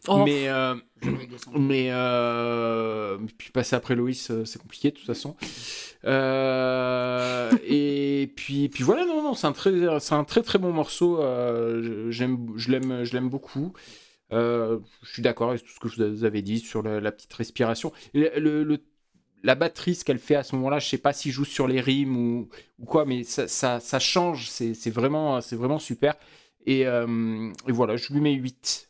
Oh. 0.07 0.23
Mais, 0.23 0.47
euh, 0.47 0.75
mais, 1.57 1.89
euh, 1.91 3.17
puis 3.37 3.51
passer 3.51 3.75
après 3.75 3.95
Loïs, 3.95 4.31
euh, 4.31 4.45
c'est 4.45 4.59
compliqué 4.59 4.91
de 4.91 4.95
toute 4.95 5.05
façon. 5.05 5.35
Et 7.63 8.31
puis, 8.35 8.69
puis 8.69 8.83
voilà, 8.83 9.05
non, 9.05 9.21
non, 9.21 9.33
c'est 9.33 9.47
un 9.47 9.51
très, 9.51 9.99
c'est 9.99 10.15
un 10.15 10.23
très 10.23 10.41
très 10.41 10.57
bon 10.57 10.71
morceau. 10.71 11.21
j'aime, 12.09 12.53
je 12.55 12.71
l'aime, 12.71 13.03
je 13.03 13.13
l'aime 13.13 13.29
beaucoup. 13.29 13.73
Je 14.31 14.79
suis 15.03 15.21
d'accord 15.21 15.49
avec 15.49 15.63
tout 15.63 15.73
ce 15.73 15.79
que 15.79 15.87
vous 16.05 16.23
avez 16.23 16.41
dit 16.41 16.59
sur 16.59 16.81
la, 16.81 17.11
petite 17.11 17.33
respiration. 17.33 17.91
Le, 18.13 18.77
la 19.43 19.55
batterie, 19.55 19.95
ce 19.95 20.03
qu'elle 20.03 20.19
fait 20.19 20.35
à 20.35 20.43
ce 20.43 20.55
moment-là, 20.55 20.79
je 20.79 20.87
sais 20.87 20.97
pas 20.97 21.13
s'il 21.13 21.31
joue 21.31 21.45
sur 21.45 21.67
les 21.67 21.79
rimes 21.79 22.17
ou, 22.17 22.49
ou 22.79 22.85
quoi, 22.85 23.05
mais 23.05 23.23
ça, 23.23 23.47
ça, 23.47 23.99
change. 23.99 24.49
C'est, 24.49 24.73
c'est 24.73 24.91
vraiment, 24.91 25.41
c'est 25.41 25.55
vraiment 25.57 25.79
super. 25.79 26.15
Et, 26.65 26.81
et 26.81 27.71
voilà, 27.71 27.97
je 27.97 28.13
lui 28.13 28.21
mets 28.21 28.33
8. 28.33 28.88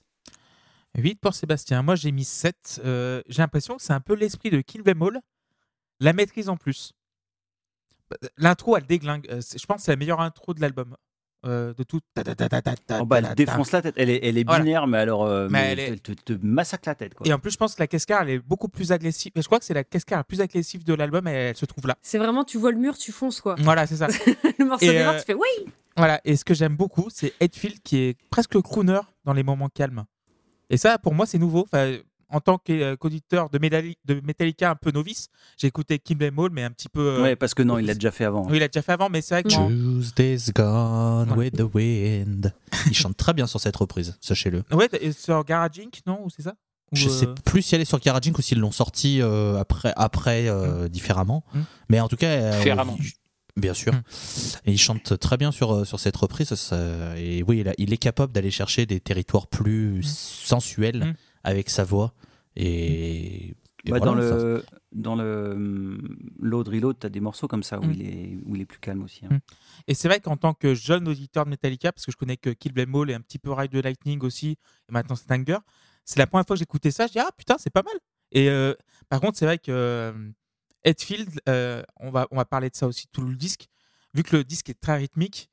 8 0.98 1.20
pour 1.22 1.34
Sébastien. 1.34 1.82
Moi, 1.82 1.96
j'ai 1.96 2.12
mis 2.12 2.26
7. 2.26 2.82
Euh, 2.84 3.22
j'ai 3.28 3.42
l'impression 3.42 3.78
que 3.78 3.82
c'est 3.84 3.94
un 3.94 4.00
peu 4.02 4.14
l'esprit 4.16 4.50
de 4.50 4.62
Kill 4.62 4.84
Them 4.84 5.02
All. 5.04 5.20
La 6.00 6.14
maîtrise 6.14 6.50
en 6.50 6.58
plus. 6.58 6.94
L'intro, 8.38 8.76
elle 8.78 8.86
déglingue. 8.86 9.28
Euh, 9.30 9.40
c'est- 9.42 9.60
Je 9.62 9.66
pense 9.68 9.78
que 9.78 9.84
c'est 9.84 9.92
la 9.92 9.98
meilleure 9.98 10.22
intro 10.22 10.54
de 10.54 10.62
l'album. 10.62 10.96
Euh, 11.46 11.74
de 11.74 11.84
tout. 11.84 12.02
Oh, 13.00 13.06
bah, 13.06 13.20
elle 13.20 13.34
défonce 13.36 13.72
la 13.72 13.82
tête. 13.82 13.94
Elle 13.98 14.10
est, 14.10 14.20
elle 14.24 14.38
est 14.38 14.44
Voilà. 14.44 14.62
binaire, 14.64 14.88
mais 14.88 14.98
alors, 14.98 15.24
euh, 15.24 15.48
Mais 15.50 15.62
mais 15.62 15.72
elle 15.72 15.80
est- 15.80 15.88
elle 15.88 16.02
te, 16.02 16.12
te 16.12 16.34
massacre 16.42 16.90
la 16.90 16.96
tête. 16.96 17.14
Quoi. 17.14 17.26
Et 17.28 17.32
en 17.32 17.40
plus, 17.40 17.52
je 17.52 17.58
pense 17.58 17.76
que 17.76 17.82
la 17.82 17.88
cascade, 17.88 18.24
elle 18.28 18.30
est 18.36 18.40
beaucoup 18.40 18.68
plus 18.68 18.92
agressive. 18.92 19.32
Je 19.38 19.42
crois 19.44 19.58
que 19.60 19.64
c'est 19.64 19.74
la 19.74 19.86
cascade 19.86 20.18
la 20.18 20.24
plus 20.26 20.42
agressive 20.42 20.84
de 20.84 20.94
l'album 20.94 21.28
et 21.30 21.32
elle 21.32 21.56
se 21.56 21.66
trouve 21.66 21.88
là. 21.88 21.98
C'est 22.02 22.18
vraiment, 22.18 22.44
tu 22.44 22.58
vois 22.58 22.72
le 22.72 22.78
mur, 22.78 22.98
tu 22.98 23.14
fonces 23.14 23.40
quoi. 23.40 23.56
Voilà, 23.60 23.88
c'est 23.88 23.96
ça. 23.98 24.08
le 24.60 24.66
morceau 24.66 24.86
démarre, 24.86 25.14
euh, 25.16 25.20
tu 25.20 25.26
fais 25.28 25.34
oui. 25.34 25.48
Voilà, 25.96 26.20
et 26.26 26.36
ce 26.36 26.44
que 26.44 26.54
j'aime 26.54 26.76
beaucoup, 26.76 27.08
c'est 27.10 27.34
Hetfield 27.40 27.82
qui 27.84 27.98
est 28.00 28.18
presque 28.30 28.60
crooner 28.62 29.00
dans 29.24 29.34
les 29.34 29.44
moments 29.44 29.70
calmes. 29.70 30.04
Et 30.70 30.78
ça, 30.78 30.98
pour 30.98 31.14
moi, 31.14 31.26
c'est 31.26 31.38
nouveau. 31.40 31.62
Enfin, 31.72 31.98
en 32.32 32.40
tant 32.40 32.58
que- 32.60 32.96
qu'auditeur 32.96 33.50
de, 33.50 33.58
Metallica 33.58 34.70
un 34.70 34.76
peu 34.76 34.92
novice, 34.92 35.30
j'ai 35.58 35.68
écouté 35.68 35.98
Kim 35.98 36.20
Hall, 36.38 36.52
mais 36.52 36.64
un 36.64 36.70
petit 36.72 36.90
peu. 36.90 37.02
euh, 37.02 37.22
Ouais, 37.24 37.36
parce 37.36 37.54
que 37.54 37.64
non, 37.64 37.80
il 37.80 37.86
l'a 37.88 37.96
déjà 37.96 38.12
fait 38.12 38.26
avant. 38.26 38.46
Oui, 38.48 38.58
il 38.58 38.60
l'a 38.60 38.68
déjà 38.68 38.82
fait 38.84 38.92
avant, 38.92 39.10
mais 39.10 39.22
c'est 39.22 39.34
vrai 39.34 39.44
que. 39.44 39.50
Tuesday's 39.50 40.52
gone 40.54 41.32
with 41.36 41.56
the 41.56 41.64
wind. 41.74 42.54
Il 42.86 42.94
chante 42.94 43.18
très 43.18 43.34
bien 43.34 43.48
sur 43.48 43.60
cette 43.60 43.76
reprise, 43.76 44.16
sachez-le. 44.22 44.64
Ouais, 44.72 44.88
et 45.02 45.12
sur 45.12 45.44
Garage 45.44 45.80
Inc., 45.80 46.02
non 46.06 46.22
Ou 46.24 46.30
c'est 46.30 46.44
ça? 46.44 46.54
Ou, 46.92 46.96
Je 46.96 47.10
sais 47.10 47.28
euh, 47.28 47.36
plus 47.46 47.62
si 47.62 47.76
elle 47.76 47.82
est 47.82 47.86
sur 47.86 48.00
Garaging 48.00 48.34
ou 48.38 48.42
s'ils 48.42 48.60
l'ont 48.60 48.72
sorti 48.72 49.22
euh, 49.22 49.58
après, 49.60 49.94
après 49.96 50.48
euh, 50.48 50.88
différemment. 50.88 51.44
Mm. 51.54 51.60
Mais 51.90 52.00
en 52.00 52.08
tout 52.08 52.16
cas, 52.16 52.28
euh, 52.28 52.58
Différemment. 52.58 52.98
Bien 53.58 53.74
sûr. 53.74 53.93
Mm. 53.93 54.02
Et 54.66 54.72
il 54.72 54.78
chante 54.80 55.18
très 55.20 55.38
bien 55.38 55.52
sur, 55.52 55.72
euh, 55.74 55.86
sur 55.86 56.00
cette 56.00 56.16
reprise. 56.18 56.54
ça- 56.56 57.18
et 57.18 57.43
oui, 57.43 57.60
il, 57.60 57.70
a- 57.70 57.74
il 57.78 57.93
est 57.93 57.97
capable 57.97 58.32
d'aller 58.34 58.52
chercher 58.52 58.86
des 58.86 59.00
territoires 59.00 59.47
plus 59.47 60.02
sensuels 60.04 61.06
Mm. 61.06 61.14
avec 61.43 61.70
sa 61.70 61.84
voix. 61.84 62.14
Et, 62.56 63.50
et 63.86 63.91
Bah, 63.91 64.00
voilà, 64.00 64.06
dans 64.06 64.22
ça- 64.22 64.36
le 64.36 64.64
dans 64.91 65.16
le 65.16 66.00
Reload, 66.41 66.97
t'as 67.00 67.10
des 67.10 67.20
morceaux 67.20 67.47
comme 67.47 67.62
ça 67.64 67.80
où, 67.80 67.84
Mm. 67.86 67.91
il 67.93 68.02
est, 68.02 68.38
où 68.45 68.56
il 68.56 68.62
est 68.62 68.66
plus 68.66 68.80
calme 68.80 69.04
aussi. 69.04 69.26
hein. 69.26 69.36
Mm. 69.36 69.39
Et 69.88 69.93
c'est 69.93 70.08
vrai 70.08 70.20
qu'en 70.20 70.36
tant 70.38 70.54
que 70.54 70.74
jeune 70.74 71.08
auditeur 71.08 71.45
de 71.45 71.52
Metallica, 71.52 71.91
parce 71.91 72.06
que 72.06 72.12
je 72.12 72.18
connais 72.18 72.38
que 72.38 72.50
Kill 72.50 72.74
Them 72.74 72.95
All 72.95 73.10
et 73.12 73.14
un 73.14 73.22
petit 73.22 73.39
peu 73.39 73.52
Ride 73.52 73.72
the 73.72 73.84
Lightning 73.84 74.22
aussi, 74.24 74.50
et 74.52 74.91
maintenant 74.91 75.16
c'est 75.16 75.32
Anger, 75.32 75.58
c'est 76.06 76.18
la 76.20 76.26
première 76.28 76.45
fois 76.45 76.56
que 76.56 76.60
j'écoutais 76.60 76.91
ça, 76.91 77.06
je 77.08 77.12
dis 77.14 77.20
ah 77.20 77.30
putain, 77.38 77.58
c'est 77.60 77.70
pas 77.70 77.84
mal. 77.84 77.93
Et 78.32 78.50
euh, 78.50 78.74
par 79.10 79.22
contre, 79.22 79.38
c'est 79.38 79.45
vrai 79.45 79.58
que 79.60 79.72
euh, 79.72 80.12
Hetfield, 80.84 81.30
euh, 81.50 81.84
on, 81.98 82.10
va, 82.12 82.28
on 82.32 82.38
va 82.38 82.46
parler 82.46 82.70
de 82.70 82.76
ça 82.76 82.88
aussi 82.88 83.08
tout 83.12 83.22
le 83.22 83.36
disque, 83.36 83.68
vu 84.14 84.24
que 84.24 84.36
le 84.38 84.44
disque 84.44 84.70
est 84.70 84.80
très 84.80 84.98
rythmique, 84.98 85.50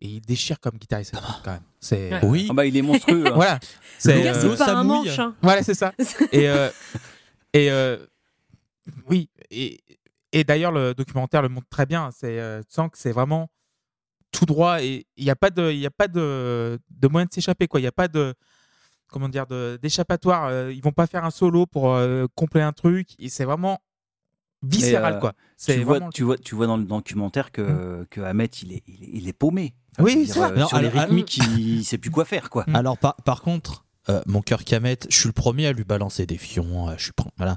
et 0.00 0.08
il 0.08 0.20
déchire 0.20 0.58
comme 0.58 0.76
guitariste 0.78 1.14
quand 1.44 1.52
même. 1.52 1.62
C'est 1.78 2.10
Ouais. 2.10 2.20
Oui, 2.24 2.46
Ah 2.50 2.54
bah, 2.54 2.66
il 2.66 2.76
est 2.76 2.82
monstrueux. 2.82 3.26
hein. 3.26 3.32
voilà. 3.34 3.54
Le 3.54 3.60
C'est 3.98 4.22
gars, 4.22 4.34
euh, 4.34 4.40
c'est 4.40 4.48
l'eau, 4.48 4.56
pas 4.56 4.66
ça 4.66 4.78
un 4.78 4.84
mouille. 4.84 5.06
manche. 5.08 5.18
hein. 5.18 5.36
voilà, 5.42 5.62
c'est 5.62 5.74
ça. 5.74 5.92
Et, 6.32 6.48
euh, 6.48 6.70
et 7.52 7.70
euh, 7.70 8.04
oui, 9.08 9.28
et, 9.50 9.78
et 10.32 10.42
d'ailleurs, 10.44 10.72
le 10.72 10.94
documentaire 10.94 11.42
le 11.42 11.48
montre 11.48 11.68
très 11.68 11.86
bien. 11.86 12.10
C'est, 12.10 12.40
euh, 12.40 12.60
tu 12.62 12.74
sens 12.74 12.90
que 12.90 12.98
c'est 12.98 13.12
vraiment 13.12 13.48
tout 14.32 14.46
droit 14.46 14.82
et 14.82 15.06
il 15.16 15.24
n'y 15.24 15.30
a 15.30 15.36
pas 15.36 15.50
de, 15.50 15.70
il 15.70 15.78
y 15.78 15.86
a 15.86 15.90
pas 15.90 16.08
de, 16.08 16.78
de 16.90 17.08
moyen 17.08 17.26
de 17.26 17.32
s'échapper. 17.32 17.68
quoi. 17.68 17.78
Il 17.78 17.82
n'y 17.84 17.88
a 17.88 17.92
pas 17.92 18.08
de, 18.08 18.34
comment 19.08 19.28
dire, 19.28 19.46
de, 19.46 19.78
d'échappatoire. 19.82 20.46
Euh, 20.46 20.72
ils 20.72 20.82
vont 20.82 20.90
pas 20.92 21.06
faire 21.06 21.24
un 21.24 21.30
solo 21.30 21.66
pour 21.66 21.92
euh, 21.92 22.26
compléter 22.34 22.64
un 22.64 22.72
truc. 22.72 23.10
Et 23.18 23.28
c'est 23.28 23.44
vraiment 23.44 23.78
viscéral. 24.62 25.14
euh, 25.14 25.18
quoi. 25.20 25.32
C'est 25.56 25.74
Tu 25.76 25.82
vois, 25.84 25.96
vraiment- 25.98 26.10
tu, 26.10 26.22
vois, 26.24 26.38
tu 26.38 26.54
vois 26.54 26.66
dans 26.66 26.76
le 26.76 26.84
documentaire 26.84 27.52
que, 27.52 28.06
que 28.10 28.20
Ahmet, 28.20 28.46
il 28.62 28.72
est, 28.72 28.82
il 28.86 29.04
est, 29.04 29.10
il 29.12 29.28
est 29.28 29.32
paumé. 29.32 29.74
Oui, 29.98 30.24
c'est 30.26 30.34
ça. 30.34 30.50
euh, 30.50 30.66
sur 30.66 30.78
les 30.78 30.88
alors, 30.88 31.02
rythmiques, 31.02 31.36
il 31.58 31.78
ne 31.78 31.82
sait 31.82 31.98
plus 31.98 32.10
quoi 32.10 32.24
faire. 32.24 32.48
quoi. 32.50 32.64
Mm. 32.66 32.76
Alors 32.76 32.98
par, 32.98 33.16
par 33.16 33.42
contre, 33.42 33.84
euh, 34.08 34.20
mon 34.26 34.40
cœur 34.42 34.64
Kamet, 34.64 34.98
je 35.08 35.16
suis 35.16 35.28
le 35.28 35.32
premier 35.32 35.66
à 35.66 35.72
lui 35.72 35.84
balancer 35.84 36.26
des 36.26 36.38
fions. 36.38 36.88
euh, 36.88 36.94
je 36.96 37.04
suis 37.04 37.12
voilà. 37.36 37.56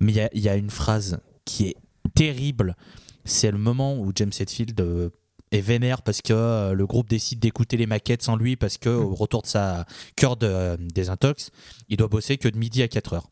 Mais 0.00 0.12
il 0.12 0.16
y 0.16 0.20
a- 0.20 0.30
il 0.34 0.40
y, 0.42 0.48
a 0.48 0.56
une 0.56 0.70
phrase 0.70 1.18
qui 1.44 1.66
est 1.68 1.76
terrible. 2.14 2.76
C'est 3.24 3.50
le 3.50 3.58
moment 3.58 3.96
où 3.96 4.10
James 4.14 4.30
Hetfield 4.38 4.78
euh, 4.80 5.10
est 5.50 5.60
vénère 5.60 6.02
parce 6.02 6.20
que 6.20 6.32
euh, 6.34 6.72
le 6.74 6.86
groupe 6.86 7.08
décide 7.08 7.38
d'écouter 7.40 7.76
les 7.76 7.86
maquettes 7.86 8.22
sans 8.22 8.36
lui 8.36 8.56
parce 8.56 8.76
que 8.78 8.88
au 8.90 9.14
retour 9.14 9.42
de 9.42 9.46
sa 9.46 9.86
cœur 10.16 10.36
de 10.36 10.46
euh, 10.46 10.76
désintox, 10.78 11.50
il 11.88 11.96
doit 11.96 12.08
bosser 12.08 12.36
que 12.38 12.48
de 12.48 12.58
midi 12.58 12.82
à 12.82 12.88
4 12.88 13.14
heures. 13.14 13.28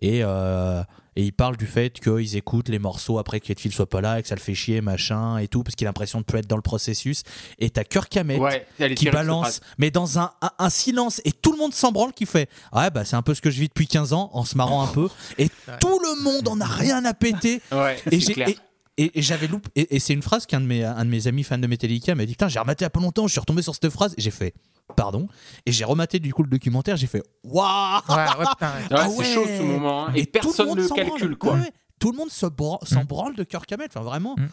Et, 0.00 0.20
euh, 0.24 0.82
et 1.16 1.22
il 1.24 1.32
parle 1.32 1.56
du 1.56 1.66
fait 1.66 1.98
qu'ils 2.00 2.36
écoutent 2.36 2.68
les 2.68 2.78
morceaux 2.78 3.18
après 3.18 3.40
que 3.40 3.50
Hetfield 3.52 3.74
soit 3.74 3.88
pas 3.88 4.00
là 4.00 4.18
et 4.18 4.22
que 4.22 4.28
ça 4.28 4.34
le 4.34 4.40
fait 4.40 4.54
chier, 4.54 4.80
machin 4.80 5.38
et 5.38 5.48
tout, 5.48 5.62
parce 5.62 5.74
qu'il 5.74 5.86
a 5.86 5.90
l'impression 5.90 6.20
de 6.20 6.24
plus 6.24 6.38
être 6.38 6.46
dans 6.46 6.56
le 6.56 6.62
processus. 6.62 7.22
Et 7.58 7.70
t'as 7.70 7.84
Kirk 7.84 8.12
Ouais, 8.38 8.66
est 8.78 8.94
qui 8.94 9.10
balance, 9.10 9.60
mais 9.78 9.90
dans 9.90 10.18
un, 10.18 10.32
un, 10.40 10.50
un 10.58 10.70
silence, 10.70 11.20
et 11.24 11.32
tout 11.32 11.52
le 11.52 11.58
monde 11.58 11.74
s'en 11.74 11.92
branle, 11.92 12.12
qui 12.12 12.26
fait 12.26 12.48
Ouais, 12.72 12.90
bah 12.90 13.04
c'est 13.04 13.16
un 13.16 13.22
peu 13.22 13.34
ce 13.34 13.40
que 13.40 13.50
je 13.50 13.60
vis 13.60 13.68
depuis 13.68 13.86
15 13.86 14.12
ans, 14.12 14.30
en 14.32 14.44
se 14.44 14.56
marrant 14.56 14.82
un 14.82 14.88
peu, 14.88 15.08
et 15.38 15.44
Ouais. 15.68 15.74
tout 15.80 15.98
le 16.00 16.22
monde 16.22 16.48
en 16.48 16.60
a 16.60 16.66
rien 16.66 17.04
à 17.04 17.14
péter. 17.14 17.60
Ouais, 17.70 17.96
Et 18.10 18.18
c'est 18.20 18.26
j'ai. 18.26 18.32
clair. 18.34 18.48
Et, 18.48 18.56
et- 18.98 19.18
et 19.18 19.22
j'avais 19.22 19.46
loupé. 19.46 19.68
Et, 19.74 19.96
et 19.96 19.98
c'est 19.98 20.12
une 20.12 20.22
phrase 20.22 20.46
qu'un 20.46 20.60
de 20.60 20.66
mes, 20.66 20.84
un 20.84 21.04
de 21.04 21.10
mes 21.10 21.26
amis 21.26 21.42
fans 21.44 21.58
de 21.58 21.66
Metallica 21.66 22.14
m'a 22.14 22.24
dit 22.26 22.32
Putain, 22.32 22.48
j'ai 22.48 22.58
rematé 22.58 22.82
il 22.82 22.84
y 22.84 22.86
a 22.86 22.90
pas 22.90 23.00
longtemps, 23.00 23.26
je 23.26 23.32
suis 23.32 23.40
retombé 23.40 23.62
sur 23.62 23.74
cette 23.74 23.90
phrase, 23.90 24.14
et 24.16 24.20
j'ai 24.20 24.30
fait 24.30 24.54
Pardon. 24.96 25.28
Et 25.64 25.72
j'ai 25.72 25.84
rematé 25.84 26.18
du 26.18 26.34
coup 26.34 26.42
le 26.42 26.48
documentaire, 26.50 26.96
j'ai 26.96 27.06
fait 27.06 27.22
Waouh 27.44 28.00
Ouais, 28.08 28.14
ouais, 28.16 28.44
putain, 28.50 28.72
ouais. 28.72 28.82
Ah 28.90 29.08
c'est 29.08 29.16
ouais. 29.18 29.24
chaud 29.34 29.44
ce 29.46 29.62
moment. 29.62 30.06
hein, 30.08 30.12
Et, 30.14 30.26
tout 30.26 30.32
personne 30.32 30.70
ne 30.70 30.74
le 30.74 30.86
s'en 30.88 30.94
calcule, 30.94 31.36
branle. 31.36 31.38
quoi. 31.38 31.58
Tout 31.98 32.10
le 32.12 32.18
monde 32.18 32.30
s'en 32.30 32.48
Mm. 32.50 33.04
branle 33.06 33.36
de 33.36 33.44
Kirk 33.44 33.70
Hammett, 33.72 33.90
enfin 33.94 34.04
vraiment. 34.04 34.34
Mm. 34.36 34.46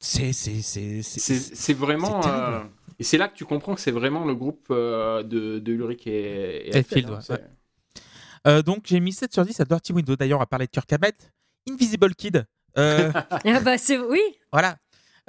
C'est. 0.00 0.32
C'est. 0.32 0.62
C'est. 0.62 1.02
C'est 1.02 1.38
c'est 1.38 1.74
vraiment. 1.74 2.26
euh, 2.26 2.60
et 2.98 3.04
c'est 3.04 3.18
là 3.18 3.28
que 3.28 3.36
tu 3.36 3.44
comprends 3.44 3.74
que 3.74 3.80
c'est 3.80 3.90
vraiment 3.92 4.24
le 4.24 4.34
groupe 4.34 4.66
euh, 4.70 5.22
de, 5.22 5.58
de 5.58 5.72
Ulrich 5.72 6.06
et, 6.06 6.68
et 6.68 6.76
hein, 6.76 6.82
ouais, 6.92 7.18
c'est- 7.20 7.32
ouais. 7.32 7.44
Euh, 8.46 8.62
donc 8.62 8.84
j'ai 8.86 9.00
mis 9.00 9.12
7 9.12 9.32
sur 9.32 9.44
10 9.44 9.58
à 9.60 9.64
Dirty 9.64 9.92
Window. 9.92 10.16
D'ailleurs, 10.16 10.38
on 10.38 10.42
va 10.42 10.46
parler 10.46 10.66
de 10.66 10.70
Kirk 10.70 10.90
Hammett. 10.92 11.32
Invisible 11.68 12.14
Kid. 12.14 12.46
Euh, 12.78 13.12
Ah 13.44 13.60
bah 13.60 13.78
c'est 13.78 13.98
oui. 13.98 14.20
Voilà. 14.52 14.76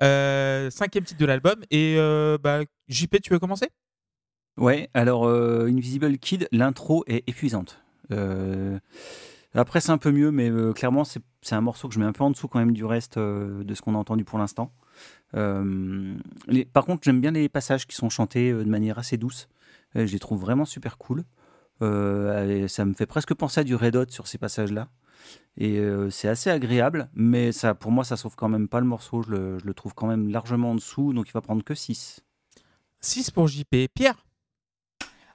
Euh, 0.01 0.69
cinquième 0.69 1.03
titre 1.03 1.19
de 1.19 1.25
l'album. 1.25 1.55
Et 1.71 1.95
euh, 1.97 2.37
bah, 2.41 2.61
JP, 2.87 3.21
tu 3.21 3.31
veux 3.33 3.39
commencer? 3.39 3.69
Ouais, 4.57 4.89
alors 4.93 5.27
euh, 5.27 5.67
Invisible 5.67 6.17
Kid, 6.17 6.47
l'intro 6.51 7.03
est 7.07 7.27
épuisante. 7.29 7.81
Euh, 8.11 8.79
après, 9.53 9.81
c'est 9.81 9.91
un 9.91 9.97
peu 9.97 10.11
mieux, 10.11 10.31
mais 10.31 10.49
euh, 10.49 10.73
clairement, 10.73 11.03
c'est 11.03 11.21
c'est 11.41 11.55
un 11.55 11.61
morceau 11.61 11.87
que 11.87 11.93
je 11.93 11.99
mets 11.99 12.05
un 12.05 12.11
peu 12.11 12.23
en 12.23 12.31
dessous 12.31 12.47
quand 12.47 12.59
même 12.59 12.73
du 12.73 12.83
reste 12.85 13.17
euh, 13.17 13.63
de 13.63 13.73
ce 13.73 13.81
qu'on 13.81 13.95
a 13.95 13.97
entendu 13.97 14.23
pour 14.23 14.37
l'instant. 14.39 14.71
Euh, 15.35 16.15
les- 16.47 16.65
par 16.65 16.85
contre, 16.85 17.03
j'aime 17.03 17.21
bien 17.21 17.31
les 17.31 17.49
passages 17.49 17.85
qui 17.87 17.95
sont 17.95 18.09
chantés 18.09 18.51
euh, 18.51 18.63
de 18.63 18.69
manière 18.69 18.97
assez 18.99 19.17
douce. 19.17 19.47
Euh, 19.95 20.05
je 20.05 20.11
les 20.13 20.19
trouve 20.19 20.39
vraiment 20.41 20.65
super 20.65 20.97
cool. 20.97 21.23
Euh, 21.83 22.63
et 22.63 22.67
ça 22.67 22.85
me 22.85 22.93
fait 22.93 23.05
presque 23.05 23.33
penser 23.35 23.61
à 23.61 23.63
du 23.63 23.75
Red 23.75 23.95
Hot 23.95 24.05
sur 24.09 24.27
ces 24.27 24.37
passages-là. 24.37 24.89
Et 25.57 25.77
euh, 25.79 26.09
c'est 26.09 26.27
assez 26.29 26.49
agréable, 26.51 27.09
mais 27.13 27.51
ça, 27.51 27.73
pour 27.75 27.91
moi, 27.91 28.03
ça 28.03 28.17
sauve 28.17 28.35
quand 28.35 28.49
même 28.49 28.67
pas 28.67 28.79
le 28.79 28.85
morceau. 28.85 29.23
Je 29.23 29.31
le, 29.31 29.59
je 29.59 29.65
le 29.65 29.73
trouve 29.73 29.93
quand 29.95 30.07
même 30.07 30.29
largement 30.29 30.71
en 30.71 30.75
dessous, 30.75 31.13
donc 31.13 31.29
il 31.29 31.33
va 31.33 31.41
prendre 31.41 31.63
que 31.63 31.75
6. 31.75 32.21
6 33.01 33.31
pour 33.31 33.47
JP. 33.47 33.87
Pierre? 33.93 34.25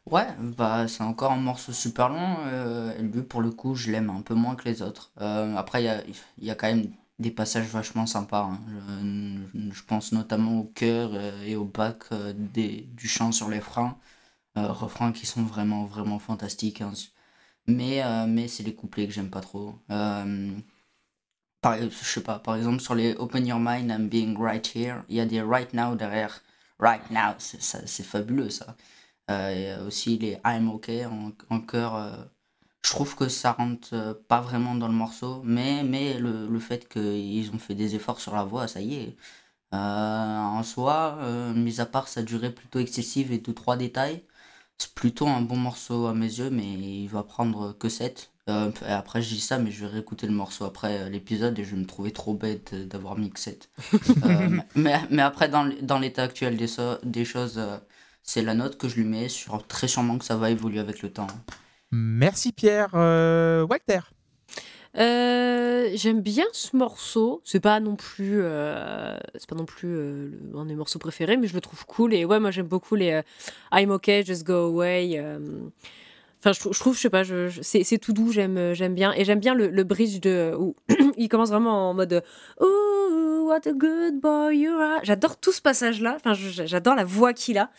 Ouais, 0.07 0.27
bah 0.57 0.89
c'est 0.89 1.03
encore 1.05 1.33
un 1.33 1.37
morceau 1.37 1.73
super 1.73 2.09
long. 2.09 2.37
euh, 2.47 2.97
lui, 3.03 3.23
pour 3.23 3.41
le 3.41 3.51
coup, 3.53 3.75
je 3.75 3.91
l'aime 3.91 4.11
un 4.11 4.23
peu 4.23 4.35
moins 4.35 4.57
que 4.57 4.65
les 4.69 4.83
autres. 4.83 5.13
Euh, 5.21 5.55
après, 5.57 5.83
il 5.83 5.87
y 5.87 5.89
a, 5.89 6.03
il 6.39 6.45
y 6.45 6.51
a 6.51 6.55
quand 6.57 6.67
même 6.67 6.93
des 7.19 7.31
passages 7.31 7.67
vachement 7.69 8.07
sympas. 8.07 8.43
hein. 8.45 8.61
Je, 9.55 9.71
je 9.73 9.83
pense 9.85 10.13
notamment 10.13 10.59
au 10.61 10.65
chœur 10.65 11.15
et 11.45 11.55
au 11.57 11.65
bac 11.65 12.05
des, 12.35 12.83
du 12.97 13.07
chant 13.09 13.31
sur 13.33 13.49
les 13.49 13.61
freins. 13.61 13.97
Euh, 14.59 14.73
refrains 14.73 15.13
qui 15.13 15.27
sont 15.27 15.45
vraiment, 15.45 15.85
vraiment 15.87 16.19
fantastiques. 16.21 16.83
hein. 16.83 16.93
Mais, 17.67 18.03
euh, 18.03 18.27
mais 18.27 18.49
c'est 18.49 18.63
les 18.63 18.75
couplets 18.75 19.07
que 19.07 19.13
j'aime 19.13 19.31
pas 19.31 19.41
trop. 19.41 19.75
Euh, 19.91 20.53
par, 21.61 21.79
je 21.81 21.89
sais 21.91 22.23
pas, 22.23 22.39
par 22.39 22.57
exemple, 22.57 22.81
sur 22.81 22.95
les 22.95 23.15
Open 23.15 23.47
Your 23.47 23.59
Mind, 23.61 23.91
I'm 23.91 24.09
Being 24.09 24.37
Right 24.39 24.75
Here, 24.75 25.03
il 25.09 25.17
y 25.17 25.21
a 25.21 25.27
des 25.27 25.43
Right 25.43 25.73
Now 25.75 25.95
derrière. 25.95 26.43
Right 26.81 27.11
Now, 27.11 27.35
c'est 27.39 28.03
fabuleux 28.03 28.51
ça. 28.51 28.77
Euh, 29.31 29.53
il 29.55 29.63
y 29.63 29.69
a 29.69 29.83
aussi 29.85 30.19
les 30.19 30.39
I'm 30.45 30.69
OK 30.71 30.91
en, 30.91 31.33
en 31.51 31.63
euh, 31.75 32.25
je 32.85 32.91
trouve 32.91 33.17
que 33.17 33.29
ça 33.29 33.53
rentre 33.53 33.91
euh, 33.95 34.15
pas 34.29 34.41
vraiment 34.41 34.75
dans 34.75 34.89
le 34.89 34.95
morceau, 34.95 35.43
mais, 35.45 35.85
mais 35.85 36.19
le, 36.19 36.49
le 36.49 36.59
fait 36.61 36.89
qu'ils 36.89 37.51
ont 37.55 37.59
fait 37.59 37.75
des 37.77 37.95
efforts 37.97 38.21
sur 38.21 38.35
la 38.35 38.45
voix, 38.45 38.69
ça 38.69 38.81
y 38.81 38.95
est. 38.97 39.17
Euh, 39.75 39.77
en 39.77 40.63
soi, 40.63 41.19
euh, 41.23 41.55
mis 41.55 41.81
à 41.81 41.87
part 41.87 42.09
sa 42.09 42.23
durée 42.23 42.53
plutôt 42.53 42.79
excessive 42.81 43.33
et 43.33 43.39
deux 43.39 43.55
trois 43.55 43.77
détails, 43.77 44.25
c'est 44.79 44.95
plutôt 44.95 45.29
un 45.29 45.41
bon 45.41 45.57
morceau 45.57 46.07
à 46.07 46.15
mes 46.15 46.27
yeux, 46.27 46.51
mais 46.51 46.65
il 46.73 47.09
va 47.09 47.23
prendre 47.23 47.73
que 47.73 47.89
7. 47.89 48.31
Euh, 48.49 48.73
et 48.83 48.91
après, 48.91 49.23
je 49.23 49.29
dis 49.29 49.41
ça, 49.41 49.59
mais 49.59 49.71
je 49.71 49.85
vais 49.85 49.93
réécouter 49.93 50.27
le 50.27 50.33
morceau 50.33 50.65
après 50.65 51.03
euh, 51.03 51.09
l'épisode 51.09 51.57
et 51.59 51.65
je 51.65 51.71
vais 51.77 51.81
me 51.81 51.87
trouver 51.87 52.11
trop 52.13 52.35
bête 52.35 52.73
euh, 52.73 52.85
d'avoir 52.87 53.17
mis 53.17 53.31
que 53.31 53.39
7. 53.39 53.71
Euh, 54.25 54.59
mais, 54.75 55.01
mais 55.11 55.23
après, 55.23 55.49
dans, 55.49 55.99
l'état 55.99 56.23
actuel 56.25 56.57
des, 56.57 56.67
so- 56.67 56.99
des 57.05 57.25
choses, 57.25 57.61
c'est 58.23 58.43
la 58.43 58.55
note 58.55 58.79
que 58.79 58.89
je 58.89 58.97
lui 58.97 59.05
mets. 59.05 59.29
Sur, 59.29 59.67
très 59.67 59.89
sûrement 59.89 60.19
que 60.19 60.25
ça 60.25 60.37
va 60.37 60.51
évoluer 60.51 60.81
avec 60.81 61.03
le 61.03 61.13
temps. 61.13 61.29
Merci 61.91 62.53
Pierre. 62.53 62.95
Walter 62.95 64.01
Euh, 64.99 65.91
J'aime 65.95 66.21
bien 66.21 66.45
ce 66.53 66.77
morceau. 66.77 67.41
C'est 67.45 67.61
pas 67.61 67.81
non 67.81 67.97
plus, 67.97 68.41
euh, 68.43 69.19
pas 69.49 69.55
non 69.55 69.65
plus 69.65 69.89
euh, 69.97 70.31
un 70.55 70.65
de 70.65 70.71
mes 70.71 70.75
morceaux 70.75 70.99
préférés, 70.99 71.37
mais 71.37 71.47
je 71.47 71.55
le 71.55 71.61
trouve 71.61 71.85
cool. 71.87 72.15
Et 72.15 72.25
ouais, 72.25 72.41
moi 72.41 72.51
j'aime 72.51 72.67
beaucoup 72.67 72.95
les 72.95 73.21
I'm 73.73 73.91
okay, 73.91 74.23
just 74.25 74.45
go 74.45 74.67
away. 74.67 75.21
Enfin, 76.41 76.53
je, 76.53 76.73
je 76.73 76.79
trouve, 76.79 76.97
je 76.97 77.01
sais 77.01 77.11
pas, 77.11 77.23
c'est 77.63 77.99
tout 77.99 78.13
doux, 78.13 78.33
j'aime 78.33 78.95
bien. 78.95 79.13
Et 79.15 79.25
j'aime 79.25 79.41
bien 79.41 79.55
le, 79.55 79.83
bridge 79.85 80.21
de 80.21 80.55
où 80.59 80.75
il 81.17 81.29
commence 81.29 81.51
vraiment 81.51 81.91
en 81.91 81.95
mode 81.95 82.23
Ooh, 82.61 83.47
what 83.47 83.67
a 83.67 83.73
good 83.73 84.21
boy 84.21 84.57
you 84.57 84.73
are. 84.73 85.01
J'adore 85.05 85.39
tout 85.39 85.53
ce 85.53 85.63
passage-là. 85.63 86.17
Enfin, 86.17 86.35
j'adore 86.35 86.95
la 86.95 87.05
voix 87.05 87.33
qu'il 87.33 87.59
a. 87.59 87.71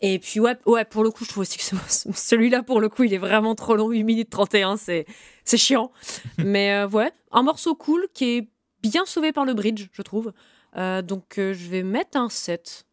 Et 0.00 0.18
puis 0.18 0.38
ouais, 0.40 0.56
ouais, 0.66 0.84
pour 0.84 1.02
le 1.02 1.10
coup, 1.10 1.24
je 1.24 1.30
trouve 1.30 1.40
aussi 1.42 1.58
que 1.58 1.64
ce- 1.64 2.12
celui-là, 2.14 2.62
pour 2.62 2.80
le 2.80 2.88
coup, 2.88 3.02
il 3.04 3.12
est 3.14 3.18
vraiment 3.18 3.54
trop 3.54 3.74
long, 3.76 3.90
8 3.90 4.04
minutes 4.04 4.30
31, 4.30 4.76
c'est 4.76 5.06
c'est 5.44 5.56
chiant. 5.58 5.90
Mais 6.38 6.72
euh, 6.72 6.88
ouais, 6.88 7.10
un 7.32 7.42
morceau 7.42 7.74
cool 7.74 8.06
qui 8.14 8.36
est 8.38 8.48
bien 8.82 9.04
sauvé 9.06 9.32
par 9.32 9.44
le 9.44 9.54
bridge, 9.54 9.88
je 9.92 10.02
trouve. 10.02 10.32
Euh, 10.76 11.02
donc 11.02 11.38
euh, 11.38 11.52
je 11.52 11.68
vais 11.68 11.82
mettre 11.82 12.16
un 12.18 12.28
7. 12.28 12.86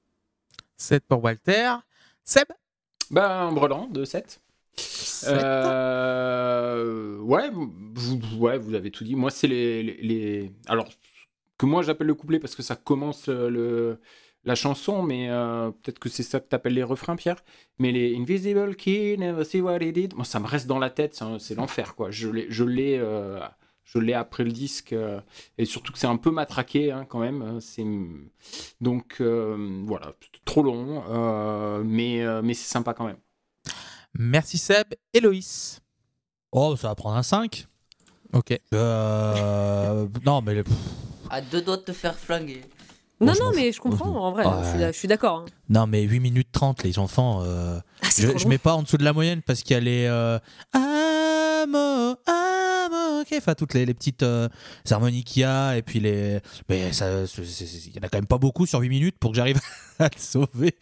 7 0.78 1.04
pour 1.08 1.24
Walter. 1.24 1.74
Seb? 2.24 2.48
Un 3.16 3.52
brelan 3.52 3.88
de 3.88 4.04
7. 4.04 4.42
Sept. 4.78 5.34
Euh, 5.96 7.18
ouais, 7.20 7.50
vous, 7.52 8.20
ouais, 8.38 8.58
vous 8.58 8.74
avez 8.74 8.92
tout 8.92 9.04
dit. 9.04 9.16
Moi, 9.16 9.30
c'est 9.32 9.48
les, 9.48 9.84
les, 9.84 9.98
les- 10.02 10.52
Alors, 10.68 10.88
que 11.58 11.66
moi 11.66 11.82
j'appelle 11.84 12.08
le 12.08 12.16
couplet 12.16 12.40
parce 12.40 12.56
que 12.56 12.64
ça 12.64 12.76
commence 12.76 13.28
le, 13.28 14.00
la 14.46 14.56
chanson, 14.56 15.02
mais 15.04 15.30
euh, 15.30 15.72
peut-être 15.72 16.00
que 16.00 16.08
c'est 16.10 16.24
ça 16.24 16.40
que 16.40 16.48
t'appelles 16.48 16.74
les 16.76 16.84
refrains, 16.84 17.16
Pierre. 17.16 17.44
Mais 17.80 17.92
les 17.92 18.16
Invisible 18.16 18.76
Kid, 18.76 19.20
Never 19.20 19.44
See 19.44 19.62
What 19.62 19.78
He 19.82 19.92
Did, 19.92 20.16
moi 20.16 20.26
ça 20.26 20.40
me 20.40 20.48
reste 20.48 20.68
dans 20.68 20.80
la 20.80 20.90
tête, 20.90 21.22
c'est 21.40 21.56
l'enfer, 21.56 21.96
quoi. 21.96 22.12
Je 22.12 22.30
l'ai, 22.30 22.46
je 22.50 22.64
l'ai, 22.64 22.98
euh, 23.00 23.40
je 23.84 24.00
l'ai 24.00 24.14
après 24.14 24.44
le 24.44 24.52
disque, 24.52 24.94
euh, 24.94 25.20
et 25.58 25.66
surtout 25.66 25.92
que 25.92 26.00
c'est 26.00 26.08
un 26.08 26.18
peu 26.18 26.32
matraqué, 26.32 26.92
hein, 26.92 27.06
quand 27.08 27.20
même. 27.20 27.60
C'est 27.60 27.86
donc 28.82 29.18
euh, 29.22 29.84
voilà, 29.86 30.14
trop 30.46 30.64
long, 30.64 31.04
euh, 31.10 31.84
mais 31.84 32.22
euh, 32.22 32.42
mais 32.44 32.54
c'est 32.54 32.70
sympa 32.72 32.94
quand 32.94 33.06
même. 33.06 33.18
Merci 34.18 34.58
Seb. 34.58 34.88
Héloïse. 35.14 35.80
Oh, 36.52 36.76
ça 36.78 36.88
va 36.90 36.96
prendre 36.96 37.18
un 37.18 37.24
5. 37.24 37.68
Ok. 38.34 38.58
Euh, 38.74 40.08
non, 40.26 40.42
mais. 40.42 40.56
le- 40.56 40.64
pff, 40.64 40.74
À 41.30 41.42
deux 41.42 41.62
doigts 41.62 41.78
de 41.78 41.82
te 41.82 41.92
faire 41.92 42.18
flinguer. 42.18 42.62
Non, 43.22 43.34
non, 43.40 43.52
mais 43.56 43.72
je 43.72 43.80
comprends, 43.80 44.10
en 44.10 44.32
vrai, 44.32 44.46
Ouais. 44.46 44.92
je 44.92 44.98
suis 44.98 45.08
d'accord. 45.08 45.38
hein. 45.40 45.46
Non, 45.70 45.88
mais 45.88 46.02
8 46.04 46.20
minutes 46.20 46.50
30, 46.52 46.84
les 46.84 47.00
enfants. 47.00 47.42
euh, 47.44 47.80
Ah, 48.02 48.08
je, 48.18 48.38
je 48.38 48.48
mets 48.48 48.58
pas 48.58 48.74
en 48.76 48.84
dessous 48.84 48.98
de 48.98 49.04
la 49.06 49.14
moyenne 49.14 49.42
parce 49.42 49.62
qu'il 49.62 49.74
y 49.74 49.78
a 49.78 49.80
les. 49.80 50.06
Euh, 50.06 50.38
Amo, 50.74 52.16
amo, 52.28 53.22
ok. 53.22 53.34
Enfin, 53.38 53.56
toutes 53.56 53.74
les, 53.74 53.86
les 53.86 53.94
petites 53.94 54.24
euh, 54.24 54.48
harmonies 54.92 55.24
qu'il 55.24 55.42
y 55.42 55.44
a. 55.46 55.78
Et 55.78 55.82
puis 55.82 56.00
les. 56.00 56.40
Mais 56.70 56.90
il 56.92 56.94
y 56.94 58.00
en 58.00 58.04
a 58.04 58.10
quand 58.10 58.18
même 58.18 58.28
pas 58.28 58.38
beaucoup 58.38 58.66
sur 58.66 58.80
8 58.80 58.90
minutes 58.90 59.16
pour 59.20 59.32
que 59.32 59.38
j'arrive 59.38 59.60
à 60.00 60.06
le 60.14 60.20
sauver. 60.20 60.76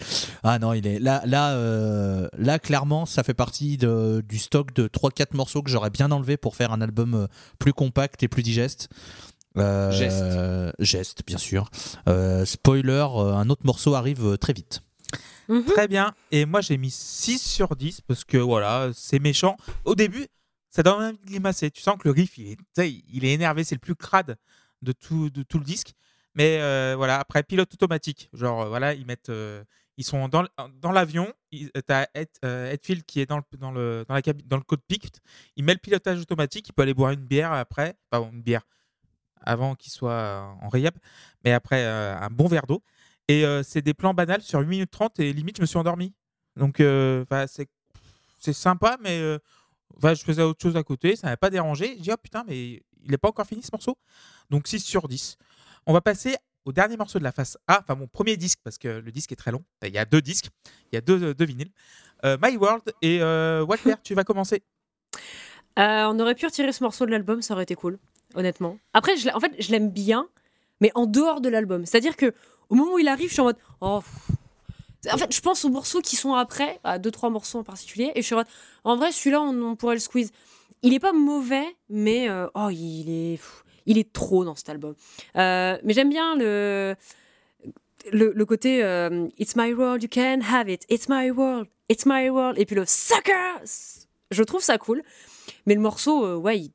Ah 0.44 0.60
non, 0.60 0.74
il 0.74 0.86
est. 0.88 1.00
Là, 1.00 1.22
là, 1.26 1.52
euh, 1.52 2.28
là 2.38 2.60
clairement, 2.60 3.06
ça 3.06 3.24
fait 3.24 3.34
partie 3.34 3.78
de- 3.78 4.24
du 4.28 4.40
stock 4.40 4.74
de 4.74 4.88
3-4 4.88 5.36
morceaux 5.36 5.62
que 5.62 5.70
j'aurais 5.70 5.92
bien 5.92 6.12
enlevé 6.12 6.36
pour 6.38 6.56
faire 6.56 6.72
un 6.72 6.82
album 6.82 7.28
plus 7.60 7.74
compact 7.74 8.24
et 8.24 8.28
plus 8.28 8.44
digeste. 8.44 8.90
Euh, 9.58 9.92
Geste. 9.92 10.76
Geste, 10.80 11.26
bien 11.26 11.38
sûr. 11.38 11.70
Euh, 12.08 12.46
spoiler, 12.46 13.06
euh, 13.16 13.34
un 13.34 13.50
autre 13.50 13.66
morceau 13.66 13.96
arrive 13.96 14.38
très 14.38 14.54
vite. 14.54 14.82
Mhm. 15.48 15.66
Très 15.66 15.88
bien. 15.88 16.14
Et 16.32 16.46
moi, 16.46 16.62
j'ai 16.62 16.78
mis 16.78 16.92
6 16.92 17.40
sur 17.40 17.76
10 17.76 18.02
parce 18.02 18.24
que 18.24 18.38
voilà, 18.38 18.92
c'est 18.94 19.20
méchant. 19.20 19.58
Au 19.86 19.96
début, 19.96 20.28
ça 20.70 20.84
donne 20.84 21.02
envie 21.02 21.18
de 21.18 21.26
grimacer. 21.26 21.70
Tu 21.70 21.82
sens 21.82 21.98
que 22.00 22.08
le 22.08 22.12
riff, 22.12 22.38
il 22.38 22.52
est, 22.78 23.04
il 23.12 23.26
est 23.26 23.34
énervé. 23.34 23.64
C'est 23.64 23.76
le 23.76 23.80
plus 23.80 23.96
crade 23.96 24.38
de 24.82 24.92
tout, 24.92 25.30
de 25.30 25.44
tout 25.44 25.60
le 25.60 25.66
disque. 25.66 25.94
Mais 26.36 26.60
euh, 26.62 26.96
voilà, 26.98 27.20
après, 27.20 27.44
pilote 27.44 27.72
automatique. 27.74 28.30
Genre, 28.34 28.68
voilà, 28.68 28.94
ils 28.94 29.06
mettent. 29.06 29.30
euh, 29.30 29.64
ils 29.98 30.04
sont 30.04 30.28
dans, 30.28 30.92
l'avion. 30.92 31.32
T'as 31.86 32.08
Ed, 32.16 32.28
euh, 32.44 32.76
qui 33.06 33.20
est 33.20 33.28
dans 33.28 33.38
le, 33.38 33.44
dans 33.60 33.72
le, 33.72 34.04
dans 34.08 34.16
la 34.16 34.24
cabine, 34.24 34.48
dans 34.48 34.58
le 34.58 34.64
cockpit. 34.64 35.12
Il 35.56 35.64
met 35.64 35.74
le 35.74 35.80
pilotage 35.80 36.20
automatique. 36.20 36.70
Il 36.70 36.74
peut 36.74 36.82
aller 36.82 36.96
boire 36.96 37.12
une 37.12 37.26
bière 37.26 37.52
après. 37.52 37.96
Pardon, 38.10 38.32
une 38.34 38.42
bière 38.42 38.64
avant 39.44 39.76
qu'il 39.76 39.92
soit 39.92 40.12
euh, 40.12 40.42
en 40.62 40.70
réhab. 40.70 40.94
Mais 41.44 41.52
après, 41.52 41.84
euh, 41.86 42.18
un 42.18 42.30
bon 42.30 42.48
verre 42.48 42.68
d'eau. 42.68 42.84
Et 43.28 43.46
euh, 43.46 43.64
c'est 43.64 43.82
des 43.82 43.94
plans 43.94 44.14
banals 44.14 44.42
sur 44.42 44.60
8 44.60 44.68
minutes 44.68 44.92
30 44.92 45.20
et 45.20 45.32
limite, 45.34 45.58
je 45.58 45.62
me 45.62 45.66
suis 45.66 45.78
endormi. 45.78 46.14
Donc, 46.56 46.78
c'est 48.40 48.54
sympa, 48.54 48.98
mais 49.02 49.20
je 49.20 50.24
faisais 50.24 50.42
autre 50.42 50.62
chose 50.62 50.76
à 50.76 50.84
côté, 50.84 51.16
ça 51.16 51.28
m'a 51.28 51.38
pas 51.38 51.50
dérangé. 51.50 51.96
J'ai 51.98 52.02
dit, 52.02 52.12
oh 52.12 52.18
putain, 52.22 52.44
mais 52.48 52.84
il 53.04 53.10
n'est 53.10 53.18
pas 53.18 53.30
encore 53.30 53.48
fini 53.48 53.64
ce 53.64 53.70
morceau. 53.72 53.98
Donc, 54.50 54.68
6 54.68 54.82
sur 54.82 55.08
10. 55.08 55.38
On 55.86 55.94
va 55.94 56.02
passer 56.02 56.36
au 56.66 56.72
dernier 56.72 56.96
morceau 56.96 57.20
de 57.20 57.24
la 57.24 57.32
face 57.32 57.58
A, 57.68 57.80
enfin 57.82 57.96
mon 57.96 58.08
premier 58.08 58.38
disque, 58.38 58.60
parce 58.64 58.78
que 58.78 58.88
le 58.88 59.12
disque 59.12 59.32
est 59.32 59.38
très 59.38 59.52
long. 59.52 59.64
Il 59.84 59.90
y 59.90 59.98
a 59.98 60.06
deux 60.06 60.22
disques, 60.22 60.50
il 60.92 60.96
y 60.96 60.98
a 60.98 61.02
deux, 61.02 61.34
deux 61.34 61.46
vinyles. 61.46 61.72
My 62.24 62.56
World 62.56 62.94
et 63.02 63.22
euh, 63.22 63.66
Walter, 63.66 63.96
tu 64.02 64.16
vas 64.16 64.24
commencer. 64.24 64.64
On 65.76 66.20
aurait 66.20 66.36
pu 66.36 66.46
retirer 66.46 66.72
ce 66.72 66.84
morceau 66.84 67.06
de 67.06 67.12
l'album, 67.12 67.42
ça 67.42 67.54
aurait 67.54 67.64
été 67.64 67.76
cool, 67.76 68.00
honnêtement. 68.36 68.78
Après, 68.94 69.18
je, 69.18 69.30
en 69.30 69.40
fait, 69.40 69.52
je 69.60 69.72
l'aime 69.72 69.90
bien, 69.90 70.28
mais 70.82 70.92
en 70.96 71.06
dehors 71.06 71.42
de 71.42 71.50
l'album. 71.50 71.86
C'est-à-dire 71.86 72.16
que 72.16 72.34
au 72.70 72.76
moment 72.76 72.94
où 72.94 73.00
il 73.00 73.08
arrive, 73.08 73.28
je 73.28 73.34
suis 73.34 73.42
en 73.42 73.46
mode 73.46 73.58
oh. 73.82 74.02
En 75.12 75.18
fait, 75.18 75.34
je 75.34 75.42
pense 75.42 75.66
aux 75.66 75.70
morceaux 75.70 76.02
qui 76.02 76.16
sont 76.16 76.34
après, 76.34 76.80
à 76.84 76.98
deux 76.98 77.12
trois 77.12 77.30
morceaux 77.30 77.60
en 77.60 77.64
particulier, 77.64 78.12
et 78.16 78.22
je 78.22 78.26
suis 78.26 78.36
en 78.36 78.40
mode 78.40 78.48
en 78.86 78.96
vrai, 78.96 79.12
celui-là, 79.12 79.42
on, 79.42 79.76
pourrait 79.76 79.96
le 79.96 80.00
squeeze. 80.00 80.32
Il 80.82 80.94
est 80.94 81.00
pas 81.00 81.14
mauvais, 81.14 81.66
mais 81.90 82.30
euh, 82.30 82.48
oh, 82.56 82.70
il 82.70 83.10
est, 83.10 83.40
il 83.86 83.98
est 83.98 84.12
trop 84.12 84.46
dans 84.46 84.56
cet 84.56 84.70
album. 84.70 84.96
Euh, 85.36 85.78
mais 85.84 85.94
j'aime 85.94 86.10
bien 86.10 86.36
le 86.36 86.96
le, 88.12 88.46
côté 88.46 88.84
euh, 88.84 89.28
It's 89.38 89.56
my 89.56 89.74
world, 89.74 90.04
you 90.04 90.10
can 90.10 90.40
have 90.42 90.70
it. 90.70 90.86
It's 90.90 91.08
my 91.08 91.32
world, 91.32 91.68
it's 91.90 92.06
my 92.06 92.30
world. 92.30 92.58
Et 92.58 92.66
puis 92.66 92.76
le 92.76 92.86
sucker. 92.86 93.62
Je 94.32 94.44
trouve 94.44 94.62
ça 94.62 94.78
cool. 94.78 95.04
Mais 95.66 95.76
le 95.76 95.82
morceau, 95.82 96.38
ouais, 96.38 96.60
il- 96.60 96.72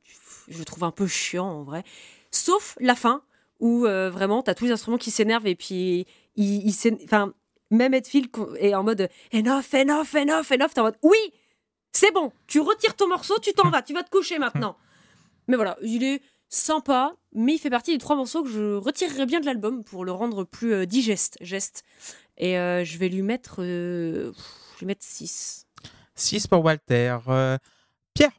je 0.49 0.63
trouve 0.63 0.85
un 0.85 0.91
peu 0.91 1.07
chiant 1.07 1.47
en 1.49 1.63
vrai. 1.63 1.85
Sauf 2.31 2.77
la 2.81 2.95
fin, 2.95 3.23
où 3.61 3.87
euh, 3.87 4.11
vraiment, 4.11 4.43
t'as 4.43 4.55
tous 4.55 4.65
les 4.67 4.73
instruments 4.73 4.99
qui 4.99 5.11
s'énervent 5.11 5.47
et 5.47 5.55
puis 5.57 6.07
il, 6.37 6.67
il 6.67 6.73
s'én- 6.73 6.99
enfin, 7.05 7.33
même 7.71 7.95
Edfield 7.95 8.29
est 8.59 8.75
en 8.75 8.83
mode 8.83 9.09
enough, 9.33 9.75
enough, 9.75 10.15
enough, 10.15 10.51
enough. 10.53 10.71
T'es 10.75 10.81
en 10.81 10.85
mode 10.85 10.99
oui, 11.03 11.19
c'est 11.93 12.13
bon, 12.13 12.33
tu 12.47 12.61
retires 12.61 12.95
ton 12.97 13.09
morceau, 13.09 13.39
tu 13.41 13.53
t'en 13.53 13.71
vas, 13.71 13.83
tu 13.83 13.93
vas 13.95 14.03
te 14.03 14.11
coucher 14.11 14.39
maintenant. 14.39 14.77
Mais 15.49 15.57
voilà, 15.57 15.77
il 15.83 16.05
est 16.05 16.23
sympa, 16.51 17.15
mais 17.35 17.55
il 17.55 17.59
fait 17.59 17.71
partie 17.71 17.93
des 17.93 17.99
trois 17.99 18.17
morceaux 18.17 18.43
que 18.43 18.49
je 18.51 18.75
retirerais 18.77 19.27
bien 19.27 19.41
de 19.41 19.47
l'album 19.47 19.83
pour 19.85 20.05
le 20.05 20.13
rendre 20.13 20.45
plus 20.45 20.73
euh, 20.73 20.87
digeste, 20.87 21.37
geste. 21.41 21.83
Et 22.37 22.59
euh, 22.59 22.85
je 22.85 22.97
vais 22.99 23.09
lui 23.09 23.23
mettre, 23.23 23.57
euh, 23.63 24.33
je 24.77 24.81
vais 24.81 24.87
mettre 24.87 25.05
6. 25.05 25.67
6 26.15 26.47
pour 26.47 26.65
Walter. 26.65 27.17
Pierre. 28.15 28.31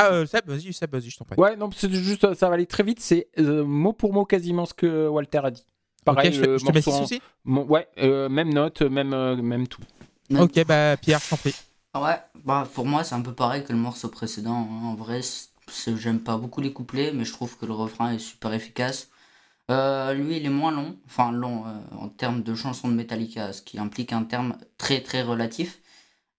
Ah, 0.00 0.12
euh, 0.12 0.26
Seb, 0.26 0.46
vas-y, 0.46 0.72
Seb, 0.72 0.90
vas-y, 0.92 1.10
je 1.10 1.18
t'en 1.18 1.24
prie. 1.24 1.38
Ouais, 1.38 1.56
non, 1.56 1.68
c'est 1.76 1.90
juste, 1.92 2.32
ça 2.34 2.48
va 2.48 2.54
aller 2.54 2.66
très 2.66 2.82
vite. 2.82 3.00
C'est 3.00 3.28
euh, 3.38 3.64
mot 3.64 3.92
pour 3.92 4.12
mot 4.12 4.24
quasiment 4.24 4.64
ce 4.66 4.74
que 4.74 5.08
Walter 5.08 5.40
a 5.44 5.50
dit. 5.50 5.64
Pareil, 6.04 6.28
ok, 6.28 6.34
je, 6.34 6.40
le 6.46 6.58
je 6.58 6.64
te 6.64 6.72
mets 6.72 6.80
6 6.80 6.88
morceau 6.88 7.00
en- 7.02 7.04
aussi 7.04 7.22
mon- 7.44 7.64
ouais, 7.64 7.86
euh, 7.98 8.28
même 8.28 8.52
note, 8.52 8.80
même, 8.82 9.12
euh, 9.12 9.36
même 9.36 9.66
tout. 9.68 9.82
Ok, 10.38 10.64
bah 10.64 10.96
Pierre, 10.96 11.20
je 11.20 11.28
t'en 11.30 11.36
prie. 11.36 11.54
Ouais, 11.94 12.18
bah 12.44 12.66
pour 12.72 12.86
moi 12.86 13.02
c'est 13.04 13.14
un 13.16 13.20
peu 13.20 13.32
pareil 13.34 13.64
que 13.64 13.72
le 13.72 13.78
morceau 13.78 14.08
précédent. 14.08 14.54
hein. 14.70 14.84
En 14.86 14.94
vrai, 14.94 15.20
j'aime 15.96 16.20
pas 16.20 16.36
beaucoup 16.38 16.60
les 16.60 16.72
couplets, 16.72 17.12
mais 17.12 17.24
je 17.24 17.32
trouve 17.32 17.58
que 17.58 17.66
le 17.66 17.72
refrain 17.72 18.12
est 18.12 18.18
super 18.18 18.52
efficace. 18.54 19.08
Euh, 19.70 20.14
lui, 20.14 20.36
il 20.38 20.46
est 20.46 20.50
moins 20.50 20.72
long, 20.72 20.96
enfin 21.06 21.30
long 21.32 21.64
euh, 21.66 21.72
en 21.96 22.08
termes 22.08 22.42
de 22.42 22.54
chansons 22.54 22.88
de 22.88 22.94
Metallica, 22.94 23.52
ce 23.52 23.62
qui 23.62 23.78
implique 23.78 24.12
un 24.12 24.24
terme 24.24 24.56
très 24.78 25.00
très 25.02 25.22
relatif. 25.22 25.80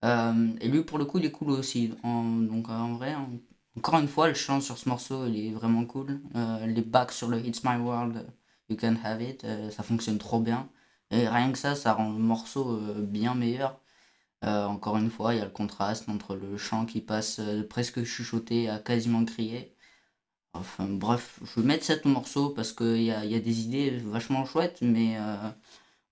Euh, 0.03 0.47
et 0.61 0.67
lui, 0.67 0.83
pour 0.83 0.97
le 0.97 1.05
coup, 1.05 1.19
il 1.19 1.25
est 1.25 1.31
cool 1.31 1.51
aussi. 1.51 1.93
En- 2.03 2.23
donc 2.23 2.69
en 2.69 2.93
vrai, 2.95 3.13
en- 3.15 3.29
encore 3.77 3.99
une 3.99 4.07
fois, 4.07 4.27
le 4.27 4.33
chant 4.33 4.59
sur 4.61 4.77
ce 4.77 4.89
morceau, 4.89 5.27
il 5.27 5.47
est 5.47 5.51
vraiment 5.51 5.85
cool. 5.85 6.19
Euh, 6.35 6.65
les 6.67 6.81
backs 6.81 7.11
sur 7.13 7.29
le 7.29 7.39
It's 7.45 7.63
My 7.63 7.77
World, 7.77 8.27
You 8.69 8.75
Can 8.77 8.95
Have 9.03 9.21
It, 9.21 9.43
euh, 9.45 9.69
ça 9.71 9.83
fonctionne 9.83 10.17
trop 10.17 10.39
bien. 10.41 10.69
Et 11.11 11.27
rien 11.27 11.51
que 11.51 11.57
ça, 11.57 11.75
ça 11.75 11.93
rend 11.93 12.11
le 12.11 12.19
morceau 12.19 12.71
euh, 12.77 13.01
bien 13.01 13.35
meilleur. 13.35 13.79
Encore 14.43 14.97
une 14.97 15.11
fois, 15.11 15.35
il 15.35 15.37
y 15.37 15.41
a 15.41 15.45
le 15.45 15.51
contraste 15.51 16.09
entre 16.09 16.35
le 16.35 16.57
chant 16.57 16.85
qui 16.87 16.99
passe 17.01 17.39
presque 17.69 18.03
chuchoté 18.03 18.69
à 18.69 18.79
quasiment 18.79 19.23
crier. 19.23 19.75
Enfin 20.53 20.87
bref, 20.89 21.39
je 21.43 21.61
vais 21.61 21.67
mettre 21.67 21.85
7 21.85 22.05
morceaux 22.05 22.49
parce 22.51 22.73
qu'il 22.73 23.03
y 23.03 23.11
a, 23.11 23.25
y 23.25 23.35
a 23.35 23.39
des 23.39 23.61
idées 23.61 23.91
vachement 23.99 24.45
chouettes, 24.45 24.79
mais 24.81 25.17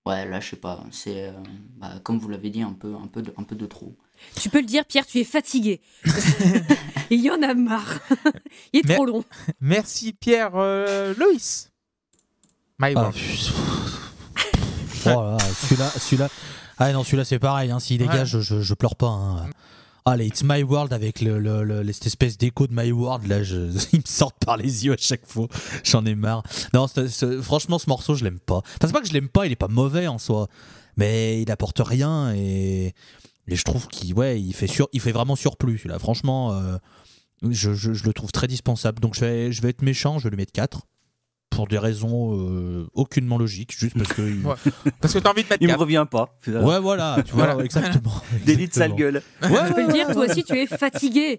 ouais, 0.06 0.28
là 0.28 0.40
je 0.40 0.50
sais 0.50 0.56
pas, 0.56 0.84
c'est 0.92 1.32
bah, 1.78 2.00
comme 2.04 2.18
vous 2.18 2.28
l'avez 2.28 2.50
dit, 2.50 2.62
un 2.62 2.72
peu, 2.72 2.94
un, 2.94 3.08
peu 3.08 3.22
de, 3.22 3.34
un 3.36 3.42
peu 3.44 3.56
de 3.56 3.66
trop. 3.66 3.96
Tu 4.40 4.48
peux 4.48 4.60
le 4.60 4.66
dire, 4.66 4.84
Pierre, 4.84 5.06
tu 5.06 5.18
es 5.18 5.24
fatigué. 5.24 5.80
il 7.10 7.20
y 7.20 7.30
en 7.30 7.42
a 7.42 7.54
marre. 7.54 7.98
il 8.72 8.80
est 8.80 8.94
trop 8.94 9.04
long. 9.06 9.24
Merci 9.60 10.12
Pierre. 10.12 10.52
Euh, 10.54 11.14
Loïs. 11.18 11.70
My 12.78 12.94
Ah. 12.96 13.10
Oh 15.06 15.08
là 15.08 15.30
là, 15.32 15.38
celui-là, 15.38 15.90
celui-là. 15.98 16.28
Ah 16.78 16.92
non, 16.92 17.04
celui-là 17.04 17.24
c'est 17.24 17.38
pareil. 17.38 17.70
Hein, 17.70 17.80
S'il 17.80 17.98
dégage, 17.98 18.28
je, 18.28 18.40
je, 18.40 18.60
je 18.62 18.74
pleure 18.74 18.96
pas. 18.96 19.08
Hein. 19.08 19.50
Ah, 20.06 20.16
les 20.16 20.26
It's 20.26 20.42
My 20.42 20.62
World 20.62 20.92
avec 20.94 21.20
le, 21.20 21.38
le- 21.38 21.62
le- 21.62 21.92
cette 21.92 22.06
espèce 22.06 22.38
d'écho 22.38 22.66
de 22.66 22.74
My 22.74 22.90
World, 22.90 23.26
là, 23.26 23.42
je, 23.42 23.56
ils 23.92 23.98
me 23.98 24.04
sortent 24.06 24.42
par 24.44 24.56
les 24.56 24.86
yeux 24.86 24.92
à 24.94 24.96
chaque 24.98 25.26
fois. 25.26 25.46
J'en 25.84 26.04
ai 26.06 26.14
marre. 26.14 26.42
Non, 26.72 26.86
franchement, 27.42 27.78
ce 27.78 27.88
morceau, 27.88 28.14
je 28.14 28.24
l'aime 28.24 28.38
pas. 28.40 28.58
Enfin, 28.58 28.86
c'est 28.86 28.92
pas 28.92 29.00
que 29.02 29.08
je 29.08 29.12
l'aime 29.12 29.28
pas, 29.28 29.46
il 29.46 29.52
est 29.52 29.56
pas 29.56 29.68
mauvais 29.68 30.06
en 30.06 30.18
soi, 30.18 30.48
mais 30.96 31.42
il 31.42 31.50
apporte 31.50 31.80
rien 31.84 32.32
et, 32.34 32.94
et 33.50 33.56
je 33.56 33.64
trouve 33.64 33.86
qu'il 33.88 34.14
ouais, 34.14 34.40
il 34.40 34.54
fait, 34.54 34.66
sur, 34.66 34.88
il 34.92 35.00
fait 35.00 35.12
vraiment 35.12 35.36
surplus. 35.36 35.76
Celui-là, 35.78 35.98
franchement, 35.98 36.52
euh, 36.52 36.76
je, 37.42 37.74
je- 37.74 37.92
je 37.92 38.04
le 38.04 38.12
trouve 38.12 38.30
très 38.32 38.46
dispensable. 38.46 39.00
Donc 39.00 39.14
je 39.14 39.20
vais, 39.20 39.52
je 39.52 39.60
vais 39.60 39.68
être 39.70 39.82
méchant, 39.82 40.18
je 40.18 40.24
vais 40.24 40.30
lui 40.30 40.36
mettre 40.36 40.52
4 40.52 40.86
pour 41.50 41.66
des 41.66 41.78
raisons 41.78 42.38
euh, 42.38 42.86
aucunement 42.94 43.36
logiques, 43.36 43.76
juste 43.76 43.98
parce 43.98 44.12
que. 44.12 44.22
il- 44.22 44.46
Ouais. 44.46 44.54
Parce 45.00 45.12
que 45.12 45.18
t'as 45.18 45.30
envie 45.32 45.42
de 45.42 45.48
mettre 45.48 45.60
Il 45.60 45.66
me 45.66 45.72
4. 45.72 45.80
revient 45.80 46.06
pas. 46.08 46.38
Ouais, 46.46 46.78
voilà, 46.80 47.16
tu 47.26 47.32
vois, 47.32 47.46
Voilà. 47.46 47.64
exactement. 47.64 48.14
Délit 48.46 48.68
de 48.68 48.72
sale 48.72 48.94
gueule. 48.94 49.20
Ouais, 49.42 49.48
Tu 49.66 49.74
peux 49.74 49.80
ouais, 49.80 49.86
le 49.88 49.92
dire, 49.92 50.06
toi 50.12 50.26
aussi, 50.30 50.44
tu 50.44 50.56
es 50.56 50.66
fatigué. 50.68 51.36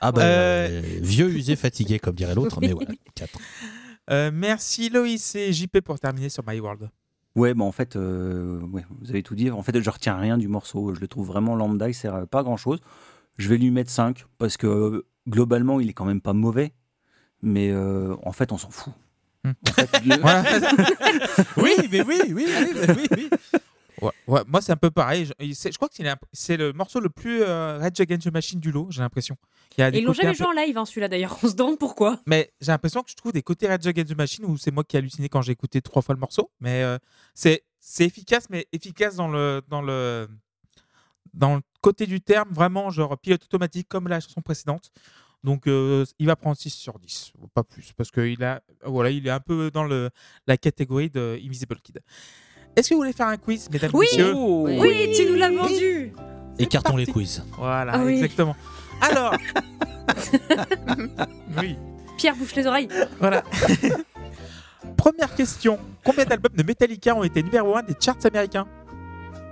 Ah 0.00 0.10
bah, 0.10 0.22
Euh, 0.22 0.82
euh, 0.82 0.98
vieux, 1.00 1.28
usé, 1.30 1.54
fatigué, 1.54 1.98
comme 2.00 2.16
dirait 2.16 2.34
l'autre, 2.34 2.58
mais 2.60 2.72
ouais, 2.72 2.86
4. 3.14 3.30
Euh, 4.10 4.30
merci 4.34 4.90
Loïs 4.90 5.36
et 5.36 5.52
JP 5.52 5.80
pour 5.84 6.00
terminer 6.00 6.28
sur 6.28 6.42
My 6.44 6.58
World. 6.58 6.90
Ouais, 7.36 7.54
bah 7.54 7.64
en 7.64 7.72
fait, 7.72 7.96
euh, 7.96 8.60
ouais, 8.72 8.84
vous 9.00 9.10
avez 9.10 9.22
tout 9.22 9.34
dit. 9.34 9.50
En 9.50 9.62
fait, 9.62 9.80
je 9.80 9.90
retiens 9.90 10.16
rien 10.16 10.36
du 10.36 10.48
morceau. 10.48 10.94
Je 10.94 11.00
le 11.00 11.08
trouve 11.08 11.26
vraiment 11.26 11.54
lambda, 11.54 11.88
il 11.88 11.94
sert 11.94 12.14
à 12.14 12.26
pas 12.26 12.42
grand 12.42 12.56
chose. 12.56 12.80
Je 13.38 13.48
vais 13.48 13.56
lui 13.56 13.70
mettre 13.70 13.90
5 13.90 14.24
parce 14.38 14.56
que 14.56 15.04
globalement, 15.28 15.80
il 15.80 15.88
est 15.88 15.92
quand 15.92 16.04
même 16.04 16.20
pas 16.20 16.32
mauvais. 16.32 16.72
Mais 17.42 17.70
euh, 17.70 18.16
en 18.24 18.32
fait, 18.32 18.52
on 18.52 18.58
s'en 18.58 18.70
fout. 18.70 18.92
Hmm. 19.44 19.52
En 19.68 19.72
fait, 19.72 20.04
le-. 20.04 20.16
Oui, 21.62 21.72
mais 21.90 22.02
oui, 22.02 22.20
oui, 22.28 22.46
oui, 22.46 22.72
oui, 22.88 23.08
oui. 23.16 23.30
Ouais, 24.02 24.10
ouais, 24.26 24.40
moi 24.46 24.60
c'est 24.60 24.72
un 24.72 24.76
peu 24.76 24.90
pareil. 24.90 25.26
Je, 25.26 25.76
crois 25.76 25.88
que 25.88 25.94
c'est 26.32 26.56
le 26.56 26.72
morceau 26.72 27.00
le 27.00 27.08
plus 27.08 27.42
euh, 27.42 27.78
Rage 27.78 28.00
Against 28.00 28.28
the 28.28 28.32
Machine 28.32 28.60
du 28.60 28.72
lot, 28.72 28.88
j'ai 28.90 29.00
l'impression. 29.00 29.36
Et 29.78 29.98
ils 29.98 30.04
l'ont 30.04 30.12
jamais 30.12 30.30
peu- 30.30 30.38
joué 30.38 30.46
en 30.46 30.52
live, 30.52 30.76
hein, 30.76 30.84
celui-là 30.84 31.08
d'ailleurs. 31.08 31.38
On 31.42 31.48
se 31.48 31.54
demande 31.54 31.78
pourquoi. 31.78 32.20
Mais 32.26 32.52
j'ai 32.60 32.72
l'impression 32.72 33.02
que 33.02 33.10
je 33.10 33.16
trouve 33.16 33.32
des 33.32 33.42
côtés 33.42 33.68
Rage 33.68 33.86
Against 33.86 34.10
the 34.10 34.16
Machine 34.16 34.44
où 34.44 34.56
c'est 34.56 34.70
moi 34.70 34.84
qui 34.84 34.96
ai 34.96 34.98
halluciné 34.98 35.28
quand 35.28 35.42
j'ai 35.42 35.52
écouté 35.52 35.80
trois 35.80 36.02
fois 36.02 36.14
le 36.14 36.20
morceau. 36.20 36.50
Mais 36.60 36.82
euh, 36.82 36.98
c'est 37.34 37.64
c'est 37.78 38.04
efficace, 38.04 38.48
mais 38.50 38.66
efficace 38.72 39.16
dans 39.16 39.28
le 39.28 39.62
dans 39.68 39.82
le 39.82 40.28
dans 41.32 41.56
le 41.56 41.62
côté 41.80 42.06
du 42.06 42.20
terme, 42.20 42.50
vraiment 42.50 42.90
genre 42.90 43.16
pilote 43.18 43.42
automatique 43.44 43.88
comme 43.88 44.08
la 44.08 44.20
chanson 44.20 44.42
précédente. 44.42 44.90
Donc 45.42 45.66
euh, 45.66 46.04
il 46.18 46.26
va 46.26 46.36
prendre 46.36 46.56
6 46.56 46.70
sur 46.70 46.98
10, 46.98 47.32
pas 47.54 47.64
plus, 47.64 47.92
parce 47.96 48.10
qu'il 48.10 48.44
a 48.44 48.62
voilà, 48.84 49.10
il 49.10 49.26
est 49.26 49.30
un 49.30 49.40
peu 49.40 49.70
dans 49.70 49.84
le 49.84 50.10
la 50.46 50.58
catégorie 50.58 51.08
de 51.08 51.38
Invisible 51.42 51.80
Kid. 51.80 52.00
Est-ce 52.76 52.88
que 52.90 52.94
vous 52.94 53.00
voulez 53.00 53.12
faire 53.12 53.26
un 53.28 53.36
quiz, 53.36 53.68
mesdames 53.70 53.90
Oui. 53.92 54.06
et 54.12 54.16
messieurs 54.16 54.32
Oh. 54.36 54.66
Oui, 54.68 55.12
tu 55.16 55.26
nous 55.26 55.36
l'as 55.36 55.50
vendu. 55.50 56.12
Écartons 56.58 56.96
les 56.96 57.06
parti. 57.06 57.12
quiz. 57.20 57.44
Voilà, 57.58 57.92
Ah 57.94 58.00
oui. 58.04 58.14
exactement. 58.14 58.54
Alors, 59.00 59.34
oui, 61.58 61.76
Pierre 62.18 62.36
bouche 62.36 62.54
les 62.54 62.66
oreilles. 62.66 62.88
voilà. 63.18 63.42
Première 64.96 65.34
question. 65.34 65.78
Combien 66.04 66.24
d'albums 66.24 66.54
de 66.54 66.62
Metallica 66.62 67.14
ont 67.14 67.24
été 67.24 67.42
numéro 67.42 67.76
1 67.76 67.82
des 67.84 67.94
charts 67.98 68.16
américains? 68.24 68.66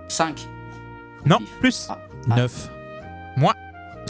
5, 0.08 0.46
Non, 1.24 1.38
plus. 1.60 1.88
Ah. 1.90 1.98
9. 2.36 2.70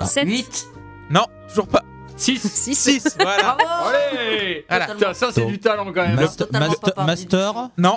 Ah. 0.01 0.05
7. 0.05 0.27
8. 0.29 0.67
Non, 1.11 1.25
toujours 1.49 1.67
pas. 1.69 1.83
6 2.17 2.39
6. 2.41 2.75
6, 2.75 3.17
voilà. 3.21 3.57
Bravo 3.59 3.89
Allez 3.95 4.65
Voilà. 4.69 5.15
Ça 5.15 5.29
c'est 5.33 5.45
du 5.47 5.59
talent 5.61 5.85
quand 5.87 6.07
même. 6.07 6.15
Master, 6.17 6.47
Master- 6.53 6.95
parti 6.95 7.07
Master- 7.27 7.71
Non, 7.79 7.97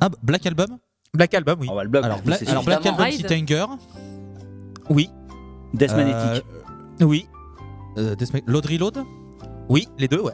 Ah, 0.00 0.08
Black 0.22 0.46
Album 0.46 0.78
Black 1.14 1.34
Album, 1.34 1.58
oui. 1.60 1.68
Bah, 1.74 1.82
le 1.84 1.88
bloc, 1.88 2.04
Alors, 2.04 2.20
Bla- 2.22 2.36
alors 2.46 2.64
Black. 2.64 2.84
Album, 2.86 3.04
Ride. 3.04 3.26
Titanger. 3.26 3.64
Oui, 4.90 5.10
Death 5.74 5.92
Euh, 5.92 5.96
Magnetic. 5.96 6.44
oui, 7.00 7.26
euh, 7.98 8.14
Death 8.14 8.32
Mag- 8.34 8.44
Load 8.46 8.66
Reload. 8.66 9.04
oui, 9.68 9.88
les 9.98 10.08
deux, 10.08 10.20
ouais. 10.20 10.32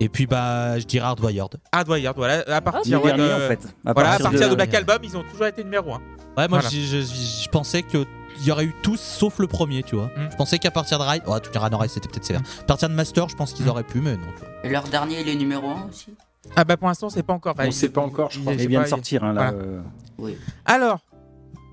Et 0.00 0.08
puis, 0.10 0.26
bah, 0.26 0.78
je 0.78 0.84
dirais 0.84 1.06
Hardwired. 1.06 1.56
Hardwired, 1.72 2.12
voilà. 2.16 2.44
À 2.54 2.60
partir, 2.60 3.00
dernier, 3.02 3.22
de- 3.22 3.32
en 3.32 3.48
fait. 3.48 3.60
À 3.86 3.92
Voilà, 3.94 4.12
à 4.12 4.18
partir 4.18 4.40
de, 4.40 4.50
de- 4.50 4.54
Black 4.54 4.74
Album, 4.74 4.98
ils 5.02 5.16
ont 5.16 5.22
toujours 5.22 5.46
été 5.46 5.64
numéro 5.64 5.94
1. 5.94 5.96
Ouais, 5.96 6.00
moi, 6.36 6.46
Voilà. 6.48 6.68
je, 6.68 6.76
je- 6.80 7.00
je- 7.00 7.42
je 7.44 7.48
pensais 7.48 7.82
qu'il 7.82 8.04
y 8.44 8.50
aurait 8.50 8.66
eu 8.66 8.74
tous 8.82 9.00
sauf 9.00 9.38
le 9.38 9.46
premier, 9.46 9.82
tu 9.82 9.96
vois. 9.96 10.06
Mm. 10.16 10.28
Je 10.32 10.36
pensais 10.36 10.58
qu'à 10.58 10.70
partir 10.70 10.98
de 10.98 11.04
Ride. 11.04 11.22
Oh, 11.26 11.38
tu 11.40 11.50
diras, 11.50 11.70
non, 11.70 11.78
Ride, 11.78 11.90
c'était 11.90 12.08
peut-être 12.08 12.26
sévère. 12.26 12.42
À 12.60 12.64
partir 12.64 12.90
de 12.90 12.94
Master, 12.94 13.28
je 13.30 13.36
pense 13.36 13.54
qu'ils 13.54 13.64
Mm. 13.64 13.68
auraient 13.70 13.84
pu, 13.84 14.00
mais 14.02 14.16
non. 14.16 14.26
tu 14.36 14.40
vois. 14.40 14.48
Et 14.64 14.68
leur 14.68 14.82
dernier, 14.84 15.20
il 15.22 15.28
est 15.30 15.34
numéro 15.36 15.66
1 15.70 15.86
aussi? 15.88 16.14
Ah 16.54 16.64
bah 16.64 16.76
pour 16.76 16.88
l'instant, 16.88 17.10
c'est 17.10 17.22
pas 17.22 17.32
encore. 17.34 17.54
On 17.58 17.70
sait 17.70 17.88
pas 17.88 18.00
encore, 18.00 18.30
je 18.30 18.40
crois. 18.40 18.52
Il- 18.54 18.60
Il 18.60 18.68
vient 18.68 18.82
de 18.82 18.86
sortir, 18.86 19.24
hein, 19.24 19.32
là. 19.32 19.50
voilà. 19.52 19.64
euh. 19.64 19.80
Oui. 20.18 20.36
Alors, 20.64 21.00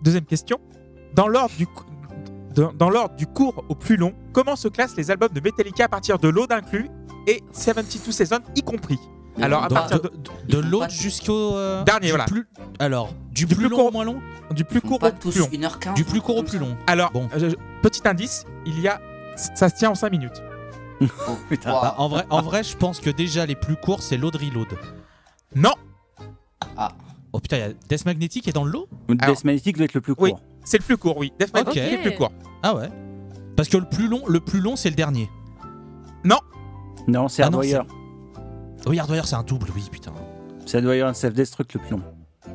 deuxième 0.03 0.25
question. 0.25 0.59
Dans 1.15 1.27
l'ordre 1.27 1.53
du, 1.57 1.67
dans, 2.55 2.73
dans 2.73 2.89
l'ordre 2.89 3.15
du 3.15 3.27
court 3.27 3.63
au 3.69 3.75
plus 3.75 3.95
long, 3.97 4.13
comment 4.33 4.55
se 4.55 4.67
classent 4.67 4.95
les 4.97 5.11
albums 5.11 5.31
de 5.33 5.39
Metallica 5.39 5.85
à 5.85 5.87
partir 5.87 6.17
de 6.19 6.27
l'Aude 6.27 6.51
inclus 6.51 6.89
et 7.27 7.41
72 7.53 8.13
Seasons 8.15 8.39
y 8.55 8.61
compris? 8.63 8.99
Mais 9.37 9.45
Alors, 9.45 9.63
à 9.63 9.67
partir 9.67 9.99
de, 10.01 10.11
De 10.47 10.59
l'autre 10.59 10.89
jusqu'au. 10.91 11.55
euh, 11.55 11.83
Dernier, 11.83 12.07
du 12.07 12.11
voilà. 12.11 12.25
Plus... 12.25 12.47
Alors, 12.79 13.09
du, 13.31 13.45
Du 13.45 13.55
plus, 13.55 13.55
plus 13.55 13.69
long 13.69 13.75
court- 13.77 13.85
au 13.87 13.91
moins 13.91 14.05
long? 14.05 14.21
Du 14.51 14.63
plus 14.63 14.81
court 14.81 15.01
au 15.01 15.09
tous 15.09 15.31
plus 15.31 15.39
long. 15.39 15.47
1h15 15.47 15.93
Du 15.95 16.03
plus 16.03 16.21
court 16.21 16.37
au 16.37 16.43
plus 16.43 16.59
long. 16.59 16.75
Alors, 16.85 17.09
Bon. 17.11 17.27
euh, 17.35 17.51
petit 17.81 18.01
indice, 18.07 18.45
il 18.67 18.79
y 18.79 18.87
a, 18.87 18.99
ça 19.35 19.69
se 19.69 19.75
tient 19.75 19.89
en 19.89 19.95
5 19.95 20.11
minutes. 20.11 20.43
Oh, 21.27 21.37
Putain. 21.49 21.71
wow. 21.73 21.81
Bah, 21.81 21.95
en, 21.97 22.07
vrai, 22.09 22.25
en 22.29 22.41
vrai, 22.41 22.63
je 22.63 22.75
pense 22.77 22.99
que 22.99 23.09
déjà 23.09 23.45
les 23.45 23.55
plus 23.55 23.75
courts, 23.75 24.01
c'est 24.01 24.17
Load 24.17 24.35
Reload. 24.35 24.67
Non, 25.55 25.73
Oh 27.35 27.39
putain, 27.39 27.57
il 27.57 27.59
y 27.61 27.63
a 27.63 27.69
Death 27.89 28.05
Magnetic 28.05 28.47
est 28.47 28.51
dans 28.53 28.63
le 28.63 28.71
lot? 28.71 28.87
Alors- 29.19 29.35
Death 29.35 29.43
Magnetic 29.43 29.75
doit 29.77 29.85
être 29.85 29.95
le 29.95 30.01
plus 30.01 30.13
Oui. 30.19 30.31
court. 30.31 30.41
c'est 30.63 30.77
le 30.77 30.83
plus 30.83 30.97
court, 30.97 31.17
oui. 31.17 31.33
Death 31.39 31.51
Magnetic, 31.53 31.81
Ok. 31.81 31.89
c'est 31.89 31.97
le 31.97 32.01
plus 32.03 32.15
court. 32.17 32.31
Ah 32.61 32.75
ouais 32.75 32.89
Parce 33.55 33.69
que 33.69 33.77
le 33.77 33.85
plus 33.85 34.07
long, 34.07 34.21
le 34.27 34.39
plus 34.39 34.59
long 34.59 34.75
c'est 34.75 34.89
le 34.89 34.95
dernier. 34.95 35.29
Non, 37.05 37.27
c'est 37.27 37.43
Ah 37.43 37.49
non, 37.49 37.57
Hardwire. 37.57 37.85
Oui, 38.87 38.97
Hardwire, 38.97 39.25
c'est 39.27 39.35
un 39.35 39.43
double, 39.43 39.67
oui, 39.75 39.83
putain. 39.91 40.13
C'est 40.65 40.77
Hardwire 40.77 41.07
and 41.07 41.13
Self-Destruct 41.13 41.73
le 41.73 41.79
plus 41.81 41.91
long. 41.91 42.01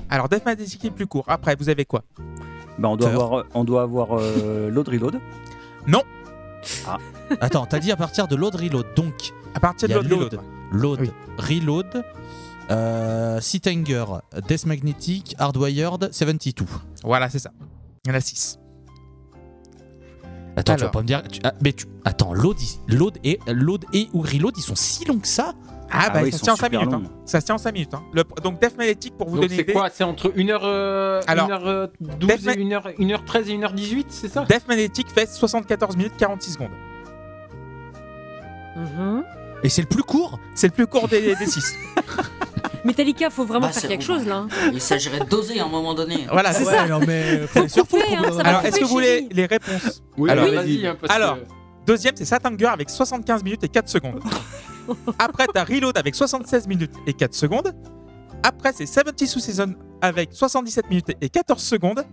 Alors, 0.09 0.29
Death 0.31 0.47
Magnetic 0.47 0.83
est 0.85 0.89
le 0.89 0.95
plus 0.95 1.07
court. 1.07 1.25
Après, 1.29 1.55
vous 1.55 1.69
avez 1.69 1.85
quoi? 1.85 2.03
Bah, 2.79 2.89
on 2.89 2.97
doit 2.97 3.11
avoir, 3.11 3.45
on 3.53 3.65
doit 3.65 3.83
avoir 3.83 4.19
euh, 4.19 4.71
Load 4.71 4.89
Reload. 4.89 5.21
Attends, 7.41 7.67
t'as 7.67 7.79
dit 7.79 7.93
à 7.93 7.97
partir 7.97 8.29
de 8.29 8.37
Load 8.37 8.55
Reload, 8.55 8.87
donc 8.97 9.33
À 9.55 9.61
partir 9.61 9.89
de 9.89 9.95
Load. 10.73 11.01
Oui. 11.01 11.11
Reload, 11.39 12.05
Euh, 12.71 13.41
Sitanger, 13.41 14.05
Death 14.47 14.67
Magnetic, 14.67 15.35
Hardwired, 15.39 16.11
72. 16.13 16.67
Voilà, 17.03 17.31
c'est 17.31 17.39
ça. 17.39 17.51
Il 18.05 18.11
y 18.11 18.13
en 18.13 18.17
a 18.17 18.21
6. 18.21 18.59
Attends, 20.57 20.75
tu 20.77 20.83
vas 20.83 20.91
pas 20.91 21.01
me 21.03 21.07
dire. 21.07 21.23
tu- 21.23 21.41
ah, 21.45 21.55
mais 21.63 21.73
tu... 21.73 21.87
Attends, 22.05 22.35
Load, 22.35 22.57
et, 23.25 23.39
Load 23.47 23.85
et 23.95 24.09
ou 24.13 24.21
Reload, 24.21 24.55
ils 24.59 24.63
sont 24.63 24.75
si 24.75 25.05
longs 25.07 25.19
que 25.21 25.29
ça? 25.29 25.55
Ah, 25.91 26.05
Ah 26.07 26.11
bah 26.11 26.21
oui, 26.23 26.31
ça 26.31 26.37
ils 26.37 26.39
se 26.39 26.43
tient 26.45 26.53
en 26.53 26.57
sont 26.57 26.61
5 26.63 26.67
super 26.67 26.81
minutes. 26.87 26.95
hein. 26.95 27.13
Ça 27.25 27.41
se 27.41 27.47
tient 27.47 27.55
en 27.55 27.59
5 27.59 27.73
minutes. 27.73 27.95
hein. 27.95 28.03
Le- 28.13 28.25
donc 28.43 28.61
Death 28.61 28.77
Magnetic, 28.77 29.17
pour 29.17 29.29
vous 29.29 29.37
Donc 29.37 29.45
donner 29.45 29.57
c'est 29.57 29.63
une 29.63 29.69
idée. 29.71 29.73
quoi? 29.73 29.89
C'est 29.93 30.05
entre 30.05 30.29
1h, 30.37 31.23
Alors, 31.27 31.49
1h12 31.49 32.27
Death 32.27 32.47
et 32.49 32.61
1h, 32.65 32.95
1h13 32.99 33.49
et 33.49 33.57
1h18, 33.59 34.07
c'est 34.09 34.29
ça? 34.29 34.45
Death 34.49 34.69
Magnetic 34.69 35.09
fait 35.11 35.29
74 35.29 35.97
minutes 35.97 36.13
46 36.19 36.53
secondes. 36.53 36.69
Mhm. 38.77 39.25
Et 39.65 39.69
c'est 39.69 39.83
le 39.83 39.89
plus 39.89 40.03
court 40.05 40.39
C'est 40.55 40.69
le 40.69 40.73
plus 40.73 40.87
court 40.87 41.09
des 41.09 41.35
6. 41.35 41.75
Metallica, 42.85 43.29
faut 43.29 43.45
vraiment 43.45 43.67
Bah, 43.67 43.73
faire 43.73 43.89
quelque 43.89 44.07
bon. 44.07 44.15
chose 44.15 44.27
là. 44.27 44.37
hein. 44.37 44.49
Il 44.73 44.81
s'agirait 44.81 45.19
de 45.21 45.25
doser 45.25 45.59
à 45.59 45.65
un 45.65 45.69
moment 45.69 45.95
donné. 45.95 46.27
voilà, 46.31 46.53
c'est 46.53 46.65
Ouais, 46.65 46.73
ça. 46.75 46.87
non 46.87 47.01
mais. 47.07 47.41
surtout 47.69 47.97
couper, 47.97 48.15
hein, 48.17 48.23
ça 48.37 48.43
Alors, 48.43 48.65
est-ce 48.65 48.79
que 48.79 48.85
vous 48.85 48.91
voulez 48.91 49.27
les 49.33 49.47
réponses? 49.47 50.03
Oui, 50.17 50.31
Alors, 50.31 50.47
vas-y. 50.47 50.87
hein, 50.87 50.97
parce 51.01 51.13
Alors, 51.15 51.37
que- 51.39 51.45
Deuxième, 51.87 52.15
c'est 52.17 52.27
Satanger 52.27 52.67
avec 52.67 52.91
75 52.91 53.43
minutes 53.43 53.65
et 53.65 53.69
4 53.69 53.89
secondes. 53.89 54.21
Après, 55.19 55.47
t'as 55.53 55.65
Reload 55.65 55.97
avec 55.97 56.15
76 56.15 56.67
minutes 56.67 56.93
et 57.07 57.13
4 57.13 57.35
secondes. 57.35 57.75
Après, 58.43 58.73
c'est 58.73 58.87
72 58.87 59.43
Season 59.43 59.75
avec 60.01 60.31
77 60.33 60.89
minutes 60.89 61.11
et 61.21 61.29
14 61.29 61.61
secondes. 61.63 62.05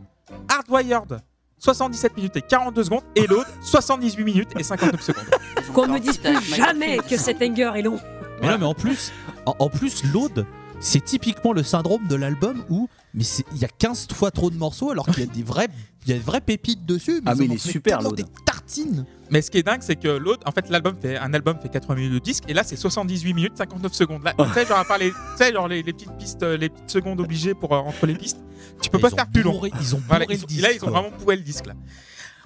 Hardwired, 0.50 1.20
77 1.60 2.18
minutes 2.18 2.38
et 2.38 2.42
42 2.42 2.84
secondes. 2.84 3.04
Et 3.16 3.28
Load, 3.28 3.46
78 3.62 4.24
minutes 4.24 4.50
et 4.58 4.64
59 4.64 5.02
secondes. 5.02 5.26
Qu'on 5.74 5.88
me 5.88 6.00
dise 6.00 6.18
plus 6.18 6.42
jamais 6.56 6.98
que 6.98 7.18
cet 7.18 7.42
anger 7.42 7.72
est 7.76 7.82
long. 7.82 8.00
Mais 8.42 8.50
non, 8.50 8.58
mais 8.58 8.66
en 8.66 8.74
plus, 8.74 9.12
en, 9.46 9.56
en 9.60 9.70
plus, 9.70 10.04
Load, 10.12 10.46
c'est 10.80 11.04
typiquement 11.04 11.54
le 11.54 11.64
syndrome 11.64 12.06
de 12.08 12.16
l'album 12.16 12.64
où 12.70 12.90
mais 13.14 13.24
il 13.54 13.58
y 13.60 13.66
a 13.66 13.70
15 13.70 14.08
fois 14.14 14.30
trop 14.30 14.50
de 14.50 14.58
morceaux 14.58 14.92
alors 14.92 15.06
qu'il 15.06 15.20
y 15.20 15.24
a 15.24 15.32
des 15.32 15.42
vrais, 15.42 15.70
il 16.06 16.10
y 16.10 16.14
a 16.14 16.18
des 16.18 16.24
vraies 16.24 16.42
pépites 16.42 16.86
dessus. 16.86 17.22
Ah, 17.26 17.32
ils 17.34 17.40
mais 17.40 17.46
il 17.46 17.54
est 17.54 17.58
super, 17.58 18.00
des 18.12 18.26
tartines. 18.46 19.06
Mais 19.30 19.42
ce 19.42 19.50
qui 19.50 19.58
est 19.58 19.64
dingue, 19.64 19.82
c'est 19.82 19.96
que 19.96 20.08
Load, 20.08 20.40
en 20.46 20.52
fait, 20.52 20.70
l'album 20.70 20.96
fait 21.02 21.18
un 21.18 21.34
album 21.34 21.58
fait 21.60 21.70
80 21.70 21.96
minutes 21.96 22.14
de 22.14 22.20
disque, 22.20 22.44
et 22.48 22.54
là, 22.54 22.64
c'est 22.64 22.76
78 22.76 23.34
minutes 23.34 23.58
59 23.58 23.94
secondes. 23.94 24.24
Là, 24.24 24.34
tu 24.38 24.54
sais, 24.54 24.66
genre 24.66 24.80
à 24.80 24.86
part 24.86 24.98
les, 25.00 25.10
tu 25.10 25.16
sais, 25.38 25.52
genre 25.52 25.68
les, 25.68 25.82
les 25.84 25.94
petites 25.94 26.16
pistes, 26.18 26.44
euh, 26.44 26.58
les 26.58 26.70
petites 26.70 26.92
secondes 26.92 27.20
obligées 27.20 27.54
pour 27.54 27.74
euh, 27.74 27.78
entre 27.78 28.06
les 28.06 28.16
pistes, 28.16 28.40
tu 28.82 28.90
peux 28.90 28.98
Et 29.00 29.02
pas 29.02 29.10
faire 29.10 29.28
plus 29.28 29.42
long. 29.42 29.60
Ils 29.82 29.96
ont 29.96 30.00
bourré 30.00 30.08
Voilà, 30.08 30.26
ils 30.30 30.40
le 30.40 30.46
disque, 30.46 30.62
là, 30.62 30.72
ils 30.72 30.86
ont 30.86 30.90
vraiment 30.90 31.12
bourré 31.18 31.36
le 31.36 31.42
disque 31.42 31.66
là. 31.66 31.74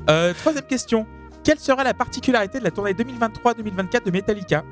Euh, 0.10 0.34
troisième 0.34 0.66
question. 0.66 1.06
Quelle 1.44 1.60
sera 1.60 1.84
la 1.84 1.94
particularité 1.94 2.60
de 2.60 2.64
la 2.64 2.72
tournée 2.72 2.94
2023-2024 2.94 4.06
de 4.06 4.12
Metallica? 4.12 4.64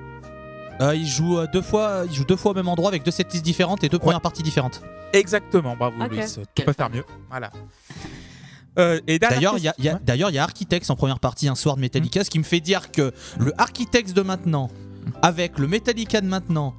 Euh, 0.82 0.96
il 0.96 1.08
joue 1.08 1.40
euh, 1.40 1.48
deux 1.52 1.62
fois, 1.62 2.04
il 2.08 2.14
joue 2.14 2.24
deux 2.26 2.36
fois 2.36 2.52
au 2.52 2.54
même 2.54 2.68
endroit 2.68 2.90
avec 2.90 3.04
deux 3.04 3.12
setlists 3.12 3.44
différentes 3.44 3.84
et 3.84 3.90
deux 3.90 4.00
premières 4.00 4.22
parties 4.22 4.44
différentes. 4.44 4.82
Exactement, 5.14 5.76
bravo 5.76 6.04
Ok. 6.04 6.12
Louis, 6.12 6.22
tu 6.54 6.64
peux 6.64 6.74
faire 6.74 6.90
mieux. 6.90 7.04
Voilà. 7.30 7.50
Euh, 8.78 9.00
et 9.08 9.18
D'ailleurs, 9.20 9.58
il 9.58 9.64
y 9.64 9.68
a, 9.68 9.74
y 9.80 9.90
a- 9.90 9.94
Ouais. 9.96 10.00
d'ailleurs, 10.04 10.30
il 10.30 10.36
y 10.36 10.40
a 10.40 10.44
Architects 10.44 10.90
en 10.90 10.96
première 10.96 11.20
partie 11.20 11.48
un 11.48 11.56
soir 11.56 11.76
de 11.76 11.82
Metallica, 11.82 12.24
ce 12.24 12.30
qui 12.30 12.38
me 12.40 12.44
fait 12.44 12.60
dire 12.60 12.92
que 12.92 13.12
le 13.40 13.54
Architects 13.60 14.14
de 14.14 14.22
maintenant, 14.22 14.70
avec 15.22 15.58
le 15.58 15.68
Metallica 15.68 16.22
de 16.22 16.28
maintenant, 16.28 16.76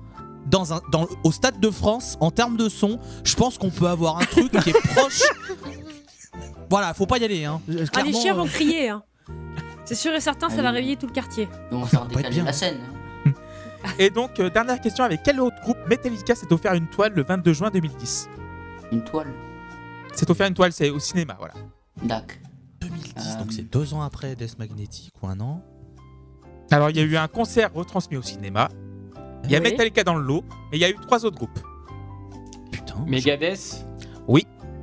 dans 0.47 0.73
un, 0.75 0.81
dans, 0.93 1.07
au 1.25 1.33
Stade 1.33 1.61
de 1.61 1.71
France, 1.71 2.17
en 2.21 2.31
termes 2.31 2.57
de 2.57 2.69
son, 2.69 2.99
je 3.25 3.35
pense 3.35 3.59
qu'on 3.59 3.71
peut 3.71 3.89
avoir 3.89 4.19
un 4.19 4.25
truc 4.25 4.51
qui 4.63 4.71
est 4.71 4.95
proche. 4.95 5.23
Voilà, 6.71 6.93
faut 6.93 7.07
pas 7.07 7.17
y 7.19 7.25
aller. 7.25 7.45
Hein. 7.47 7.61
Ah, 7.95 8.03
les 8.03 8.13
chiens 8.13 8.35
euh, 8.35 8.39
vont 8.39 8.47
crier. 8.47 8.91
hein. 8.91 9.03
C'est 9.87 9.95
sûr 9.95 10.13
et 10.15 10.21
certain, 10.21 10.51
ça 10.51 10.57
va 10.57 10.69
Allez. 10.69 10.79
réveiller 10.81 10.97
tout 10.97 11.07
le 11.07 11.13
quartier. 11.13 11.49
On 11.71 11.81
va 11.81 11.87
faire 11.87 12.01
pas 12.01 12.07
être 12.07 12.17
décaler 12.17 12.35
bien. 12.35 12.45
la 12.45 12.53
scène. 12.53 12.79
Et 13.99 14.11
donc, 14.11 14.39
euh, 14.39 14.51
dernière 14.51 14.79
question 14.81 15.03
avec 15.05 15.23
quel 15.23 15.41
autre 15.41 15.57
groupe 15.63 15.79
Metallica 15.89 16.35
s'est 16.35 16.53
offert 16.53 16.75
une 16.75 16.87
toile 16.89 17.13
le 17.15 17.23
22 17.25 17.53
juin 17.55 17.71
2010 17.71 18.29
Une 18.93 19.03
toile. 19.03 19.33
S'est 20.13 20.31
offert 20.31 20.47
une 20.47 20.53
toile, 20.55 20.73
c'est 20.73 20.91
au 20.91 20.99
cinéma, 20.99 21.37
voilà. 21.39 21.55
Dac. 22.03 22.41
2010, 22.81 23.13
Euh, 23.17 23.39
donc 23.41 23.53
c'est 23.53 23.71
deux 23.71 23.93
ans 23.95 24.03
après 24.03 24.37
Death 24.37 24.59
Magnetic 24.59 25.13
ou 25.23 25.27
un 25.27 25.41
an. 25.41 25.63
Alors, 26.71 26.91
il 26.91 26.97
y 26.97 27.01
a 27.01 27.03
eu 27.03 27.17
un 27.17 27.29
concert 27.29 27.73
retransmis 27.75 28.17
au 28.17 28.23
cinéma. 28.23 28.69
Il 29.45 29.51
y 29.51 29.57
a 29.57 29.59
Oui. 29.61 29.71
Metallica 29.71 30.05
dans 30.05 30.15
le 30.15 30.23
lot, 30.23 30.45
mais 30.71 30.79
il 30.79 30.81
y 30.81 30.85
a 30.85 30.91
eu 30.91 30.95
trois 30.95 31.25
autres 31.25 31.37
groupes. 31.37 31.59
Putain. 32.71 32.97
Megadeth 33.07 33.85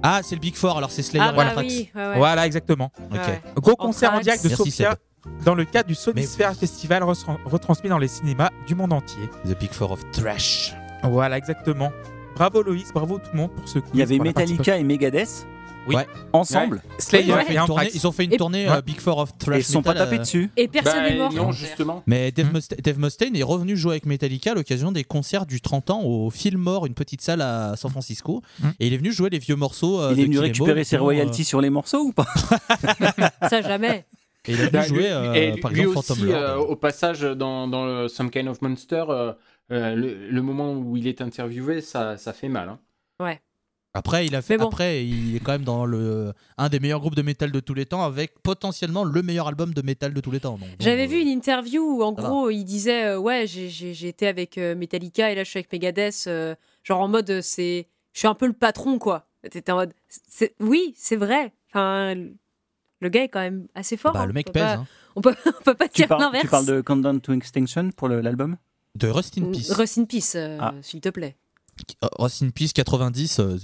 Ah, 0.08 0.22
c'est 0.24 0.36
le 0.36 0.42
Big 0.42 0.56
Four, 0.56 0.78
alors 0.78 0.92
c'est 0.92 1.02
Slayer 1.02 1.26
Ah 1.28 1.32
bah 1.32 1.48
Anthrax. 1.50 1.68
oui, 1.74 1.90
ouais, 1.96 2.08
ouais. 2.10 2.18
Voilà, 2.18 2.46
exactement. 2.46 2.92
Ok. 3.12 3.18
Ouais. 3.18 3.42
Gros 3.56 3.76
concert 3.76 4.14
en 4.14 4.20
direct 4.20 4.44
de 4.44 4.50
Merci, 4.50 4.70
Sofia 4.72 4.96
dans 5.44 5.56
le 5.56 5.66
cadre 5.66 5.88
du 5.88 5.96
Sonisphere 5.96 6.54
Festival 6.54 7.02
retran- 7.02 7.40
retransmis 7.46 7.90
dans 7.90 7.98
les 7.98 8.08
cinémas 8.08 8.52
du 8.68 8.76
monde 8.76 8.94
entier. 8.94 9.28
The 9.46 9.58
Big 9.58 9.72
Four 9.72 9.92
of 9.94 10.12
Trash. 10.12 10.76
Voilà, 11.04 11.38
exactement. 11.40 11.92
Bravo 12.36 12.62
Loïs, 12.62 12.92
bravo 12.94 13.18
tout 13.18 13.30
le 13.34 13.38
monde 13.40 13.52
pour 13.52 13.68
ce 13.68 13.80
quiz. 13.80 13.90
Il 13.96 14.00
y 14.00 14.04
avait 14.04 14.20
Metallica 14.20 14.78
et 14.78 14.84
Megadeth 14.84 15.48
Oui. 15.88 15.96
Ouais. 15.96 16.08
ensemble. 16.34 16.82
Slayer 16.98 17.32
Ouais. 17.34 17.44
et 17.50 17.54
Ils 17.54 17.60
ont 17.60 17.66
tourné- 17.68 17.82
Anthrax. 17.84 17.96
ils 17.96 18.08
ont 18.08 18.12
fait 18.12 18.26
une 18.26 18.34
Et- 18.34 18.38
tournée 18.38 18.66
Ouais. 18.68 18.76
euh, 18.78 18.82
Big 18.82 19.00
Four 19.00 19.20
of 19.20 19.30
et 19.30 19.38
Trash. 19.38 19.58
ils 19.60 19.64
se 19.64 19.72
sont 19.72 19.82
pas 19.84 19.94
tapés 19.94 20.16
euh, 20.16 20.20
dessus. 20.20 20.50
Et 20.58 20.68
personne 20.68 21.04
Bah, 21.04 21.10
n'est 21.10 21.18
mort. 21.18 21.32
Non, 21.34 21.52
justement. 21.52 22.04
Mais 22.08 22.32
Dave, 22.32 22.52
Hmm. 22.52 22.58
Musta- 22.58 22.82
Dave 22.82 23.00
Mustaine 23.00 23.36
est 23.36 23.44
revenu 23.44 23.78
jouer 23.78 23.92
avec 23.94 24.06
Metallica 24.06 24.52
à 24.52 24.56
l'occasion 24.56 24.92
des 24.92 25.04
concerts 25.04 25.46
du 25.46 25.62
30 25.62 25.90
ans 25.92 26.02
au 26.04 26.30
Fillmore, 26.32 26.86
une 26.88 26.94
petite 26.96 27.22
salle 27.22 27.42
à 27.42 27.76
San 27.78 27.92
Francisco. 27.92 28.42
Hmm. 28.62 28.70
Et 28.80 28.88
il 28.88 28.94
est 28.94 28.98
venu 28.98 29.12
jouer 29.12 29.30
les 29.30 29.40
vieux 29.40 29.56
morceaux. 29.56 30.00
euh, 30.02 30.12
Il 30.14 30.20
est 30.22 30.24
venu 30.26 30.40
récupérer 30.40 30.84
ses 30.84 30.96
dont, 30.98 31.02
euh, 31.04 31.06
royalties 31.06 31.44
sur 31.46 31.62
les 31.62 31.70
morceaux 31.70 32.00
ou 32.02 32.12
pas? 32.14 32.26
Ça, 33.50 33.62
jamais. 33.62 34.06
Et 34.48 34.54
il 34.54 34.62
est 34.62 34.68
venu 34.68 34.70
Bah, 34.72 34.88
lui- 34.88 35.06
euh, 35.08 35.34
et 35.34 35.60
par 35.60 35.72
lui 35.72 35.82
exemple, 35.82 35.98
aussi, 36.00 36.22
Lord. 36.24 36.36
euh, 36.36 36.56
au 36.58 36.76
passage, 36.76 37.22
dans, 37.22 37.68
dans 37.68 37.86
le 37.86 38.08
Some 38.08 38.30
Kind 38.30 38.48
of 38.48 38.62
Monster, 38.62 39.06
le, 39.70 40.30
le 40.30 40.42
moment 40.42 40.74
où 40.74 40.98
il 40.98 41.08
est 41.08 41.22
interviewé, 41.22 41.82
ça, 41.82 42.18
ça 42.18 42.34
fait 42.34 42.50
mal. 42.50 42.70
hein. 42.70 42.80
Après, 43.96 44.26
il 44.26 44.36
a 44.36 44.42
fait. 44.42 44.56
Mais 44.58 44.64
bon. 44.64 44.68
Après, 44.68 45.06
il 45.06 45.36
est 45.36 45.40
quand 45.40 45.54
même 45.54 45.64
dans 45.64 45.86
le 45.86 46.34
un 46.58 46.70
des 46.70 46.80
meilleurs 46.80 47.00
groupes 47.00 47.16
de 47.16 47.22
métal 47.22 47.52
de 47.52 47.60
tous 47.62 47.74
les 47.74 47.86
temps, 47.86 48.04
avec 48.04 48.34
potentiellement 48.44 49.04
le 49.06 49.22
meilleur 49.24 49.48
album 49.48 49.74
de 49.74 49.82
métal 49.82 50.14
de 50.14 50.20
tous 50.22 50.32
les 50.32 50.42
temps. 50.42 50.60
J'avais 50.80 51.06
euh, 51.06 51.08
vu 51.08 51.22
une 51.22 51.30
interview 51.30 51.82
où 51.82 52.04
en 52.04 52.12
gros 52.12 52.50
il 52.50 52.66
disait 52.66 53.06
euh, 53.06 53.18
ouais 53.18 53.48
j'ai- 53.48 54.08
été 54.08 54.28
avec 54.28 54.58
euh, 54.58 54.76
Metallica 54.76 55.32
et 55.32 55.36
là 55.36 55.44
je 55.44 55.50
suis 55.50 55.60
avec 55.60 55.72
Megadeth 55.72 56.26
euh, 56.28 56.56
genre 56.84 57.00
en 57.02 57.08
mode 57.08 57.30
euh, 57.30 57.42
c'est 57.42 57.88
je 58.14 58.20
suis 58.20 58.28
un 58.28 58.36
peu 58.36 58.48
le 58.48 58.54
patron 58.54 59.00
quoi. 59.00 59.28
T'étais 59.50 59.72
en 59.72 59.76
mode 59.78 59.94
oui 60.60 60.94
c'est 60.98 61.16
vrai. 61.16 61.54
Enfin 61.72 62.16
le 63.02 63.10
gars 63.10 63.24
est 63.24 63.30
quand 63.30 63.40
même 63.40 63.68
assez 63.76 63.96
fort. 63.98 64.14
Bah, 64.14 64.22
hein. 64.22 64.26
le 64.28 64.34
mec 64.34 64.48
on 64.50 64.52
peut 64.52 64.60
pèse. 64.60 64.64
pas, 64.64 64.74
hein. 64.74 64.88
on 65.16 65.22
peut 65.22 65.36
on 65.46 65.64
peut 65.64 65.74
pas 65.74 65.88
tu 65.88 66.02
dire 66.06 66.18
l'inverse. 66.18 66.44
tu 66.44 66.50
parles 66.50 66.66
de 66.66 66.82
Countdown 66.82 67.22
to 67.22 67.32
Extinction 67.34 67.90
pour 67.96 68.10
l'album? 68.10 68.58
De 68.96 69.08
Rust 69.10 69.38
in 69.38 69.52
Peace. 69.52 69.72
Rust 69.74 69.98
in 69.98 70.06
Peace 70.06 70.34
euh, 70.36 70.58
Ah. 70.60 70.74
s'il 70.82 71.02
te 71.02 71.10
plaît. 71.10 71.36
Euh, 72.04 72.08
Rust 72.20 72.42
in 72.44 72.50
Peace 72.50 72.74
90, 72.74 73.40
euh, 73.40 73.58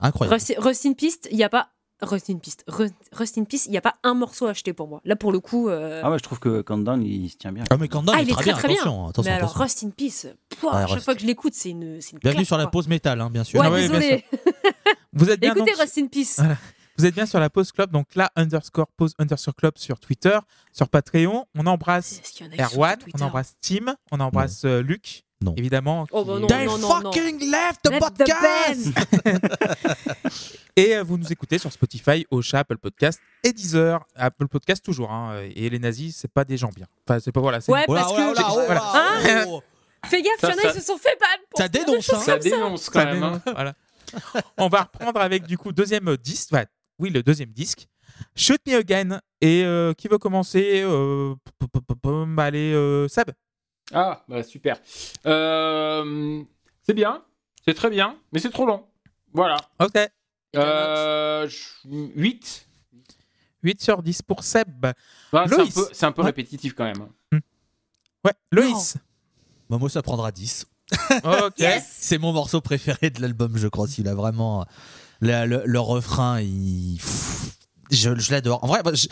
incroyable. 0.00 0.34
Rust, 0.34 0.54
Rust 0.58 0.86
in 0.86 0.92
Peace 0.94 1.18
il 1.30 1.36
y 1.36 1.44
a 1.44 1.48
pas 1.48 1.68
Rust 2.02 2.30
in 2.30 2.38
Peace 2.38 2.56
Rust, 2.66 3.36
in 3.38 3.44
Peace 3.44 3.66
il 3.66 3.72
y 3.72 3.76
a 3.76 3.82
pas 3.82 3.96
un 4.02 4.14
morceau 4.14 4.46
acheté 4.46 4.72
pour 4.72 4.88
moi. 4.88 5.00
Là 5.04 5.16
pour 5.16 5.32
le 5.32 5.40
coup 5.40 5.68
euh, 5.68 6.00
Ah 6.02 6.10
ouais, 6.10 6.18
je 6.18 6.22
trouve 6.22 6.38
que 6.40 6.62
Countdown 6.62 7.02
il 7.02 7.28
se 7.28 7.36
tient 7.36 7.52
bien. 7.52 7.64
Ah, 7.70 7.76
mais 7.76 7.88
Countdown 7.88 8.14
Ah, 8.18 8.22
il 8.22 8.30
est 8.30 8.32
très 8.32 8.42
très, 8.42 8.50
bien, 8.52 8.56
très 8.56 8.68
bien. 8.68 8.76
attention, 8.80 9.06
attention, 9.08 9.30
mais 9.30 9.36
alors 9.36 9.50
attention. 9.50 9.62
Rust 9.64 9.84
in 9.84 9.90
Peace 9.90 10.26
pouah, 10.58 10.70
Ouais, 10.70 10.76
à 10.78 10.86
chaque 10.86 10.94
Rust- 10.96 11.04
fois 11.04 11.14
que 11.14 11.20
je 11.20 11.26
l'écoute 11.26 11.52
c'est 11.54 11.70
une 11.70 12.00
c'est 12.00 12.12
une 12.12 12.18
Bienvenue 12.20 12.38
claque, 12.38 12.46
sur 12.46 12.56
la 12.58 12.66
pause 12.68 12.88
métal, 12.88 13.20
hein, 13.20 13.28
bien 13.28 13.44
sûr. 13.44 13.60
Ouais, 13.60 13.66
Ah 13.68 13.70
ouais, 13.70 13.88
bien 13.88 13.98
désolé. 13.98 14.24
Vous 15.12 15.28
êtes 15.28 15.40
bien 15.40 15.54
Écoutez 15.54 15.72
donc- 15.72 15.80
Rust 15.80 15.98
in 15.98 16.06
Peace. 16.06 16.34
Voilà. 16.38 16.56
Vous 16.98 17.06
êtes 17.06 17.14
bien 17.14 17.24
sur 17.26 17.40
la 17.40 17.48
pause 17.48 17.72
club, 17.72 17.90
donc 17.92 18.14
là, 18.14 18.30
underscore 18.36 18.88
pause 18.88 19.14
underscore 19.18 19.54
club 19.54 19.72
sur 19.76 19.98
Twitter, 20.00 20.38
sur 20.72 20.88
Patreon. 20.88 21.46
On 21.54 21.66
embrasse 21.66 22.20
Est-ce 22.20 22.32
qu'il 22.32 22.46
y 22.46 22.48
en 22.48 22.52
a 22.52 22.56
qui 22.56 22.62
sont 22.74 22.76
Erwan, 22.78 22.98
on 23.14 23.20
embrasse 23.22 23.54
Tim, 23.62 23.94
on 24.10 24.20
embrasse 24.20 24.64
euh, 24.66 24.82
Luc, 24.82 25.24
Non. 25.42 25.54
évidemment. 25.56 26.06
Oh, 26.12 26.24
bah 26.24 26.38
non. 26.38 26.46
They 26.46 26.66
non, 26.66 26.78
non. 26.78 26.88
fucking 26.88 27.50
left 27.50 27.80
the 27.82 27.90
Let 27.90 27.98
the 27.98 28.00
podcast 28.00 28.90
Et 30.76 30.96
euh, 30.96 31.02
vous 31.02 31.16
nous 31.18 31.32
écoutez 31.32 31.58
sur 31.58 31.72
Spotify, 31.72 32.26
Ocha, 32.30 32.60
Apple 32.60 32.78
Podcast 32.78 33.20
et 33.42 33.52
Deezer. 33.52 34.04
Apple 34.14 34.48
Podcast 34.48 34.84
toujours. 34.84 35.10
hein, 35.10 35.40
et 35.54 35.68
les 35.68 35.78
nazis, 35.78 36.14
c'est 36.16 36.30
pas 36.32 36.44
des 36.44 36.56
gens 36.56 36.70
bien. 36.74 36.86
Enfin, 37.08 37.18
c'est 37.20 37.32
pas 37.32 37.40
voilà. 37.40 37.60
c'est- 37.60 37.72
Ouais, 37.72 37.84
Oh 37.88 37.94
là, 37.94 38.00
parce 38.02 38.12
oh 38.12 38.16
là, 38.18 38.24
que. 38.24 38.30
oh 38.30 38.34
là, 38.34 38.46
oh 38.50 38.54
Voilà. 38.66 38.74
là, 38.74 38.92
Hein 38.94 39.44
oh. 39.48 39.62
Fais 40.06 40.22
gaffe, 40.22 40.40
Ça, 40.40 40.48
il 40.48 40.50
y 40.50 40.54
en 40.54 40.58
a, 40.58 40.62
ça- 40.62 40.68
ils 40.78 40.80
se 40.80 40.86
sont 40.86 40.96
fait 40.98 41.16
ban. 41.20 41.26
pour 41.50 41.58
Ça 41.58 41.64
faire 41.64 41.70
des 41.70 41.84
dénonce, 41.84 42.04
choses 42.06 42.14
hein. 42.16 42.22
Ça 42.22 42.32
comme 42.32 42.42
dénonce 42.42 42.90
quand 42.90 43.04
même. 43.04 43.22
hein. 43.22 43.42
voilà. 43.46 43.74
On 44.58 44.68
va 44.68 44.82
reprendre 44.82 45.20
avec 45.20 45.44
du 45.46 45.58
coup 45.58 45.72
deuxième 45.72 46.16
disque. 46.16 46.52
Ouais, 46.52 46.66
oui, 46.98 47.10
le 47.10 47.22
deuxième 47.22 47.50
disque. 47.50 47.86
Shoot 48.36 48.60
Me 48.66 48.76
Again. 48.76 49.20
Et 49.40 49.62
euh, 49.64 49.92
qui 49.94 50.08
veut 50.08 50.18
commencer 50.18 50.82
euh, 50.84 51.34
pom, 51.58 51.68
pom, 51.70 51.82
pom, 51.82 51.96
pom, 51.98 52.38
Allez, 52.38 52.72
euh, 52.74 53.08
Seb. 53.08 53.30
Ah, 53.92 54.24
bah 54.28 54.42
super. 54.42 54.78
Euh, 55.26 56.42
c'est 56.82 56.94
bien, 56.94 57.22
c'est 57.66 57.74
très 57.74 57.90
bien, 57.90 58.16
mais 58.32 58.38
c'est 58.40 58.50
trop 58.50 58.66
long. 58.66 58.86
Voilà. 59.32 59.56
Ok. 59.80 59.96
Et 59.96 60.10
ta 60.52 60.60
Euh, 60.60 61.48
8. 61.84 62.66
8 63.62 63.82
sur 63.82 64.02
10 64.02 64.22
pour 64.22 64.42
Seb. 64.42 64.86
Bah, 65.32 65.44
c'est 65.46 65.54
un 65.54 65.56
Loïs. 65.58 65.74
peu, 65.74 65.86
c'est 65.92 66.06
un 66.06 66.12
peu 66.12 66.22
Ouais. 66.22 66.26
répétitif 66.28 66.74
quand 66.74 66.84
même. 66.84 67.08
Ouais, 68.24 68.32
Loïs. 68.50 68.96
Bah, 69.68 69.78
moi, 69.78 69.88
ça 69.90 70.02
prendra 70.02 70.32
10. 70.32 70.66
Ok. 71.24 71.52
Yes 71.58 71.86
C'est 71.98 72.18
mon 72.18 72.32
morceau 72.32 72.60
préféré 72.60 73.10
de 73.10 73.20
l'album, 73.22 73.56
je 73.56 73.68
crois. 73.68 73.86
S'il 73.86 74.08
a 74.08 74.14
vraiment. 74.14 74.64
Le, 75.20 75.46
le- 75.46 75.62
le 75.66 75.80
refrain, 75.80 76.40
il. 76.40 76.98
Je, 77.90 78.16
je 78.18 78.30
l'adore. 78.30 78.62
En 78.64 78.66
vrai, 78.68 78.82
bah, 78.82 78.92
je- 78.94 79.08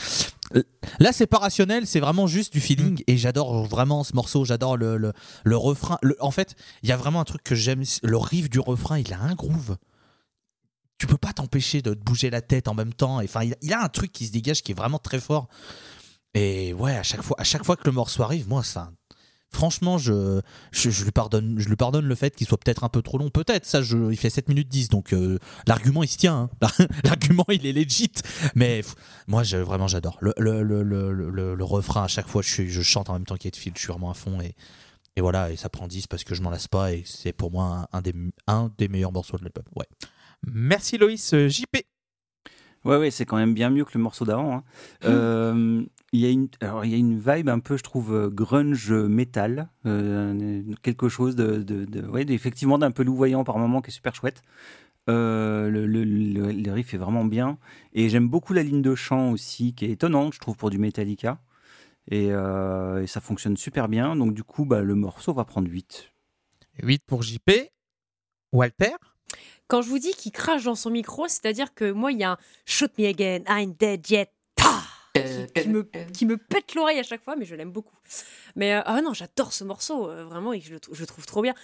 là, 0.98 1.12
c'est 1.12 1.26
pas 1.26 1.38
rationnel, 1.38 1.86
c'est 1.86 2.00
vraiment 2.00 2.26
juste 2.26 2.52
du 2.52 2.60
feeling. 2.60 3.02
Et 3.06 3.16
j'adore 3.16 3.64
vraiment 3.64 4.04
ce 4.04 4.14
morceau. 4.14 4.44
J'adore 4.44 4.76
le, 4.76 4.96
le, 4.96 5.12
le 5.44 5.56
refrain. 5.56 5.98
Le- 6.02 6.16
en 6.20 6.30
fait, 6.30 6.54
il 6.82 6.88
y 6.88 6.92
a 6.92 6.96
vraiment 6.96 7.20
un 7.20 7.24
truc 7.24 7.42
que 7.42 7.54
j'aime. 7.54 7.82
Le 8.02 8.16
riff 8.16 8.48
du 8.48 8.60
refrain, 8.60 8.98
il 8.98 9.12
a 9.12 9.20
un 9.20 9.34
groove. 9.34 9.76
Tu 10.98 11.06
peux 11.06 11.16
pas 11.16 11.32
t'empêcher 11.32 11.80
de 11.82 11.94
te 11.94 12.00
bouger 12.00 12.28
la 12.30 12.40
tête 12.40 12.66
en 12.68 12.74
même 12.74 12.92
temps. 12.92 13.22
Enfin, 13.22 13.44
il, 13.44 13.54
il 13.62 13.72
a 13.72 13.82
un 13.82 13.88
truc 13.88 14.10
qui 14.12 14.26
se 14.26 14.32
dégage 14.32 14.62
qui 14.62 14.72
est 14.72 14.74
vraiment 14.74 14.98
très 14.98 15.20
fort. 15.20 15.48
Et 16.34 16.72
ouais, 16.74 16.96
à 16.96 17.02
chaque 17.02 17.22
fois, 17.22 17.36
à 17.40 17.44
chaque 17.44 17.64
fois 17.64 17.76
que 17.76 17.84
le 17.86 17.92
morceau 17.92 18.22
arrive, 18.22 18.48
moi, 18.48 18.62
ça. 18.62 18.90
Franchement, 19.50 19.96
je, 19.96 20.40
je, 20.72 20.90
je 20.90 21.04
lui 21.04 21.10
pardonne, 21.10 21.58
je 21.58 21.68
lui 21.68 21.76
pardonne 21.76 22.04
le 22.06 22.14
fait 22.14 22.36
qu'il 22.36 22.46
soit 22.46 22.58
peut-être 22.58 22.84
un 22.84 22.90
peu 22.90 23.00
trop 23.00 23.16
long. 23.18 23.30
Peut-être, 23.30 23.64
ça, 23.64 23.80
je, 23.80 24.10
il 24.10 24.16
fait 24.18 24.28
7 24.30 24.48
minutes 24.48 24.68
10, 24.68 24.88
donc 24.90 25.12
euh, 25.14 25.38
l'argument 25.66 26.02
il 26.02 26.08
se 26.08 26.18
tient. 26.18 26.50
hein. 26.62 26.68
L'argument 27.04 27.46
il 27.48 27.64
est 27.64 27.72
legit. 27.72 28.12
Mais 28.54 28.82
pff, 28.82 28.94
moi, 29.26 29.42
je, 29.44 29.56
vraiment, 29.56 29.88
j'adore. 29.88 30.18
Le, 30.20 30.34
le, 30.36 30.62
le, 30.62 30.82
le, 30.82 31.12
le- 31.30 31.54
le 31.54 31.64
refrain, 31.64 32.04
à 32.04 32.08
chaque 32.08 32.28
fois, 32.28 32.42
je, 32.42 32.48
suis- 32.50 32.68
je 32.68 32.82
chante 32.82 33.08
en 33.08 33.14
même 33.14 33.24
temps 33.24 33.36
qu'il 33.36 33.46
y 33.46 33.48
a 33.48 33.52
de 33.52 33.56
fil, 33.56 33.72
je 33.74 33.80
suis 33.80 33.88
vraiment 33.92 34.10
à 34.10 34.14
fond. 34.14 34.38
Et, 34.42 34.54
et 35.16 35.20
voilà, 35.22 35.50
et 35.50 35.56
ça 35.56 35.68
prend 35.70 35.88
10 35.88 36.06
parce 36.08 36.24
que 36.24 36.34
je 36.34 36.42
m'en 36.42 36.50
lasse 36.50 36.68
pas. 36.68 36.92
Et 36.92 37.02
c'est 37.06 37.32
pour 37.32 37.50
moi 37.50 37.88
un, 37.92 37.98
un 37.98 38.02
des, 38.02 38.14
un 38.46 38.70
des 38.76 38.88
meilleurs 38.88 39.12
morceaux 39.12 39.38
de 39.38 39.44
l'album. 39.44 39.64
Ouais. 39.76 39.86
Merci 40.46 40.98
Loïs. 40.98 41.32
Euh, 41.32 41.48
JP. 41.48 41.74
Ouais, 42.84 42.96
ouais, 42.98 43.10
c'est 43.10 43.24
quand 43.24 43.36
même 43.38 43.54
bien 43.54 43.70
mieux 43.70 43.84
que 43.84 43.92
le 43.94 44.00
morceau 44.00 44.24
d'avant. 44.24 44.56
hein. 44.58 44.64
Euh, 45.04 45.82
Il 46.12 46.20
y, 46.20 46.26
a 46.26 46.30
une- 46.30 46.48
alors, 46.62 46.84
il 46.86 46.90
y 46.90 46.94
a 46.94 46.96
une 46.96 47.18
vibe 47.18 47.50
un 47.50 47.58
peu, 47.58 47.76
je 47.76 47.82
trouve, 47.82 48.14
euh, 48.14 48.30
grunge 48.30 48.92
metal. 48.92 49.68
euh, 49.84 50.62
quelque 50.82 51.08
chose 51.10 51.36
de, 51.36 51.56
de, 51.62 51.84
de- 51.84 52.06
ouais, 52.06 52.24
effectivement 52.30 52.78
d'un 52.78 52.90
peu 52.90 53.02
louvoyant 53.02 53.44
par 53.44 53.58
moment 53.58 53.82
qui 53.82 53.90
est 53.90 53.92
super 53.92 54.14
chouette. 54.14 54.40
Euh, 55.10 55.68
le, 55.70 55.86
le, 55.86 56.04
le- 56.04 56.52
le 56.52 56.72
riff 56.72 56.94
est 56.94 56.98
vraiment 56.98 57.24
bien. 57.26 57.58
Et 57.92 58.08
j'aime 58.08 58.28
beaucoup 58.28 58.52
la 58.54 58.62
ligne 58.62 58.80
de 58.82 58.94
chant 58.94 59.32
aussi, 59.32 59.74
qui 59.74 59.84
est 59.84 59.90
étonnante, 59.90 60.32
je 60.34 60.40
trouve, 60.40 60.56
pour 60.56 60.70
du 60.70 60.78
Metallica. 60.78 61.40
Et, 62.10 62.28
euh, 62.30 63.02
et 63.02 63.06
ça 63.06 63.20
fonctionne 63.20 63.56
super 63.58 63.88
bien. 63.88 64.16
Donc, 64.16 64.32
du 64.32 64.42
coup, 64.44 64.64
bah, 64.64 64.80
le 64.80 64.94
morceau 64.94 65.34
va 65.34 65.44
prendre 65.44 65.68
8. 65.70 66.10
8 66.82 67.02
pour 67.06 67.22
JP. 67.22 67.50
Walter? 68.52 68.92
Quand 69.66 69.82
je 69.82 69.90
vous 69.90 69.98
dis 69.98 70.12
qu'il 70.12 70.32
crache 70.32 70.64
dans 70.64 70.74
son 70.74 70.88
micro, 70.88 71.28
c'est-à-dire 71.28 71.74
que 71.74 71.90
moi, 71.92 72.12
il 72.12 72.18
y 72.18 72.24
a 72.24 72.32
un 72.32 72.38
Shoot 72.64 72.92
me 72.98 73.04
again, 73.06 73.40
I'm 73.46 73.74
dead 73.78 74.08
yet. 74.08 74.30
Ta 75.22 75.60
qui, 75.60 75.62
qui 75.62 75.68
me, 75.68 75.82
qui 76.12 76.26
me 76.26 76.36
pète 76.36 76.74
l'oreille 76.74 76.98
à 76.98 77.02
chaque 77.02 77.22
fois, 77.22 77.36
mais 77.36 77.44
je 77.44 77.54
l'aime 77.54 77.70
beaucoup. 77.72 77.96
Mais 78.56 78.74
euh, 78.74 78.80
ah 78.84 79.00
non, 79.02 79.12
j'adore 79.14 79.52
ce 79.52 79.64
morceau, 79.64 80.08
euh, 80.08 80.24
vraiment, 80.24 80.52
et 80.52 80.60
je 80.60 80.72
le, 80.72 80.80
trou- 80.80 80.94
je 80.94 81.00
le 81.00 81.06
trouve 81.06 81.26
trop 81.26 81.42
bien. 81.42 81.54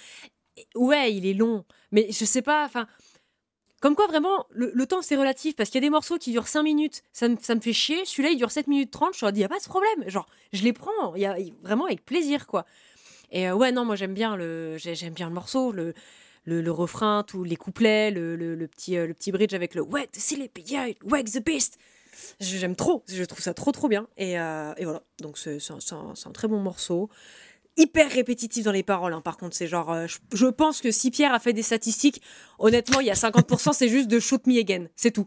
Et 0.57 0.67
ouais, 0.77 1.13
il 1.15 1.27
est 1.27 1.35
long, 1.35 1.65
mais 1.93 2.07
je 2.11 2.25
sais 2.25 2.43
pas, 2.43 2.65
enfin. 2.65 2.87
Comme 3.81 3.97
quoi, 3.97 4.07
vraiment, 4.07 4.47
le, 4.51 4.71
le 4.75 4.87
temps 4.87 5.03
c'est 5.03 5.17
relatif 5.17 5.57
parce 5.57 5.69
qu'il 5.69 5.77
y 5.83 5.85
a 5.85 5.87
des 5.87 5.91
morceaux 5.91 6.17
qui 6.17 6.33
durent 6.33 6.49
5 6.49 6.63
minutes, 6.63 7.03
ça 7.13 7.29
me, 7.29 7.37
ça 7.39 7.55
me 7.55 7.61
fait 7.61 7.75
chier. 7.75 8.07
Celui-là, 8.07 8.31
il 8.31 8.39
dure 8.39 8.51
7 8.51 8.67
minutes 8.67 8.91
30, 8.91 9.13
je 9.13 9.19
suis 9.19 9.27
dit, 9.27 9.33
il 9.35 9.39
n'y 9.41 9.45
a 9.45 9.49
pas 9.51 9.59
de 9.59 9.65
problème. 9.65 10.09
Genre, 10.09 10.27
je 10.55 10.63
les 10.63 10.73
prends, 10.73 11.15
il 11.17 11.21
y 11.21 11.27
a, 11.27 11.37
vraiment 11.63 11.85
avec 11.85 12.03
plaisir, 12.03 12.47
quoi. 12.47 12.65
Et 13.31 13.47
euh, 13.49 13.55
ouais, 13.55 13.73
non, 13.73 13.85
moi 13.85 13.97
j'aime 13.97 14.15
bien 14.15 14.37
le, 14.37 14.79
j'aime 14.79 15.13
bien 15.13 15.29
le 15.29 15.35
morceau, 15.35 15.71
le, 15.71 15.93
le, 16.45 16.63
le 16.63 16.71
refrain, 16.71 17.25
tous 17.27 17.45
les 17.45 17.57
couplets, 17.57 18.11
le, 18.11 18.37
le, 18.37 18.55
le 18.55 18.69
petit, 18.69 18.97
euh, 18.97 19.07
le 19.07 19.13
petit 19.13 19.33
bridge 19.33 19.53
avec 19.53 19.75
le 19.75 19.83
Wake 19.83 20.13
the 20.13 20.19
Sleepy 20.19 20.65
Giant, 20.65 20.95
Wake 21.05 21.31
the 21.31 21.45
Beast. 21.45 21.77
J'aime 22.41 22.77
trop, 22.77 23.05
je 23.09 23.23
trouve 23.25 23.41
ça 23.41 23.55
trop 23.55 23.73
trop 23.73 23.89
bien. 23.89 24.07
Et, 24.17 24.39
euh, 24.39 24.73
et 24.77 24.85
voilà, 24.85 25.03
donc 25.21 25.39
c'est 25.39 25.59
un, 25.71 26.33
très 26.33 26.49
bon 26.49 26.61
morceau. 26.61 27.09
Hyper 27.77 28.09
répétitif 28.09 28.65
dans 28.65 28.71
les 28.73 28.85
paroles, 28.85 29.13
hein. 29.15 29.21
par 29.21 29.37
contre, 29.37 29.57
c'est 29.57 29.67
genre. 29.67 29.91
euh, 29.91 30.07
je, 30.07 30.19
je 30.33 30.47
pense 30.47 30.81
que 30.81 30.93
si 30.93 31.11
Pierre 31.11 31.35
a 31.35 31.41
fait 31.41 31.53
des 31.53 31.65
statistiques, 31.65 32.23
honnêtement, 32.61 33.01
il 33.01 33.07
y 33.07 33.11
a 33.11 33.15
50%, 33.15 33.73
c'est 33.73 33.89
juste 33.89 34.07
de 34.07 34.21
shoot 34.21 34.47
me 34.47 34.57
again, 34.61 34.87
c'est 34.95 35.11
tout. 35.11 35.27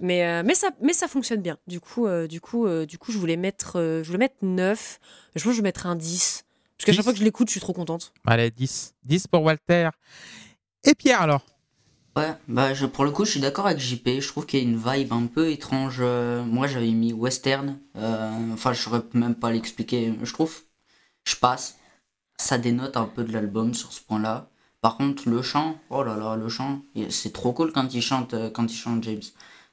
Mais, 0.00 0.26
euh, 0.26 0.42
mais, 0.42 0.54
ça, 0.54 0.68
mais 0.80 0.94
ça 0.94 1.06
fonctionne 1.06 1.42
bien. 1.42 1.58
Du 1.66 1.80
coup, 1.80 2.08
du 2.28 2.40
coup, 2.40 2.66
du 2.86 2.96
coup 2.96 3.12
je 3.12 3.18
voulais 3.18 3.36
mettre, 3.36 3.78
je 4.02 4.06
voulais 4.06 4.18
mettre 4.18 4.36
9. 4.40 5.00
Je 5.34 5.42
pense 5.42 5.50
que 5.50 5.50
je 5.52 5.56
vais 5.56 5.62
mettre 5.62 5.86
un 5.86 5.96
10. 5.96 6.44
Parce 6.78 6.86
qu'à 6.86 6.92
10. 6.92 6.96
chaque 6.96 7.04
fois 7.04 7.12
que 7.12 7.18
je 7.18 7.24
l'écoute, 7.24 7.48
je 7.48 7.52
suis 7.52 7.60
trop 7.60 7.74
contente. 7.74 8.14
Allez, 8.26 8.50
10. 8.50 8.94
10 9.04 9.26
pour 9.26 9.42
Walter. 9.42 9.90
Et 10.84 10.94
Pierre 10.94 11.20
alors? 11.22 11.44
Ouais, 12.16 12.34
bah 12.46 12.74
je, 12.74 12.84
pour 12.84 13.04
le 13.04 13.10
coup, 13.10 13.24
je 13.24 13.30
suis 13.32 13.40
d'accord 13.40 13.66
avec 13.66 13.78
JP. 13.78 14.20
Je 14.20 14.28
trouve 14.28 14.44
qu'il 14.44 14.60
y 14.60 14.62
a 14.62 14.68
une 14.68 14.76
vibe 14.76 15.12
un 15.12 15.26
peu 15.26 15.50
étrange. 15.50 15.96
euh, 16.00 16.44
moi, 16.44 16.66
j'avais 16.66 16.90
mis 16.90 17.12
western. 17.12 17.78
euh, 17.96 18.52
enfin, 18.52 18.72
je 18.74 18.82
saurais 18.82 19.02
même 19.14 19.34
pas 19.34 19.50
l'expliquer. 19.50 20.12
Je 20.22 20.32
trouve, 20.32 20.62
je 21.24 21.36
passe. 21.36 21.78
Ça 22.38 22.58
dénote 22.58 22.96
un 22.98 23.06
peu 23.06 23.24
de 23.24 23.32
l'album 23.32 23.74
sur 23.74 23.92
ce 23.92 24.02
point-là. 24.02 24.50
Par 24.82 24.96
contre, 24.98 25.28
le 25.30 25.42
chant, 25.42 25.78
oh 25.90 26.04
là 26.04 26.16
là, 26.16 26.36
le 26.36 26.48
chant, 26.48 26.82
c'est 27.10 27.32
trop 27.32 27.52
cool 27.52 27.72
quand 27.72 27.94
il 27.94 28.02
chante, 28.02 28.34
euh, 28.34 28.50
quand 28.50 28.66
il 28.72 28.76
chante 28.76 29.04
James. 29.04 29.22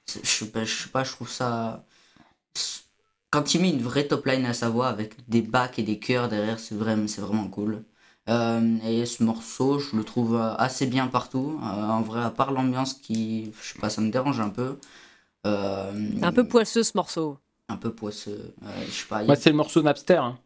Je 0.07 0.20
sais 0.30 0.48
pas, 0.52 0.66
je 0.66 0.84
sais 0.84 0.90
pas, 0.90 1.03
je 1.06 1.11
trouve 1.14 1.30
ça. 1.30 1.86
Quand 3.32 3.53
il 3.56 3.61
met 3.61 3.70
une 3.72 3.82
vraie 3.82 4.07
top 4.07 4.26
line 4.28 4.45
à 4.45 4.53
sa 4.53 4.70
voix 4.70 4.88
avec 4.88 5.28
des 5.28 5.41
bacs 5.41 5.80
et 5.80 5.84
des 5.84 5.99
chœurs 5.99 6.30
derrière, 6.30 6.60
c'est 6.60 6.76
vraiment, 6.76 7.07
c'est 7.07 7.22
vraiment 7.22 7.48
cool. 7.48 7.84
Euh, 8.30 8.77
et 8.85 9.06
ce 9.06 9.23
morceau, 9.23 9.80
je 9.80 9.95
le 9.95 10.03
trouve 10.03 10.35
assez 10.57 10.85
bien 10.88 11.07
partout. 11.07 11.60
Euh, 11.64 11.65
en 11.65 12.01
vrai, 12.01 12.22
à 12.22 12.30
part 12.30 12.51
l'ambiance 12.51 12.93
qui, 12.93 13.51
je 13.61 13.73
sais 13.73 13.80
pas, 13.80 13.89
ça 13.89 14.01
me 14.01 14.11
dérange 14.11 14.39
un 14.39 14.49
peu. 14.49 14.77
Euh, 15.47 15.91
C'est 16.19 16.26
un 16.26 16.31
peu 16.31 16.43
poisseux 16.43 16.84
ce 16.84 16.91
morceau. 16.95 17.38
un 17.69 17.77
peu 17.77 17.91
poisseux. 17.93 18.53
Euh, 18.64 18.68
je 18.88 18.91
sais 18.91 19.06
pas, 19.07 19.23
il 19.23 19.31
a- 19.31 19.35
c'est 19.35 19.49
le 19.49 19.56
morceau 19.56 19.81
Napster. 19.81 20.18
hein. 20.18 20.38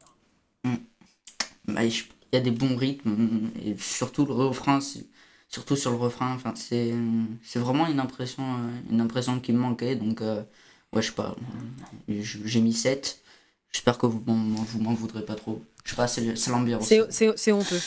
bah, 1.68 1.88
je- 1.88 2.04
il 2.32 2.36
y 2.36 2.38
a 2.38 2.42
des 2.42 2.52
bons 2.52 2.76
rythmes 2.76 3.52
et 3.64 3.76
surtout 3.78 4.26
le 4.26 4.34
refrain, 4.34 4.80
surtout 5.50 5.76
sur 5.76 5.92
le 5.92 5.98
refrain. 5.98 6.34
Enfin, 6.34 6.54
c'est, 6.56 6.94
c'est 7.44 7.60
vraiment 7.60 7.86
une 7.88 8.00
impression, 8.00 8.44
une 8.90 9.02
impression 9.02 9.40
qui 9.40 9.54
me 9.54 9.60
manquait. 9.60 9.96
Donc, 9.96 10.22
euh, 10.22 10.42
ouais, 10.94 11.02
je 11.02 11.08
sais 11.10 11.14
pas. 11.14 11.36
J'ai 12.08 12.62
mis 12.62 12.74
7. 12.74 13.22
J'espère 13.72 13.98
que 13.98 14.06
vous 14.08 14.24
m'en, 14.26 14.34
vous 14.64 14.80
m'en 14.82 14.94
voudrez 14.94 15.24
pas 15.26 15.36
trop. 15.36 15.62
Je 15.84 15.90
sais 15.92 15.96
pas, 15.98 16.08
c'est, 16.08 16.22
le- 16.22 16.36
c'est 16.36 16.50
l'ambiance. 16.52 16.88
C'est 16.88 17.12
c'est- 17.12 17.34
c'est 17.38 17.52
honteux. 17.52 17.80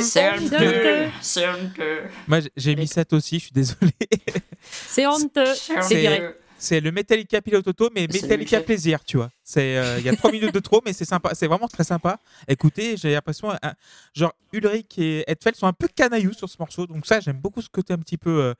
C'est 0.00 0.30
honteux. 0.38 1.08
C'est 1.20 1.48
honteux. 1.48 2.02
Moi, 2.28 2.38
j'ai- 2.56 2.76
mis 2.76 2.86
7 2.86 3.12
aussi, 3.12 3.38
je 3.38 3.44
suis 3.44 3.52
désolé. 3.52 3.90
C'est 4.62 5.06
honteux. 5.06 5.54
C'est 5.54 5.94
viré. 6.00 6.34
C'est 6.58 6.80
le 6.80 6.92
Metallica 6.92 7.40
Pilote 7.40 7.66
Auto, 7.66 7.88
mais 7.94 8.02
Metallica. 8.22 8.60
Plaisir, 8.60 9.02
tu 9.02 9.16
vois. 9.16 9.30
C'est, 9.42 9.78
euh, 9.78 9.98
Il 9.98 10.04
y 10.04 10.08
a 10.10 10.14
3 10.14 10.30
minutes 10.32 10.52
de 10.54 10.60
trop, 10.60 10.80
mais 10.84 10.92
c'est 10.92 11.06
sympa. 11.06 11.34
C'est 11.34 11.46
vraiment 11.46 11.66
très 11.66 11.82
sympa. 11.84 12.18
Écoutez, 12.46 12.96
j'ai 12.98 13.12
l'impression, 13.14 13.50
hein, 13.50 13.72
genre, 14.14 14.34
Ulrich 14.52 14.98
et 14.98 15.24
Edfeld 15.26 15.56
sont 15.56 15.66
un 15.66 15.72
peu 15.72 15.88
canaillous 15.88 16.34
sur 16.34 16.48
ce 16.50 16.56
morceau. 16.58 16.86
Donc, 16.86 17.06
ça, 17.06 17.18
j'aime 17.20 17.38
beaucoup 17.40 17.62
ce 17.62 17.68
côté 17.70 17.94
un 17.94 17.98
petit 17.98 18.18
peu. 18.18 18.42
euh, 18.42 18.54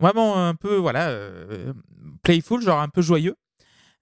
vraiment 0.00 0.46
un 0.48 0.54
peu, 0.54 0.76
voilà, 0.76 1.08
euh, 1.08 1.72
playful, 2.22 2.62
genre 2.62 2.80
un 2.80 2.88
peu 2.88 3.02
joyeux. 3.02 3.36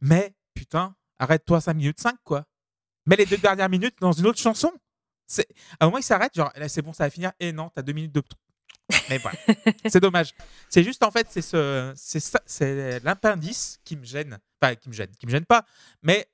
Mais, 0.00 0.34
putain, 0.54 0.94
arrête-toi 1.18 1.60
5 1.62 1.74
minutes 1.74 2.00
5, 2.00 2.14
quoi. 2.24 2.44
Mets 3.06 3.16
les 3.16 3.26
deux 3.26 3.36
dernières 3.38 3.68
minutes 3.68 3.96
dans 4.00 4.12
une 4.12 4.26
autre 4.26 4.38
chanson. 4.38 4.72
C'est... 5.26 5.46
À 5.80 5.84
un 5.84 5.86
moment, 5.86 5.98
il 5.98 6.02
s'arrête, 6.02 6.34
genre, 6.34 6.52
là, 6.56 6.68
c'est 6.68 6.82
bon, 6.82 6.92
ça 6.92 7.04
va 7.04 7.10
finir. 7.10 7.32
Et 7.40 7.52
non, 7.52 7.70
t'as 7.74 7.82
deux 7.82 7.92
minutes 7.92 8.12
de 8.14 8.20
trop. 8.20 8.38
Mais 9.08 9.18
voilà, 9.18 9.38
c'est 9.86 10.00
dommage. 10.00 10.32
C'est 10.68 10.82
juste 10.84 11.02
en 11.02 11.10
fait, 11.10 11.26
c'est 11.30 11.40
ce, 11.40 11.92
c'est 11.96 12.20
ça, 12.20 12.40
c'est 12.44 13.00
l'appendice 13.00 13.78
qui 13.84 13.96
me 13.96 14.04
gêne. 14.04 14.38
Enfin, 14.60 14.74
qui 14.74 14.88
me 14.88 14.94
gêne, 14.94 15.10
qui 15.18 15.26
me 15.26 15.30
gêne 15.30 15.46
pas. 15.46 15.64
Mais 16.02 16.28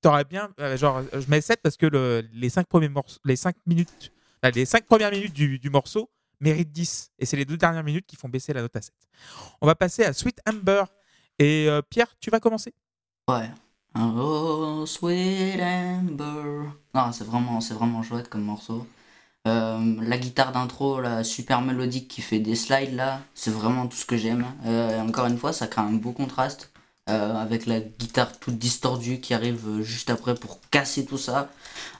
t'aurais 0.00 0.24
bien, 0.24 0.50
euh, 0.60 0.76
genre, 0.76 1.02
je 1.12 1.28
mets 1.28 1.40
7 1.40 1.60
parce 1.62 1.76
que 1.76 1.86
le- 1.86 2.28
les 2.32 2.50
5 2.50 2.66
premiers 2.68 2.88
morceaux, 2.88 3.18
les 3.24 3.36
5 3.36 3.56
minutes, 3.66 4.12
les 4.54 4.64
5 4.64 4.84
premières 4.86 5.10
minutes 5.10 5.32
du, 5.32 5.58
du 5.58 5.70
morceau 5.70 6.10
méritent 6.40 6.70
10. 6.70 7.10
Et 7.18 7.26
c'est 7.26 7.36
les 7.36 7.44
deux 7.44 7.56
dernières 7.56 7.82
minutes 7.84 8.06
qui 8.06 8.14
font 8.16 8.28
baisser 8.28 8.52
la 8.52 8.60
note 8.60 8.76
à 8.76 8.82
7. 8.82 8.94
On 9.60 9.66
va 9.66 9.74
passer 9.74 10.04
à 10.04 10.12
Sweet 10.12 10.40
Amber. 10.48 10.84
Et 11.40 11.66
euh, 11.68 11.82
Pierre, 11.82 12.14
tu 12.20 12.30
vas 12.30 12.38
commencer? 12.38 12.74
Ouais. 13.28 13.50
Oh, 13.94 14.84
sweet 14.86 15.60
amber. 15.60 16.68
Non, 16.94 17.12
c'est 17.12 17.24
vraiment, 17.24 17.60
c'est 17.60 17.74
vraiment 17.74 18.02
chouette 18.02 18.28
comme 18.28 18.42
morceau. 18.44 18.86
Euh, 19.46 19.96
la 20.02 20.18
guitare 20.18 20.52
d'intro, 20.52 21.00
la 21.00 21.24
super 21.24 21.62
mélodique 21.62 22.08
qui 22.08 22.20
fait 22.22 22.38
des 22.38 22.54
slides 22.54 22.94
là, 22.94 23.20
c'est 23.34 23.50
vraiment 23.50 23.86
tout 23.86 23.96
ce 23.96 24.04
que 24.06 24.16
j'aime. 24.16 24.44
Euh, 24.66 25.00
encore 25.00 25.26
une 25.26 25.38
fois, 25.38 25.52
ça 25.52 25.66
crée 25.66 25.80
un 25.80 25.92
beau 25.92 26.12
contraste 26.12 26.70
euh, 27.08 27.34
avec 27.34 27.66
la 27.66 27.80
guitare 27.80 28.38
toute 28.38 28.58
distordue 28.58 29.20
qui 29.20 29.34
arrive 29.34 29.82
juste 29.82 30.10
après 30.10 30.34
pour 30.34 30.60
casser 30.70 31.06
tout 31.06 31.18
ça. 31.18 31.50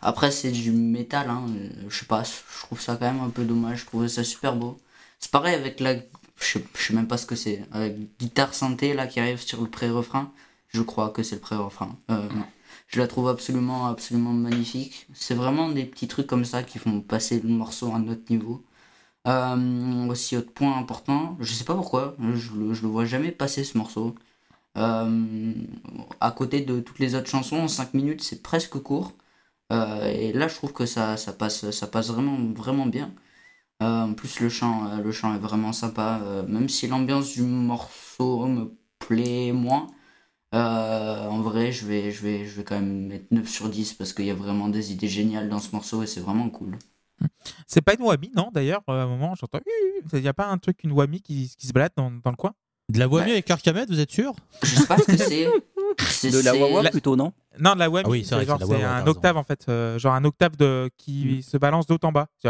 Après, 0.03 0.31
c'est 0.31 0.51
du 0.53 0.73
métal, 0.73 1.31
hein, 1.31 1.47
je 1.89 1.99
sais 1.99 2.07
pas, 2.07 2.23
je 2.25 2.61
trouve 2.67 2.81
ça 2.81 2.97
quand 2.97 3.07
même 3.13 3.23
un 3.23 3.31
peu 3.31 3.45
dommage. 3.45 3.81
Je 3.81 3.87
trouvais 3.87 4.09
ça 4.09 4.25
super 4.25 4.55
beau. 4.57 4.81
C'est 5.21 5.31
pareil 5.31 5.55
avec 5.55 5.81
la. 5.81 5.95
Je 6.41 6.59
sais, 6.59 7.37
c'est. 7.37 7.63
Guitare 8.21 8.55
synthé 8.55 8.97
qui 9.11 9.21
arrive 9.21 9.41
sur 9.41 9.63
le 9.63 9.69
pré-refrain. 9.71 10.33
Je 10.69 10.83
crois 10.83 11.11
que 11.11 11.23
c'est 11.23 11.37
le 11.37 11.41
pré-refrain. 11.41 11.97
Euh, 12.11 12.29
je 12.89 12.99
la 13.01 13.07
trouve 13.09 13.29
absolument, 13.29 13.87
absolument 13.87 14.33
magnifique. 14.33 15.07
C'est 15.15 15.35
vraiment 15.35 15.69
des 15.71 15.85
petits 15.85 16.09
trucs 16.09 16.27
comme 16.27 16.45
ça 16.45 16.63
qui 16.63 16.79
font 16.79 17.01
passer 17.01 17.41
le 17.41 17.49
morceau 17.49 17.93
à 17.93 17.97
un 17.97 18.09
autre 18.09 18.25
niveau. 18.31 18.65
Euh, 19.27 20.09
aussi, 20.09 20.37
autre 20.37 20.53
point 20.53 20.77
important, 20.79 21.37
je 21.41 21.53
sais 21.53 21.65
pas 21.65 21.75
pourquoi, 21.75 22.17
je 22.35 22.53
le, 22.55 22.73
je 22.75 22.83
le 22.83 22.89
vois 22.89 23.05
jamais 23.05 23.33
passer 23.33 23.65
ce 23.65 23.77
morceau. 23.77 24.15
Euh, 24.79 25.55
à 26.21 26.31
côté 26.33 26.63
de 26.63 26.81
toutes 26.81 26.99
les 27.01 27.15
autres 27.15 27.29
chansons, 27.31 27.69
5 27.69 27.95
minutes 27.95 28.23
c'est 28.23 28.43
presque 28.43 28.79
court. 28.81 29.15
Euh, 29.73 30.07
et 30.07 30.33
là, 30.33 30.49
je 30.49 30.55
trouve 30.57 30.73
que 30.73 30.87
ça, 30.87 31.17
ça, 31.19 31.33
passe, 31.33 31.71
ça 31.71 31.87
passe 31.89 32.11
vraiment, 32.11 32.39
vraiment 32.55 32.87
bien. 32.87 33.15
En 33.81 34.15
plus, 34.15 34.41
le 34.41 34.49
chant, 34.49 34.99
le 34.99 35.13
chant 35.13 35.35
est 35.35 35.39
vraiment 35.39 35.73
sympa. 35.73 36.21
même 36.49 36.69
si 36.69 36.89
l'ambiance 36.89 37.33
du 37.35 37.43
morceau 37.43 38.47
me 38.47 38.77
plaît 38.99 39.53
moins. 39.53 39.89
Euh, 40.55 41.27
en 41.27 41.41
vrai, 41.43 41.73
je 41.73 41.87
vais, 41.87 42.11
je, 42.11 42.23
vais, 42.23 42.47
je 42.47 42.57
vais 42.57 42.65
quand 42.65 42.77
même 42.77 43.07
mettre 43.09 43.27
9 43.31 43.47
sur 43.49 43.69
10 43.69 43.95
parce 43.95 44.13
qu'il 44.15 44.25
y 44.25 44.31
a 44.31 44.35
vraiment 44.35 44.69
des 44.69 44.93
idées 44.93 45.09
géniales 45.09 45.49
dans 45.51 45.59
ce 45.59 45.73
morceau 45.73 46.03
et 46.03 46.07
c'est 46.07 46.21
vraiment 46.21 46.49
cool. 46.49 46.79
C'est 47.67 47.83
pas 47.83 47.95
une 47.95 48.03
whammy, 48.03 48.31
non 48.35 48.51
D'ailleurs, 48.53 48.83
euh, 48.89 49.01
à 49.01 49.03
un 49.03 49.07
moment, 49.07 49.35
j'entends. 49.39 49.59
Il 50.15 50.21
n'y 50.21 50.29
a 50.29 50.33
pas 50.35 50.47
un 50.47 50.57
truc, 50.57 50.79
une 50.85 50.93
whammy 50.93 51.21
qui, 51.21 51.53
qui 51.59 51.67
se 51.67 51.73
balade 51.73 51.93
dans, 51.97 52.11
dans 52.11 52.31
le 52.31 52.37
coin? 52.37 52.55
De 52.89 52.99
la 52.99 53.07
voix 53.07 53.21
Ouais. 53.21 53.27
mieux 53.27 53.33
avec 53.33 53.51
Arkamet, 53.51 53.85
vous 53.87 54.01
êtes 54.01 54.11
sûr? 54.11 54.35
Je 54.63 54.77
sais 54.77 54.87
pas 54.87 54.97
ce 54.97 55.05
que 55.05 55.17
c'est. 55.19 55.49
C'est- 55.99 56.31
De 56.31 56.39
la 56.41 56.55
Wawa 56.55 56.83
la- 56.85 56.91
plutôt, 56.91 57.17
non? 57.17 57.33
Non, 57.59 57.75
de 57.75 57.81
la 57.81 57.91
whammy. 57.91 58.05
Ah 58.07 58.11
oui, 58.11 58.25
c'est 58.25 58.35
un 58.35 59.07
octave 59.07 59.37
en 59.37 59.43
fait, 59.43 59.67
euh, 59.69 59.99
genre 59.99 60.15
un 60.15 60.25
octave 60.25 60.57
de 60.57 60.89
qui 60.97 61.43
se 61.43 61.59
balance 61.59 61.87
d'haut 61.87 61.99
en 62.05 62.13
bas. 62.13 62.29
C'est 62.43 62.49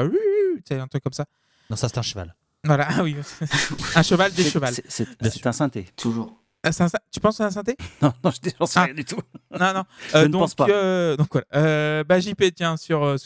un- 0.78 0.86
truc 0.86 1.02
comme 1.02 1.12
ça. 1.12 1.24
Non, 1.70 1.74
ça 1.76 1.88
c'est 1.88 1.98
un 1.98 2.02
cheval. 2.02 2.36
Voilà, 2.64 2.86
ah 2.90 3.02
oui, 3.02 3.16
un 3.96 4.02
cheval, 4.02 4.32
des 4.32 4.44
chevals. 4.44 4.74
c'est 4.88 5.46
un 5.46 5.52
synthé. 5.52 5.86
Toujours. 5.96 6.38
Ah, 6.64 6.72
c'est 6.72 6.82
un 6.85 6.89
tu 7.12 7.20
penses 7.20 7.36
c'est 7.36 7.44
un 7.44 7.51
synthé? 7.51 7.76
Non, 8.02 8.12
non, 8.24 8.30
je 8.30 8.51
j'en 8.59 8.66
sais 8.66 8.80
Ah. 8.80 8.85
rien 8.85 8.94
du 8.94 9.05
tout. 9.05 9.20
Non, 9.59 9.72
non. 9.74 9.85
Je 10.12 10.16
Euh, 10.16 10.22
ne 10.22 10.26
donc, 10.28 10.40
pense 10.43 10.55
pas. 10.55 10.66
euh, 10.68 11.16
donc 11.16 11.28
voilà. 11.32 11.47
Euh, 11.55 12.05
bah, 12.05 12.18
JP, 12.20 12.43
tiens, 12.55 12.76
sur 12.76 13.05
euh. 13.05 13.16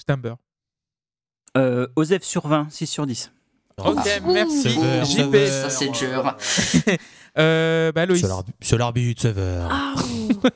Euh, 1.57 1.87
Osef 1.97 2.23
sur 2.23 2.47
20, 2.47 2.69
6 2.71 2.87
sur 2.87 3.07
10. 3.07 3.33
Ok, 3.79 3.97
merci. 4.27 4.63
Sévère, 4.63 5.05
JP. 5.05 5.17
sévère. 5.17 5.49
Ça, 5.63 5.71
c'est 5.71 5.89
dur. 5.89 6.37
Euh, 7.39 7.93
bah, 7.93 8.05
Loïs. 8.05 8.19
Sur 8.21 8.29
l'arbi- 8.29 8.53
Sur 8.61 8.77
l'arbitre, 8.77 9.23
sévère. 9.23 9.67
Ah, 9.71 9.95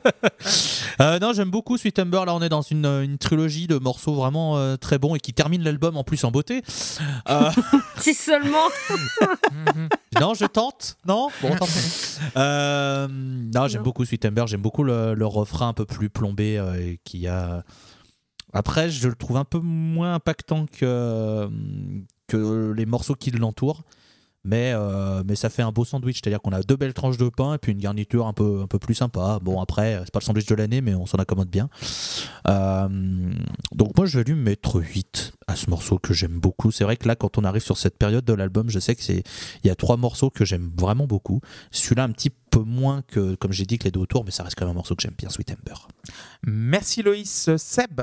Euh, 0.99 1.19
non, 1.19 1.31
j'aime 1.31 1.51
beaucoup 1.51 1.77
Sweet 1.77 1.99
Amber. 1.99 2.23
Là, 2.25 2.33
on 2.33 2.41
est 2.41 2.49
dans 2.49 2.63
une, 2.63 2.87
une 2.87 3.19
trilogie 3.19 3.67
de 3.67 3.77
morceaux 3.77 4.15
vraiment 4.15 4.57
euh, 4.57 4.77
très 4.77 4.97
bons 4.97 5.13
et 5.13 5.19
qui 5.19 5.31
termine 5.31 5.61
l'album 5.63 5.95
en 5.95 6.03
plus 6.03 6.23
en 6.23 6.31
beauté. 6.31 6.63
Euh, 7.29 7.51
si 7.99 8.15
seulement. 8.15 8.65
Non, 10.19 10.33
je 10.33 10.45
tente. 10.45 10.97
Non? 11.07 11.27
Bon, 11.43 11.55
tant 11.55 11.67
pis. 11.67 12.17
Non, 12.35 13.67
j'aime 13.67 13.83
beaucoup 13.83 14.05
Sweet 14.05 14.25
Amber. 14.25 14.45
J'aime 14.47 14.61
beaucoup 14.61 14.83
le, 14.83 15.13
le 15.13 15.25
refrain 15.27 15.67
un 15.67 15.73
peu 15.73 15.85
plus 15.85 16.09
plombé 16.09 16.55
et 16.79 16.99
qui 17.03 17.27
a. 17.27 17.63
Après, 18.53 18.89
je 18.89 19.07
le 19.07 19.13
trouve 19.13 19.37
un 19.37 19.45
peu 19.45 19.59
moins 19.59 20.15
impactant 20.15 20.65
que, 20.65 21.47
que 22.27 22.73
les 22.75 22.85
morceaux 22.87 23.13
qui 23.13 23.29
l'entourent. 23.29 23.83
Mais, 24.43 24.71
euh, 24.73 25.23
mais 25.27 25.35
ça 25.35 25.49
fait 25.49 25.61
un 25.61 25.71
beau 25.73 25.83
sandwich, 25.83 26.21
c'est-à-dire 26.23 26.41
qu'on 26.41 26.51
a 26.53 26.61
deux 26.61 26.77
belles 26.77 26.93
tranches 26.93 27.17
de 27.17 27.27
pain 27.27 27.55
et 27.55 27.57
puis 27.57 27.73
une 27.73 27.79
garniture 27.79 28.27
un 28.27 28.33
peu, 28.33 28.61
un 28.61 28.67
peu 28.67 28.79
plus 28.79 28.95
sympa. 28.95 29.39
Bon, 29.41 29.59
après, 29.59 29.99
c'est 30.05 30.11
pas 30.11 30.19
le 30.19 30.23
sandwich 30.25 30.45
de 30.45 30.55
l'année, 30.55 30.79
mais 30.79 30.95
on 30.95 31.05
s'en 31.05 31.17
accommode 31.17 31.49
bien. 31.49 31.69
Euh, 32.47 32.87
donc, 33.73 33.97
moi, 33.97 34.05
je 34.05 34.19
vais 34.19 34.23
lui 34.23 34.35
mettre 34.35 34.79
8 34.81 35.33
à 35.47 35.55
ce 35.55 35.69
morceau 35.69 35.99
que 35.99 36.13
j'aime 36.13 36.39
beaucoup. 36.39 36.71
C'est 36.71 36.83
vrai 36.85 36.95
que 36.97 37.07
là, 37.07 37.15
quand 37.15 37.37
on 37.37 37.43
arrive 37.43 37.61
sur 37.63 37.77
cette 37.77 37.97
période 37.97 38.23
de 38.23 38.33
l'album, 38.33 38.69
je 38.69 38.79
sais 38.79 38.95
que 38.95 39.03
c'est 39.03 39.23
il 39.63 39.67
y 39.67 39.69
a 39.69 39.75
trois 39.75 39.97
morceaux 39.97 40.29
que 40.29 40.45
j'aime 40.45 40.71
vraiment 40.77 41.07
beaucoup. 41.07 41.41
Celui-là, 41.71 42.03
un 42.03 42.11
petit 42.11 42.29
peu 42.29 42.61
moins 42.61 43.01
que, 43.01 43.35
comme 43.35 43.51
j'ai 43.51 43.65
dit, 43.65 43.77
que 43.77 43.83
les 43.85 43.91
deux 43.91 43.99
autour, 43.99 44.23
mais 44.23 44.31
ça 44.31 44.43
reste 44.43 44.55
quand 44.57 44.65
même 44.65 44.71
un 44.71 44.75
morceau 44.75 44.95
que 44.95 45.01
j'aime 45.01 45.15
bien, 45.17 45.29
Sweet 45.29 45.51
Ember. 45.51 45.87
Merci 46.45 47.03
Loïs. 47.03 47.49
Seb? 47.57 48.01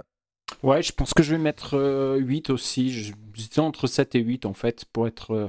Ouais, 0.63 0.83
je 0.83 0.93
pense 0.93 1.15
que 1.15 1.23
je 1.23 1.31
vais 1.35 1.39
mettre 1.41 1.75
euh, 1.75 2.17
8 2.19 2.51
aussi. 2.51 2.93
Je- 2.93 3.15
J'étais 3.33 3.61
entre 3.61 3.87
7 3.87 4.15
et 4.15 4.21
8 4.21 4.47
en 4.47 4.53
fait, 4.55 4.85
pour 4.93 5.07
être 5.09 5.33
euh, 5.33 5.49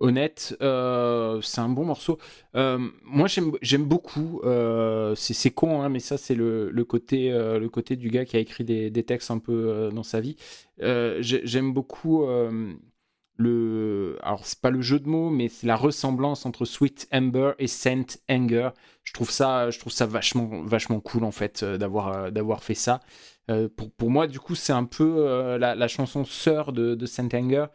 honnête. 0.00 0.56
Euh, 0.62 1.40
c'est 1.42 1.60
un 1.60 1.68
bon 1.68 1.84
morceau. 1.84 2.18
Euh, 2.56 2.78
moi, 3.04 3.28
j'aime 3.28 3.84
beaucoup. 3.84 4.40
euh, 4.44 5.14
c'est 5.14 5.50
con, 5.50 5.82
hein, 5.82 5.88
mais 5.88 6.00
ça, 6.00 6.16
c'est 6.18 6.34
le, 6.34 6.84
côté, 6.88 7.30
le 7.30 7.68
côté 7.68 7.96
du 7.96 8.08
gars 8.08 8.24
qui 8.24 8.36
a 8.36 8.40
écrit 8.40 8.64
des, 8.64 9.04
textes 9.04 9.30
un 9.30 9.38
peu 9.38 9.90
dans 9.94 10.02
sa 10.02 10.20
vie. 10.20 10.36
J'ai- 10.80 11.42
j'aime 11.44 11.72
beaucoup. 11.72 12.26
le, 13.36 14.18
alors 14.22 14.44
c'est 14.44 14.60
pas 14.60 14.70
le 14.70 14.82
jeu 14.82 14.98
de 14.98 15.08
mots, 15.08 15.30
mais 15.30 15.48
c'est 15.48 15.66
la 15.66 15.76
ressemblance 15.76 16.44
entre 16.44 16.66
Sweet 16.66 17.08
Amber 17.12 17.52
et 17.58 17.66
Saint 17.68 18.04
Anger. 18.30 18.70
Je 19.02 19.12
trouve 19.14 19.30
ça, 19.30 19.70
je 19.70 19.78
trouve 19.78 19.92
ça 19.92 20.04
vachement, 20.06 20.62
vachement 20.64 21.00
cool 21.00 21.24
en 21.24 21.30
fait 21.30 21.64
d'avoir, 21.64 22.30
d'avoir 22.32 22.62
fait 22.62 22.74
ça. 22.74 23.00
Pour, 23.76 23.90
pour 23.92 24.10
moi, 24.10 24.26
du 24.26 24.38
coup, 24.38 24.54
c'est 24.54 24.72
un 24.72 24.84
peu 24.84 25.56
la, 25.58 25.88
chanson 25.88 26.24
sœur 26.24 26.72
de, 26.72 26.94
de 26.94 27.06
Saint 27.06 27.28
Anger, 27.34 27.66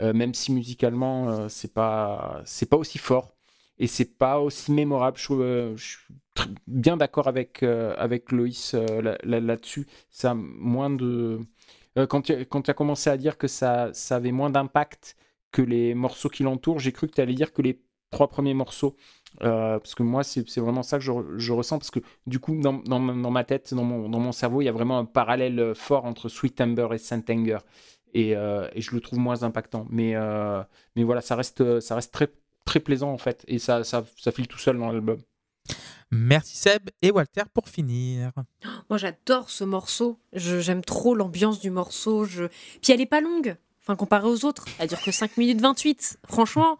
même 0.00 0.34
si 0.34 0.52
musicalement, 0.52 1.28
euh, 1.30 1.48
c'est 1.48 1.72
pas, 1.72 2.42
c'est 2.44 2.68
pas 2.68 2.76
aussi 2.76 2.98
fort 2.98 3.34
et 3.78 3.86
c'est 3.86 4.16
pas 4.18 4.40
aussi 4.40 4.72
mémorable. 4.72 5.18
Je, 5.18 5.32
euh, 5.32 5.76
suis 5.76 5.98
bien 6.66 6.96
d'accord 6.96 7.28
avec, 7.28 7.62
euh, 7.62 7.94
avec 7.98 8.32
Loïs 8.32 8.74
euh, 8.74 9.02
là- 9.02 9.18
là- 9.24 9.40
là-dessus. 9.40 9.86
ça 10.10 10.34
moins 10.34 10.90
de. 10.90 11.40
euh, 11.98 12.06
quand 12.06 12.22
tu 12.22 12.32
as 12.70 12.74
commencé 12.74 13.10
à 13.10 13.16
dire 13.16 13.38
que 13.38 13.48
ça, 13.48 13.90
ça 13.92 14.16
avait 14.16 14.32
moins 14.32 14.50
d'impact 14.50 15.16
que 15.52 15.62
les 15.62 15.94
morceaux 15.94 16.28
qui 16.28 16.42
l'entourent, 16.42 16.78
j'ai 16.78 16.92
cru 16.92 17.08
que 17.08 17.14
tu 17.14 17.20
allais 17.20 17.34
dire 17.34 17.52
que 17.52 17.62
les 17.62 17.80
trois 18.10 18.28
premiers 18.28 18.54
morceaux. 18.54 18.96
Euh, 19.42 19.78
parce 19.78 19.94
que 19.94 20.02
moi, 20.02 20.24
c'est 20.24 20.42
vraiment 20.58 20.82
ça 20.82 20.98
que 20.98 21.04
je, 21.04 21.12
je 21.36 21.52
ressens. 21.52 21.78
Parce 21.78 21.90
que 21.90 22.00
du 22.26 22.38
coup, 22.40 22.56
dans, 22.60 22.74
dans 22.74 23.00
dans 23.00 23.30
ma 23.30 23.44
tête, 23.44 23.74
dans 23.74 23.84
mon, 23.84 24.08
dans 24.08 24.18
mon 24.20 24.32
cerveau, 24.32 24.62
il 24.62 24.64
y 24.66 24.68
a 24.68 24.72
vraiment 24.72 24.98
un 24.98 25.04
parallèle 25.04 25.58
euh, 25.60 25.74
fort 25.74 26.04
entre 26.06 26.28
Sweet 26.28 26.60
Amber 26.60 26.88
et 26.92 26.98
Saint 26.98 27.22
Anger. 27.30 27.58
Et, 28.14 28.36
euh, 28.36 28.68
et 28.74 28.80
je 28.80 28.94
le 28.94 29.00
trouve 29.00 29.18
moins 29.18 29.42
impactant. 29.42 29.86
Mais, 29.90 30.14
euh, 30.14 30.62
mais 30.96 31.04
voilà, 31.04 31.20
ça 31.20 31.36
reste, 31.36 31.60
euh, 31.60 31.80
ça 31.80 31.94
reste 31.94 32.12
très, 32.12 32.28
très 32.64 32.80
plaisant 32.80 33.12
en 33.12 33.18
fait. 33.18 33.44
Et 33.48 33.58
ça, 33.58 33.84
ça, 33.84 34.04
ça 34.16 34.32
file 34.32 34.48
tout 34.48 34.58
seul 34.58 34.78
dans 34.78 34.90
l'album. 34.90 35.20
Merci 36.10 36.56
Seb. 36.56 36.88
Et 37.02 37.10
Walter 37.10 37.42
pour 37.52 37.68
finir. 37.68 38.32
Moi, 38.88 38.98
j'adore 38.98 39.50
ce 39.50 39.64
morceau. 39.64 40.18
J'aime 40.32 40.82
trop 40.82 41.14
l'ambiance 41.14 41.60
du 41.60 41.70
morceau. 41.70 42.24
Je... 42.24 42.44
Puis 42.82 42.92
elle 42.92 43.00
est 43.00 43.06
pas 43.06 43.20
longue. 43.20 43.56
Enfin, 43.82 43.96
comparée 43.96 44.28
aux 44.28 44.44
autres, 44.44 44.66
elle 44.78 44.88
dure 44.88 45.00
que 45.00 45.10
5 45.10 45.36
minutes 45.36 45.60
28. 45.60 46.18
Franchement, 46.28 46.78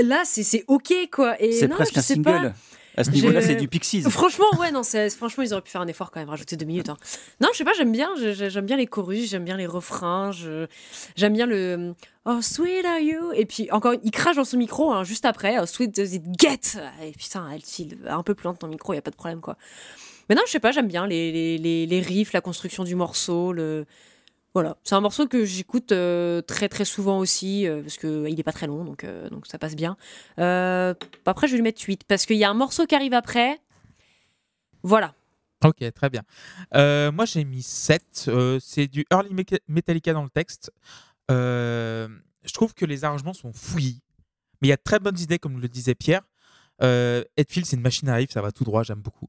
là, 0.00 0.22
c'est 0.24 0.42
c'est 0.42 0.64
OK, 0.68 0.92
quoi. 1.12 1.36
C'est 1.38 1.68
non, 1.68 1.76
presque 1.76 1.94
je 1.94 1.98
un 1.98 2.02
sais 2.02 2.14
single. 2.14 2.24
pas. 2.24 2.52
À 2.96 3.04
ce 3.04 3.10
niveau-là, 3.10 3.40
c'est 3.40 3.56
du 3.56 3.68
Pixies. 3.68 4.02
Franchement, 4.02 4.46
ouais, 4.58 4.70
non, 4.70 4.82
franchement, 5.16 5.42
ils 5.42 5.52
auraient 5.52 5.62
pu 5.62 5.70
faire 5.70 5.80
un 5.80 5.86
effort 5.86 6.10
quand 6.10 6.20
même, 6.20 6.28
rajouter 6.28 6.56
deux 6.56 6.66
minutes. 6.66 6.88
hein. 6.90 6.96
Non, 7.40 7.48
je 7.52 7.58
sais 7.58 7.64
pas, 7.64 7.72
j'aime 7.72 7.92
bien, 7.92 8.10
j'aime 8.16 8.66
bien 8.66 8.76
les 8.76 8.86
chorus, 8.86 9.30
j'aime 9.30 9.44
bien 9.44 9.56
les 9.56 9.66
refrains, 9.66 10.30
j'aime 11.16 11.32
bien 11.32 11.46
le 11.46 11.94
Oh, 12.24 12.40
sweet 12.40 12.84
are 12.84 13.00
you? 13.00 13.32
Et 13.34 13.46
puis, 13.46 13.68
encore, 13.72 13.94
il 14.02 14.10
crache 14.10 14.36
dans 14.36 14.44
son 14.44 14.56
micro 14.56 14.92
hein, 14.92 15.02
juste 15.04 15.24
après, 15.24 15.56
Oh, 15.60 15.66
sweet 15.66 15.94
does 15.94 16.14
it 16.14 16.22
get? 16.38 16.78
Et 17.02 17.12
putain, 17.12 17.48
elle 17.52 17.62
file 17.62 17.98
un 18.08 18.22
peu 18.22 18.34
plus 18.34 18.44
loin 18.44 18.52
de 18.52 18.58
ton 18.58 18.68
micro, 18.68 18.92
il 18.92 18.96
y 18.96 18.98
a 18.98 19.02
pas 19.02 19.10
de 19.10 19.16
problème, 19.16 19.40
quoi. 19.40 19.56
Mais 20.28 20.34
non, 20.36 20.42
je 20.46 20.52
sais 20.52 20.60
pas, 20.60 20.70
j'aime 20.70 20.86
bien 20.86 21.06
les, 21.06 21.32
les, 21.32 21.58
les, 21.58 21.86
les 21.86 22.00
riffs, 22.00 22.32
la 22.32 22.40
construction 22.40 22.84
du 22.84 22.94
morceau, 22.94 23.52
le. 23.52 23.86
Voilà, 24.54 24.76
c'est 24.84 24.94
un 24.94 25.00
morceau 25.00 25.26
que 25.26 25.46
j'écoute 25.46 25.92
euh, 25.92 26.42
très 26.42 26.68
très 26.68 26.84
souvent 26.84 27.18
aussi, 27.18 27.66
euh, 27.66 27.80
parce 27.80 27.96
qu'il 27.96 28.38
est 28.38 28.42
pas 28.42 28.52
très 28.52 28.66
long, 28.66 28.84
donc, 28.84 29.04
euh, 29.04 29.30
donc 29.30 29.46
ça 29.46 29.58
passe 29.58 29.74
bien. 29.74 29.96
Après, 30.36 31.46
je 31.46 31.52
vais 31.52 31.56
lui 31.56 31.62
mettre 31.62 31.82
8, 31.82 32.04
parce 32.04 32.26
qu'il 32.26 32.36
y 32.36 32.44
a 32.44 32.50
un 32.50 32.54
morceau 32.54 32.84
qui 32.86 32.94
arrive 32.94 33.14
après. 33.14 33.60
Voilà. 34.82 35.14
Ok, 35.64 35.82
très 35.94 36.10
bien. 36.10 36.22
Moi, 37.12 37.24
j'ai 37.24 37.44
mis 37.44 37.62
7. 37.62 38.26
Euh, 38.28 38.58
c'est 38.60 38.88
du 38.88 39.06
early 39.10 39.34
Metallica 39.68 40.12
dans 40.12 40.24
le 40.24 40.30
texte. 40.30 40.70
Je 41.30 42.52
trouve 42.52 42.74
que 42.74 42.84
les 42.84 43.04
arrangements 43.04 43.32
sont 43.32 43.52
fouillis. 43.54 44.02
Mais 44.60 44.68
il 44.68 44.70
y 44.70 44.74
a 44.74 44.76
de 44.76 44.82
très 44.82 44.98
bonnes 44.98 45.18
idées, 45.18 45.38
comme 45.38 45.60
le 45.60 45.68
disait 45.68 45.94
Pierre. 45.94 46.22
Hetfield, 46.80 47.64
c'est 47.64 47.76
une 47.76 47.82
machine 47.82 48.08
à 48.10 48.16
riff, 48.16 48.32
ça 48.32 48.42
va 48.42 48.52
tout 48.52 48.64
droit, 48.64 48.82
j'aime 48.82 49.00
beaucoup. 49.00 49.28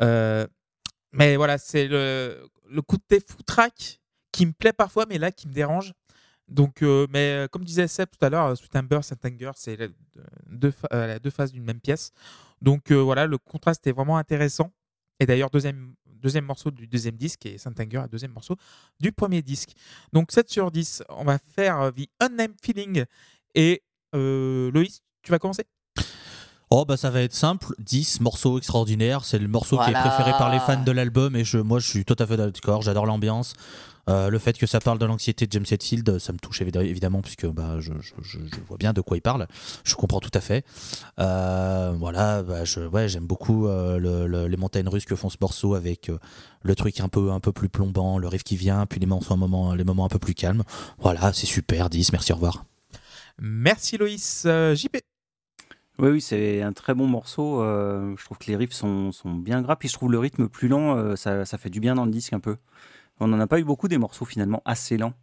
Mais 0.00 1.36
voilà, 1.36 1.58
c'est 1.58 1.88
le, 1.88 2.48
le 2.70 2.80
coup 2.80 2.96
de 2.96 3.18
foutraque 3.18 3.98
qui 4.32 4.46
me 4.46 4.52
plaît 4.52 4.72
parfois, 4.72 5.06
mais 5.08 5.18
là, 5.18 5.30
qui 5.32 5.48
me 5.48 5.52
dérange. 5.52 5.92
Donc, 6.48 6.82
euh, 6.82 7.06
mais 7.10 7.44
euh, 7.44 7.48
comme 7.48 7.64
disait 7.64 7.88
Seb 7.88 8.08
tout 8.10 8.24
à 8.24 8.30
l'heure, 8.30 8.46
euh, 8.46 8.54
Sweet 8.54 8.76
Amber, 8.76 9.00
Saint 9.02 9.16
Anger, 9.24 9.52
c'est 9.54 9.76
la- 9.76 9.88
deux, 10.50 10.72
euh, 10.92 11.18
deux 11.18 11.30
faces 11.30 11.52
d'une 11.52 11.64
même 11.64 11.80
pièce. 11.80 12.12
Donc 12.60 12.92
voilà, 12.92 13.26
le 13.26 13.38
contraste 13.38 13.86
est 13.86 13.92
vraiment 13.92 14.16
intéressant. 14.18 14.72
Et 15.20 15.26
d'ailleurs, 15.26 15.50
deuxième, 15.50 15.94
deuxième 16.06 16.44
morceau 16.44 16.70
du 16.70 16.86
deuxième 16.86 17.16
disque 17.16 17.46
et 17.46 17.58
Saint 17.58 17.72
Anger, 17.80 18.04
deuxième 18.10 18.32
morceau 18.32 18.56
du 19.00 19.12
premier 19.12 19.42
disque. 19.42 19.70
Donc 20.12 20.32
7 20.32 20.48
sur 20.50 20.70
10, 20.70 21.02
on 21.08 21.24
va 21.24 21.38
faire 21.38 21.92
The 21.94 22.06
Unnamed 22.20 22.56
Feeling. 22.62 23.04
Et 23.54 23.82
Loïs, 24.12 25.02
tu 25.22 25.30
vas 25.30 25.38
commencer? 25.38 25.64
Oh 26.74 26.86
bah 26.86 26.96
ça 26.96 27.10
va 27.10 27.20
être 27.20 27.34
simple, 27.34 27.66
10 27.80 28.20
morceaux 28.22 28.56
extraordinaires, 28.56 29.26
c'est 29.26 29.38
le 29.38 29.46
morceau 29.46 29.76
qui 29.76 29.90
est 29.90 29.92
préféré 29.92 30.30
par 30.38 30.50
les 30.50 30.58
fans 30.58 30.82
de 30.82 30.90
l'album 30.90 31.36
et 31.36 31.44
je, 31.44 31.58
moi 31.58 31.78
je 31.80 31.86
suis 31.86 32.06
tout 32.06 32.16
à 32.18 32.26
fait 32.26 32.38
d'accord, 32.38 32.80
j'adore 32.80 33.04
l'ambiance. 33.04 33.52
Euh, 34.08 34.30
le 34.30 34.38
fait 34.38 34.56
que 34.56 34.66
ça 34.66 34.80
parle 34.80 34.98
de 34.98 35.04
l'anxiété 35.04 35.46
de 35.46 35.52
James 35.52 35.66
Hetfield, 35.70 36.18
ça 36.18 36.32
me 36.32 36.38
touche 36.38 36.62
évi- 36.62 36.74
évidemment 36.78 37.20
puisque 37.20 37.46
bah, 37.46 37.76
je, 37.78 37.92
je- 38.00 38.14
je- 38.22 38.38
je 38.38 38.60
vois 38.66 38.78
bien 38.78 38.94
de 38.94 39.02
quoi 39.02 39.18
il 39.18 39.20
parle, 39.20 39.46
je 39.84 39.94
comprends 39.96 40.18
tout 40.20 40.30
à 40.32 40.40
fait. 40.40 40.64
Euh, 41.20 41.92
voilà, 41.98 42.42
bah, 42.42 42.64
je, 42.64 42.80
ouais, 42.80 43.06
j'aime 43.06 43.26
beaucoup 43.26 43.66
euh, 43.68 43.98
le- 43.98 44.26
le- 44.26 44.48
les 44.48 44.56
montagnes 44.56 44.88
russes 44.88 45.04
que 45.04 45.14
font 45.14 45.28
ce 45.28 45.36
morceau 45.42 45.74
avec 45.74 46.08
euh, 46.08 46.18
le 46.62 46.74
truc 46.74 47.00
un 47.00 47.08
peu, 47.08 47.32
un 47.32 47.40
peu 47.40 47.52
plus 47.52 47.68
plombant, 47.68 48.16
le 48.18 48.28
riff 48.28 48.44
qui 48.44 48.56
vient, 48.56 48.86
puis 48.86 48.98
les 48.98 49.04
morceaux, 49.06 49.34
un 49.34 49.36
moment, 49.36 49.74
les 49.74 49.84
moments 49.84 50.06
un 50.06 50.08
peu 50.08 50.18
plus 50.18 50.34
calmes. 50.34 50.62
Voilà, 50.98 51.34
c'est 51.34 51.44
super, 51.46 51.90
10, 51.90 52.12
merci, 52.12 52.32
au 52.32 52.36
revoir. 52.36 52.64
Merci 53.38 53.98
Loïs. 53.98 54.44
Euh, 54.46 54.74
JP 54.74 54.96
Oui, 56.02 56.08
oui, 56.10 56.20
c'est 56.20 56.62
un 56.62 56.72
très 56.72 56.94
bon 56.94 57.06
morceau. 57.06 57.62
euh, 57.62 58.14
je 58.18 58.24
trouve 58.24 58.36
que 58.36 58.46
les 58.48 58.56
riffs 58.56 58.72
sont, 58.72 59.12
sont 59.12 59.34
bien 59.34 59.62
gras. 59.62 59.76
Puis 59.76 59.88
je 59.88 59.94
trouve 59.94 60.10
le 60.10 60.18
rythme 60.18 60.48
plus 60.48 60.66
lent, 60.66 60.96
euh, 60.96 61.14
ça, 61.14 61.44
ça 61.44 61.58
fait 61.58 61.70
du 61.70 61.78
bien 61.78 61.94
dans 61.94 62.04
le 62.04 62.10
disque 62.10 62.32
un 62.32 62.40
peu. 62.40 62.56
On 63.20 63.28
n'en 63.28 63.38
a 63.38 63.46
pas 63.46 63.60
eu 63.60 63.64
beaucoup 63.64 63.86
des 63.86 63.98
morceaux 63.98 64.24
finalement 64.24 64.62
assez 64.64 64.96
lents. 64.98 65.14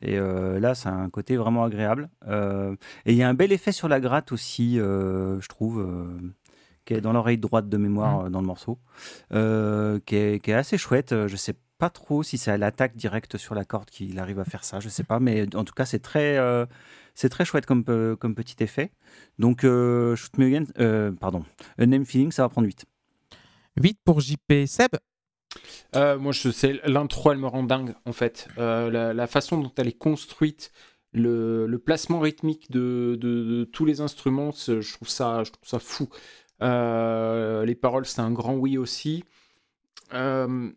Et 0.00 0.18
euh, 0.18 0.60
là, 0.60 0.76
ça 0.76 0.90
a 0.90 0.92
un 0.92 1.10
côté 1.10 1.36
vraiment 1.36 1.64
agréable. 1.64 2.08
Euh, 2.28 2.76
et 3.04 3.12
il 3.12 3.18
y 3.18 3.24
a 3.24 3.28
un 3.28 3.34
bel 3.34 3.50
effet 3.50 3.72
sur 3.72 3.88
la 3.88 3.98
gratte 3.98 4.30
aussi, 4.30 4.78
euh, 4.78 5.40
je 5.40 5.48
trouve, 5.48 5.80
euh, 5.80 6.32
qui 6.84 6.94
est 6.94 7.00
dans 7.00 7.12
l'oreille 7.12 7.38
droite 7.38 7.68
de 7.68 7.76
mémoire 7.76 8.26
euh, 8.26 8.30
dans 8.30 8.40
le 8.40 8.46
morceau, 8.46 8.78
euh, 9.32 9.98
qui, 10.06 10.14
est, 10.16 10.40
qui 10.40 10.52
est 10.52 10.54
assez 10.54 10.78
chouette. 10.78 11.12
Euh, 11.12 11.26
Je 11.26 11.36
sais 11.36 11.54
pas 11.78 11.90
trop 11.90 12.22
si 12.22 12.38
c'est 12.38 12.52
à 12.52 12.58
l'attaque 12.58 12.96
directe 12.96 13.38
sur 13.38 13.56
la 13.56 13.64
corde 13.64 13.90
qu'il 13.90 14.20
arrive 14.20 14.38
à 14.38 14.44
faire 14.44 14.62
ça, 14.62 14.78
je 14.78 14.88
sais 14.88 15.02
pas, 15.02 15.18
mais 15.18 15.52
en 15.56 15.64
tout 15.64 15.74
cas 15.74 15.84
c'est 15.84 15.98
très, 15.98 16.38
euh, 16.38 16.64
c'est 17.14 17.28
très 17.28 17.44
chouette 17.44 17.66
comme, 17.66 17.84
euh, 17.88 18.16
comme 18.16 18.34
petit 18.34 18.62
effet. 18.62 18.90
Donc 19.38 19.64
euh, 19.64 20.16
Shoot 20.16 20.38
Me 20.38 20.46
Again, 20.46 20.64
euh, 20.78 21.12
pardon, 21.12 21.44
A 21.78 21.86
Name 21.86 22.04
Feeling, 22.04 22.32
ça 22.32 22.42
va 22.42 22.48
prendre 22.48 22.66
8. 22.66 22.84
8 23.80 23.98
pour 24.04 24.20
JP. 24.20 24.66
Seb 24.66 24.90
Euh, 25.94 26.18
moi, 26.18 26.32
je 26.32 26.50
sais, 26.50 26.80
l'intro, 26.84 27.32
elle 27.32 27.38
me 27.38 27.46
rend 27.46 27.62
dingue, 27.62 27.94
en 28.06 28.12
fait. 28.12 28.48
Euh, 28.58 28.90
la, 28.90 29.12
la 29.12 29.26
façon 29.26 29.58
dont 29.60 29.72
elle 29.76 29.88
est 29.88 29.98
construite, 29.98 30.72
le, 31.12 31.66
le 31.66 31.78
placement 31.78 32.20
rythmique 32.20 32.70
de, 32.70 33.18
de- 33.20 33.44
de 33.44 33.64
tous 33.64 33.84
les 33.84 34.00
instruments, 34.00 34.50
je 34.52 34.92
trouve 34.94 35.08
ça, 35.10 35.44
je 35.44 35.50
trouve 35.52 35.68
ça 35.68 35.78
fou. 35.78 36.08
Euh, 36.62 37.64
les 37.66 37.74
paroles, 37.74 38.06
c'est 38.06 38.20
un 38.20 38.30
grand 38.30 38.54
oui 38.54 38.78
aussi. 38.78 39.24
Euh, 40.14 40.70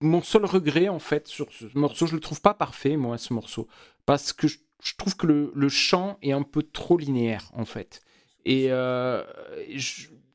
mon 0.00 0.22
seul 0.22 0.44
regret, 0.44 0.88
en 0.88 0.98
fait, 0.98 1.26
sur 1.28 1.52
ce 1.52 1.64
morceau, 1.76 2.06
je 2.06 2.14
le 2.14 2.20
trouve 2.20 2.40
pas 2.40 2.54
parfait, 2.54 2.96
moi, 2.96 3.18
ce 3.18 3.32
morceau, 3.32 3.68
parce 4.06 4.32
que 4.32 4.48
je, 4.48 4.58
je 4.82 4.94
trouve 4.96 5.16
que 5.16 5.26
le, 5.26 5.52
le 5.54 5.68
chant 5.68 6.18
est 6.22 6.32
un 6.32 6.42
peu 6.42 6.62
trop 6.62 6.98
linéaire, 6.98 7.50
en 7.54 7.64
fait. 7.64 8.00
Et 8.44 8.66
euh, 8.70 9.22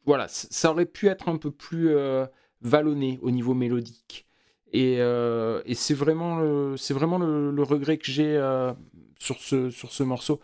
voilà, 0.06 0.28
ça 0.30 0.72
aurait 0.72 0.86
pu 0.86 1.08
être 1.08 1.28
un 1.28 1.38
peu 1.38 1.52
plus 1.52 1.90
euh, 1.90 2.26
vallonné 2.62 3.20
au 3.22 3.32
niveau 3.32 3.54
mélodique. 3.54 4.26
Et, 4.72 4.98
euh, 5.00 5.62
et 5.66 5.76
c'est 5.76 5.94
vraiment, 5.94 6.38
le, 6.38 6.78
c'est 6.78 6.94
vraiment 6.94 7.18
le, 7.18 7.64
regret 7.64 7.98
que 7.98 8.10
j'ai 8.10 8.40
sur, 9.20 9.40
ce, 9.40 9.70
sur 9.70 9.92
ce 9.92 10.04
morceau. 10.04 10.40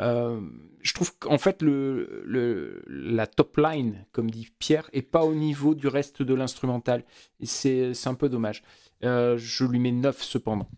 Je 0.00 0.92
trouve 0.92 1.16
qu'en 1.18 1.38
fait, 1.38 1.62
le, 1.62 2.82
la 2.88 3.28
top 3.28 3.56
line, 3.56 4.04
comme 4.12 4.30
dit 4.30 4.48
Pierre, 4.58 4.90
est 4.92 5.02
pas 5.02 5.24
au 5.24 5.34
niveau 5.34 5.76
du 5.76 5.86
reste 5.86 6.22
de 6.22 6.34
l'instrumental. 6.34 7.04
Et 7.38 7.46
c'est, 7.46 7.92
un 8.06 8.14
peu 8.14 8.28
dommage. 8.28 8.64
Je 9.02 9.64
lui 9.64 9.78
mets 9.78 9.92
9 9.92 10.22
cependant. 10.22 10.68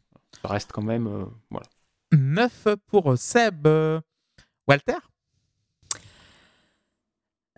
Ça 0.43 0.49
reste 0.49 0.73
quand 0.73 0.83
même. 0.83 1.27
voilà. 1.51 1.67
9 2.17 2.69
pour 2.89 3.17
Seb. 3.17 3.69
Walter? 4.69 4.99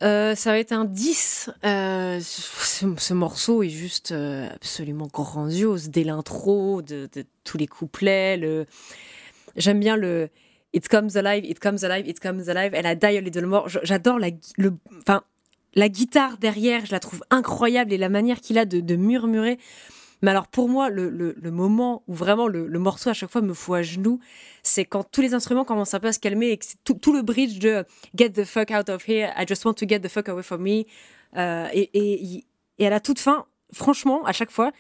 Euh, 0.03 0.35
ça 0.35 0.53
va 0.53 0.59
être 0.59 0.73
un 0.73 0.85
10. 0.85 1.51
Euh, 1.65 2.21
ce, 2.21 2.87
ce 2.97 3.15
morceau 3.15 3.63
est 3.63 3.69
juste 3.69 4.13
euh, 4.13 4.49
absolument 4.55 5.09
grandiose. 5.13 5.91
Dès 5.91 6.05
l'intro, 6.05 6.83
de, 6.83 7.09
tous 7.45 7.59
les 7.59 7.67
couplets. 7.67 8.37
Le... 8.37 8.67
J'aime 9.57 9.81
bien 9.81 9.97
le 9.97 10.29
It 10.75 10.87
comes 10.89 11.17
alive, 11.17 11.47
it 11.47 11.61
comes 11.61 11.83
alive, 11.83 12.07
it 12.07 12.21
comes 12.21 12.49
alive. 12.49 12.75
Elle 12.75 12.87
a 12.87 12.95
die 12.95 13.17
a 13.17 13.21
little 13.21 13.47
more. 13.47 13.69
J'adore 13.69 14.19
la, 14.19 14.29
enfin, 15.01 15.23
la 15.75 15.89
guitare 15.89 16.37
derrière. 16.37 16.85
Je 16.85 16.93
la 16.93 17.01
trouve 17.01 17.25
incroyable 17.31 17.93
et 17.93 17.99
la 17.99 18.11
manière 18.11 18.41
qu'il 18.41 18.59
a 18.59 18.67
de 18.67 18.97
murmurer. 18.97 19.59
Mais 20.23 20.31
alors 20.31 20.49
pour 20.49 20.69
moi, 20.69 20.91
le, 20.91 21.09
le- 21.11 21.51
moment 21.51 22.03
où 22.09 22.15
vraiment 22.15 22.49
le, 22.49 22.67
morceau 22.79 23.11
à 23.11 23.13
chaque 23.13 23.31
fois 23.31 23.41
me 23.41 23.55
fout 23.55 23.77
à 23.77 23.83
genoux, 23.83 24.19
c'est 24.63 24.85
quand 24.85 25.05
tous 25.11 25.21
les 25.21 25.35
instruments 25.35 25.65
commencent 25.65 25.95
un 25.95 26.01
peu 26.01 26.09
à 26.09 26.13
se 26.13 26.19
calmer 26.19 26.51
et 26.51 26.59
que 26.59 26.67
tout, 26.85 26.95
tout 26.95 27.13
le 27.13 27.23
bridge 27.23 27.59
de 27.59 27.85
Get 28.17 28.31
the 28.31 28.45
fuck 28.45 28.71
out 28.71 28.89
of 28.89 29.09
here, 29.09 29.33
I 29.37 29.45
just 29.47 29.65
want 29.65 29.75
to 29.75 29.87
get 29.89 30.01
the 30.01 30.09
fuck 30.09 30.29
away 30.29 30.43
from 30.43 30.63
me. 30.63 30.85
Euh, 31.37 31.69
et, 31.73 31.91
et, 31.95 32.45
et 32.79 32.87
à 32.87 32.91
la 32.91 33.01
toute 33.01 33.19
fin, 33.19 33.47
franchement, 33.73 34.25
à 34.25 34.33
chaque 34.33 34.51
fois, 34.51 34.73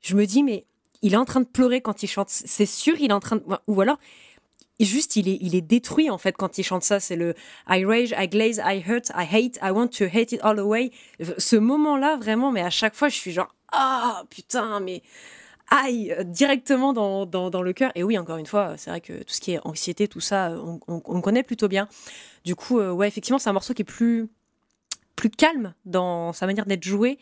je 0.00 0.14
me 0.14 0.26
dis, 0.26 0.42
mais 0.42 0.64
il 1.02 1.14
est 1.14 1.18
en 1.18 1.24
train 1.24 1.40
de 1.40 1.46
pleurer 1.46 1.80
quand 1.80 2.02
il 2.02 2.06
chante. 2.08 2.28
C'est 2.30 2.66
sûr, 2.66 2.96
il 3.00 3.10
est 3.10 3.14
en 3.14 3.20
train 3.20 3.36
de. 3.36 3.42
Ou 3.66 3.80
alors, 3.80 3.98
juste, 4.80 5.16
il 5.16 5.28
est, 5.28 5.38
il 5.40 5.54
est 5.54 5.60
détruit 5.60 6.10
en 6.10 6.18
fait 6.18 6.36
quand 6.36 6.58
il 6.58 6.64
chante 6.64 6.82
ça. 6.82 7.00
C'est 7.00 7.16
le 7.16 7.34
I 7.68 7.84
rage, 7.84 8.14
I 8.16 8.28
glaze, 8.28 8.60
I 8.64 8.82
hurt, 8.86 9.10
I 9.14 9.24
hate, 9.30 9.58
I 9.62 9.70
want 9.70 9.88
to 9.98 10.04
hate 10.04 10.32
it 10.32 10.40
all 10.42 10.58
away. 10.58 10.90
Ce 11.38 11.56
moment-là, 11.56 12.16
vraiment, 12.16 12.52
mais 12.52 12.62
à 12.62 12.70
chaque 12.70 12.94
fois, 12.94 13.08
je 13.08 13.16
suis 13.16 13.32
genre, 13.32 13.54
ah 13.72 14.24
putain, 14.30 14.80
mais 14.80 15.02
aïe, 15.70 16.12
euh, 16.12 16.24
directement 16.24 16.92
dans, 16.92 17.26
dans, 17.26 17.50
dans 17.50 17.62
le 17.62 17.72
cœur. 17.72 17.92
Et 17.94 18.04
oui, 18.04 18.18
encore 18.18 18.38
une 18.38 18.46
fois, 18.46 18.76
c'est 18.78 18.90
vrai 18.90 19.00
que 19.00 19.22
tout 19.24 19.34
ce 19.34 19.40
qui 19.40 19.52
est 19.52 19.60
anxiété, 19.66 20.08
tout 20.08 20.20
ça, 20.20 20.52
on, 20.52 20.80
on- 20.88 21.02
on 21.04 21.20
connaît 21.20 21.42
plutôt 21.44 21.68
bien. 21.68 21.88
Du 22.44 22.56
coup, 22.56 22.80
euh, 22.80 22.92
ouais, 22.92 23.08
effectivement, 23.08 23.38
c'est 23.38 23.50
un 23.50 23.54
morceau 23.54 23.74
qui 23.74 23.82
est 23.82 23.86
plus, 23.86 24.28
plus 25.16 25.30
calme 25.30 25.74
dans 25.86 26.32
sa 26.32 26.46
manière 26.46 26.66
d'être 26.66 26.84
joué, 26.84 27.18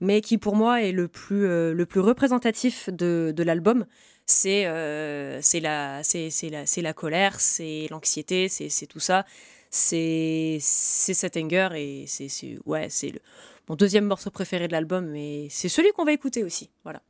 mais 0.00 0.20
qui 0.22 0.38
pour 0.38 0.56
moi 0.56 0.82
est 0.82 0.92
le 0.92 1.08
plus, 1.08 1.46
euh, 1.46 1.72
le 1.74 1.86
plus 1.86 2.00
représentatif 2.00 2.90
de, 2.90 3.32
de 3.36 3.42
l'album. 3.42 3.86
C'est 4.26 4.64
euh, 4.66 5.40
la, 5.62 6.02
c'est 6.04 6.30
la, 6.50 6.64
la 6.82 6.92
colère, 6.94 7.40
c'est 7.40 7.88
l'anxiété, 7.90 8.48
c'est 8.48 8.86
tout 8.86 9.00
ça. 9.00 9.26
C'est 9.70 10.58
c'est 10.60 11.14
cet 11.14 11.36
anger 11.36 11.68
et 11.76 12.06
c'est 12.06 12.58
ouais, 12.66 12.88
le- 13.02 13.20
mon 13.68 13.74
deuxième 13.76 14.04
morceau 14.04 14.30
préféré 14.30 14.68
de 14.68 14.72
l'album, 14.72 15.06
mais 15.06 15.48
c'est 15.50 15.68
celui 15.68 15.92
qu'on 15.92 16.04
va 16.04 16.12
écouter 16.12 16.44
aussi. 16.44 16.70
Voilà. 16.84 17.02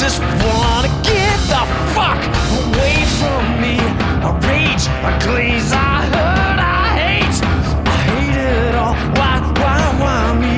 Just 0.00 0.20
wanna 0.42 0.88
get 1.04 1.38
the 1.52 1.62
fuck 1.94 2.20
away 2.64 2.96
from 3.20 3.42
me. 3.60 3.76
A 4.26 4.32
rage, 4.48 4.86
a 5.04 5.12
glaze, 5.22 5.72
I 5.72 6.02
hurt, 6.14 6.58
I 6.58 6.86
hate. 7.02 7.36
I 7.86 7.96
hate 8.08 8.36
it 8.36 8.74
all. 8.74 8.94
Why, 9.18 9.38
why, 9.60 9.80
why 10.00 10.34
me? 10.40 10.56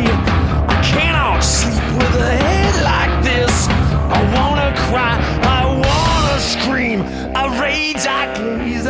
I 0.68 0.80
cannot 0.82 1.40
sleep 1.40 1.84
with 1.98 2.14
a 2.22 2.36
head 2.44 2.74
like 2.92 3.14
this. 3.24 3.68
I 4.16 4.20
wanna 4.34 4.72
cry, 4.88 5.18
I 5.42 5.66
wanna 5.66 6.38
scream. 6.40 7.00
A 7.34 7.60
rage, 7.60 8.06
I 8.06 8.32
glaze, 8.36 8.86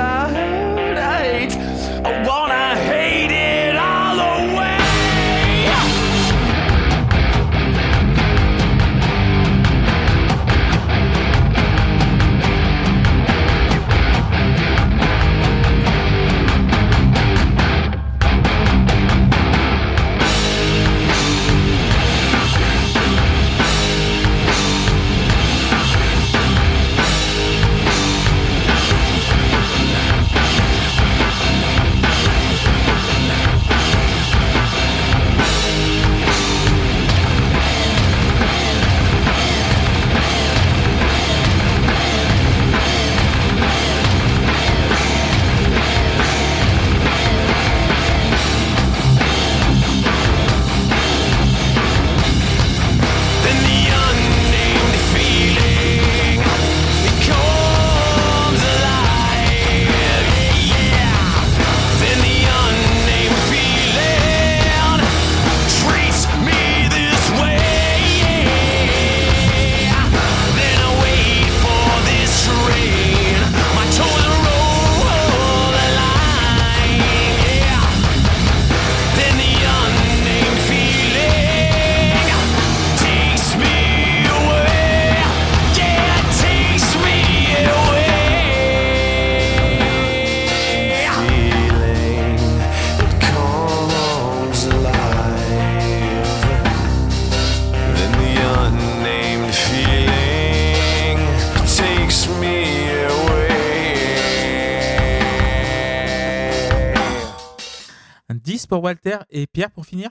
et 109.33 109.47
Pierre 109.49 109.71
pour 109.71 109.87
finir? 109.87 110.11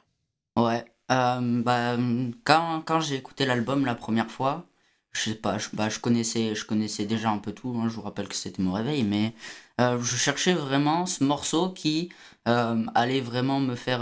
Ouais. 0.57 0.85
euh, 1.11 1.61
bah, 1.63 1.97
quand 2.43 2.81
quand 2.85 2.99
j'ai 2.99 3.15
écouté 3.15 3.45
l'album 3.45 3.85
la 3.85 3.95
première 3.95 4.29
fois, 4.29 4.67
je 5.13 5.21
sais 5.31 5.35
pas, 5.35 5.57
je, 5.57 5.69
bah, 5.73 5.89
je 5.89 5.99
connaissais, 5.99 6.55
je 6.55 6.65
connaissais 6.65 7.05
déjà 7.05 7.29
un 7.31 7.37
peu 7.37 7.53
tout. 7.53 7.75
hein, 7.77 7.87
je 7.89 7.95
vous 7.95 8.01
rappelle 8.01 8.27
que 8.27 8.35
c'était 8.35 8.61
mon 8.61 8.73
réveil, 8.73 9.03
mais 9.03 9.33
euh, 9.79 9.99
je 10.01 10.15
cherchais 10.17 10.53
vraiment 10.53 11.05
ce 11.05 11.23
morceau 11.23 11.69
qui 11.71 12.09
euh, 12.47 12.85
allait 12.95 13.21
vraiment 13.21 13.59
me 13.59 13.75
faire, 13.75 14.01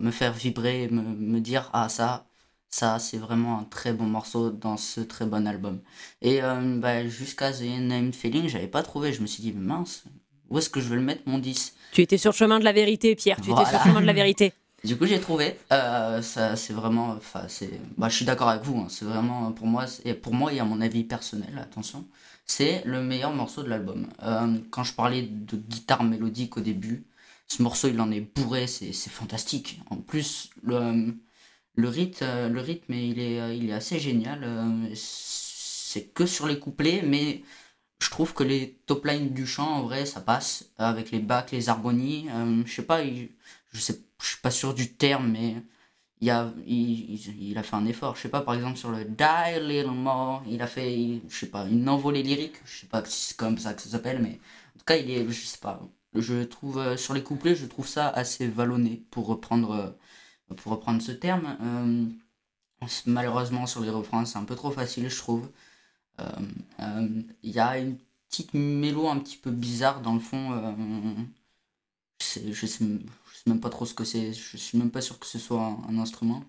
me 0.00 0.10
faire 0.10 0.32
vibrer, 0.32 0.88
me, 0.88 1.02
me 1.02 1.40
dire 1.40 1.70
ah 1.72 1.88
ça, 1.88 2.26
ça 2.70 2.98
c'est 2.98 3.18
vraiment 3.18 3.58
un 3.60 3.64
très 3.64 3.92
bon 3.92 4.06
morceau 4.06 4.50
dans 4.50 4.76
ce 4.76 5.00
très 5.00 5.26
bon 5.26 5.46
album. 5.46 5.80
Et 6.22 6.40
bah, 6.40 7.06
jusqu'à 7.08 7.52
The 7.52 7.62
Named 7.62 8.14
Feeling, 8.14 8.48
j'avais 8.48 8.68
pas 8.68 8.82
trouvé. 8.82 9.12
Je 9.12 9.20
me 9.22 9.26
suis 9.26 9.42
dit 9.42 9.52
mince, 9.52 10.04
où 10.48 10.58
est-ce 10.58 10.70
que 10.70 10.80
je 10.80 10.88
vais 10.88 10.96
le 10.96 11.02
mettre 11.02 11.22
mon 11.26 11.38
10 11.38 11.74
Tu 11.92 12.02
étais 12.02 12.18
sur 12.18 12.30
le 12.32 12.36
chemin 12.36 12.58
de 12.58 12.64
la 12.64 12.72
vérité, 12.72 13.14
Pierre. 13.16 13.40
Tu 13.40 13.50
étais 13.50 13.64
sur 13.64 13.78
le 13.78 13.84
chemin 13.84 14.00
de 14.00 14.06
la 14.06 14.12
vérité. 14.12 14.52
Du 14.82 14.96
coup, 14.96 15.04
j'ai 15.04 15.20
trouvé. 15.20 15.58
Euh, 15.72 16.22
ça, 16.22 16.56
c'est 16.56 16.72
vraiment. 16.72 17.10
Enfin, 17.10 17.44
c'est. 17.48 17.68
Bah, 17.98 18.08
je 18.08 18.16
suis 18.16 18.24
d'accord 18.24 18.48
avec 18.48 18.62
vous. 18.62 18.78
hein, 18.80 18.86
c'est 18.88 19.04
vraiment 19.04 19.52
pour 19.52 19.66
moi. 19.66 19.84
Et 20.06 20.14
pour 20.14 20.32
moi, 20.32 20.54
et 20.54 20.58
à 20.60 20.64
mon 20.64 20.80
avis 20.80 21.04
personnel, 21.04 21.58
attention, 21.60 22.06
c'est 22.46 22.82
le 22.86 23.02
meilleur 23.02 23.34
morceau 23.34 23.62
de 23.62 23.68
l'album. 23.68 24.08
Euh, 24.22 24.56
quand 24.70 24.82
je 24.82 24.94
parlais 24.94 25.20
de 25.22 25.56
guitare 25.58 26.02
mélodique 26.02 26.56
au 26.56 26.60
début, 26.60 27.04
ce 27.46 27.62
morceau, 27.62 27.88
il 27.88 28.00
en 28.00 28.10
est 28.10 28.20
bourré. 28.34 28.66
C'est, 28.66 28.94
c'est 28.94 29.10
fantastique. 29.10 29.80
En 29.90 29.96
plus, 29.96 30.48
le 30.62 31.14
le 31.74 31.88
rythme, 31.88 32.48
le 32.48 32.60
rythme, 32.60 32.94
il 32.94 33.20
est, 33.20 33.56
il 33.58 33.68
est 33.68 33.72
assez 33.74 33.98
génial. 33.98 34.40
euh, 34.44 34.88
C'est 34.94 36.04
que 36.14 36.24
sur 36.26 36.46
les 36.46 36.58
couplets, 36.58 37.02
mais 37.04 37.42
je 38.02 38.10
trouve 38.10 38.34
que 38.34 38.42
les 38.44 38.78
top 38.86 39.04
lines 39.06 39.32
du 39.34 39.46
chant, 39.46 39.68
en 39.68 39.82
vrai, 39.82 40.06
ça 40.06 40.20
passe 40.20 40.70
avec 40.78 41.10
les 41.10 41.20
bacs, 41.20 41.52
les 41.52 41.68
harmonies. 41.68 42.28
euh, 42.30 42.62
je 42.66 42.72
sais 42.74 42.82
pas. 42.82 43.04
je 43.04 43.80
sais 43.80 44.00
je 44.22 44.26
suis 44.26 44.40
pas 44.42 44.50
sûr 44.50 44.74
du 44.74 44.92
terme 44.94 45.30
mais 45.32 45.56
il 46.20 47.56
a 47.58 47.62
fait 47.62 47.76
un 47.76 47.86
effort 47.86 48.16
je 48.16 48.22
sais 48.22 48.28
pas 48.28 48.42
par 48.42 48.54
exemple 48.54 48.76
sur 48.78 48.90
le 48.90 49.04
Die 49.04 49.60
Little 49.60 49.90
More 49.92 50.42
il 50.46 50.60
a 50.62 50.66
fait 50.66 51.20
je 51.28 51.36
sais 51.36 51.46
pas 51.46 51.64
une 51.66 51.88
envolée 51.88 52.22
lyrique 52.22 52.56
je 52.64 52.80
sais 52.80 52.86
pas 52.86 53.04
si 53.04 53.28
c'est 53.28 53.36
comme 53.36 53.58
ça 53.58 53.74
que 53.74 53.82
ça 53.82 53.88
s'appelle 53.90 54.20
mais 54.22 54.38
en 54.76 54.78
tout 54.78 54.84
cas 54.86 54.96
il 54.96 55.10
est 55.10 55.28
je 55.28 55.46
sais 55.46 55.58
pas 55.58 55.80
je 56.14 56.42
trouve 56.44 56.78
euh, 56.78 56.96
sur 56.96 57.14
les 57.14 57.22
couplets 57.22 57.54
je 57.54 57.66
trouve 57.66 57.86
ça 57.88 58.08
assez 58.08 58.46
vallonné 58.48 59.02
pour 59.10 59.26
reprendre 59.26 59.70
euh, 60.50 60.54
pour 60.56 60.72
reprendre 60.72 61.02
ce 61.02 61.12
terme 61.12 61.56
Euh, 61.62 62.06
malheureusement 63.06 63.66
sur 63.66 63.80
les 63.82 63.90
refrains 63.90 64.24
c'est 64.24 64.38
un 64.38 64.44
peu 64.44 64.56
trop 64.56 64.70
facile 64.70 65.08
je 65.10 65.16
trouve 65.18 65.48
Euh, 65.48 65.50
euh, 65.50 65.69
il 67.42 67.50
y 67.50 67.58
a 67.58 67.78
une 67.78 67.96
petite 68.28 68.54
mélo 68.54 69.08
un 69.08 69.18
petit 69.18 69.36
peu 69.36 69.50
bizarre 69.50 70.00
dans 70.02 70.14
le 70.14 70.20
fond 70.20 70.52
euh, 70.52 70.72
je 72.20 72.26
sais, 72.26 72.52
je 72.52 72.66
sais, 72.66 72.84
même 73.46 73.60
pas 73.60 73.70
trop 73.70 73.86
ce 73.86 73.94
que 73.94 74.04
c'est. 74.04 74.32
Je 74.32 74.56
suis 74.56 74.78
même 74.78 74.90
pas 74.90 75.00
sûr 75.00 75.18
que 75.18 75.26
ce 75.26 75.38
soit 75.38 75.78
un, 75.88 75.98
instrument. 75.98 76.44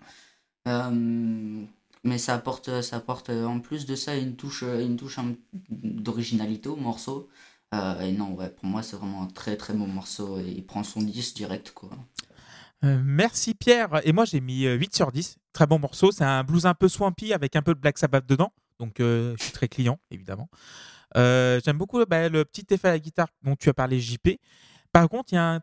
Euh, 0.68 1.64
mais 2.04 2.18
ça 2.18 2.34
apporte, 2.34 2.82
ça 2.82 2.96
apporte 2.96 3.30
euh, 3.30 3.46
en 3.46 3.60
plus 3.60 3.86
de 3.86 3.96
ça 3.96 4.16
une 4.16 4.36
touche, 4.36 4.62
euh, 4.64 4.84
une 4.84 4.96
touche 4.96 5.18
d'originalité 5.70 6.68
au 6.68 6.76
morceau. 6.76 7.28
Euh, 7.74 8.00
et 8.00 8.12
non, 8.12 8.34
ouais, 8.34 8.50
pour 8.50 8.66
moi, 8.66 8.82
c'est 8.82 8.96
vraiment 8.96 9.22
un 9.22 9.28
très 9.28 9.56
très 9.56 9.74
bon 9.74 9.86
morceau. 9.86 10.38
Il 10.40 10.64
prend 10.66 10.84
son 10.84 11.02
10 11.02 11.34
direct, 11.34 11.72
quoi. 11.72 11.90
Euh, 12.84 13.00
merci 13.04 13.54
Pierre. 13.54 14.00
Et 14.04 14.12
moi 14.12 14.24
j'ai 14.24 14.40
mis 14.40 14.66
euh, 14.66 14.74
8 14.74 14.94
sur 14.94 15.12
10. 15.12 15.38
Très 15.52 15.66
bon 15.66 15.78
morceau. 15.78 16.10
C'est 16.10 16.24
un 16.24 16.42
blues 16.42 16.66
un 16.66 16.74
peu 16.74 16.88
swampy 16.88 17.32
avec 17.32 17.54
un 17.56 17.62
peu 17.62 17.74
de 17.74 17.80
Black 17.80 17.98
Sabbath 17.98 18.26
dedans. 18.26 18.52
Donc 18.82 18.98
euh, 18.98 19.36
je 19.38 19.44
suis 19.44 19.52
très 19.52 19.68
client, 19.68 20.00
évidemment. 20.10 20.50
Euh, 21.16 21.60
J'aime 21.64 21.78
beaucoup 21.78 22.04
bah, 22.04 22.28
le 22.28 22.44
petit 22.44 22.66
effet 22.70 22.88
à 22.88 22.90
la 22.90 22.98
guitare 22.98 23.28
dont 23.44 23.54
tu 23.54 23.68
as 23.68 23.74
parlé, 23.74 24.00
JP. 24.00 24.40
Par 24.90 25.08
contre, 25.08 25.32
il 25.32 25.36
y 25.36 25.38
a 25.38 25.54
un... 25.54 25.60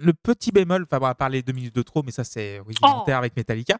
le 0.00 0.14
petit 0.14 0.52
bémol, 0.52 0.84
enfin, 0.84 0.96
on 0.96 1.00
va 1.00 1.14
parler 1.14 1.42
deux 1.42 1.52
minutes 1.52 1.74
de 1.74 1.82
trop, 1.82 2.02
mais 2.02 2.10
ça 2.10 2.24
c'est 2.24 2.60
rudimentaire 2.60 3.18
avec 3.18 3.36
Metallica. 3.36 3.78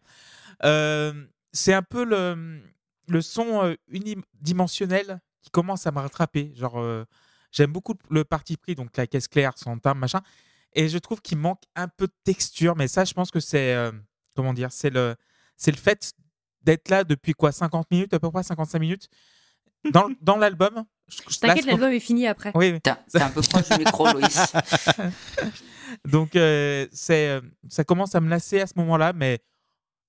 Euh, 0.62 1.24
c'est 1.52 1.72
un 1.72 1.82
peu 1.82 2.04
le, 2.04 2.60
le 3.08 3.22
son 3.22 3.64
euh, 3.64 3.74
unidimensionnel 3.88 5.22
qui 5.40 5.48
commence 5.48 5.86
à 5.86 5.90
me 5.90 5.98
rattraper. 5.98 6.52
Genre, 6.54 6.78
euh, 6.78 7.06
j'aime 7.50 7.72
beaucoup 7.72 7.94
le 8.10 8.24
parti 8.24 8.58
pris, 8.58 8.74
donc 8.74 8.94
la 8.94 9.06
caisse 9.06 9.26
claire, 9.26 9.56
son 9.56 9.78
timbre, 9.78 10.00
machin. 10.02 10.20
Et 10.74 10.90
je 10.90 10.98
trouve 10.98 11.22
qu'il 11.22 11.38
manque 11.38 11.62
un 11.76 11.88
peu 11.88 12.08
de 12.08 12.14
texture, 12.24 12.76
mais 12.76 12.88
ça, 12.88 13.06
je 13.06 13.14
pense 13.14 13.30
que 13.30 13.40
c'est 13.40 13.74
comment 14.34 14.52
dire, 14.52 14.70
c'est 14.70 14.90
le, 14.90 15.16
c'est 15.56 15.70
le 15.70 15.76
fait 15.76 16.14
d'être 16.64 16.88
là 16.88 17.04
depuis 17.04 17.32
quoi, 17.32 17.52
50 17.52 17.90
minutes 17.90 18.14
à 18.14 18.20
peu 18.20 18.30
près, 18.30 18.42
55 18.42 18.78
minutes? 18.78 19.08
Dans, 19.90 20.08
dans 20.20 20.36
l'album? 20.36 20.84
T'inquiète, 21.40 21.64
l'album 21.66 21.90
est 21.90 21.98
fini 22.00 22.26
après. 22.28 22.52
Oui, 22.54 22.70
oui. 22.72 22.80
T'es 22.80 23.20
un 23.20 23.30
peu 23.30 23.40
proche 23.50 23.68
du 23.68 23.78
micro, 23.78 24.06
Loïs. 24.12 24.52
Donc 26.08 26.36
euh, 26.36 26.86
c'est, 26.92 27.28
euh, 27.28 27.40
ça 27.68 27.84
commence 27.84 28.14
à 28.14 28.20
me 28.20 28.28
lasser 28.28 28.60
à 28.60 28.66
ce 28.66 28.74
moment-là, 28.76 29.12
mais 29.12 29.40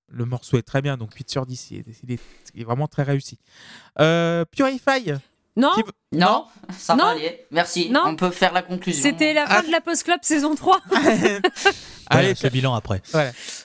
le 0.08 0.24
morceau 0.24 0.56
est 0.58 0.62
très 0.62 0.80
bien, 0.82 0.96
donc 0.96 1.12
8 1.14 1.28
sur 1.30 1.44
10, 1.46 1.70
il 1.72 1.78
est, 1.78 1.84
il 2.04 2.12
est- 2.12 2.20
il 2.54 2.60
est 2.60 2.64
vraiment 2.64 2.86
très 2.86 3.02
réussi. 3.02 3.38
Euh, 4.00 4.44
Purify, 4.44 5.12
Non, 5.56 5.70
Qui- 5.76 5.82
Non, 6.12 6.46
ça 6.76 6.96
Non. 6.96 7.04
va 7.04 7.10
aller. 7.12 7.46
Merci. 7.52 7.88
Non. 7.90 8.02
On 8.06 8.16
peut 8.16 8.30
faire 8.30 8.52
la 8.52 8.62
conclusion. 8.62 9.02
c'était 9.02 9.32
la 9.34 9.46
fin 9.46 9.56
Ah. 9.58 9.62
de 9.66 9.70
la 9.70 9.80
Post 9.80 10.02
Club 10.02 10.18
saison 10.22 10.54
3. 10.56 10.80
Allez, 12.10 12.28
Ouais, 12.32 12.34
le 12.42 12.48
bilan 12.50 12.74
après. 12.74 13.00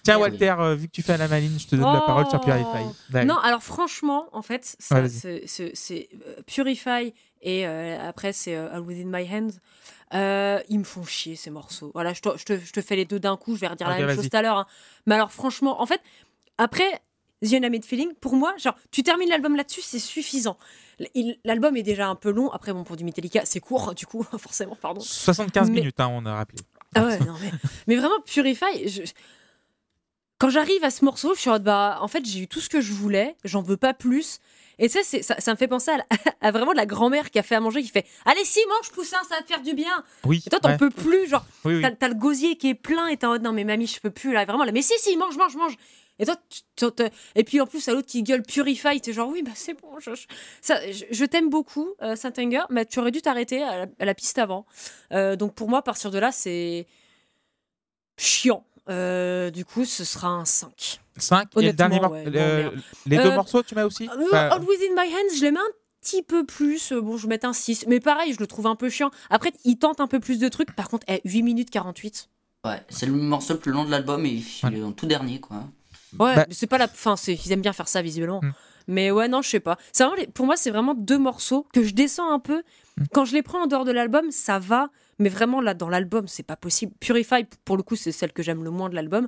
Tiens. 0.04 0.20
Walter, 0.20 0.56
euh, 0.60 0.76
vu 0.76 0.88
que 0.88 0.92
tu 0.92 1.02
fais 1.02 1.14
à 1.14 1.18
la 1.18 1.28
maline, 1.28 1.58
je 1.60 1.66
te 1.68 1.76
donne 1.76 1.92
la 1.92 2.02
Oh. 2.04 2.06
parole 2.06 2.28
sur 2.30 2.40
Purify. 2.42 2.66
Allez. 3.14 3.26
Non, 3.26 3.38
alors 3.40 3.64
franchement, 3.64 4.28
en 4.34 4.42
fait, 4.42 4.76
c'est- 4.80 4.96
euh, 5.22 6.42
Purify 6.46 7.14
et 7.42 7.66
euh, 7.68 7.98
après 8.08 8.34
c'est 8.34 8.56
euh, 8.56 8.72
All 8.74 8.82
Within 8.82 9.06
My 9.12 9.28
Hands. 9.34 9.50
Euh, 10.14 10.60
ils 10.70 10.80
me 10.80 10.84
font 10.84 11.04
chier 11.04 11.36
ces 11.36 11.50
morceaux. 11.52 11.92
Voilà, 11.94 12.14
je 12.14 12.22
te, 12.22 12.30
je 12.38 12.44
te- 12.44 12.60
je 12.60 12.72
te 12.72 12.82
fais 12.82 12.96
les 12.96 13.06
deux 13.06 13.20
d'un 13.20 13.38
coup, 13.38 13.56
je 13.56 13.62
vais 13.62 13.68
redire 13.68 13.88
la 13.90 13.98
même 13.98 14.16
chose 14.16 14.30
tout 14.30 14.38
à 14.38 14.42
l'heure. 14.42 14.58
hein. 14.58 14.66
Mais 15.06 15.16
alors 15.16 15.32
franchement, 15.32 15.82
en 15.82 15.86
fait, 15.86 16.02
après 16.58 17.02
The 17.44 17.54
Unlimited 17.54 17.86
Feeling, 17.86 18.14
pour 18.20 18.36
moi, 18.36 18.54
genre, 18.58 18.76
tu 18.92 19.02
termines 19.04 19.30
l'album 19.30 19.56
là-dessus, 19.56 19.82
c'est 19.82 20.00
suffisant. 20.00 20.58
L'album 21.46 21.78
est 21.78 21.84
déjà 21.84 22.08
un 22.10 22.16
peu 22.16 22.32
long. 22.32 22.50
Après, 22.52 22.74
bon, 22.74 22.84
pour 22.84 22.98
du 22.98 23.04
Metallica, 23.06 23.44
c'est 23.46 23.60
court, 23.62 23.94
du 23.96 24.06
coup, 24.06 24.24
forcément, 24.38 24.76
pardon. 24.76 25.00
75 25.02 25.70
Mais- 25.70 25.76
minutes, 25.80 26.00
hein, 26.00 26.10
on 26.12 26.26
a 26.26 26.36
rappelé. 26.36 26.60
Ah 26.96 27.06
ouais, 27.06 27.20
non, 27.20 27.36
mais, 27.42 27.52
mais 27.88 27.96
vraiment, 27.96 28.20
Purify, 28.26 28.88
je- 28.90 29.04
quand 30.40 30.50
j'arrive 30.50 30.84
à 30.84 30.90
ce 30.90 31.04
morceau, 31.06 31.36
je 31.36 31.40
suis 31.42 31.50
en 31.50 31.54
mode, 31.54 31.64
bah, 31.64 31.98
en 32.02 32.08
fait, 32.08 32.26
j'ai 32.26 32.40
eu 32.40 32.48
tout 32.48 32.62
ce 32.62 32.70
que 32.70 32.80
je 32.82 32.94
voulais, 32.94 33.36
j'en 33.44 33.62
veux 33.62 33.78
pas 33.78 33.94
plus. 33.94 34.40
Et 34.82 34.88
ça, 34.88 35.02
ça, 35.04 35.36
ça 35.40 35.52
me 35.52 35.58
fait 35.58 35.68
penser 35.68 35.92
à, 35.92 35.98
la- 35.98 36.06
à 36.42 36.52
vraiment 36.52 36.72
de 36.72 36.78
la 36.78 36.86
grand-mère 36.86 37.30
qui 37.32 37.38
a 37.40 37.44
fait 37.44 37.56
à 37.56 37.60
manger, 37.60 37.84
qui 37.84 37.90
fait 37.90 38.06
Allez, 38.26 38.44
si, 38.46 38.60
mange, 38.70 38.90
poussin, 38.92 39.18
ça 39.28 39.36
va 39.36 39.42
te 39.42 39.48
faire 39.48 39.62
du 39.62 39.74
bien. 39.74 40.04
Oui. 40.26 40.42
Et 40.46 40.50
toi, 40.50 40.60
t'en 40.60 40.70
ouais. 40.70 40.78
peux 40.78 40.90
plus, 40.90 41.28
genre, 41.30 41.46
Oui, 41.66 41.82
t'as 42.00 42.08
le 42.08 42.14
gosier 42.16 42.56
qui 42.56 42.70
est 42.70 42.74
plein 42.76 43.08
et 43.08 43.18
t'es 43.18 43.26
en 43.26 43.32
mode 43.32 43.44
Non, 43.44 43.52
mais 43.54 43.66
mamie, 43.66 43.88
je 43.88 44.00
peux 44.00 44.12
plus, 44.12 44.32
là, 44.34 44.46
vraiment, 44.46 44.64
là, 44.64 44.72
mais 44.72 44.82
si, 44.82 44.94
si, 45.00 45.16
mange, 45.18 45.38
mange, 45.38 45.56
mange. 45.58 45.76
Et 46.20 46.26
toi, 46.26 46.36
tu- 46.50 46.62
tu- 46.76 46.92
tu- 46.96 47.04
et 47.36 47.44
puis 47.44 47.62
en 47.62 47.66
plus, 47.66 47.88
à 47.88 47.94
l'autre 47.94 48.08
qui 48.08 48.22
gueule 48.24 48.44
Purify, 48.44 49.00
t'es 49.02 49.14
genre 49.14 49.30
Oui, 49.30 49.42
bah 49.42 49.52
c'est 49.56 49.74
bon, 49.80 50.00
je, 50.00 50.14
je- 50.16 50.28
ça, 50.62 50.80
je, 50.92 51.06
je 51.10 51.26
t'aime 51.26 51.50
beaucoup, 51.50 51.88
euh, 52.02 52.16
Saint-Anger, 52.16 52.64
mais 52.70 52.86
tu 52.86 53.00
aurais 53.00 53.12
dû 53.12 53.22
t'arrêter 53.22 53.64
à, 53.64 53.86
la- 53.86 53.92
à 54.00 54.06
la 54.06 54.14
piste 54.14 54.38
avant. 54.38 54.66
Euh, 55.14 55.36
donc 55.36 55.56
pour 55.56 55.70
moi, 55.70 55.80
à 55.80 55.82
partir 55.82 56.12
de 56.12 56.18
là, 56.20 56.32
c'est 56.32 56.86
chiant. 58.18 58.66
Euh, 58.90 59.52
du 59.52 59.66
coup, 59.66 59.86
ce 59.86 60.04
sera 60.04 60.30
un 60.30 60.46
5. 60.46 61.00
5 61.18 61.50
et 61.58 61.62
le 61.68 61.74
dernier 61.74 62.00
ouais, 62.06 62.26
le- 62.26 62.72
les 63.06 63.18
deux 63.18 63.24
Euh, 63.30 63.36
morceaux, 63.36 63.62
tu 63.62 63.76
mets 63.76 63.84
aussi 63.84 64.10
Euh, 64.10 64.24
Enfin, 64.28 64.50
All 64.50 64.62
Within 64.64 64.94
My 64.96 65.14
Hands, 65.14 65.36
je 65.38 65.42
l'aime 65.44 65.58
un 65.58 65.70
petit 66.02 66.24
peu 66.24 66.46
plus. 66.46 66.92
Bon, 66.94 67.18
je 67.18 67.24
vais 67.24 67.30
mettre 67.30 67.48
un 67.48 67.54
6. 67.54 67.86
Mais 67.88 68.00
pareil, 68.00 68.34
je 68.34 68.40
le 68.40 68.48
trouve 68.48 68.66
un 68.68 68.76
peu 68.76 68.90
chiant. 68.90 69.12
Après, 69.30 69.52
il 69.64 69.78
tente 69.78 70.00
un 70.00 70.08
peu 70.08 70.20
plus 70.20 70.40
de 70.40 70.48
trucs. 70.48 70.74
Par 70.76 70.90
contre, 70.90 71.06
eh, 71.08 71.22
8 71.26 71.44
minutes 71.44 71.70
48. 71.70 72.30
Ouais, 72.66 72.82
c'est 72.90 73.06
le 73.06 73.12
morceau 73.14 73.54
le 73.54 73.60
plus 73.60 73.72
long 73.72 73.86
de 73.86 73.92
l'album 73.92 74.26
et 74.26 74.42
il 74.64 74.78
est 74.78 74.84
en 74.84 74.92
tout 74.92 75.06
dernier, 75.06 75.40
quoi. 75.40 75.64
Ouais, 76.18 76.36
Bah- 76.36 76.46
c'est 76.50 76.68
pas 76.68 76.78
la 76.78 76.88
fin. 76.88 77.16
c'est- 77.16 77.34
Ils 77.46 77.52
aiment 77.52 77.62
bien 77.62 77.74
faire 77.74 77.88
ça 77.88 78.02
visuellement. 78.02 78.40
Hmm. 78.42 78.52
Mais 78.88 79.12
ouais, 79.12 79.28
non, 79.28 79.42
je 79.44 79.50
sais 79.50 79.60
pas. 79.60 79.78
Les- 80.18 80.26
Pour 80.28 80.46
moi, 80.48 80.56
c'est 80.58 80.72
vraiment 80.72 80.96
deux 80.96 81.20
morceaux 81.20 81.68
que 81.74 81.84
je 81.84 81.94
descends 81.94 82.32
un 82.32 82.40
peu. 82.40 82.64
Hmm. 82.98 83.04
Quand 83.14 83.26
je 83.26 83.34
les 83.34 83.44
prends 83.44 83.64
en 83.64 83.68
dehors 83.68 83.86
de 83.86 83.92
l'album, 83.92 84.32
ça 84.32 84.58
va. 84.60 84.90
Mais 85.20 85.30
vraiment, 85.30 85.62
là, 85.62 85.74
dans 85.74 85.90
l'album, 85.90 86.28
c'est 86.28 86.44
pas 86.44 86.56
possible. 86.56 86.94
Purify, 87.00 87.46
pour 87.66 87.78
le 87.78 87.84
coup, 87.84 87.96
c'est 87.96 88.12
celle 88.14 88.32
que 88.32 88.42
j'aime 88.42 88.64
le 88.64 88.72
moins 88.72 88.90
de 88.90 88.96
l'album. 88.96 89.28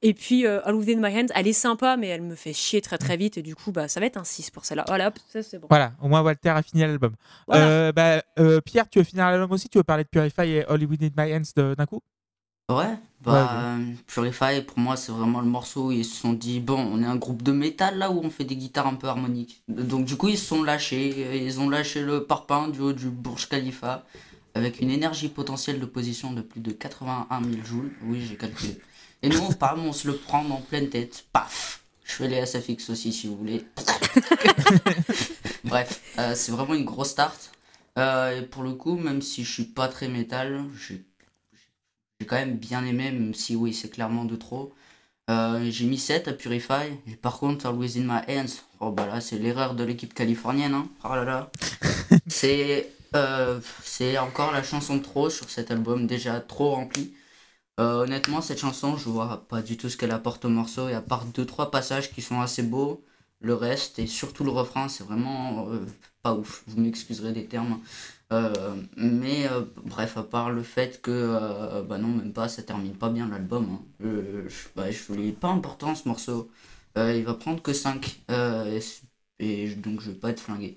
Et 0.00 0.14
puis, 0.14 0.46
euh, 0.46 0.60
All 0.64 0.74
Within 0.76 1.00
My 1.00 1.12
Hands, 1.16 1.26
elle 1.34 1.48
est 1.48 1.52
sympa, 1.52 1.96
mais 1.96 2.06
elle 2.06 2.22
me 2.22 2.34
fait 2.36 2.52
chier 2.52 2.80
très 2.80 2.98
très 2.98 3.16
vite. 3.16 3.36
Et 3.36 3.42
du 3.42 3.54
coup, 3.56 3.72
bah, 3.72 3.88
ça 3.88 3.98
va 4.00 4.06
être 4.06 4.16
un 4.16 4.22
6 4.24 4.48
pour 4.50 4.64
celle-là. 4.64 4.84
Voilà, 4.86 5.08
hop, 5.08 5.18
ça 5.28 5.42
c'est 5.42 5.58
bon. 5.58 5.66
Voilà, 5.68 5.92
au 6.00 6.06
moins 6.08 6.22
Walter 6.22 6.50
a 6.50 6.62
fini 6.62 6.82
l'album. 6.82 7.14
Voilà. 7.48 7.64
Euh, 7.66 7.92
bah, 7.92 8.22
euh, 8.38 8.60
Pierre, 8.60 8.88
tu 8.88 9.00
veux 9.00 9.04
finir 9.04 9.26
l'album 9.28 9.50
aussi? 9.52 9.68
Tu 9.68 9.76
veux 9.76 9.82
parler 9.84 10.04
de 10.04 10.08
Purify 10.08 10.42
et 10.42 10.64
Hollywood 10.68 11.02
in 11.02 11.08
My 11.16 11.34
Hands 11.34 11.74
d'un 11.76 11.86
coup? 11.86 12.00
Ouais, 12.70 12.98
bah, 13.22 13.78
Purify, 14.06 14.60
pour 14.60 14.78
moi, 14.78 14.96
c'est 14.96 15.10
vraiment 15.10 15.40
le 15.40 15.46
morceau 15.46 15.86
où 15.86 15.92
ils 15.92 16.04
se 16.04 16.20
sont 16.20 16.34
dit, 16.34 16.60
bon, 16.60 16.78
on 16.78 17.02
est 17.02 17.06
un 17.06 17.16
groupe 17.16 17.42
de 17.42 17.52
métal 17.52 17.96
là 17.96 18.10
où 18.10 18.20
on 18.22 18.30
fait 18.30 18.44
des 18.44 18.56
guitares 18.56 18.86
un 18.86 18.94
peu 18.94 19.06
harmoniques. 19.06 19.62
Donc, 19.68 20.04
du 20.04 20.16
coup, 20.16 20.28
ils 20.28 20.38
se 20.38 20.46
sont 20.46 20.62
lâchés. 20.62 21.44
Ils 21.44 21.60
ont 21.60 21.70
lâché 21.70 22.02
le 22.02 22.24
parpaing 22.24 22.68
du 22.68 22.80
haut 22.80 22.92
du 22.92 23.08
Burj 23.08 23.48
Khalifa 23.48 24.04
avec 24.54 24.80
une 24.80 24.90
énergie 24.90 25.28
potentielle 25.28 25.80
de 25.80 25.86
position 25.86 26.32
de 26.32 26.42
plus 26.42 26.60
de 26.60 26.72
81 26.72 27.42
000 27.42 27.64
joules. 27.64 27.92
Oui, 28.02 28.24
j'ai 28.28 28.36
calculé. 28.36 28.78
Et 29.22 29.28
nous, 29.28 29.48
pam, 29.54 29.84
on 29.84 29.92
se 29.92 30.06
le 30.06 30.16
prend 30.16 30.44
en 30.48 30.60
pleine 30.60 30.90
tête. 30.90 31.24
Paf 31.32 31.82
Je 32.04 32.12
fais 32.12 32.28
les 32.28 32.44
SFX 32.44 32.90
aussi 32.90 33.12
si 33.12 33.26
vous 33.26 33.36
voulez. 33.36 33.64
Bref, 35.64 36.00
euh, 36.18 36.34
c'est 36.34 36.52
vraiment 36.52 36.74
une 36.74 36.84
grosse 36.84 37.10
start. 37.10 37.50
Euh, 37.98 38.38
et 38.38 38.42
pour 38.42 38.62
le 38.62 38.74
coup, 38.74 38.96
même 38.96 39.22
si 39.22 39.42
je 39.42 39.52
suis 39.52 39.64
pas 39.64 39.88
très 39.88 40.08
métal, 40.08 40.64
j'ai 40.78 41.04
j'ai 42.20 42.26
quand 42.26 42.36
même 42.36 42.56
bien 42.56 42.84
aimé, 42.84 43.10
même 43.12 43.34
si 43.34 43.54
oui, 43.56 43.72
c'est 43.72 43.90
clairement 43.90 44.24
de 44.24 44.36
trop. 44.36 44.72
Euh, 45.30 45.70
j'ai 45.70 45.86
mis 45.86 45.98
7 45.98 46.28
à 46.28 46.32
Purify. 46.32 46.88
Et 47.06 47.16
par 47.16 47.38
contre, 47.38 47.66
Always 47.66 47.98
in 47.98 48.02
My 48.04 48.20
Hands, 48.28 48.46
oh 48.80 48.90
bah 48.90 49.06
là, 49.06 49.20
c'est 49.20 49.38
l'erreur 49.38 49.74
de 49.74 49.84
l'équipe 49.84 50.14
californienne. 50.14 50.74
Hein. 50.74 50.88
Oh 51.04 51.14
là 51.14 51.24
là. 51.24 51.50
c'est 52.26 52.90
euh, 53.14 53.60
c'est 53.82 54.18
encore 54.18 54.52
la 54.52 54.62
chanson 54.62 54.96
de 54.96 55.02
trop 55.02 55.30
sur 55.30 55.48
cet 55.50 55.70
album, 55.70 56.06
déjà 56.06 56.40
trop 56.40 56.72
rempli. 56.72 57.14
Euh, 57.80 58.02
honnêtement, 58.04 58.40
cette 58.42 58.58
chanson, 58.58 58.96
je 58.96 59.08
vois 59.08 59.46
pas 59.48 59.62
du 59.62 59.76
tout 59.76 59.88
ce 59.88 59.96
qu'elle 59.96 60.10
apporte 60.12 60.44
au 60.44 60.48
morceau. 60.50 60.88
Et 60.88 60.94
à 60.94 61.02
part 61.02 61.26
2-3 61.26 61.70
passages 61.70 62.12
qui 62.12 62.22
sont 62.22 62.40
assez 62.40 62.62
beaux, 62.62 63.04
le 63.40 63.54
reste, 63.54 63.98
et 64.00 64.06
surtout 64.06 64.44
le 64.44 64.50
refrain, 64.50 64.88
c'est 64.88 65.04
vraiment 65.04 65.68
pas 66.22 66.34
ouf. 66.34 66.64
Vous 66.66 66.80
m'excuserez 66.80 67.32
des 67.32 67.46
termes. 67.46 67.80
Euh, 68.30 68.52
mais 68.96 69.46
euh, 69.50 69.62
bref, 69.84 70.16
à 70.18 70.22
part 70.22 70.50
le 70.50 70.62
fait 70.62 71.00
que, 71.00 71.10
euh, 71.10 71.82
bah 71.82 71.96
non, 71.98 72.08
même 72.08 72.32
pas, 72.32 72.48
ça 72.48 72.62
termine 72.62 72.92
pas 72.94 73.08
bien 73.08 73.28
l'album. 73.28 73.68
hein. 73.72 73.80
Euh, 74.04 74.44
je, 74.48 74.54
bah, 74.76 74.90
je 74.90 74.98
il 75.14 75.28
est 75.28 75.32
pas 75.32 75.48
important 75.48 75.94
ce 75.94 76.06
morceau. 76.06 76.50
Euh, 76.98 77.14
il 77.16 77.24
va 77.24 77.34
prendre 77.34 77.62
que 77.62 77.72
5. 77.72 78.20
et, 78.30 78.80
et 79.40 79.68
donc 79.76 80.00
je 80.02 80.10
vais 80.10 80.16
pas 80.16 80.30
être 80.30 80.40
flingué. 80.40 80.76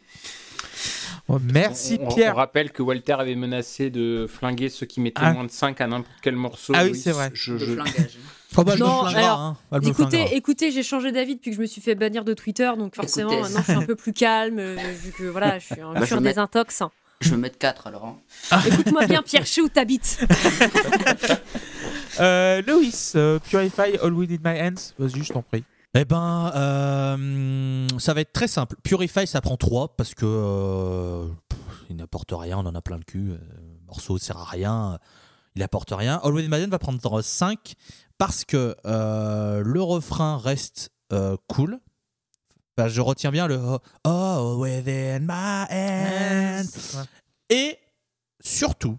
Oh, 1.28 1.40
Merci 1.44 1.98
On- 2.02 2.08
Pierre. 2.14 2.34
On 2.36 2.38
rappelle 2.38 2.72
que 2.72 2.82
Walter 2.82 3.14
avait 3.14 3.36
menacé 3.36 3.90
de 3.90 4.28
flinguer 4.30 4.70
ceux 4.70 4.86
qui 4.86 5.02
mettaient 5.02 5.22
Ah. 5.24 5.34
moins 5.34 5.44
de 5.46 5.52
5 5.52 5.82
à 5.82 5.88
n'importe 5.88 6.18
quel 6.22 6.36
morceau. 6.36 6.74
Ah 6.76 6.86
oui, 6.86 6.96
c'est 6.96 7.12
vrai. 7.12 7.32
Je, 7.34 7.54
Le 7.54 7.60
je-. 7.60 7.76
Oh 8.58 8.64
bah, 8.66 8.76
Non, 8.76 9.04
alors, 9.04 9.40
hein. 9.40 9.58
Écoutez, 9.82 10.36
écoutez, 10.36 10.72
j'ai 10.72 10.84
changé 10.84 11.14
d'avis 11.14 11.36
depuis 11.36 11.52
que 11.52 11.56
je 11.56 11.62
me 11.62 11.66
suis 11.66 11.80
fait 11.82 11.96
bannir 11.96 12.26
de 12.26 12.34
Twitter, 12.34 12.70
donc 12.78 12.96
forcément 12.96 13.30
Écoutez. 13.32 13.44
maintenant 13.44 13.60
je 13.66 13.72
suis 13.72 13.82
un 13.82 13.86
peu 13.86 13.96
plus 13.96 14.12
calme, 14.12 14.60
euh, 14.60 14.76
vu 15.02 15.12
que 15.14 15.24
voilà, 15.24 15.58
je 15.58 15.68
suis 15.68 15.80
un 15.82 15.94
Bah, 15.94 16.02
je 16.02 16.06
sur 16.08 16.18
vais 16.18 16.22
des 16.22 16.26
mettre- 16.30 16.40
intox. 16.40 16.84
Je 17.22 17.30
vais 17.32 17.38
mettre 17.38 17.58
4 17.58 17.88
alors. 17.88 18.06
hein. 18.52 18.62
Écoute-moi 18.68 19.06
bien, 19.06 19.22
Pierre, 19.22 19.46
où 19.64 19.70
t'habites. 19.70 20.20
Euh, 22.20 22.62
Loïs, 22.68 23.14
euh, 23.16 23.40
Purify 23.40 23.98
Hollywood 24.02 24.30
in 24.32 24.38
My 24.44 24.60
Hands. 24.62 24.94
Vas-y, 25.00 25.24
je 25.24 25.32
t'en 25.32 25.42
prie. 25.42 25.64
Eh 25.94 26.04
ben, 26.06 26.52
euh, 26.56 27.88
ça 28.00 28.14
va 28.14 28.22
être 28.22 28.34
très 28.34 28.48
simple. 28.48 28.76
Purify, 28.84 29.26
ça 29.26 29.40
prend 29.42 29.56
3 29.56 29.96
parce 29.96 30.14
que 30.14 30.26
euh, 30.26 31.26
pff, 31.50 31.60
il 31.90 31.96
n'apporte 31.96 32.32
rien, 32.34 32.58
on 32.58 32.66
en 32.66 32.76
a 32.76 32.82
plein 32.82 32.98
le 32.98 33.04
cul. 33.04 33.32
euh, 33.32 33.38
le 33.58 33.86
morceau 33.88 34.16
ne 34.16 34.20
sert 34.20 34.38
à 34.38 34.44
rien, 34.46 35.00
il 35.56 35.64
apporte 35.64 35.92
rien. 35.92 36.20
Always 36.24 36.48
Madden 36.50 36.70
va 36.70 36.80
prendre 36.80 37.22
5 37.22 37.74
parce 38.18 38.44
que 38.46 38.76
euh, 38.86 39.64
le 39.66 39.82
refrain 39.82 40.38
reste 40.38 40.92
euh, 41.14 41.38
cool. 41.48 41.80
Bah, 42.82 42.88
je 42.88 43.00
retiens 43.02 43.30
bien 43.30 43.46
le 43.46 43.60
oh, 43.64 43.78
oh, 44.06 44.56
within 44.58 45.20
my 45.20 45.66
hands. 45.70 47.06
Et 47.52 47.78
surtout, 48.44 48.98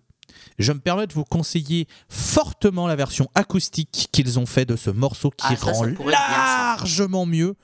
je 0.61 0.71
me 0.73 0.79
permets 0.79 1.09
de 1.09 1.13
vous 1.15 1.25
conseiller 1.25 1.89
fortement 2.09 2.87
la 2.87 2.95
version 2.95 3.29
acoustique 3.35 4.09
qu'ils 4.13 4.39
ont 4.39 4.47
fait 4.47 4.65
de 4.67 4.77
ce 4.77 4.91
morceau 4.91 5.31
qui 5.31 5.47
Ah, 5.49 5.57
ça, 5.57 5.67
ça 5.67 5.73
rend 5.73 5.87
bien, 5.87 5.97
ça. 6.13 6.77
largement 6.77 7.27
mieux 7.27 7.57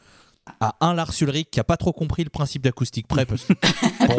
à 0.61 0.74
un 0.81 0.93
Lars 0.95 1.12
Ulrich 1.20 1.51
qui 1.53 1.61
a 1.61 1.65
pas 1.65 1.77
trop 1.77 1.93
compris 1.93 2.24
le 2.24 2.31
principe 2.31 2.62
d'acoustique 2.62 3.07
près 3.07 3.24
parce 3.27 3.45
que 3.45 3.53
bon, 4.09 4.16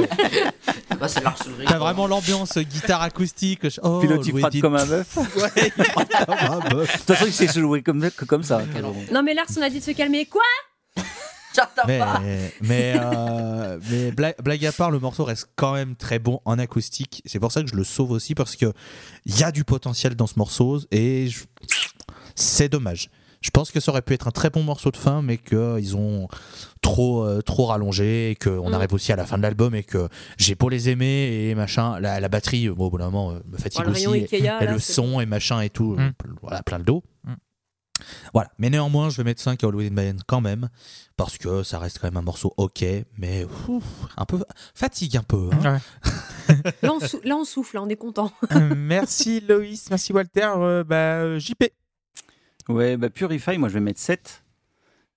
Bah, 0.99 1.09
c'est 1.09 1.21
Lars 1.23 1.35
Ulrich. 1.47 1.67
t'as 1.67 1.79
vraiment 1.79 2.07
l'ambiance 2.07 2.57
guitare 2.59 3.01
acoustique. 3.01 3.67
Oh, 3.83 3.99
Puis 3.99 4.07
l'autre, 4.07 4.23
il 4.25 4.39
frappe 4.39 4.57
comme 4.61 4.75
un. 4.75 4.85
De 4.85 5.03
Ouais, 5.41 5.73
il 5.77 5.83
frappe 5.83 6.25
comme 6.25 6.35
un 6.37 6.59
bœuf. 6.69 6.91
toute 6.93 7.01
façon, 7.17 7.25
il 7.25 7.33
sait 7.33 7.47
se 7.47 7.59
jouer 7.59 7.81
comme, 7.83 8.09
comme 8.25 8.43
ça. 8.43 8.59
Enfer. 8.59 8.83
Non 9.11 9.21
mais 9.21 9.33
Lars, 9.33 9.47
on 9.57 9.61
a 9.61 9.69
dit 9.69 9.79
de 9.79 9.83
se 9.83 9.91
calmer. 9.91 10.25
Quoi? 10.27 10.43
Mais, 11.87 11.99
pas. 11.99 12.21
mais, 12.61 12.93
euh, 12.97 13.79
mais 13.89 14.11
blague, 14.11 14.35
blague 14.43 14.65
à 14.65 14.71
part, 14.71 14.91
le 14.91 14.99
morceau 14.99 15.23
reste 15.23 15.49
quand 15.55 15.73
même 15.73 15.95
très 15.95 16.19
bon 16.19 16.39
en 16.45 16.59
acoustique. 16.59 17.21
C'est 17.25 17.39
pour 17.39 17.51
ça 17.51 17.61
que 17.63 17.69
je 17.69 17.75
le 17.75 17.83
sauve 17.83 18.11
aussi 18.11 18.35
parce 18.35 18.55
que 18.55 18.71
il 19.25 19.37
y 19.39 19.43
a 19.43 19.51
du 19.51 19.63
potentiel 19.63 20.15
dans 20.15 20.27
ce 20.27 20.35
morceau 20.37 20.79
et 20.91 21.27
je- 21.27 21.43
c'est 22.35 22.69
dommage. 22.69 23.09
Je 23.41 23.51
pense 23.51 23.71
que 23.71 23.79
ça 23.79 23.91
aurait 23.91 24.01
pu 24.01 24.13
être 24.13 24.27
un 24.27 24.31
très 24.31 24.49
bon 24.49 24.63
morceau 24.63 24.91
de 24.91 24.97
fin, 24.97 25.21
mais 25.21 25.37
qu'ils 25.37 25.95
ont 25.95 26.27
trop, 26.81 27.23
euh, 27.23 27.41
trop 27.41 27.67
rallongé 27.67 28.31
et 28.31 28.35
qu'on 28.35 28.69
Mm. 28.69 28.73
arrive 28.73 28.93
aussi 28.93 29.13
à 29.13 29.15
la 29.15 29.25
fin 29.25 29.37
de 29.37 29.43
l'album 29.43 29.73
et 29.75 29.83
que 29.83 30.09
j'ai 30.37 30.55
beau 30.55 30.67
les 30.67 30.89
aimer 30.89 31.47
et 31.49 31.55
machin. 31.55 31.99
La, 32.01 32.19
la 32.19 32.27
batterie, 32.27 32.67
bon, 32.67 32.87
au 32.87 32.89
bout 32.89 32.97
d'un 32.97 33.05
moment, 33.05 33.31
euh, 33.31 33.39
me 33.47 33.57
fatigue 33.57 33.87
aussi. 33.87 34.07
Ikea, 34.07 34.35
et 34.35 34.41
là, 34.65 34.71
le 34.73 34.79
son 34.79 35.21
et 35.21 35.25
machin 35.25 35.61
et 35.61 35.69
tout, 35.69 35.95
Mm. 35.97 36.11
voilà, 36.41 36.61
plein 36.63 36.79
le 36.79 36.83
dos. 36.83 37.01
Mm. 37.23 37.33
Voilà, 38.33 38.49
mais 38.57 38.69
néanmoins, 38.69 39.09
je 39.09 39.17
vais 39.17 39.23
mettre 39.23 39.41
5 39.41 39.63
à 39.63 39.67
Halloween 39.67 39.93
Mayenne 39.93 40.19
quand 40.25 40.41
même, 40.41 40.69
parce 41.19 41.37
que 41.37 41.63
ça 41.63 41.79
reste 41.79 41.99
quand 41.99 42.07
même 42.07 42.15
un 42.15 42.21
morceau 42.21 42.53
ok, 42.55 42.85
mais 43.17 43.45
ouf, 43.67 43.83
un 44.15 44.23
peu 44.23 44.39
fatigue 44.73 45.17
un 45.17 45.23
peu. 45.23 45.49
hein. 45.65 45.79
Là 46.81 46.93
on, 46.93 46.99
sou- 47.01 47.19
là, 47.25 47.35
on 47.35 47.43
souffle, 47.43 47.75
là, 47.75 47.83
on 47.83 47.89
est 47.89 47.97
content. 47.97 48.31
Euh, 48.53 48.73
merci 48.73 49.41
Loïs, 49.47 49.89
merci 49.89 50.13
Walter. 50.13 50.49
Euh, 50.55 50.83
bah, 50.85 50.95
euh, 51.19 51.37
JP. 51.37 51.65
Ouais, 52.69 52.95
bah 52.95 53.09
Purify, 53.09 53.57
moi 53.57 53.67
je 53.67 53.73
vais 53.73 53.79
mettre 53.81 53.99
7. 53.99 54.43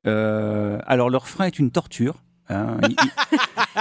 Euh, 0.09 0.81
alors 0.87 1.09
le 1.09 1.16
refrain 1.19 1.45
est 1.47 1.59
une 1.61 1.70
torture. 1.70 2.20
hein. 2.49 2.79
il, 2.83 2.97
il- 3.31 3.39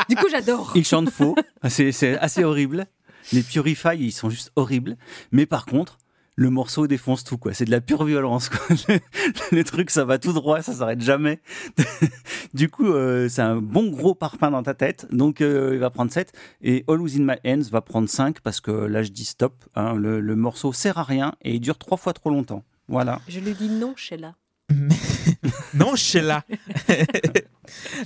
Du 0.10 0.15
coup, 0.15 0.27
j'adore. 0.30 0.72
il 0.76 0.85
chante 0.85 1.10
faux. 1.10 1.35
C'est 1.68 2.18
assez 2.19 2.43
horrible. 2.43 2.85
Les 3.34 3.41
Purify, 3.41 3.95
ils 3.98 4.11
sont 4.11 4.30
juste 4.30 4.52
horribles. 4.56 4.95
Mais 5.31 5.45
par 5.48 5.65
contre, 5.65 5.98
le 6.35 6.49
morceau 6.49 6.87
défonce 6.87 7.23
tout, 7.23 7.37
quoi. 7.37 7.53
C'est 7.53 7.65
de 7.65 7.71
la 7.71 7.81
pure 7.81 8.03
violence, 8.05 8.49
quoi. 8.49 8.59
Le, 9.51 9.63
truc, 9.63 9.89
ça 9.89 10.05
va 10.05 10.17
tout 10.17 10.33
droit, 10.33 10.61
ça 10.61 10.73
s'arrête 10.73 11.01
jamais. 11.01 11.39
du 12.53 12.69
coup, 12.69 12.87
euh, 12.87 13.27
c'est 13.29 13.41
un 13.41 13.57
bon 13.57 13.89
gros 13.89 14.15
parpaing 14.15 14.51
dans 14.51 14.63
ta 14.63 14.73
tête. 14.73 15.07
Donc, 15.11 15.41
euh, 15.41 15.71
il 15.73 15.79
va 15.79 15.89
prendre 15.89 16.11
7. 16.11 16.31
Et 16.61 16.83
Always 16.87 17.17
in 17.19 17.23
My 17.25 17.35
Hands 17.45 17.69
va 17.69 17.81
prendre 17.81 18.07
5 18.09 18.39
parce 18.39 18.61
que 18.61 18.71
là, 18.71 19.03
je 19.03 19.11
dis 19.11 19.25
stop. 19.25 19.53
hein. 19.75 19.93
le, 19.95 20.19
le 20.21 20.35
morceau 20.35 20.73
sert 20.73 20.97
à 20.97 21.03
rien 21.03 21.33
et 21.41 21.55
il 21.55 21.59
dure 21.59 21.77
trois 21.77 21.97
fois 21.97 22.13
trop 22.13 22.29
longtemps. 22.29 22.63
Voilà. 22.87 23.19
Je 23.27 23.39
lui 23.39 23.53
dis 23.53 23.69
non, 23.69 23.93
Sheila. 23.95 24.35
non, 25.73 25.95
Sheila. 25.95 26.43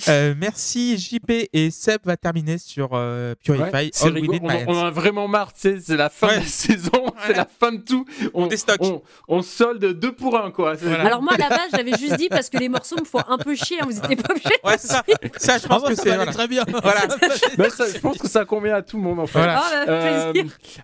Euh, 0.07 0.33
merci 0.37 0.97
JP 0.97 1.49
et 1.53 1.71
Seb 1.71 2.01
va 2.05 2.17
terminer 2.17 2.57
sur 2.57 2.89
euh, 2.93 3.35
Purify. 3.43 3.63
Ouais, 3.73 3.91
All 4.01 4.65
On, 4.67 4.75
en 4.77 4.85
a 4.85 4.91
vraiment 4.91 5.27
marre, 5.27 5.51
c'est 5.55 5.87
la 5.89 6.09
fin 6.09 6.27
Ouais. 6.27 6.35
de 6.35 6.39
la 6.41 6.45
saison, 6.47 7.05
c'est 7.27 7.33
la 7.35 7.45
fin 7.59 7.71
de 7.71 7.77
tout. 7.81 8.05
On, 8.33 8.47
déstocke. 8.47 8.81
on, 8.81 9.01
on 9.27 9.41
solde 9.41 9.85
deux 9.99 10.13
pour 10.13 10.37
un, 10.37 10.51
quoi. 10.51 10.73
Voilà. 10.75 11.05
Alors 11.05 11.21
moi, 11.21 11.33
à 11.33 11.37
la 11.37 11.49
base, 11.49 11.69
j'avais 11.75 11.91
juste 11.97 12.15
dit 12.17 12.29
parce 12.29 12.49
que 12.49 12.57
les 12.57 12.69
morceaux 12.69 12.97
me 12.99 13.05
font 13.05 13.21
un 13.27 13.37
peu 13.37 13.55
chier. 13.55 13.77
hein, 13.81 13.85
vous 13.85 13.93
n'étiez 13.93 14.15
pas 14.15 14.31
obligés. 14.33 14.49
Ouais, 14.63 14.77
ça. 14.77 15.03
Ça, 15.37 15.57
je 15.57 15.67
pense 15.67 15.83
Ah, 15.85 15.89
que 15.89 15.95
ça 15.95 16.03
c'est. 16.03 16.15
Voilà. 16.15 16.31
très 16.31 16.47
bien. 16.47 16.63
Ça, 17.75 17.85
je 17.93 17.99
pense 17.99 18.17
que 18.17 18.27
ça 18.27 18.45
convient 18.45 18.75
à 18.75 18.81
tout 18.81 18.97
le 18.97 19.03
monde, 19.03 19.19
en 19.19 19.27
fait. 19.27 19.39
Voilà. 19.39 19.61
Ah, 19.63 19.85
bah, 19.85 19.91
Euh, 19.93 20.33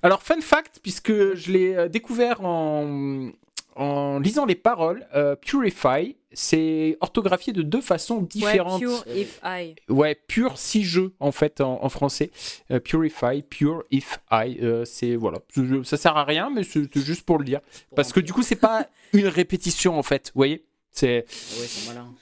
alors, 0.03 0.21
fun 0.21 0.41
fact, 0.41 0.79
puisque 0.81 1.11
je 1.35 1.51
l'ai 1.51 1.89
découvert 1.89 2.43
en, 2.43 3.29
en 3.75 4.19
lisant 4.19 4.45
les 4.45 4.55
paroles, 4.55 5.05
euh, 5.15 5.35
Purify, 5.35 6.15
c'est 6.33 6.97
orthographié 7.01 7.53
de 7.53 7.61
deux 7.61 7.81
façons 7.81 8.19
Ouais, 8.19 8.25
différentes. 8.27 8.79
pure 8.81 9.03
if 9.15 9.39
I. 9.43 9.75
Ouais, 9.89 10.15
pur 10.15 10.57
si 10.57 10.83
je 10.83 11.01
en 11.19 11.31
fait 11.31 11.61
en, 11.61 11.83
en 11.83 11.89
français. 11.89 12.31
Euh, 12.71 12.79
purify, 12.79 13.41
pure 13.41 13.83
if 13.91 14.19
I. 14.31 14.57
Euh, 14.61 14.85
c'est 14.85 15.15
voilà, 15.15 15.39
ça 15.83 15.97
sert 15.97 16.15
à 16.17 16.23
rien, 16.23 16.49
mais 16.49 16.63
c'est 16.63 16.83
c'est 16.93 17.01
juste 17.05 17.23
pour 17.25 17.37
le 17.37 17.45
dire. 17.45 17.59
Parce 17.95 18.13
que 18.13 18.19
du 18.19 18.33
coup, 18.33 18.43
c'est 18.43 18.55
pas 18.55 18.87
une 19.13 19.27
répétition 19.27 19.97
en 19.97 20.03
fait. 20.03 20.27
Vous 20.33 20.39
voyez, 20.39 20.63
c'est 20.91 21.25
Ouais, 21.59 21.67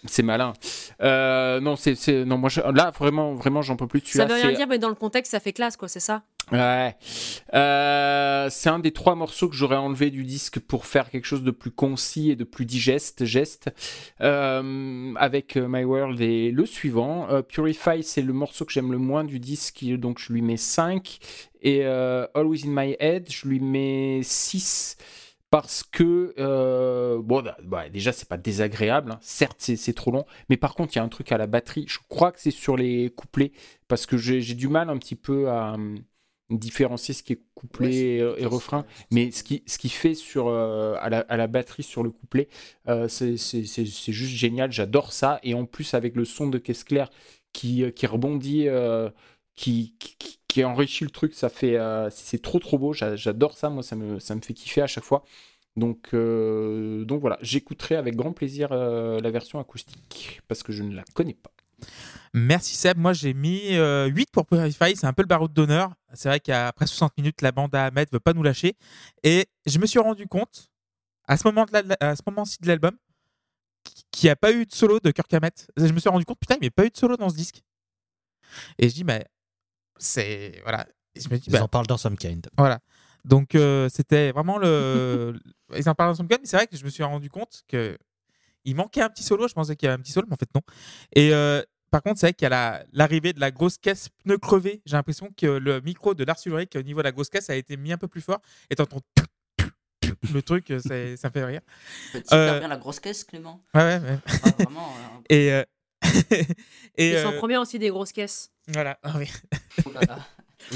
c'est 0.07 0.23
malin. 0.23 0.53
Euh, 1.01 1.59
non, 1.59 1.75
c'est 1.75 1.95
c'est- 1.95 2.25
non 2.25 2.37
moi 2.37 2.49
je- 2.49 2.61
là 2.61 2.91
vraiment 2.97 3.33
vraiment 3.33 3.61
j'en 3.61 3.75
peux 3.75 3.87
plus 3.87 4.01
de 4.01 4.07
Ça 4.07 4.25
veut 4.25 4.33
rien 4.35 4.51
dire, 4.53 4.67
mais 4.67 4.79
dans 4.79 4.89
le 4.89 4.95
contexte, 4.95 5.31
ça 5.31 5.39
fait 5.39 5.53
classe, 5.53 5.75
quoi, 5.77 5.87
c'est 5.87 5.99
ça? 5.99 6.23
Ouais. 6.51 6.95
Euh, 7.53 8.47
c'est 8.49 8.69
un 8.69 8.79
des 8.79 8.91
trois 8.91 9.13
morceaux 9.15 9.49
que 9.49 9.55
j'aurais 9.55 9.75
enlevé 9.75 10.09
du 10.09 10.23
disque 10.23 10.59
pour 10.59 10.85
faire 10.87 11.09
quelque 11.11 11.25
chose 11.25 11.43
de 11.43 11.51
plus 11.51 11.69
concis 11.69 12.31
et 12.31 12.35
de 12.35 12.43
plus 12.43 12.65
digeste, 12.65 13.23
geste. 13.25 13.69
Euh, 14.21 15.13
avec 15.15 15.55
My 15.57 15.83
World 15.83 16.19
et 16.21 16.51
le 16.51 16.65
suivant. 16.65 17.27
Euh, 17.29 17.41
Purify, 17.41 18.01
c'est 18.03 18.21
le 18.23 18.33
morceau 18.33 18.65
que 18.65 18.71
j'aime 18.71 18.91
le 18.91 18.97
moins 18.97 19.23
du 19.23 19.39
disque, 19.39 19.83
donc 19.85 20.19
je 20.19 20.33
lui 20.33 20.41
mets 20.41 20.57
5. 20.57 21.19
Et 21.61 21.81
euh, 21.83 22.25
Always 22.33 22.61
in 22.65 22.69
My 22.71 22.95
Head, 22.99 23.27
je 23.31 23.47
lui 23.47 23.59
mets 23.59 24.21
6. 24.23 24.97
Parce 25.51 25.83
que, 25.83 26.33
euh, 26.37 27.19
bon, 27.23 27.41
bah, 27.41 27.57
bah, 27.63 27.89
déjà, 27.89 28.11
c'est 28.11 28.27
pas 28.29 28.37
désagréable. 28.37 29.11
hein. 29.13 29.19
Certes, 29.21 29.55
c'est 29.59 29.93
trop 29.93 30.11
long. 30.11 30.25
Mais 30.49 30.57
par 30.57 30.75
contre, 30.75 30.93
il 30.95 30.97
y 30.97 30.99
a 30.99 31.03
un 31.03 31.09
truc 31.09 31.31
à 31.31 31.37
la 31.39 31.47
batterie. 31.47 31.85
Je 31.87 31.97
crois 32.07 32.31
que 32.31 32.39
c'est 32.39 32.51
sur 32.51 32.77
les 32.77 33.09
couplets. 33.09 33.51
Parce 33.87 34.05
que 34.05 34.17
j'ai 34.17 34.41
du 34.53 34.67
mal 34.67 34.89
un 34.91 34.97
petit 34.97 35.15
peu 35.15 35.49
à 35.49 35.73
hum, 35.73 35.97
différencier 36.51 37.13
ce 37.15 37.23
qui 37.23 37.33
est 37.33 37.41
couplet 37.55 38.21
Ouais, 38.21 38.39
et, 38.39 38.43
et 38.43 38.45
refrain. 38.45 38.85
Mais 39.11 39.31
ce 39.31 39.43
qui, 39.43 39.63
ce 39.65 39.79
qui 39.79 39.89
fait 39.89 40.13
sur, 40.13 40.47
euh, 40.49 40.95
à, 40.99 41.09
la, 41.09 41.19
à 41.21 41.37
la 41.37 41.47
batterie 41.47 41.83
sur 41.83 42.03
le 42.03 42.11
couplet, 42.11 42.47
euh, 42.87 43.07
c'est 43.07 43.35
juste 43.37 44.35
génial. 44.35 44.71
J'adore 44.71 45.13
ça. 45.13 45.39
Et 45.43 45.55
en 45.55 45.65
plus, 45.65 45.93
avec 45.95 46.15
le 46.15 46.25
son 46.25 46.47
de 46.47 46.59
caisse 46.59 46.83
claire 46.83 47.09
qui, 47.53 47.83
euh, 47.83 47.91
qui 47.91 48.05
rebondit, 48.07 48.67
euh, 48.67 49.09
qui, 49.59 50.63
enrichit 50.63 51.03
le 51.05 51.09
truc, 51.09 51.33
ça 51.33 51.49
fait, 51.49 51.77
euh, 51.77 52.09
c'est 52.09 52.41
trop 52.41 52.59
trop 52.59 52.77
beau. 52.77 52.93
J'a- 52.93 53.15
J'adore 53.15 53.57
ça. 53.57 53.69
Moi, 53.69 53.83
ça 53.83 53.95
me, 53.95 54.19
ça 54.19 54.35
me 54.35 54.41
fait 54.41 54.53
kiffer 54.53 54.81
à 54.81 54.87
chaque 54.87 55.03
fois. 55.03 55.23
Donc, 55.77 56.09
euh, 56.13 57.05
donc 57.05 57.21
voilà, 57.21 57.37
j'écouterai 57.41 57.95
avec 57.95 58.15
grand 58.15 58.33
plaisir 58.33 58.69
euh, 58.71 59.19
la 59.21 59.31
version 59.31 59.59
acoustique 59.59 60.41
parce 60.47 60.63
que 60.63 60.73
je 60.73 60.83
ne 60.83 60.93
la 60.93 61.03
connais 61.13 61.35
pas. 61.35 61.51
Merci 62.33 62.75
Seb. 62.75 62.97
Moi, 62.97 63.13
j'ai 63.13 63.33
mis 63.33 63.75
euh, 63.75 64.07
8 64.07 64.31
pour 64.31 64.45
Purify. 64.45 64.95
C'est 64.95 65.07
un 65.07 65.13
peu 65.13 65.21
le 65.21 65.27
baroud 65.27 65.53
d'honneur. 65.53 65.93
C'est 66.13 66.27
vrai 66.27 66.39
qu'après 66.41 66.85
60 66.87 67.17
minutes, 67.17 67.41
la 67.41 67.51
bande 67.53 67.73
à 67.73 67.85
Ahmed 67.85 68.09
veut 68.11 68.19
pas 68.19 68.33
nous 68.33 68.43
lâcher. 68.43 68.75
Et 69.23 69.45
je 69.65 69.79
me 69.79 69.85
suis 69.85 69.99
rendu 69.99 70.27
compte, 70.27 70.69
à 71.27 71.37
ce 71.37 71.47
moment-ci 71.47 72.57
de 72.61 72.67
l'album, 72.67 72.97
qu'il 74.11 74.27
n'y 74.27 74.31
a 74.31 74.35
pas 74.35 74.51
eu 74.51 74.65
de 74.65 74.73
solo 74.73 74.99
de 74.99 75.11
Kirk 75.11 75.33
Hammett. 75.33 75.69
Je 75.77 75.93
me 75.93 75.99
suis 75.99 76.09
rendu 76.09 76.25
compte, 76.25 76.39
putain, 76.39 76.55
il 76.55 76.61
n'y 76.61 76.67
a 76.67 76.71
pas 76.71 76.85
eu 76.85 76.89
de 76.89 76.97
solo 76.97 77.15
dans 77.15 77.29
ce 77.29 77.35
disque. 77.35 77.61
Et 78.77 78.89
je 78.89 78.93
dis, 78.93 79.03
mais 79.05 79.23
c'est. 79.99 80.59
Voilà. 80.63 80.87
Et 81.15 81.19
je 81.21 81.29
me 81.29 81.37
dis, 81.37 81.43
Ils 81.47 81.53
bah, 81.53 81.63
en 81.63 81.67
parlent 81.67 81.85
dans 81.87 81.97
Some 81.97 82.17
Kind. 82.17 82.47
Voilà. 82.57 82.79
Donc 83.25 83.53
euh, 83.53 83.89
c'était 83.89 84.31
vraiment 84.31 84.57
le. 84.57 85.39
Ils 85.75 85.87
en 85.89 85.93
parlent 85.95 86.11
dans 86.11 86.15
son 86.15 86.23
mais 86.29 86.39
c'est 86.45 86.55
vrai 86.57 86.65
que 86.67 86.75
je 86.77 86.83
me 86.85 86.89
suis 86.89 87.03
rendu 87.03 87.29
compte 87.29 87.61
que 87.67 87.97
il 88.65 88.75
manquait 88.75 89.01
un 89.01 89.09
petit 89.09 89.23
solo. 89.23 89.47
Je 89.47 89.53
pensais 89.53 89.75
qu'il 89.75 89.85
y 89.87 89.89
avait 89.89 89.99
un 89.99 90.01
petit 90.01 90.11
solo, 90.13 90.25
mais 90.27 90.33
en 90.33 90.37
fait 90.37 90.49
non. 90.55 90.61
Et 91.13 91.33
euh, 91.33 91.61
par 91.91 92.01
contre, 92.01 92.19
c'est 92.19 92.27
vrai 92.27 92.33
qu'il 92.33 92.45
y 92.45 92.47
a 92.47 92.49
la- 92.49 92.83
l'arrivée 92.93 93.33
de 93.33 93.39
la 93.39 93.51
grosse 93.51 93.77
caisse 93.77 94.09
pneu 94.23 94.37
crevé. 94.37 94.81
J'ai 94.85 94.95
l'impression 94.95 95.29
que 95.35 95.45
le 95.47 95.81
micro 95.81 96.13
de 96.13 96.23
Lars 96.23 96.37
Ulrich 96.45 96.75
au 96.75 96.81
niveau 96.81 96.99
de 96.99 97.03
la 97.05 97.11
grosse 97.11 97.29
caisse 97.29 97.49
a 97.49 97.55
été 97.55 97.77
mis 97.77 97.91
un 97.91 97.97
peu 97.97 98.07
plus 98.07 98.21
fort. 98.21 98.39
Et 98.69 98.75
t'entends 98.75 98.99
le 100.33 100.41
truc, 100.41 100.69
euh, 100.71 100.79
c'est- 100.85 101.17
ça 101.17 101.29
fait 101.29 101.43
rire. 101.45 101.61
Faites 102.11 102.25
super 102.25 102.37
Euh, 102.37 102.59
bien 102.59 102.67
la 102.67 102.77
grosse 102.77 102.99
caisse, 102.99 103.23
Clément. 103.23 103.63
Ouais, 103.73 103.81
ouais, 103.81 103.99
ouais. 103.99 104.17
Ah, 104.43 104.49
vraiment. 104.63 104.87
euh, 104.89 105.21
Et, 105.29 105.51
euh, 105.51 105.63
et 106.97 107.11
Ils 107.11 107.19
sont 107.19 107.33
euh, 107.33 107.37
premiers 107.37 107.57
aussi 107.57 107.79
des 107.79 107.89
grosses 107.89 108.11
caisses. 108.11 108.51
voilà. 108.67 108.97
Ah 109.03 109.13
oui. 109.17 109.29
oh 109.85 109.91
là 109.93 110.01
là. 110.07 110.17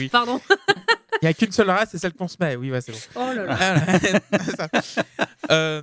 Pardon. 0.11 0.39
Il 1.22 1.26
n'y 1.26 1.30
a 1.30 1.34
qu'une 1.34 1.51
seule 1.51 1.69
race, 1.69 1.89
c'est 1.91 1.97
celle 1.99 2.14
qu'on 2.14 2.27
se 2.27 2.35
met. 2.39 2.55
Oui, 2.55 2.69
ouais, 2.72 2.81
c'est 2.81 2.91
bon. 2.91 2.97
Oh 3.15 3.34
là 3.34 3.45
là. 3.45 3.55
Voilà. 3.55 4.19
Ça. 4.57 4.68
Euh, 5.51 5.81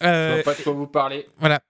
Je 0.00 0.06
euh, 0.06 0.34
vois 0.42 0.52
pas 0.54 0.58
de 0.58 0.62
quoi 0.62 0.72
vous 0.72 0.86
parler. 0.86 1.28
Voilà. 1.38 1.60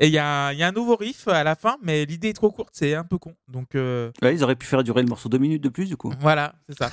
Et 0.00 0.08
il 0.08 0.12
y, 0.12 0.18
a 0.18 0.26
un- 0.48 0.52
il 0.52 0.58
y 0.58 0.62
a 0.64 0.66
un 0.68 0.72
nouveau 0.72 0.96
riff 0.96 1.28
à 1.28 1.44
la 1.44 1.54
fin, 1.54 1.76
mais 1.80 2.04
l'idée 2.04 2.30
est 2.30 2.32
trop 2.32 2.50
courte, 2.50 2.70
c'est 2.72 2.94
un 2.96 3.04
peu 3.04 3.16
con. 3.16 3.36
Donc 3.46 3.76
euh, 3.76 4.10
Ouais, 4.22 4.34
ils 4.34 4.42
auraient 4.42 4.56
pu 4.56 4.66
faire 4.66 4.82
durer 4.82 5.02
le 5.02 5.08
morceau 5.08 5.28
deux 5.28 5.38
minutes 5.38 5.62
de 5.62 5.68
plus, 5.68 5.86
du 5.86 5.96
coup. 5.96 6.12
voilà, 6.18 6.54
c'est 6.68 6.76
ça. 6.78 6.90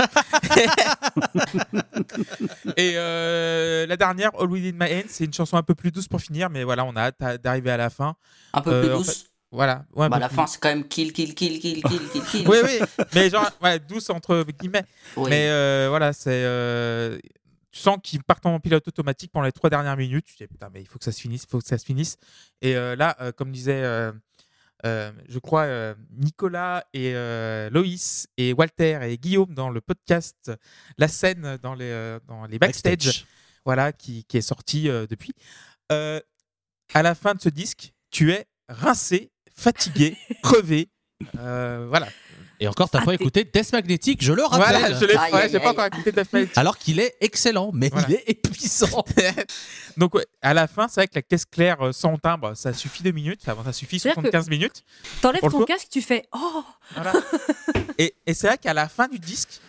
Et 2.77 2.93
euh, 2.95 3.85
la 3.87 3.97
dernière, 3.97 4.29
All 4.39 4.49
Within 4.51 4.73
My 4.79 4.93
Hands, 4.93 5.07
c'est 5.09 5.25
une 5.25 5.33
chanson 5.33 5.57
un 5.57 5.63
peu 5.63 5.73
plus 5.75 5.91
douce 5.91 6.07
pour 6.07 6.21
finir, 6.21 6.49
mais 6.49 6.63
voilà, 6.63 6.85
on 6.85 6.95
a 6.95 7.01
hâte 7.11 7.41
d'arriver 7.41 7.71
à 7.71 7.77
la 7.77 7.89
fin. 7.89 8.15
Un 8.53 8.61
peu 8.61 8.71
Euh, 8.71 8.81
plus 8.81 8.89
douce. 8.89 9.25
Voilà. 9.51 9.85
Ouais, 9.93 10.05
un 10.05 10.09
Bah, 10.09 10.19
la 10.19 10.29
fin, 10.29 10.47
c'est 10.47 10.59
quand 10.59 10.69
même 10.69 10.87
kill, 10.87 11.11
kill, 11.11 11.35
kill, 11.35 11.59
kill, 11.59 11.83
kill, 11.83 12.09
kill, 12.09 12.23
kill. 12.23 12.47
Oui, 12.47 12.57
oui, 12.63 12.79
mais 13.13 13.29
genre, 13.29 13.49
ouais, 13.61 13.79
douce 13.79 14.09
entre 14.09 14.45
guillemets. 14.59 14.85
Oui. 15.17 15.29
Mais 15.29 15.49
euh, 15.49 15.87
voilà, 15.89 16.13
c'est. 16.13 16.29
euh, 16.45 17.19
tu 17.71 17.79
sens 17.79 17.97
qu'ils 18.03 18.23
partent 18.23 18.45
en 18.45 18.59
pilote 18.59 18.87
automatique 18.87 19.31
pendant 19.31 19.45
les 19.45 19.51
trois 19.51 19.69
dernières 19.69 19.95
minutes. 19.97 20.25
Tu 20.25 20.35
te 20.35 20.43
dis, 20.43 20.47
putain, 20.47 20.69
mais 20.73 20.81
il 20.81 20.87
faut 20.87 20.99
que 20.99 21.05
ça 21.05 21.11
se 21.11 21.21
finisse, 21.21 21.43
il 21.43 21.49
faut 21.49 21.59
que 21.59 21.67
ça 21.67 21.77
se 21.77 21.85
finisse. 21.85 22.17
Et 22.61 22.75
euh, 22.75 22.95
là, 22.95 23.15
euh, 23.21 23.31
comme 23.31 23.51
disait, 23.51 23.81
euh, 23.83 24.11
euh, 24.85 25.11
je 25.29 25.39
crois, 25.39 25.63
euh, 25.63 25.93
Nicolas 26.11 26.83
et 26.93 27.13
euh, 27.15 27.69
Loïs 27.69 28.27
et 28.37 28.51
Walter 28.53 28.99
et 29.03 29.17
Guillaume 29.17 29.53
dans 29.53 29.69
le 29.69 29.79
podcast 29.79 30.51
La 30.97 31.07
scène 31.07 31.57
dans 31.61 31.75
les, 31.75 31.85
euh, 31.91 32.19
dans 32.27 32.45
les 32.45 32.57
backstage, 32.59 33.25
voilà, 33.63 33.93
qui, 33.93 34.23
qui 34.25 34.37
est 34.37 34.41
sorti 34.41 34.89
euh, 34.89 35.05
depuis. 35.09 35.33
Euh, 35.91 36.19
à 36.93 37.03
la 37.03 37.15
fin 37.15 37.35
de 37.35 37.41
ce 37.41 37.49
disque, 37.49 37.93
tu 38.09 38.31
es 38.33 38.47
rincé, 38.67 39.30
fatigué, 39.61 40.17
crevé. 40.43 40.89
Euh, 41.39 41.85
voilà. 41.87 42.07
Et 42.59 42.67
encore, 42.67 42.91
t'as 42.91 42.99
Ah, 43.01 43.05
pas 43.05 43.11
t'es- 43.17 43.23
écouté 43.23 43.43
Death 43.43 43.73
Magnetic, 43.73 44.23
je 44.23 44.33
le 44.33 44.43
rappelle. 44.43 44.77
Voilà, 44.79 44.99
je 44.99 45.05
l'ai 45.05 45.15
Aïe, 45.15 45.33
ouais, 45.33 45.41
aïe, 45.41 45.49
j'ai 45.51 45.57
pas 45.59 45.65
aïe. 45.65 45.71
encore 45.71 45.85
écouté 45.85 46.11
Death 46.11 46.31
Magnetic. 46.31 46.57
Alors 46.59 46.77
qu'il 46.77 46.99
est 46.99 47.15
excellent, 47.19 47.71
mais 47.73 47.89
Voilà. 47.89 48.07
il 48.09 48.15
est 48.15 48.23
épuisant. 48.29 49.03
Donc 49.97 50.13
ouais, 50.13 50.27
à 50.43 50.53
la 50.53 50.67
fin, 50.67 50.87
c'est 50.87 51.01
vrai 51.01 51.07
que 51.07 51.15
la 51.15 51.23
caisse 51.23 51.45
claire 51.45 51.81
euh, 51.81 51.91
sans 51.91 52.17
timbre, 52.17 52.53
ça 52.55 52.71
suffit 52.73 53.01
deux 53.01 53.11
minutes. 53.11 53.41
Enfin, 53.47 53.63
ça 53.65 53.73
suffit 53.73 53.99
C'est-à-dire 53.99 54.21
75 54.21 54.49
minutes. 54.49 54.83
T'enlèves 55.21 55.39
Pour 55.39 55.49
le 55.49 55.53
ton 55.53 55.59
coup 55.59 55.65
casque, 55.65 55.87
tu 55.89 56.01
fais 56.03 56.27
Oh 56.33 56.63
Voilà. 56.93 57.13
et 57.97 58.13
et 58.27 58.33
c'est 58.35 58.45
vrai 58.47 58.57
qu'à 58.59 58.73
la 58.75 58.87
fin 58.87 59.07
du 59.07 59.17
disque, 59.17 59.59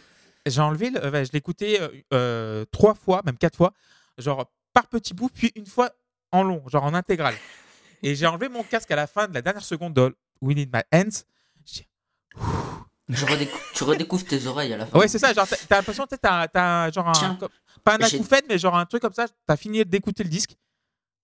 j'ai 0.44 0.60
enlevé, 0.60 0.90
le- 0.90 1.00
ouais, 1.10 1.24
je 1.24 1.32
l'ai 1.32 1.38
écouté 1.38 1.80
euh, 1.80 1.88
euh, 2.12 2.64
trois 2.72 2.94
fois, 2.94 3.22
même 3.24 3.38
quatre 3.38 3.56
fois, 3.56 3.72
genre 4.18 4.50
par 4.74 4.86
petits 4.86 5.14
bouts, 5.14 5.30
puis 5.32 5.50
une 5.56 5.66
fois 5.66 5.90
en 6.30 6.42
long, 6.42 6.62
genre 6.68 6.84
en 6.84 6.92
intégrale. 6.94 7.34
Et 8.02 8.14
j'ai 8.14 8.26
enlevé 8.26 8.48
mon 8.48 8.62
casque 8.62 8.90
à 8.90 8.96
la 8.96 9.06
fin 9.06 9.28
de 9.28 9.34
la 9.34 9.42
dernière 9.42 9.62
seconde 9.64 9.94
de 9.94 10.16
We 10.40 10.56
Need 10.56 10.70
My 10.74 10.82
Hands. 10.92 11.22
Tu, 13.14 13.24
redécou- 13.24 13.58
tu 13.74 13.84
redécouvres 13.84 14.24
tes 14.24 14.46
oreilles 14.46 14.72
à 14.72 14.76
la 14.78 14.86
fin. 14.86 14.98
Ouais, 14.98 15.08
c'est 15.08 15.18
ça. 15.18 15.32
Genre, 15.34 15.46
t'as 15.68 15.76
l'impression 15.76 16.06
que 16.06 16.14
t'as 16.16 16.48
t'as 16.48 16.90
genre 16.90 17.08
un, 17.08 17.12
Tiens. 17.12 17.38
pas 17.84 17.94
un 17.96 17.98
acouphène, 17.98 18.42
mais 18.48 18.58
genre 18.58 18.76
un 18.76 18.86
truc 18.86 19.02
comme 19.02 19.12
ça. 19.12 19.26
T'as 19.46 19.56
fini 19.56 19.84
d'écouter 19.84 20.22
le 20.22 20.30
disque. 20.30 20.56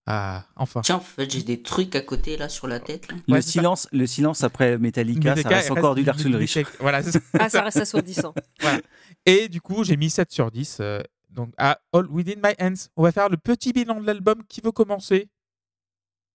Ah, 0.07 0.45
enfin. 0.57 0.81
Tiens, 0.83 0.97
en 0.97 1.01
fait, 1.01 1.31
j'ai 1.31 1.43
des 1.43 1.63
trucs 1.63 1.95
à 1.95 2.01
côté 2.01 2.37
là 2.37 2.49
sur 2.49 2.67
la 2.67 2.81
tête. 2.81 3.09
Là. 3.11 3.17
Le, 3.27 3.35
Ouais, 3.35 3.43
ça. 3.43 3.51
silence, 3.51 3.89
le 3.93 4.07
silence 4.07 4.43
après 4.43 4.77
Metallica, 4.79 5.31
ça 5.31 5.35
Metallica, 5.37 5.57
reste 5.57 5.69
il 5.69 5.73
encore 5.79 5.95
du 5.95 6.03
reste 6.03 6.19
Lars 6.25 6.27
Ulrich. 6.27 6.59
Voilà, 6.81 7.03
ça. 7.03 7.19
Ah, 7.39 7.49
ça 7.49 7.63
reste 7.63 7.77
assourdissant. 7.79 8.35
Et 9.27 9.49
du 9.49 9.61
coup, 9.61 9.85
j'ai 9.85 9.97
mis 9.97 10.11
7 10.11 10.31
sur 10.31 10.51
10. 10.51 10.79
euh, 10.81 11.01
donc, 11.31 11.53
à 11.59 11.79
All 11.93 12.07
Within 12.11 12.41
My 12.43 12.55
Hands. 12.61 12.89
On 12.97 13.03
va 13.03 13.13
faire 13.13 13.29
le 13.29 13.37
petit 13.37 13.73
bilan 13.73 14.01
de 14.01 14.07
l'album 14.07 14.43
qui 14.49 14.61
veut 14.63 14.73
commencer. 14.73 15.29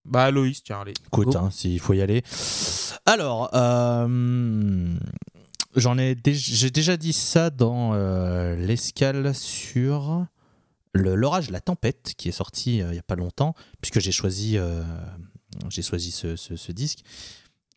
Bah, 0.04 0.30
Loïs, 0.30 0.62
tiens, 0.62 0.80
allez. 0.82 0.94
Écoute, 1.06 1.34
hein, 1.36 1.50
s'il 1.50 1.80
faut 1.80 1.94
y 1.94 2.02
aller. 2.02 2.22
Alors, 3.06 3.50
euh, 3.54 4.94
j'en 5.76 5.98
ai, 5.98 6.14
dé- 6.14 6.34
j'ai 6.34 6.70
déjà 6.70 6.96
dit 6.96 7.12
ça 7.12 7.50
dans 7.50 7.92
euh, 7.94 8.54
l'escale 8.56 9.34
sur 9.34 10.26
le 10.92 11.14
l'orage, 11.14 11.50
la 11.50 11.60
tempête, 11.60 12.12
qui 12.16 12.28
est 12.28 12.32
sorti 12.32 12.80
euh, 12.82 12.92
il 12.92 12.96
y 12.96 12.98
a 12.98 13.02
pas 13.02 13.16
longtemps, 13.16 13.54
puisque 13.80 14.00
j'ai 14.00 14.12
choisi, 14.12 14.56
euh, 14.58 14.82
j'ai 15.68 15.82
choisi 15.82 16.10
ce, 16.10 16.36
ce- 16.36 16.56
ce 16.56 16.72
disque. 16.72 17.00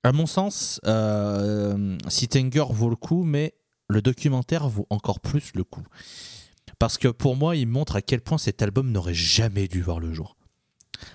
À 0.04 0.12
mon 0.12 0.26
sens, 0.26 0.80
euh, 0.86 1.98
Sitanger 2.08 2.66
vaut 2.70 2.90
le 2.90 2.96
coup, 2.96 3.24
mais 3.24 3.56
le 3.90 4.02
documentaire 4.02 4.68
vaut 4.70 4.86
encore 4.90 5.20
plus 5.20 5.52
le 5.56 5.64
coup. 5.64 5.84
Parce 6.80 6.98
que 6.98 7.08
pour 7.08 7.36
moi, 7.36 7.56
il 7.56 7.68
montre 7.68 7.96
à 7.96 8.02
quel 8.02 8.22
point 8.22 8.38
cet 8.38 8.62
album 8.62 8.92
n'aurait 8.92 9.14
jamais 9.16 9.68
dû 9.68 9.82
voir 9.82 10.00
le 10.00 10.14
jour. 10.14 10.37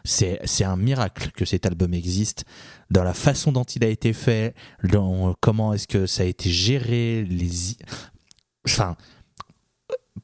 C'est 0.04 0.40
c'est 0.44 0.64
un 0.64 0.76
miracle 0.76 1.30
que 1.32 1.44
cet 1.44 1.66
album 1.66 1.94
existe, 1.94 2.44
dans 2.90 3.04
la 3.04 3.14
façon 3.14 3.52
dont 3.52 3.64
il 3.64 3.84
a 3.84 3.88
été 3.88 4.12
fait, 4.12 4.54
dans 4.84 5.34
comment 5.40 5.72
est-ce 5.72 5.88
que 5.88 6.06
ça 6.06 6.22
a 6.22 6.26
été 6.26 6.50
géré, 6.50 7.24
les... 7.24 7.76
Enfin, 8.66 8.96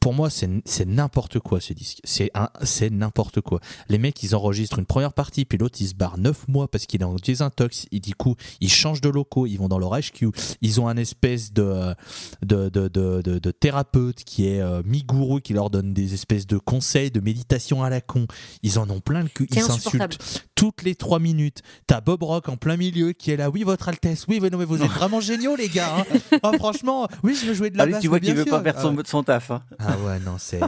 pour 0.01 0.13
moi, 0.13 0.29
c'est 0.29 0.49
c'est 0.67 0.85
n'importe 0.87 1.39
quoi 1.39 1.61
ce 1.61 1.73
disque. 1.73 1.99
C'est 2.05 2.31
un- 2.35 2.51
c'est 2.63 2.91
n'importe 2.91 3.41
quoi. 3.41 3.61
Les 3.89 3.97
mecs, 3.99 4.23
ils 4.23 4.35
enregistrent 4.35 4.79
une 4.79 4.85
première 4.87 5.15
partie, 5.15 5.45
puis 5.47 5.57
l'autre, 5.57 5.79
il 5.81 5.89
se 5.89 5.95
barre 5.95 6.19
9 6.19 6.47
mois 6.47 6.69
parce 6.69 6.85
qu'il 6.87 7.01
est 7.01 7.05
en 7.05 7.15
désintox. 7.15 7.87
Et 7.91 7.99
du 8.01 8.15
coup, 8.15 8.35
ils 8.61 8.71
changent 8.71 9.01
de 9.01 9.09
locaux, 9.09 9.47
ils 9.47 9.57
vont 9.57 9.69
dans 9.69 9.79
leur 9.79 9.95
HQ. 9.99 10.27
Ils 10.61 10.81
ont 10.81 10.89
un 10.89 10.97
espèce 10.99 11.53
de, 11.55 11.95
de, 12.43 12.69
de, 12.69 12.89
de, 12.89 13.23
de- 13.23 13.39
de 13.39 13.51
thérapeute 13.51 14.25
qui 14.25 14.47
est 14.49 14.61
euh, 14.61 14.83
mi-gourou, 14.85 15.41
qui 15.41 15.55
leur 15.55 15.71
donne 15.71 15.95
des 15.95 16.13
espèces 16.15 16.47
de 16.47 16.59
conseils, 16.59 17.11
de 17.11 17.21
méditation 17.21 17.83
à 17.83 17.89
la 17.91 18.01
con. 18.03 18.27
Ils 18.63 18.79
en 18.79 18.89
ont 18.91 19.01
plein 19.01 19.23
le 19.23 19.29
cul. 19.29 19.47
Ils 19.51 19.63
s'insultent 19.63 20.45
toutes 20.55 20.83
les 20.83 20.97
3 20.97 21.19
minutes. 21.19 21.63
T'as 21.87 22.01
Bob 22.03 22.23
Rock 22.25 22.49
en 22.51 22.57
plein 22.57 22.77
milieu 22.77 23.13
qui 23.13 23.31
est 23.31 23.37
là. 23.37 23.49
Oui, 23.49 23.63
votre 23.63 23.89
Altesse. 23.89 24.27
Oui, 24.29 24.39
mais 24.43 24.51
non, 24.51 24.59
mais 24.59 24.65
vous 24.67 24.83
êtes 24.83 24.91
vraiment 24.91 25.21
géniaux, 25.21 25.57
les 25.57 25.69
gars. 25.69 25.97
hein. 25.99 26.05
Oh, 26.43 26.53
franchement, 26.59 27.09
oui, 27.23 27.35
je 27.41 27.47
veux 27.47 27.55
jouer 27.55 27.71
de 27.71 27.77
la 27.79 27.85
Ah, 27.85 27.87
lui, 27.87 27.93
basse. 27.95 28.03
tu 28.03 28.09
vois 28.09 28.21
qu'il 28.21 28.35
veut 28.35 28.45
pas 28.45 28.61
perdre 28.61 28.79
Ah 28.81 28.83
son, 28.83 28.97
ouais. 28.97 29.03
son 29.07 29.23
taf. 29.23 29.51
hein. 29.51 29.63
Ah 29.79 29.97
ouais, 29.99 30.19
non, 30.21 30.37
c'est. 30.39 30.61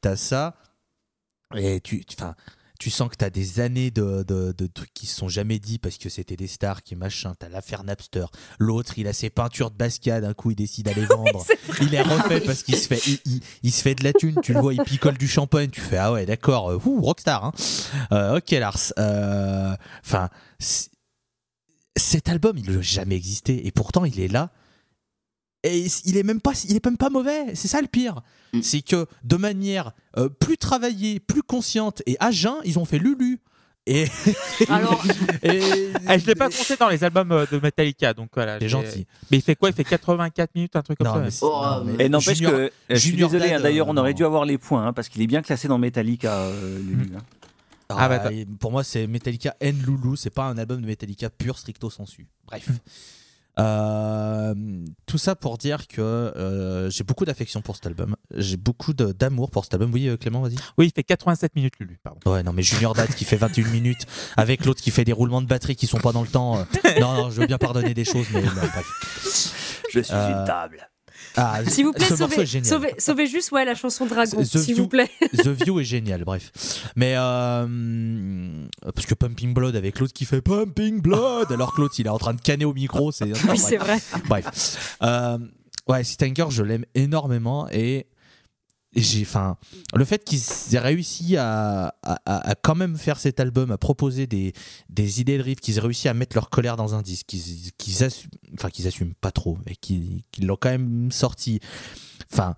T'as 0.00 0.16
ça. 0.16 0.54
Et 1.56 1.80
tu. 1.80 2.04
Enfin. 2.12 2.34
Tu 2.80 2.90
sens 2.90 3.08
que 3.08 3.16
t'as 3.16 3.28
des 3.28 3.58
années 3.58 3.90
de, 3.90 4.22
de, 4.22 4.52
de 4.56 4.66
trucs 4.68 4.94
qui 4.94 5.06
se 5.06 5.16
sont 5.16 5.28
jamais 5.28 5.58
dit 5.58 5.80
parce 5.80 5.98
que 5.98 6.08
c'était 6.08 6.36
des 6.36 6.46
stars 6.46 6.84
qui 6.84 6.94
machin. 6.94 7.34
T'as 7.36 7.48
l'affaire 7.48 7.82
Napster. 7.82 8.26
L'autre, 8.60 8.96
il 9.00 9.08
a 9.08 9.12
ses 9.12 9.30
peintures 9.30 9.72
de 9.72 9.76
Basquiat. 9.76 10.20
D'un 10.20 10.32
coup, 10.32 10.52
il 10.52 10.54
décide 10.54 10.84
d'aller 10.86 11.04
vendre. 11.06 11.44
il 11.80 11.88
les 11.88 12.00
refait 12.02 12.40
parce 12.40 12.62
qu'il 12.62 12.76
se 12.76 12.86
fait, 12.86 13.00
il, 13.08 13.18
il- 13.24 13.42
il 13.64 13.72
se 13.72 13.82
fait 13.82 13.96
de 13.96 14.04
la 14.04 14.12
thune. 14.12 14.36
Tu 14.44 14.52
le 14.54 14.60
vois, 14.60 14.74
il 14.74 14.82
picole 14.84 15.18
du 15.18 15.26
champagne. 15.26 15.70
Tu 15.70 15.80
fais 15.80 15.96
ah 15.96 16.12
ouais, 16.12 16.24
d'accord. 16.24 16.70
euh, 16.70 16.78
ouh, 16.84 17.00
rockstar. 17.00 17.46
Hein. 17.46 17.52
Euh, 18.12 18.36
ok, 18.36 18.48
Lars. 18.52 18.92
Euh, 19.00 19.74
Enfin, 20.04 20.28
cet 21.96 22.28
album, 22.28 22.56
il 22.58 22.70
n'a 22.70 22.80
jamais 22.80 23.16
existé 23.16 23.66
et 23.66 23.72
pourtant, 23.72 24.04
il 24.04 24.20
est 24.20 24.28
là. 24.28 24.52
Et 25.64 25.86
il 26.04 26.16
est 26.16 26.22
même 26.22 26.40
pas, 26.40 26.52
il 26.68 26.76
est 26.76 26.84
même 26.84 26.96
pas 26.96 27.10
mauvais. 27.10 27.54
C'est 27.54 27.68
ça 27.68 27.80
le 27.80 27.88
pire. 27.88 28.20
Mm. 28.52 28.62
C'est 28.62 28.82
que 28.82 29.06
de 29.24 29.36
manière 29.36 29.92
euh, 30.16 30.28
plus 30.28 30.56
travaillée, 30.56 31.18
plus 31.20 31.42
consciente 31.42 32.02
et 32.06 32.16
à 32.20 32.30
jeun, 32.30 32.54
ils 32.64 32.78
ont 32.78 32.84
fait 32.84 32.98
Lulu. 32.98 33.40
Et, 33.90 34.06
Alors, 34.68 35.02
et 35.42 35.60
Eh, 36.10 36.18
je 36.18 36.26
l'ai 36.26 36.34
pas 36.34 36.48
compté 36.50 36.76
dans 36.78 36.90
les 36.90 37.02
albums 37.04 37.32
euh, 37.32 37.46
de 37.50 37.58
Metallica, 37.58 38.12
donc 38.12 38.28
voilà. 38.34 38.58
C'est 38.60 38.68
gentil. 38.68 39.06
Mais 39.30 39.38
il 39.38 39.42
fait 39.42 39.56
quoi? 39.56 39.70
Il 39.70 39.74
fait 39.74 39.82
84 39.84 40.54
minutes, 40.54 40.76
un 40.76 40.82
truc 40.82 40.98
comme 40.98 41.06
Non, 41.06 41.14
ça. 41.14 41.20
mais 41.20 41.30
Oh, 41.40 41.62
non, 41.62 41.84
mais- 41.96 42.04
Et 42.04 42.08
n'empêche 42.10 42.40
que, 42.40 42.46
euh, 42.46 42.68
je 42.90 42.96
suis 42.96 43.16
désolé, 43.16 43.50
hein, 43.52 43.60
d'ailleurs, 43.60 43.88
on 43.88 43.96
aurait 43.96 44.12
dû 44.14 44.24
avoir 44.26 44.44
les 44.44 44.58
points, 44.58 44.86
hein, 44.86 44.92
parce 44.92 45.08
qu'il 45.08 45.22
est 45.22 45.26
bien 45.26 45.40
classé 45.40 45.68
dans 45.68 45.78
Metallica, 45.78 46.34
euh, 46.34 46.78
Lulu, 46.80 47.12
hein. 47.16 47.22
Ah, 47.88 47.96
Ah, 48.00 48.08
bah, 48.10 48.30
et 48.32 48.44
pour 48.44 48.70
moi, 48.72 48.84
c'est 48.84 49.06
Metallica 49.06 49.56
N 49.60 49.74
Lulu. 49.86 50.18
C'est 50.18 50.28
pas 50.34 50.44
un 50.44 50.58
album 50.58 50.82
de 50.82 50.86
Metallica 50.86 51.30
pur 51.30 51.58
stricto 51.58 51.88
sensu. 51.88 52.26
Bref. 52.46 52.68
Euh, 53.58 54.54
tout 55.06 55.18
ça 55.18 55.34
pour 55.34 55.58
dire 55.58 55.86
que 55.88 56.00
euh, 56.00 56.90
j'ai 56.90 57.04
beaucoup 57.04 57.24
d'affection 57.24 57.60
pour 57.60 57.76
cet 57.76 57.86
album. 57.86 58.16
J'ai 58.34 58.56
beaucoup 58.56 58.92
d'amour 58.92 59.50
pour 59.50 59.64
cet 59.64 59.74
album. 59.74 59.90
Oui, 59.92 60.08
euh, 60.08 60.16
Clément, 60.16 60.40
vas-y. 60.40 60.54
Oui, 60.76 60.86
il 60.86 60.92
fait 60.94 61.02
87 61.02 61.56
minutes, 61.56 61.74
Lulu, 61.80 61.98
pardon. 62.02 62.20
Ouais, 62.30 62.42
non, 62.42 62.52
mais 62.52 62.62
Junior 62.62 62.94
Dad 62.94 63.12
qui 63.14 63.24
fait 63.24 63.36
21 63.36 63.68
minutes 63.68 64.06
avec 64.36 64.64
l'autre 64.64 64.80
qui 64.80 64.90
fait 64.90 65.04
des 65.04 65.12
roulements 65.12 65.42
de 65.42 65.46
batterie 65.46 65.76
qui 65.76 65.86
sont 65.86 65.98
pas 65.98 66.12
dans 66.12 66.22
le 66.22 66.28
temps. 66.28 66.58
euh, 66.58 67.00
Non, 67.00 67.14
non, 67.14 67.30
je 67.30 67.40
veux 67.40 67.46
bien 67.46 67.58
pardonner 67.58 67.94
des 67.94 68.04
choses, 68.04 68.26
mais 68.32 68.42
non, 68.42 68.50
bref. 68.54 69.54
Je 69.92 70.00
suis 70.00 70.14
Euh, 70.14 70.40
une 70.40 70.46
table. 70.46 70.87
Ah, 71.40 71.60
s'il 71.68 71.84
vous 71.84 71.92
plaît, 71.92 72.04
ce 72.06 72.16
sauvez, 72.16 72.40
est 72.42 72.64
sauvez, 72.64 72.94
sauvez 72.98 73.26
juste 73.28 73.52
ouais, 73.52 73.64
la 73.64 73.74
chanson 73.74 74.06
Dragon, 74.06 74.42
The 74.42 74.44
s'il 74.44 74.74
View- 74.74 74.82
vous 74.82 74.88
plaît. 74.88 75.08
The 75.36 75.48
View 75.48 75.78
est 75.80 75.84
génial, 75.84 76.24
bref. 76.24 76.50
Mais 76.96 77.14
euh, 77.16 77.66
parce 78.94 79.06
que 79.06 79.14
Pumping 79.14 79.54
Blood 79.54 79.76
avec 79.76 80.00
l'autre 80.00 80.12
qui 80.12 80.24
fait 80.24 80.40
Pumping 80.40 81.00
Blood 81.00 81.52
alors 81.52 81.74
que 81.74 81.80
l'autre 81.80 81.94
il 81.98 82.06
est 82.06 82.10
en 82.10 82.18
train 82.18 82.34
de 82.34 82.40
canner 82.40 82.64
au 82.64 82.74
micro, 82.74 83.12
c'est 83.12 83.26
Oui, 83.48 83.58
c'est 83.58 83.76
vrai. 83.76 83.98
Bref. 84.28 84.96
Euh, 85.02 85.38
ouais, 85.88 86.04
Stanger, 86.04 86.46
je 86.50 86.62
l'aime 86.62 86.84
énormément 86.94 87.68
et 87.70 88.06
j'ai, 88.94 89.22
enfin, 89.22 89.56
le 89.94 90.04
fait 90.04 90.24
qu'ils 90.24 90.40
aient 90.74 90.78
réussi 90.78 91.36
à, 91.36 91.94
à- 92.02 92.54
quand 92.62 92.74
même 92.74 92.96
faire 92.96 93.18
cet 93.20 93.38
album, 93.38 93.70
à 93.70 93.78
proposer 93.78 94.26
des, 94.26 94.52
des 94.88 95.20
idées 95.20 95.36
de 95.38 95.42
riff, 95.42 95.60
qu'ils 95.60 95.76
aient 95.76 95.82
réussi 95.82 96.08
à 96.08 96.14
mettre 96.14 96.34
leur 96.36 96.48
colère 96.50 96.76
dans 96.76 96.94
un 96.94 97.02
disque, 97.02 97.26
qu'ils, 97.26 98.02
assument, 98.04 98.30
enfin, 98.54 98.70
qu'ils 98.70 98.86
assument 98.86 99.14
pas 99.20 99.30
trop, 99.30 99.58
et 99.66 99.76
qu'ils, 99.76 100.22
l'ont 100.42 100.56
quand 100.58 100.70
même 100.70 101.12
sorti. 101.12 101.60
Enfin, 102.32 102.56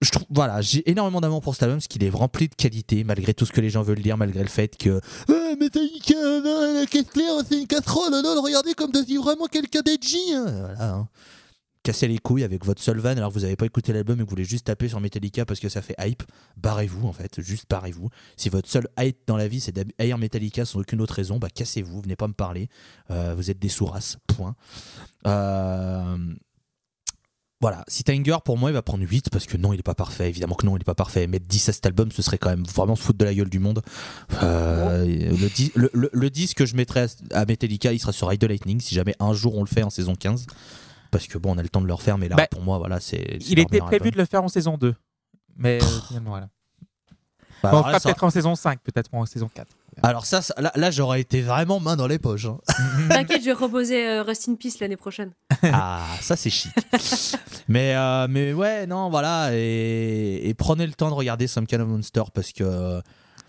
je 0.00 0.10
trouve, 0.10 0.26
voilà, 0.30 0.60
j'ai 0.62 0.88
énormément 0.90 1.20
d'amour 1.20 1.40
pour 1.42 1.54
cet 1.54 1.64
album 1.64 1.78
parce 1.78 1.86
qu'il 1.88 2.02
est 2.02 2.10
rempli 2.10 2.48
de 2.48 2.54
qualité, 2.54 3.04
malgré 3.04 3.34
tout 3.34 3.46
ce 3.46 3.52
que 3.52 3.60
les 3.60 3.70
gens 3.70 3.82
veulent 3.82 4.02
dire, 4.02 4.16
malgré 4.16 4.42
le 4.42 4.48
fait 4.48 4.76
que 4.76 5.00
ah, 5.28 5.54
Metallica, 5.60 6.14
non, 6.14 6.74
la 6.74 6.86
caisse 6.86 7.06
claire, 7.06 7.34
c'est 7.48 7.60
une 7.60 7.66
casserole, 7.68 8.10
non, 8.10 8.42
regardez 8.42 8.74
comme 8.74 8.92
si 9.06 9.16
vraiment 9.16 9.46
quelqu'un 9.46 9.80
d'edgy. 9.82 10.32
hein. 10.34 10.44
Voilà. 10.46 10.94
hein. 10.94 11.08
Cassez 11.84 12.06
les 12.06 12.18
couilles 12.18 12.44
avec 12.44 12.64
votre 12.64 12.80
seul 12.80 12.98
van 12.98 13.10
alors 13.10 13.30
que 13.30 13.34
vous 13.34 13.40
n'avez 13.40 13.56
pas 13.56 13.66
écouté 13.66 13.92
l'album 13.92 14.14
et 14.16 14.18
que 14.18 14.24
vous 14.24 14.30
voulez 14.30 14.44
juste 14.44 14.66
taper 14.66 14.88
sur 14.88 15.00
Metallica 15.00 15.44
parce 15.44 15.58
que 15.58 15.68
ça 15.68 15.82
fait 15.82 15.96
hype. 15.98 16.22
Barrez-vous 16.56 17.08
en 17.08 17.12
fait, 17.12 17.40
juste 17.40 17.64
barrez-vous. 17.68 18.08
Si 18.36 18.48
votre 18.50 18.68
seul 18.68 18.86
hype 18.98 19.18
dans 19.26 19.36
la 19.36 19.48
vie 19.48 19.60
c'est 19.60 19.72
d'haïr 19.72 20.16
Metallica 20.16 20.64
sans 20.64 20.78
aucune 20.78 21.00
autre 21.00 21.14
raison, 21.14 21.38
bah 21.38 21.48
cassez-vous, 21.52 22.00
venez 22.02 22.14
pas 22.14 22.28
me 22.28 22.34
parler. 22.34 22.68
Euh, 23.10 23.34
vous 23.36 23.50
êtes 23.50 23.58
des 23.58 23.68
sourasses, 23.68 24.18
point. 24.28 24.54
Euh, 25.26 26.16
voilà, 27.60 27.84
si 27.86 28.02
Tanger 28.02 28.38
pour 28.44 28.58
moi 28.58 28.70
il 28.70 28.74
va 28.74 28.82
prendre 28.82 29.04
8 29.08 29.30
parce 29.30 29.46
que 29.46 29.56
non 29.56 29.72
il 29.72 29.78
est 29.78 29.84
pas 29.84 29.94
parfait, 29.94 30.28
évidemment 30.28 30.54
que 30.56 30.66
non 30.66 30.76
il 30.76 30.80
est 30.80 30.84
pas 30.84 30.94
parfait, 30.96 31.26
mettre 31.28 31.46
10 31.46 31.68
à 31.68 31.72
cet 31.72 31.86
album 31.86 32.10
ce 32.10 32.20
serait 32.22 32.38
quand 32.38 32.50
même 32.50 32.64
vraiment 32.64 32.96
se 32.96 33.02
foutre 33.02 33.18
de 33.18 33.24
la 33.24 33.34
gueule 33.34 33.50
du 33.50 33.60
monde. 33.60 33.82
Euh, 34.42 35.04
le, 35.04 35.48
di- 35.48 35.70
le, 35.76 35.88
le- 35.94 36.10
le 36.12 36.30
disque 36.30 36.58
que 36.58 36.66
je 36.66 36.74
mettrais 36.76 37.06
à, 37.32 37.40
à 37.40 37.44
Metallica 37.44 37.92
il 37.92 38.00
sera 38.00 38.12
sur 38.12 38.28
Ride 38.28 38.40
the 38.40 38.44
Lightning 38.48 38.80
si 38.80 38.94
jamais 38.96 39.14
un 39.20 39.32
jour 39.32 39.56
on 39.56 39.62
le 39.62 39.68
fait 39.68 39.82
en 39.84 39.90
saison 39.90 40.14
15 40.16 40.46
parce 41.12 41.28
que 41.28 41.38
bon 41.38 41.54
on 41.54 41.58
a 41.58 41.62
le 41.62 41.68
temps 41.68 41.80
de 41.80 41.86
le 41.86 41.94
refaire 41.94 42.18
mais 42.18 42.28
là 42.28 42.34
Bah, 42.34 42.48
pour 42.50 42.62
moi 42.62 42.78
voilà 42.78 42.98
c'est 42.98 43.38
Il 43.48 43.60
était 43.60 43.78
prévu 43.78 43.94
album. 44.06 44.10
de 44.10 44.18
le 44.18 44.24
faire 44.24 44.42
en 44.42 44.48
saison 44.48 44.76
2. 44.76 44.94
Mais 45.56 45.80
euh, 45.82 45.86
finalement, 46.08 46.30
voilà. 46.30 46.48
Bah, 47.62 47.70
on 47.74 47.78
fera 47.84 48.00
ça- 48.00 48.08
peut-être 48.08 48.24
en 48.24 48.30
saison 48.30 48.54
5, 48.56 48.80
peut-être 48.80 49.08
en 49.12 49.24
saison 49.24 49.48
4. 49.54 49.68
alors 50.02 50.26
ça, 50.26 50.42
ça- 50.42 50.54
là, 50.58 50.72
là, 50.74 50.90
j'aurais 50.90 51.20
été 51.20 51.42
vraiment 51.42 51.78
main 51.78 51.94
dans 51.94 52.08
les 52.08 52.18
poches 52.18 52.46
hein. 52.46 52.58
T'inquiète, 53.08 53.40
je 53.42 53.46
vais 53.46 53.52
reposer 53.52 54.04
euh, 54.08 54.22
Rest 54.24 54.48
in 54.48 54.56
Peace 54.56 54.78
l'année 54.80 54.96
prochaine. 54.96 55.30
Ah, 55.62 56.04
ça 56.20 56.34
c'est 56.34 56.50
chic. 56.50 56.72
mais, 57.68 57.94
euh, 57.94 58.26
mais 58.28 58.52
ouais, 58.52 58.86
non, 58.88 59.10
voilà. 59.10 59.50
Et, 59.52 60.48
et 60.48 60.54
prenez 60.54 60.86
le 60.86 60.92
temps 60.94 61.08
de 61.10 61.14
regarder 61.14 61.46
Some 61.46 61.66
Kind 61.66 61.82
of 61.82 61.88
Monster 61.88 62.22
parce 62.34 62.52
que. 62.52 63.00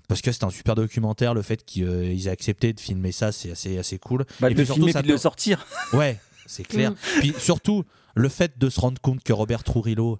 Parce 0.09 0.21
que 0.21 0.31
c'est 0.33 0.43
un 0.43 0.49
super 0.49 0.75
documentaire, 0.75 1.33
le 1.33 1.41
fait 1.41 1.63
qu'ils 1.63 1.85
euh, 1.85 2.13
aient 2.13 2.27
accepté 2.27 2.73
de 2.73 2.79
filmer 2.79 3.13
ça, 3.13 3.31
c'est 3.31 3.51
assez, 3.51 3.77
assez 3.79 3.97
cool. 3.97 4.25
Bah, 4.41 4.51
Et 4.51 4.53
de 4.53 4.55
puis 4.55 4.61
le 4.61 4.65
surtout, 4.65 4.79
filmer 4.81 4.91
ça 4.91 4.99
puis 4.99 5.07
de 5.07 5.13
le 5.13 5.17
sortir. 5.17 5.65
Ouais, 5.93 6.19
c'est 6.47 6.63
clair. 6.63 6.91
Mm. 6.91 6.95
Puis 7.19 7.33
surtout, 7.39 7.83
le 8.15 8.29
fait 8.29 8.57
de 8.59 8.69
se 8.69 8.79
rendre 8.79 8.99
compte 9.01 9.23
que 9.23 9.33
Robert 9.33 9.63
Trujillo, 9.63 10.19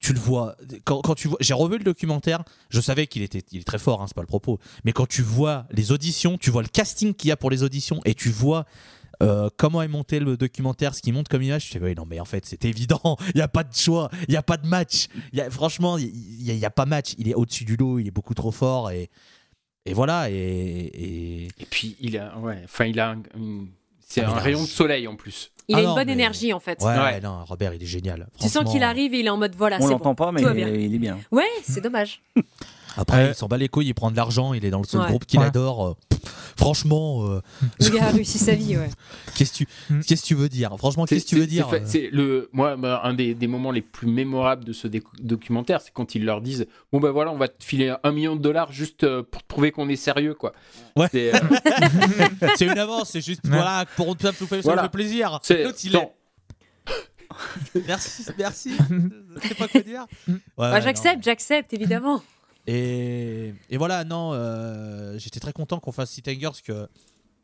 tu 0.00 0.12
le 0.12 0.18
vois, 0.18 0.56
quand, 0.84 1.00
quand 1.00 1.14
tu 1.14 1.28
vois, 1.28 1.38
j'ai 1.40 1.54
revu 1.54 1.78
le 1.78 1.84
documentaire, 1.84 2.42
je 2.70 2.80
savais 2.80 3.06
qu'il 3.06 3.22
était, 3.22 3.42
il 3.52 3.60
est 3.60 3.64
très 3.64 3.78
fort, 3.78 4.02
hein, 4.02 4.06
c'est 4.08 4.14
pas 4.16 4.20
le 4.22 4.26
propos, 4.26 4.58
mais 4.84 4.92
quand 4.92 5.06
tu 5.08 5.22
vois 5.22 5.66
les 5.70 5.92
auditions, 5.92 6.38
tu 6.38 6.50
vois 6.50 6.62
le 6.62 6.68
casting 6.68 7.14
qu'il 7.14 7.28
y 7.28 7.32
a 7.32 7.36
pour 7.36 7.50
les 7.50 7.62
auditions 7.62 8.00
et 8.04 8.14
tu 8.14 8.28
vois 8.30 8.66
euh, 9.22 9.48
comment 9.56 9.80
est 9.80 9.86
monté 9.88 10.18
le 10.18 10.36
documentaire, 10.36 10.96
ce 10.96 11.02
qu'il 11.02 11.12
montre 11.14 11.30
comme 11.30 11.42
image, 11.42 11.66
tu 11.66 11.78
fais 11.78 11.84
oui 11.84 11.94
non 11.94 12.04
mais 12.04 12.18
en 12.18 12.24
fait 12.24 12.44
c'est 12.44 12.64
évident, 12.64 13.16
il 13.34 13.38
y 13.38 13.42
a 13.42 13.46
pas 13.46 13.62
de 13.62 13.72
choix, 13.72 14.10
il 14.26 14.34
y 14.34 14.36
a 14.36 14.42
pas 14.42 14.56
de 14.56 14.66
match, 14.66 15.06
il 15.32 15.38
y 15.38 15.40
a, 15.40 15.48
franchement 15.48 15.96
il 15.98 16.42
y, 16.42 16.64
a- 16.64 16.66
a 16.66 16.70
pas 16.70 16.86
match, 16.86 17.14
il 17.18 17.28
est 17.28 17.34
au-dessus 17.34 17.64
du 17.64 17.76
lot, 17.76 18.00
il 18.00 18.08
est 18.08 18.10
beaucoup 18.10 18.34
trop 18.34 18.50
fort 18.50 18.90
et 18.90 19.08
et 19.86 19.94
voilà 19.94 20.30
et, 20.30 20.34
et- 20.36 21.44
Et 21.58 21.66
puis, 21.70 21.96
il 22.00 22.16
a, 22.18 22.36
ouais, 22.38 22.60
enfin, 22.64 22.86
il 22.86 22.98
a 22.98 23.16
une- 23.36 23.68
c'est 24.12 24.20
Ah, 24.22 24.30
un 24.30 24.34
rayon 24.38 24.60
de 24.60 24.66
soleil 24.66 25.08
en 25.08 25.16
plus. 25.16 25.50
Il 25.68 25.74
Ah 25.74 25.78
a 25.78 25.80
une 25.82 25.88
non, 25.88 25.94
bonne 25.94 26.06
mais- 26.06 26.12
énergie 26.12 26.52
en 26.52 26.60
fait. 26.60 26.80
ouais, 26.82 26.88
Ouais. 26.98 27.20
non 27.20 27.44
Robert 27.46 27.72
il 27.72 27.82
est 27.82 27.86
génial. 27.86 28.28
Tu 28.38 28.48
sens 28.48 28.70
qu'il 28.70 28.82
arrive 28.82 29.14
et 29.14 29.20
il 29.20 29.26
est 29.26 29.30
en 29.30 29.36
mode 29.38 29.54
voilà, 29.56 29.78
On 29.80 29.82
c'est 29.86 29.90
l'entend 29.90 30.10
bon. 30.10 30.14
pas, 30.16 30.32
mais 30.32 30.42
il 30.42 30.94
est 30.94 30.98
bien. 30.98 31.18
Ouais, 31.30 31.48
c'est 31.62 31.80
dommage. 31.80 32.20
Après, 32.96 33.24
Euh, 33.24 33.28
il 33.30 33.34
s'en 33.34 33.48
bat 33.48 33.56
les 33.56 33.68
couilles, 33.68 33.86
il 33.88 33.94
prend 33.94 34.10
de 34.10 34.16
l'argent, 34.16 34.52
il 34.54 34.64
est 34.64 34.70
dans 34.70 34.80
le 34.80 34.86
seul 34.86 35.00
Ouais. 35.02 35.06
groupe 35.08 35.24
qu'il 35.26 35.40
Ouais. 35.40 35.46
adore. 35.46 35.86
euh, 35.86 35.94
pff, 36.10 36.20
franchement, 36.56 37.26
euh, 37.26 37.40
Le 37.80 37.88
gars 37.90 38.04
a 38.06 38.10
réussi 38.10 38.38
sa 38.38 38.54
vie, 38.54 38.76
ouais. 38.76 38.90
qu'est-ce 39.34 39.52
que 39.52 39.56
tu, 39.58 39.68
Mm. 39.90 40.00
qu'est-ce 40.00 40.22
que 40.22 40.26
tu 40.26 40.34
veux 40.34 40.48
dire? 40.48 40.74
Franchement, 40.78 41.04
qu'est-ce 41.06 41.24
que 41.24 41.30
tu 41.30 41.38
veux 41.38 41.46
dire 41.46 41.68
c'est 41.70 41.80
fait- 41.80 41.86
C'est 41.86 42.08
le, 42.12 42.48
moi, 42.52 42.76
bah, 42.76 43.00
un 43.04 43.14
des, 43.14 43.34
des 43.34 43.46
moments 43.46 43.70
les 43.70 43.82
plus 43.82 44.06
mémorables 44.06 44.64
de 44.64 44.72
ce 44.72 44.88
documentaire, 45.20 45.80
c'est 45.80 45.92
quand 45.92 46.14
ils 46.14 46.24
leur 46.24 46.40
disent 46.42 46.66
Bon, 46.92 47.00
ben 47.00 47.10
voilà, 47.10 47.32
on 47.32 47.38
va 47.38 47.48
te 47.48 47.64
filer 47.64 47.94
un 48.02 48.12
million 48.12 48.36
de 48.36 48.40
dollars 48.42 48.72
juste 48.72 49.04
euh, 49.04 49.22
pour 49.22 49.42
te 49.42 49.46
prouver 49.48 49.72
qu'on 49.72 49.88
est 49.88 49.96
sérieux, 49.96 50.34
quoi. 50.34 50.52
Ouais. 50.96 51.08
C'est, 51.10 51.34
euh, 51.34 51.38
une 52.60 52.78
avance, 52.78 53.10
c'est 53.10 53.24
juste 53.24 53.44
Ouais. 53.44 53.50
voilà 53.52 53.84
pour 53.96 54.16
te 54.16 54.30
faire 54.30 54.60
Voilà. 54.62 54.88
plaisir. 54.88 55.38
c'est- 55.42 55.64
il 55.84 55.96
est- 55.96 56.12
Merci, 57.86 58.24
merci. 58.38 58.72
Je 59.42 59.48
sais 59.48 59.54
pas 59.54 59.66
quoi 59.68 59.80
dire. 59.80 60.04
Ouais, 60.28 60.34
Bah, 60.58 60.80
j'accepte, 60.80 61.24
j'accepte, 61.24 61.72
évidemment. 61.72 62.22
Et, 62.66 63.54
voilà, 63.72 64.04
non, 64.04 64.32
euh, 64.32 65.18
j'étais 65.18 65.40
très 65.40 65.52
content 65.52 65.80
qu'on 65.80 65.92
fasse 65.92 66.10
Sitanger 66.10 66.42
parce 66.42 66.62
que 66.62 66.88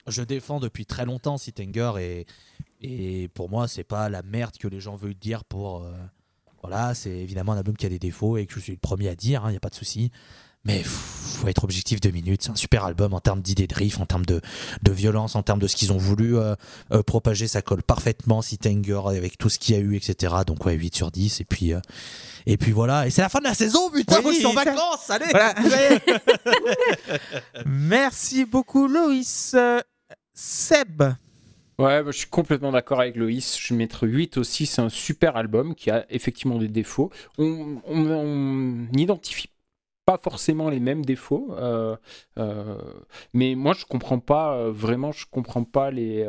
je 0.07 0.23
défends 0.23 0.61
depuis 0.61 0.87
très 0.87 1.05
longtemps 1.05 1.39
Sitanger 1.39 2.25
et, 2.81 3.29
pour 3.35 3.51
moi, 3.51 3.67
c'est 3.67 3.85
pas 3.85 4.09
la 4.09 4.23
merde 4.23 4.57
que 4.59 4.69
les 4.69 4.81
gens 4.81 4.97
veulent 4.97 5.15
dire 5.15 5.45
pour. 5.45 5.83
euh, 5.83 5.93
voilà, 6.63 6.95
c'est 6.95 7.11
évidemment 7.11 7.53
un 7.53 7.59
album 7.59 7.77
qui 7.77 7.87
a 7.87 7.89
des 7.89 7.99
défauts 7.99 8.37
et 8.37 8.47
que 8.47 8.55
je 8.55 8.61
suis 8.61 8.73
le 8.73 8.79
premier 8.79 9.09
à 9.09 9.15
dire, 9.15 9.43
il 9.47 9.51
n'y 9.51 9.57
a 9.57 9.61
pas 9.61 9.69
de 9.71 9.75
souci. 9.75 10.11
Mais 10.65 10.83
faut 10.83 11.47
être 11.49 11.63
objectif 11.65 12.01
deux 12.01 12.11
minutes. 12.11 12.43
C'est 12.43 12.51
un 12.51 12.57
super 12.57 12.85
album 12.85 13.15
en 13.15 13.21
termes 13.21 13.41
d'idées 13.41 13.67
de 13.69 13.75
riff, 13.75 14.01
en 14.01 14.07
termes 14.07 14.27
de, 14.27 14.41
de 14.83 14.93
violence, 14.93 15.37
en 15.37 15.43
termes 15.43 15.61
de 15.61 15.67
ce 15.69 15.77
qu'ils 15.77 15.93
ont 15.93 15.97
voulu 15.99 16.37
euh, 16.37 16.55
euh, 16.93 17.03
propager. 17.03 17.47
Ça 17.47 17.63
colle 17.63 17.83
parfaitement, 17.83 18.43
Sitanger, 18.43 19.01
avec 19.07 19.39
tout 19.39 19.49
ce 19.49 19.59
qu'il 19.59 19.77
y 19.77 19.79
a 19.79 19.81
eu, 19.81 19.97
etc. 19.97 20.35
Donc, 20.47 20.67
ouais, 20.67 20.75
8 20.75 20.95
sur 20.97 21.11
10. 21.11 21.41
Et 21.41 21.45
puis, 21.45 21.73
euh, 21.73 21.81
et 22.47 22.57
puis 22.57 22.73
voilà. 22.73 23.07
Et 23.07 23.11
c'est 23.11 23.23
la 23.23 23.29
fin 23.29 23.39
de 23.39 23.45
la 23.45 23.55
saison, 23.55 23.89
putain, 23.91 24.17
Oui, 24.17 24.23
moi 24.23 24.33
je 24.33 24.37
suis 24.39 24.47
en 24.47 24.53
ça- 24.53 24.65
vacances, 24.65 25.11
allez 25.11 25.27
Voilà. 25.31 25.55
Merci 27.67 28.45
beaucoup, 28.45 28.89
Loïs. 28.89 29.55
Seb. 30.35 31.03
Ouais, 31.79 32.03
bah, 32.03 32.11
je 32.11 32.19
suis 32.19 32.29
complètement 32.29 32.73
d'accord 32.73 33.01
avec 33.01 33.17
Loïs. 33.17 33.59
Je 33.61 33.73
vais 33.73 33.79
mettre 33.79 34.07
8 34.09 34.37
aussi. 34.39 34.67
C'est 34.67 34.83
un 34.83 34.89
super 34.89 35.37
album 35.37 35.75
qui 35.75 35.91
a 35.91 36.05
effectivement 36.11 36.59
des 36.59 36.69
défauts. 36.69 37.11
On 37.39 37.81
on- 37.87 38.11
on 38.11 38.87
n'identifie 38.93 39.51
pas 40.09 40.17
forcément 40.17 40.71
les 40.71 40.81
mêmes 40.81 41.05
défauts, 41.05 41.55
euh, 41.59 41.95
euh, 42.39 42.79
mais 43.35 43.55
moi 43.55 43.75
je 43.75 43.85
comprends 43.85 44.21
pas 44.21 44.55
euh, 44.55 44.73
vraiment, 44.73 45.13
je 45.13 45.27
comprends 45.31 45.65
pas 45.65 45.91
les 45.91 46.27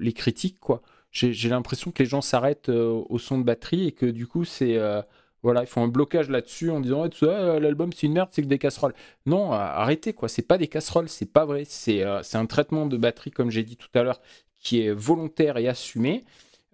les 0.00 0.12
critiques 0.12 0.58
quoi. 0.58 0.82
J'ai 1.12 1.48
l'impression 1.48 1.92
que 1.92 2.02
les 2.02 2.08
gens 2.08 2.20
s'arrêtent 2.20 2.70
au 2.70 3.18
son 3.18 3.38
de 3.38 3.44
batterie 3.44 3.86
et 3.86 3.92
que 3.92 4.06
du 4.06 4.26
coup 4.26 4.44
c'est 4.44 4.76
voilà, 5.44 5.62
ils 5.62 5.68
font 5.68 5.84
un 5.84 5.88
blocage 5.88 6.28
là-dessus 6.30 6.70
en 6.72 6.80
disant 6.80 7.08
euh, 7.22 7.60
l'album 7.60 7.92
c'est 7.92 8.08
une 8.08 8.14
merde, 8.14 8.30
c'est 8.32 8.42
que 8.42 8.48
des 8.48 8.58
casseroles. 8.58 8.94
Non, 9.24 9.52
arrêtez 9.52 10.12
quoi, 10.12 10.28
c'est 10.28 10.42
pas 10.42 10.58
des 10.58 10.66
casseroles, 10.66 11.08
c'est 11.08 11.30
pas 11.32 11.44
vrai. 11.44 11.62
C'est 11.64 12.02
c'est 12.24 12.38
un 12.38 12.46
traitement 12.46 12.86
de 12.86 12.96
batterie, 12.96 13.30
comme 13.30 13.50
j'ai 13.52 13.62
dit 13.62 13.76
tout 13.76 13.94
à 13.94 14.02
l'heure, 14.02 14.20
qui 14.60 14.80
est 14.80 14.90
volontaire 14.92 15.58
et 15.58 15.68
assumé, 15.68 16.24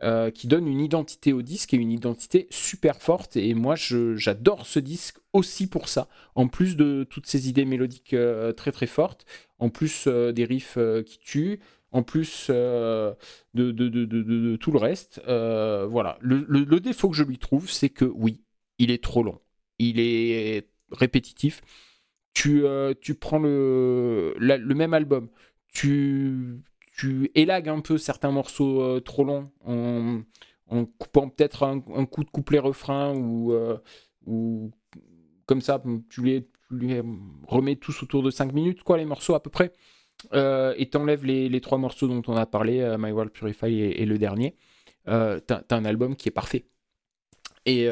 euh, 0.02 0.30
qui 0.30 0.46
donne 0.46 0.66
une 0.66 0.80
identité 0.80 1.34
au 1.34 1.42
disque 1.42 1.74
et 1.74 1.76
une 1.76 1.92
identité 1.92 2.46
super 2.48 3.02
forte. 3.02 3.36
Et 3.36 3.52
moi, 3.52 3.74
j'adore 3.76 4.66
ce 4.66 4.78
disque 4.78 5.18
aussi 5.34 5.66
pour 5.66 5.90
ça. 5.90 6.08
En 6.34 6.48
plus 6.48 6.74
de 6.74 7.04
toutes 7.04 7.26
ces 7.26 7.50
idées 7.50 7.66
mélodiques 7.66 8.14
euh, 8.14 8.52
très 8.52 8.72
très 8.72 8.86
fortes, 8.86 9.26
en 9.58 9.68
plus 9.68 10.06
euh, 10.06 10.32
des 10.32 10.46
riffs 10.46 10.78
qui 11.04 11.18
tuent, 11.18 11.60
en 11.92 12.02
plus 12.02 12.48
de, 12.48 13.16
tout 14.56 14.72
le 14.72 14.78
reste. 14.78 15.20
voilà. 15.26 16.18
Le, 16.22 16.78
défaut 16.78 17.10
que 17.10 17.16
je 17.16 17.24
lui 17.24 17.36
trouve, 17.36 17.68
c'est 17.68 17.90
que 17.90 18.06
oui, 18.06 18.40
il 18.78 18.90
est 18.90 19.02
trop 19.02 19.22
long. 19.22 19.38
Il 19.78 20.00
est 20.00 20.66
répétitif. 20.92 21.60
Tu, 22.32 22.64
tu 23.02 23.14
prends 23.16 23.38
le 23.38 24.34
même 24.74 24.94
album, 24.94 25.28
tu, 25.74 26.62
tu 27.00 27.30
élagues 27.34 27.70
un 27.70 27.80
peu 27.80 27.96
certains 27.96 28.30
morceaux 28.30 28.82
euh, 28.82 29.00
trop 29.00 29.24
longs 29.24 29.50
en, 29.64 30.20
en 30.68 30.84
coupant 30.84 31.30
peut-être 31.30 31.62
un, 31.62 31.82
un 31.94 32.04
coup 32.04 32.24
de 32.24 32.30
couplet-refrain 32.30 33.14
ou, 33.16 33.54
euh, 33.54 33.78
ou 34.26 34.70
comme 35.46 35.62
ça, 35.62 35.82
tu 36.10 36.22
les, 36.22 36.46
remets 37.48 37.76
tous 37.76 38.02
autour 38.02 38.22
de 38.22 38.30
5 38.30 38.52
minutes, 38.52 38.82
quoi, 38.82 38.98
les 38.98 39.06
morceaux 39.06 39.34
à 39.34 39.42
peu 39.42 39.48
près. 39.48 39.72
Euh, 40.34 40.74
et 40.76 40.90
t'enlèves 40.90 41.24
les, 41.24 41.48
les 41.48 41.60
trois 41.62 41.78
morceaux 41.78 42.06
dont 42.06 42.22
on 42.26 42.36
a 42.36 42.44
parlé, 42.44 42.96
My 42.98 43.12
World 43.12 43.32
Purify 43.32 43.72
et, 43.72 44.02
et 44.02 44.06
le 44.06 44.18
dernier. 44.18 44.54
T'as, 45.06 45.62
un 45.70 45.84
album 45.86 46.14
qui 46.14 46.28
est 46.28 46.32
parfait. 46.32 46.66
Et, 47.64 47.86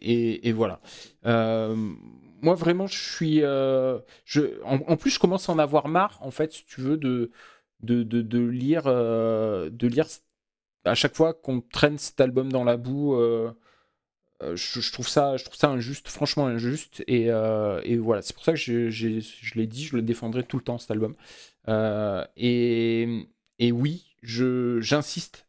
et, 0.00 0.52
voilà. 0.52 0.80
Moi, 1.24 2.54
vraiment, 2.54 2.86
je 2.86 2.98
suis. 2.98 3.40
je, 3.40 4.62
en 4.64 4.96
plus, 4.96 5.10
je 5.10 5.18
commence 5.18 5.48
à 5.50 5.52
en 5.52 5.58
avoir 5.58 5.88
marre, 5.88 6.18
en 6.22 6.30
fait, 6.30 6.52
si 6.52 6.64
tu 6.64 6.80
veux, 6.80 6.96
de, 6.96 7.30
de, 7.80 8.02
de, 8.02 8.38
lire, 8.40 8.82
euh, 8.86 9.70
de 9.70 9.86
lire 9.88 10.06
à 10.84 10.94
chaque 10.94 11.14
fois 11.16 11.34
qu'on 11.34 11.60
traîne 11.60 11.98
cet 11.98 12.20
album 12.20 12.50
dans 12.52 12.64
la 12.64 12.76
boue. 12.76 13.14
euh, 13.16 13.52
euh, 14.42 14.56
je, 14.56 14.80
je 14.80 14.92
trouve 14.92 15.08
ça, 15.08 15.36
je 15.36 15.44
trouve 15.44 15.56
ça 15.56 15.68
injuste, 15.70 16.08
franchement 16.08 16.46
injuste. 16.46 17.02
Et, 17.08 17.26
et 17.26 17.96
voilà, 17.98 18.22
c'est 18.22 18.34
pour 18.34 18.44
ça 18.44 18.52
que 18.52 18.58
je, 18.58 18.90
j'ai- 18.90 19.20
je 19.20 19.54
l'ai 19.58 19.66
dit, 19.66 19.84
je 19.84 19.96
le 19.96 20.02
défendrai 20.02 20.44
tout 20.44 20.56
le 20.58 20.62
temps, 20.64 20.78
cet 20.78 20.90
album. 20.92 21.14
Et, 22.36 23.26
et 23.58 23.72
oui, 23.72 24.16
je, 24.22 24.80
j'insiste. 24.80 25.46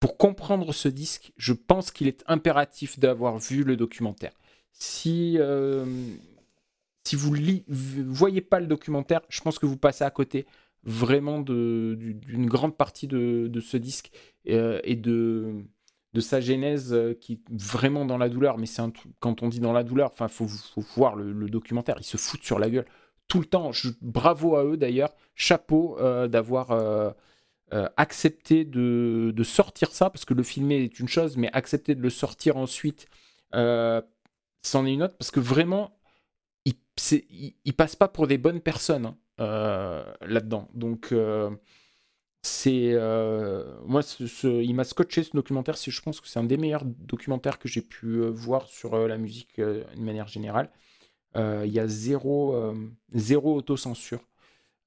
pour 0.00 0.16
comprendre 0.18 0.72
ce 0.72 0.88
disque, 0.88 1.32
je 1.36 1.52
pense 1.52 1.90
qu'il 1.90 2.08
est 2.08 2.22
impératif 2.26 2.98
d'avoir 2.98 3.38
vu 3.38 3.64
le 3.64 3.76
documentaire. 3.76 4.32
Si, 4.72 5.38
si 7.04 7.16
vous 7.16 7.36
ne 7.36 8.02
voyez 8.04 8.40
pas 8.40 8.60
le 8.60 8.66
documentaire, 8.66 9.20
je 9.28 9.40
pense 9.40 9.58
que 9.58 9.66
vous 9.66 9.76
passez 9.76 10.04
à 10.04 10.10
côté 10.10 10.46
vraiment 10.84 11.40
d'une 11.40 12.46
grande 12.46 12.76
partie 12.76 13.06
de, 13.06 13.60
ce 13.60 13.76
disque 13.76 14.10
euh, 14.48 14.80
et 14.84 14.96
de, 14.96 15.64
de 16.12 16.20
sa 16.20 16.40
genèse 16.40 16.92
euh, 16.92 17.14
qui 17.14 17.34
est 17.34 17.40
vraiment 17.50 18.04
dans 18.04 18.18
la 18.18 18.28
douleur. 18.28 18.58
Mais 18.58 18.66
c'est 18.66 18.82
quand 19.20 19.42
on 19.42 19.48
dit 19.48 19.60
dans 19.60 19.72
la 19.72 19.84
douleur, 19.84 20.10
enfin, 20.12 20.28
faut, 20.28 20.46
voir 20.96 21.16
le, 21.16 21.48
documentaire. 21.48 21.96
Ils 22.00 22.04
se 22.04 22.16
foutent 22.16 22.44
sur 22.44 22.58
la 22.58 22.70
gueule 22.70 22.86
tout 23.28 23.40
le 23.40 23.46
temps. 23.46 23.70
Bravo 24.02 24.56
à 24.56 24.64
eux 24.64 24.76
d'ailleurs. 24.76 25.14
Chapeau 25.34 25.98
euh, 25.98 26.28
d'avoir 26.28 26.70
euh, 26.70 27.10
euh, 27.72 27.88
accepté 27.96 28.64
de, 28.64 29.34
sortir 29.42 29.90
ça 29.92 30.10
parce 30.10 30.24
que 30.24 30.34
le 30.34 30.42
filmer 30.42 30.84
est 30.84 31.00
une 31.00 31.08
chose, 31.08 31.36
mais 31.36 31.50
accepter 31.52 31.94
de 31.94 32.02
le 32.02 32.10
sortir 32.10 32.56
ensuite, 32.56 33.06
euh, 33.54 34.00
c'en 34.62 34.86
est 34.86 34.92
une 34.92 35.02
autre 35.02 35.16
parce 35.16 35.30
que 35.30 35.40
vraiment, 35.40 35.98
ils, 36.66 36.74
ils- 37.30 37.56
ils 37.64 37.74
passent 37.74 37.96
pas 37.96 38.08
pour 38.08 38.26
des 38.26 38.38
bonnes 38.38 38.60
personnes 38.60 39.06
hein, 39.06 39.16
euh, 39.16 39.23
là-dedans. 39.38 40.68
Donc 40.74 41.12
euh, 41.12 41.50
c'est 42.42 42.90
euh, 42.94 43.64
moi, 43.86 44.02
ce- 44.02 44.26
ce- 44.26 44.62
il 44.62 44.74
m'a 44.74 44.84
scotché 44.84 45.22
ce 45.22 45.30
documentaire. 45.32 45.76
Je 45.76 46.02
pense 46.02 46.20
que 46.20 46.28
c'est 46.28 46.38
un 46.38 46.44
des 46.44 46.56
meilleurs 46.58 46.84
documentaires 46.84 47.58
que 47.58 47.68
j'ai 47.68 47.82
pu 47.82 48.06
euh, 48.22 48.30
voir 48.30 48.68
sur 48.68 48.94
euh, 48.94 49.08
la 49.08 49.16
musique 49.18 49.58
euh, 49.58 49.84
d'une 49.94 50.04
manière 50.04 50.28
générale. 50.28 50.70
Euh, 51.36 51.64
Il 51.66 51.72
y 51.72 51.80
a 51.80 51.88
zéro, 51.88 52.54
euh, 52.56 52.74
zéro 53.14 53.56
autocensure 53.56 54.20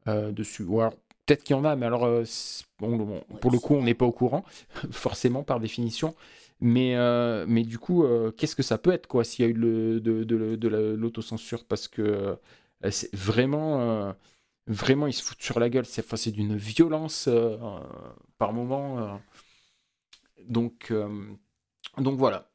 euh, 0.07 0.31
dessus. 0.31 0.63
Ou 0.63 0.81
alors, 0.81 0.93
peut-être 1.25 1.43
qu'il 1.43 1.55
y 1.55 1.59
en 1.59 1.65
a, 1.65 1.75
mais 1.75 1.85
alors, 1.85 2.05
euh, 2.05 2.23
bon, 2.79 2.97
bon, 2.97 3.21
pour 3.41 3.51
le 3.51 3.59
coup, 3.59 3.75
on 3.75 3.83
n'est 3.83 3.93
pas 3.93 4.05
au 4.05 4.11
courant, 4.11 4.43
forcément, 4.91 5.43
par 5.43 5.59
définition. 5.59 6.15
Mais, 6.61 6.95
euh, 6.95 7.45
mais 7.47 7.63
du 7.63 7.77
coup, 7.79 8.03
euh, 8.05 8.31
qu'est-ce 8.31 8.55
que 8.55 8.63
ça 8.63 8.77
peut 8.77 8.91
être, 8.91 9.07
quoi, 9.07 9.23
s'il 9.23 9.45
y 9.45 9.47
a 9.47 9.51
eu 9.51 9.53
le- 9.53 9.99
de, 10.01 10.23
de, 10.23 10.55
de 10.55 10.67
la- 10.67 10.93
l'autocensure? 10.95 11.65
Parce 11.65 11.87
que 11.87 12.01
euh, 12.01 12.35
c'est 12.91 13.13
vraiment, 13.15 13.81
euh, 13.81 14.13
vraiment, 14.67 15.07
ils 15.07 15.13
se 15.13 15.23
foutent 15.23 15.41
sur 15.41 15.59
la 15.59 15.69
gueule. 15.69 15.85
C'est 15.85 16.03
enfin, 16.05 16.31
d'une 16.31 16.55
violence 16.55 17.27
euh, 17.27 17.57
euh, 17.61 17.79
par 18.37 18.53
moment. 18.53 18.99
euh. 18.99 19.17
Donc, 20.47 20.87
euh, 20.91 21.35
donc 21.97 22.17
voilà. 22.17 22.49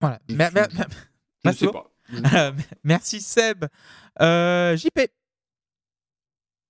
Voilà. 0.00 0.20
je 0.28 1.50
je 1.50 1.50
sais 1.52 1.68
pas. 1.68 1.90
Merci 2.84 3.20
Seb. 3.20 3.66
Euh, 4.20 4.76
JP. 4.76 5.00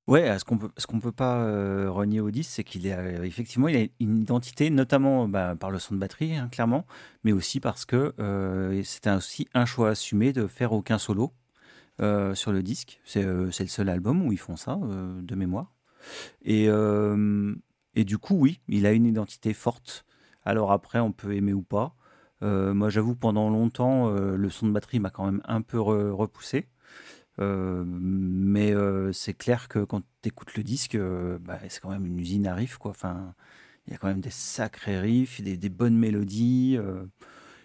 Ouais, 0.08 0.36
ce 0.38 0.44
qu'on 0.44 0.58
peut, 0.58 0.70
ce 0.76 0.86
qu'on 0.86 0.98
peut 0.98 1.12
pas 1.12 1.44
euh, 1.44 1.88
renier 1.90 2.20
au 2.20 2.30
disque, 2.32 2.50
c'est 2.50 2.64
qu'il 2.64 2.90
a 2.90 2.98
euh, 2.98 3.22
effectivement 3.22 3.68
il 3.68 3.76
a 3.76 3.86
une 4.00 4.18
identité, 4.18 4.68
notamment 4.68 5.28
bah, 5.28 5.54
par 5.58 5.70
le 5.70 5.78
son 5.78 5.94
de 5.94 6.00
batterie, 6.00 6.34
hein, 6.36 6.48
clairement, 6.50 6.86
mais 7.22 7.30
aussi 7.32 7.60
parce 7.60 7.84
que 7.84 8.12
euh, 8.18 8.82
c'était 8.82 9.10
aussi 9.12 9.48
un 9.54 9.64
choix 9.64 9.90
assumé 9.90 10.32
de 10.32 10.48
faire 10.48 10.72
aucun 10.72 10.98
solo 10.98 11.32
euh, 12.00 12.34
sur 12.34 12.52
le 12.52 12.62
disque. 12.62 13.00
C'est 13.04 13.24
euh, 13.24 13.50
c'est 13.50 13.64
le 13.64 13.68
seul 13.68 13.88
album 13.88 14.26
où 14.26 14.32
ils 14.32 14.38
font 14.38 14.56
ça, 14.56 14.78
euh, 14.82 15.20
de 15.20 15.34
mémoire. 15.34 15.74
Et, 16.44 16.66
et 17.94 18.04
du 18.04 18.18
coup, 18.18 18.34
oui, 18.34 18.60
il 18.66 18.86
a 18.86 18.92
une 18.92 19.06
identité 19.06 19.54
forte. 19.54 20.04
Alors 20.44 20.72
après, 20.72 20.98
on 20.98 21.12
peut 21.12 21.32
aimer 21.34 21.52
ou 21.52 21.62
pas. 21.62 21.94
Moi, 22.40 22.90
j'avoue, 22.90 23.14
pendant 23.14 23.48
longtemps, 23.50 24.10
le 24.10 24.50
son 24.50 24.66
de 24.66 24.72
batterie 24.72 24.98
m'a 24.98 25.10
quand 25.10 25.24
même 25.24 25.42
un 25.44 25.62
peu 25.62 25.78
re- 25.78 26.10
repoussé. 26.10 26.66
Mais 27.38 28.74
c'est 29.12 29.34
clair 29.34 29.68
que 29.68 29.84
quand 29.84 30.00
tu 30.22 30.28
écoutes 30.28 30.56
le 30.56 30.64
disque, 30.64 30.98
bah, 31.40 31.60
c'est 31.68 31.80
quand 31.80 31.90
même 31.90 32.04
une 32.04 32.18
usine 32.18 32.48
à 32.48 32.54
riffs. 32.54 32.78
Quoi. 32.78 32.90
Enfin, 32.90 33.32
il 33.86 33.92
y 33.92 33.94
a 33.94 33.98
quand 33.98 34.08
même 34.08 34.20
des 34.20 34.30
sacrés 34.30 34.98
riffs, 34.98 35.40
des, 35.40 35.56
des 35.56 35.68
bonnes 35.68 35.96
mélodies. 35.96 36.80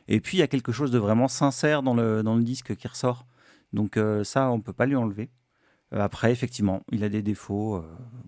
Et 0.07 0.21
puis, 0.21 0.37
il 0.37 0.41
y 0.41 0.43
a 0.43 0.47
quelque 0.47 0.71
chose 0.71 0.91
de 0.91 0.99
vraiment 0.99 1.27
sincère 1.27 1.81
dans 1.81 1.95
le, 1.95 2.21
dans 2.21 2.35
le 2.35 2.43
disque 2.43 2.75
qui 2.75 2.87
ressort. 2.87 3.25
Donc 3.73 3.97
euh, 3.97 4.23
ça, 4.23 4.49
on 4.51 4.61
peut 4.61 4.73
pas 4.73 4.85
lui 4.85 4.95
enlever. 4.95 5.29
Euh, 5.93 6.01
après, 6.01 6.31
effectivement, 6.31 6.81
il 6.91 7.03
a 7.03 7.09
des 7.09 7.21
défauts, 7.21 7.75
euh, 7.75 7.83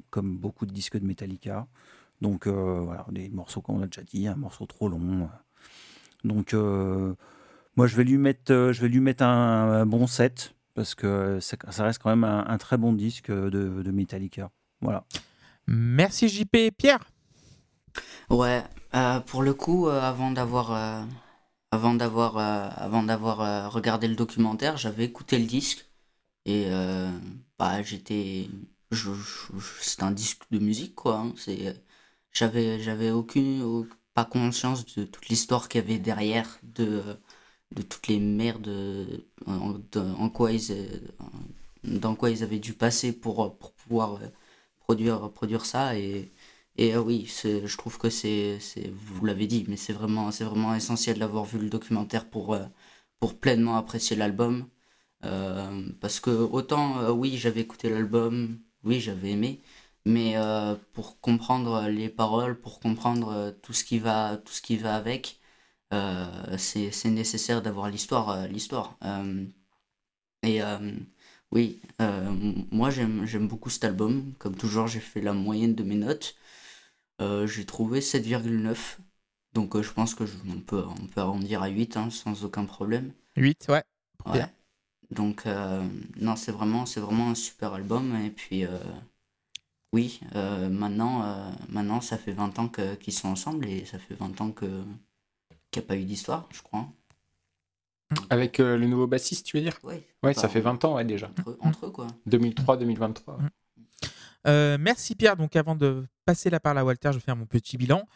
comme 0.10 0.38
beaucoup 0.38 0.66
de 0.66 0.72
disques 0.72 0.98
de 0.98 1.06
Metallica. 1.06 1.68
Donc 2.22 2.48
euh, 2.48 2.82
voilà, 2.82 3.06
des 3.12 3.30
morceaux, 3.30 3.62
comme 3.62 3.78
on 3.78 3.82
a 3.82 3.88
déjà 3.88 4.04
dit, 4.04 4.28
un 4.28 4.36
morceau 4.36 4.66
trop 4.66 4.90
long. 4.90 5.30
Donc 6.24 6.54
euh, 6.54 7.14
moi, 7.76 7.88
je 7.88 7.96
vais 7.96 8.04
lui 8.04 8.18
mettre, 8.18 8.52
euh, 8.52 8.74
je 8.74 8.82
vais 8.82 8.90
lui 8.90 9.00
mettre 9.00 9.24
un, 9.24 9.82
un 9.82 9.86
bon 9.86 10.08
7 10.08 10.56
parce 10.74 10.96
que 10.96 11.40
ça, 11.40 11.58
ça 11.70 11.84
reste 11.84 12.02
quand 12.02 12.10
même 12.10 12.24
un, 12.24 12.46
un 12.48 12.58
très 12.58 12.78
bon 12.78 12.94
disque 12.94 13.32
de, 13.32 13.50
de 13.50 13.92
Metallica. 13.92 14.50
Voilà. 14.82 15.06
Merci 15.68 16.30
JP. 16.30 16.72
Pierre? 16.78 17.10
Ouais, 18.30 18.64
euh, 18.96 19.20
pour 19.22 19.44
le 19.44 19.54
coup, 19.54 19.88
euh, 19.88 20.02
avant 20.02 20.32
d'avoir 20.32 20.72
euh, 20.72 21.04
avant 21.72 21.94
d'avoir 21.96 22.38
euh, 22.38 22.70
avant 22.76 23.04
d'avoir 23.04 23.42
euh, 23.42 23.70
regardé 23.70 24.08
le 24.08 24.16
documentaire, 24.16 24.78
j'avais 24.78 25.06
écouté 25.06 25.38
le 25.40 25.46
disque 25.46 25.86
et 26.46 26.66
euh, 26.70 27.12
bah 27.60 27.84
j'étais 27.84 28.50
c'est 29.82 30.04
un 30.04 30.12
disque 30.12 30.44
de 30.52 30.60
musique 30.60 30.96
quoi, 30.96 31.18
hein, 31.20 31.34
c'est 31.38 31.76
j'avais 32.34 32.80
j'avais 32.82 33.12
aucune 33.12 33.62
au- 33.64 33.88
pas 34.14 34.26
conscience 34.26 34.86
de 34.96 35.06
toute 35.06 35.28
l'histoire 35.30 35.70
qu'il 35.70 35.82
y 35.82 35.84
avait 35.84 36.00
derrière 36.00 36.60
de 36.64 37.04
de 37.72 37.82
toutes 37.84 38.08
les 38.08 38.20
merdes 38.20 38.70
en, 39.48 40.30
quoi 40.30 40.52
ils 40.52 40.72
dans 41.84 42.16
quoi 42.16 42.30
ils 42.30 42.44
avaient 42.44 42.60
dû 42.60 42.74
passer 42.74 43.14
pour 43.14 43.58
pour 43.58 43.74
pouvoir 43.74 44.20
produire 44.80 45.32
produire 45.32 45.66
ça 45.66 45.98
et 45.98 46.32
et 46.80 46.96
euh, 46.96 47.02
oui, 47.02 47.26
je 47.28 47.78
trouve 47.78 47.98
que 47.98 48.10
c'est, 48.10 48.60
vous 48.94 49.26
l'avez 49.26 49.48
dit, 49.48 49.66
mais 49.68 49.76
c'est 49.78 49.92
vraiment, 49.94 50.32
c'est 50.32 50.46
vraiment 50.46 50.74
essentiel 50.76 51.20
d'avoir 51.20 51.44
vu 51.46 51.60
le 51.60 51.70
documentaire 51.70 52.30
pour, 52.30 52.54
euh, 52.54 52.66
pour 53.20 53.38
pleinement 53.40 53.78
apprécier 53.78 54.16
l'album. 54.16 54.70
Euh, 55.26 55.90
parce 56.02 56.20
que 56.22 56.30
autant, 56.32 57.10
oui, 57.12 57.38
j'avais 57.38 57.62
écouté 57.62 57.90
l'album, 57.90 58.60
oui, 58.84 59.02
j'avais 59.02 59.32
aimé, 59.32 59.62
mais 60.06 60.36
pour 60.94 61.20
comprendre 61.22 61.88
les 61.90 62.10
paroles, 62.10 62.60
pour 62.62 62.80
comprendre 62.80 63.52
tout 63.64 63.74
ce 63.74 63.84
qui 63.84 64.00
va, 64.00 64.38
tout 64.38 64.54
ce 64.54 64.62
qui 64.62 64.78
va 64.78 64.96
avec, 64.96 65.40
c'est, 66.58 67.06
nécessaire 67.06 67.62
d'avoir 67.62 67.90
l'histoire, 67.90 68.48
l'histoire. 68.48 68.98
Et 70.44 70.62
oui, 71.52 71.82
moi 72.72 72.90
j'aime 72.90 73.48
beaucoup 73.48 73.70
cet 73.70 73.84
album. 73.86 74.34
Comme 74.40 74.56
toujours, 74.56 74.88
j'ai 74.88 75.00
fait 75.00 75.22
la 75.22 75.34
moyenne 75.34 75.76
de 75.76 75.84
mes 75.84 75.96
notes. 75.96 76.36
Euh, 77.22 77.48
j'ai 77.48 77.66
trouvé 77.66 78.02
7,9. 78.02 79.00
Donc 79.54 79.76
euh, 79.76 79.82
je 79.84 79.92
pense 79.92 80.16
que 80.16 80.26
je- 80.26 80.38
on 80.50 80.60
peut, 80.62 80.84
on 80.86 81.08
peut 81.08 81.22
arrondir 81.22 81.62
à 81.64 81.68
8 81.70 81.98
hein, 81.98 82.10
sans 82.10 82.44
aucun 82.46 82.66
problème. 82.66 83.14
8, 83.36 83.66
ouais. 83.70 83.84
Ouais. 84.26 84.34
Bien. 84.34 84.52
Donc 85.12 85.46
euh, 85.46 85.84
non, 86.18 86.36
c'est 86.36 86.52
vraiment, 86.52 86.86
c'est 86.86 87.00
vraiment 87.02 87.30
un 87.32 87.36
super 87.36 87.74
album. 87.74 88.16
Et 88.22 88.30
puis 88.30 88.66
euh, 88.66 88.78
oui, 89.92 90.20
euh, 90.36 90.70
maintenant, 90.70 91.24
euh, 91.24 91.52
maintenant 91.70 92.00
ça 92.02 92.18
fait 92.18 92.32
20 92.32 92.58
ans 92.60 92.68
que- 92.70 92.96
qu'ils 92.96 93.14
sont 93.14 93.30
ensemble 93.30 93.66
et 93.68 93.86
ça 93.86 93.98
fait 93.98 94.14
20 94.16 94.40
ans 94.42 94.52
que 94.52 94.84
qu'il 95.72 95.82
n'y 95.82 95.86
a 95.86 95.88
pas 95.88 95.98
eu 95.98 96.04
d'histoire, 96.06 96.48
je 96.52 96.62
crois. 96.62 96.88
Avec 98.30 98.60
euh, 98.60 98.78
le 98.78 98.88
nouveau 98.88 99.08
bassiste, 99.08 99.46
tu 99.46 99.58
veux 99.58 99.64
dire? 99.64 99.78
Oui. 99.84 99.96
Ouais, 100.24 100.34
ça 100.34 100.50
fait 100.50 100.62
20 100.62 100.84
ans, 100.84 100.96
ouais, 100.96 101.06
déjà. 101.06 101.32
Entre, 101.40 101.58
entre 101.62 101.86
eux, 101.88 101.92
quoi. 101.92 102.08
2003-2023. 102.26 103.40
Euh, 104.48 104.78
merci 104.80 105.16
Pierre. 105.16 105.36
Donc 105.36 105.56
avant 105.56 105.76
de 105.76 106.06
passer 106.26 106.50
la 106.50 106.60
parole 106.60 106.78
à 106.78 106.86
Walter, 106.86 107.10
je 107.12 107.18
vais 107.18 107.24
faire 107.24 107.36
mon 107.36 107.46
petit 107.46 107.78
bilan. 107.78 108.08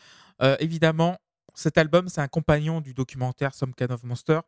Euh, 0.42 0.56
évidemment, 0.60 1.18
cet 1.54 1.78
album, 1.78 2.10
c'est 2.10 2.22
un 2.22 2.28
compagnon 2.28 2.82
du 2.82 2.94
documentaire 2.94 3.54
Some 3.54 3.74
Kind 3.74 3.92
of 3.92 4.04
Monster. 4.04 4.40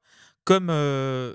Comme 0.44 0.70
euh, 0.70 1.34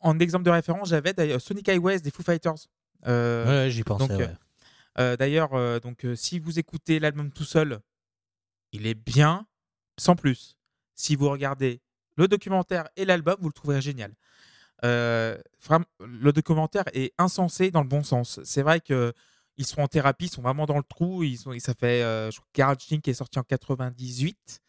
en 0.00 0.18
exemple 0.18 0.44
de 0.44 0.50
référence, 0.50 0.88
j'avais 0.88 1.12
d'ailleurs 1.12 1.40
Sonic 1.40 1.68
Highways 1.68 2.00
des 2.00 2.10
Foo 2.10 2.22
Fighters. 2.22 2.68
Ouais, 3.06 3.68
j'y 3.70 3.82
pensais. 3.82 4.08
donc, 4.08 4.18
ouais. 4.18 5.16
d'ailleurs, 5.16 5.80
donc 5.80 6.04
si 6.16 6.38
vous 6.38 6.58
écoutez 6.58 6.98
l'album 6.98 7.30
tout 7.30 7.44
seul, 7.44 7.80
il 8.72 8.86
est 8.86 8.94
bien, 8.94 9.46
sans 9.96 10.16
plus. 10.16 10.56
Si 10.94 11.14
vous 11.16 11.28
regardez 11.28 11.80
le 12.16 12.26
documentaire 12.26 12.88
et 12.96 13.04
l'album, 13.04 13.36
vous 13.40 13.48
le 13.48 13.52
trouverez 13.52 13.80
génial. 13.80 14.12
Euh, 14.84 15.36
le 16.00 16.32
documentaire 16.32 16.84
est 16.92 17.12
insensé 17.18 17.70
dans 17.70 17.82
le 17.82 17.88
bon 17.88 18.02
sens. 18.02 18.40
C'est 18.44 18.62
vrai 18.62 18.80
que 18.80 19.12
ils 19.58 19.66
sont 19.66 19.80
en 19.82 19.88
thérapie, 19.88 20.26
ils 20.26 20.30
sont 20.30 20.40
vraiment 20.42 20.66
dans 20.66 20.76
le 20.76 20.84
trou. 20.84 21.24
Ils 21.24 21.36
sont, 21.36 21.56
ça 21.58 21.74
fait, 21.74 22.02
euh, 22.02 22.30
je 22.30 22.36
crois 22.38 22.48
Garage 22.54 22.86
Inc. 22.92 23.06
est 23.06 23.14
sorti 23.14 23.38
en 23.38 23.42
98, 23.42 24.62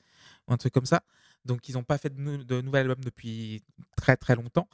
ou 0.48 0.54
un 0.54 0.58
truc 0.58 0.74
comme 0.74 0.88
ça. 0.88 1.02
Donc 1.46 1.70
ils 1.70 1.76
n'ont 1.76 1.84
pas 1.84 1.98
fait 1.98 2.10
de, 2.10 2.20
nou- 2.20 2.44
de 2.44 2.62
nouvel 2.62 2.82
album 2.82 3.04
depuis 3.04 3.64
très 3.96 4.18
très 4.18 4.36
longtemps. 4.36 4.68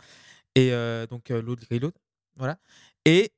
Et 0.55 0.71
euh, 0.73 1.05
donc 1.05 1.31
euh, 1.31 1.41
Load 1.41 1.59
Reload, 1.69 1.93
voilà. 2.37 2.57
Et 3.03 3.33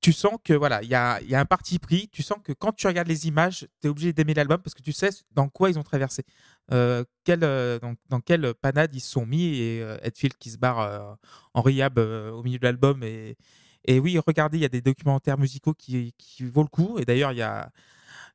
tu 0.00 0.12
sens 0.12 0.36
que 0.42 0.54
voilà, 0.54 0.82
il 0.82 0.88
y 0.88 0.94
a, 0.94 1.20
un 1.32 1.44
parti 1.44 1.78
pris. 1.78 2.08
Tu 2.08 2.22
sens 2.22 2.38
que 2.42 2.52
quand 2.52 2.72
tu 2.72 2.86
regardes 2.86 3.08
les 3.08 3.26
images, 3.26 3.66
tu 3.80 3.88
es 3.88 3.90
obligé 3.90 4.12
d'aimer 4.12 4.32
l'album 4.34 4.62
parce 4.62 4.74
que 4.74 4.82
tu 4.82 4.92
sais 4.92 5.10
dans 5.32 5.48
quoi 5.48 5.68
ils 5.68 5.78
ont 5.78 5.82
traversé, 5.82 6.24
euh, 6.72 7.04
dans, 7.26 8.20
quelle 8.20 8.54
panade 8.54 8.94
ils 8.94 9.00
se 9.00 9.10
sont 9.10 9.26
mis 9.26 9.56
et 9.58 9.80
Hetfield 10.02 10.36
qui 10.38 10.50
se 10.50 10.58
barre 10.58 11.18
en 11.54 11.62
euh, 11.66 12.30
au 12.30 12.42
milieu 12.42 12.58
de 12.58 12.64
l'album. 12.64 13.02
Et, 13.02 13.36
et 13.84 13.98
oui, 13.98 14.18
regardez, 14.18 14.58
il 14.58 14.62
y 14.62 14.64
a 14.64 14.68
des 14.68 14.82
documentaires 14.82 15.38
musicaux 15.38 15.74
qui, 15.74 16.14
qui 16.18 16.42
le 16.42 16.50
coup. 16.66 16.98
Et 16.98 17.04
d'ailleurs, 17.04 17.32
il 17.32 17.38
y 17.38 17.42
a, 17.42 17.70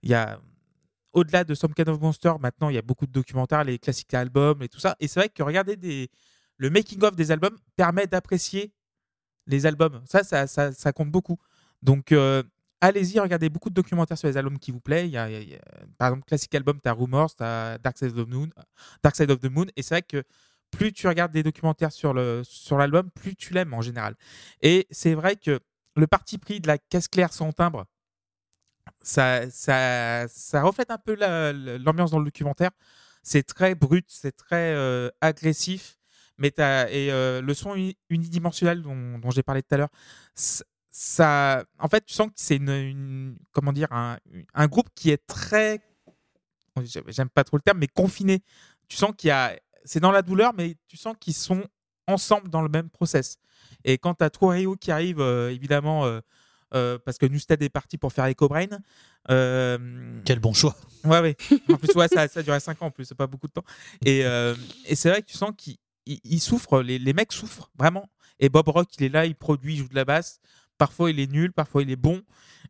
y 0.04 0.14
a 0.14 0.40
au-delà 1.14 1.44
de 1.44 1.56
Some 1.56 1.74
Kind 1.74 1.90
of 1.90 2.00
Monster, 2.00 2.34
maintenant, 2.40 2.70
il 2.70 2.76
y 2.76 2.78
a 2.78 2.82
beaucoup 2.82 3.08
de 3.08 3.12
documentaires, 3.12 3.64
les 3.64 3.80
classiques 3.80 4.14
albums 4.14 4.62
et 4.62 4.68
tout 4.70 4.80
ça. 4.80 4.96
Et 5.00 5.08
c'est 5.08 5.20
vrai 5.20 5.30
que 5.30 5.44
regarder 5.44 6.10
le 6.58 6.70
making-of 6.70 7.16
des 7.16 7.32
albums 7.32 7.58
permet 7.76 8.08
d'apprécier 8.08 8.74
les 9.48 9.66
albums. 9.66 10.02
Ça, 10.06 10.24
ça, 10.24 10.48
ça, 10.48 10.94
compte 10.94 11.12
beaucoup. 11.12 11.38
Donc, 11.82 12.12
euh, 12.12 12.44
allez-y, 12.82 13.20
regardez 13.20 13.50
beaucoup 13.50 13.70
de 13.70 13.76
documentaires 13.76 14.18
sur 14.18 14.28
les 14.28 14.38
albums 14.38 14.60
qui 14.60 14.72
vous 14.72 14.82
plaisent. 14.82 15.08
Il 15.08 15.14
y 15.14 15.18
a- 15.18 15.30
par 15.98 16.10
exemple, 16.10 16.26
classique 16.26 16.54
album, 16.56 16.80
tu 16.82 16.90
as 16.90 16.94
Rumors, 16.94 17.36
tu 17.36 17.44
as 17.44 17.78
Dark 17.78 17.98
Side 17.98 18.18
of 18.18 18.26
the 18.26 18.30
Moon. 18.30 18.50
Dark 19.04 19.16
Side 19.16 19.32
of 19.32 19.40
the 19.40 19.50
Moon. 19.50 19.68
Et 19.76 19.84
c'est 19.84 19.96
vrai 19.96 20.02
que 20.02 20.24
plus 20.78 20.94
tu 20.94 21.08
regardes 21.08 21.32
des 21.32 21.44
documentaires 21.44 21.92
sur 21.92 22.14
le 22.14 22.42
sur 22.44 22.78
l'album, 22.78 23.10
plus 23.12 23.36
tu 23.36 23.54
l'aimes 23.54 23.74
en 23.74 23.82
général. 23.82 24.16
Et 24.62 24.88
c'est 24.92 25.14
vrai 25.16 25.36
que 25.36 25.60
le 25.96 26.08
parti 26.08 26.38
pris 26.38 26.60
de 26.60 26.68
la 26.68 26.78
caisse 26.78 27.08
claire 27.08 27.34
sans 27.34 27.52
timbre, 27.54 27.86
ça, 29.02 29.50
ça, 29.52 30.28
reflète 30.64 30.92
un 30.92 30.98
peu 30.98 31.16
la- 31.16 31.54
l'ambiance 31.54 32.12
dans 32.12 32.20
le 32.20 32.26
documentaire. 32.26 32.72
C'est 33.24 33.44
très 33.44 33.76
brut, 33.76 34.06
c'est 34.10 34.36
très 34.36 34.74
euh, 34.76 35.10
agressif, 35.22 35.98
mais 36.38 36.50
et 36.50 37.12
euh, 37.12 37.42
le 37.42 37.54
son 37.54 37.76
uni- 37.76 37.98
unidimensionnel 38.10 38.82
dont, 38.82 39.20
j'ai 39.32 39.44
parlé 39.44 39.64
tout 39.64 39.74
à 39.76 39.78
l'heure, 39.78 39.90
ça, 40.92 41.66
en 41.80 41.88
fait, 41.90 42.06
tu 42.06 42.14
sens 42.14 42.28
que 42.28 42.34
c'est 42.38 42.58
une- 42.58 43.38
comment 43.52 43.74
dire, 43.74 43.92
un, 43.92 44.18
un 44.54 44.68
groupe 44.68 44.90
qui 44.96 45.12
est 45.12 45.26
très, 45.28 45.82
j'aime 47.08 47.30
pas 47.30 47.44
trop 47.44 47.58
le 47.58 47.62
terme, 47.62 47.80
mais 47.80 47.88
confiné. 47.88 48.42
Tu 48.88 48.98
sens 48.98 49.12
qu'il 49.18 49.30
y 49.30 49.32
a, 49.32 49.58
c'est 49.86 50.00
dans 50.00 50.12
la 50.12 50.22
douleur, 50.22 50.54
mais 50.58 50.76
tu 50.88 50.98
sens 50.98 51.16
qu'ils 51.20 51.34
sont 51.34 51.64
ensemble 52.08 52.50
dans 52.50 52.62
le 52.62 52.70
même 52.70 52.90
process. 52.90 53.38
Et 53.84 53.98
quand 53.98 54.16
tu 54.16 54.24
as 54.24 54.30
Rio 54.42 54.76
qui 54.76 54.92
arrive, 54.92 55.20
euh, 55.20 55.52
évidemment, 55.52 56.06
euh, 56.06 56.20
euh, 56.74 56.98
parce 57.04 57.18
que 57.18 57.26
Newstead 57.26 57.62
est 57.62 57.70
parti 57.70 57.98
pour 57.98 58.12
faire 58.12 58.26
Echo 58.26 58.48
Brain. 58.48 58.68
Quel 60.26 60.40
bon 60.40 60.54
choix. 60.54 60.76
Ouais, 61.04 61.20
ouais. 61.22 61.36
En 61.72 61.78
plus, 61.78 61.94
ouais, 61.96 62.08
ça, 62.08 62.28
ça 62.28 62.40
a 62.40 62.44
duré 62.44 62.60
5 62.60 62.82
ans 62.82 62.88
en 62.88 62.92
plus, 62.92 63.06
c'est 63.06 63.16
pas 63.16 63.28
beaucoup 63.28 63.48
de 63.48 63.54
temps. 63.54 63.64
Et, 64.06 64.20
et 64.86 64.96
c'est 64.96 65.10
vrai 65.10 65.22
que 65.22 65.28
tu 65.28 65.38
sens 65.38 65.52
qu'ils 65.58 65.78
ils- 66.06 66.20
ils 66.24 66.40
souffrent, 66.40 66.82
les, 66.82 67.00
les 67.00 67.14
mecs 67.14 67.32
souffrent 67.34 67.72
vraiment. 67.78 68.08
Et 68.40 68.50
Bob 68.50 68.68
Rock, 68.68 68.90
il 69.00 69.06
est 69.06 69.10
là, 69.10 69.26
il 69.26 69.36
produit, 69.36 69.74
il 69.74 69.78
joue 69.78 69.88
de 69.88 69.96
la 69.96 70.06
basse. 70.06 70.40
Parfois, 70.78 71.10
il 71.10 71.20
est 71.20 71.32
nul, 71.32 71.52
parfois, 71.54 71.82
il 71.84 71.90
est 71.90 71.96
bon. 71.96 72.22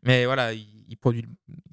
Mais 0.04 0.24
voilà, 0.26 0.52
il, 0.54 0.66
il 0.88 0.96
produit, 0.96 1.24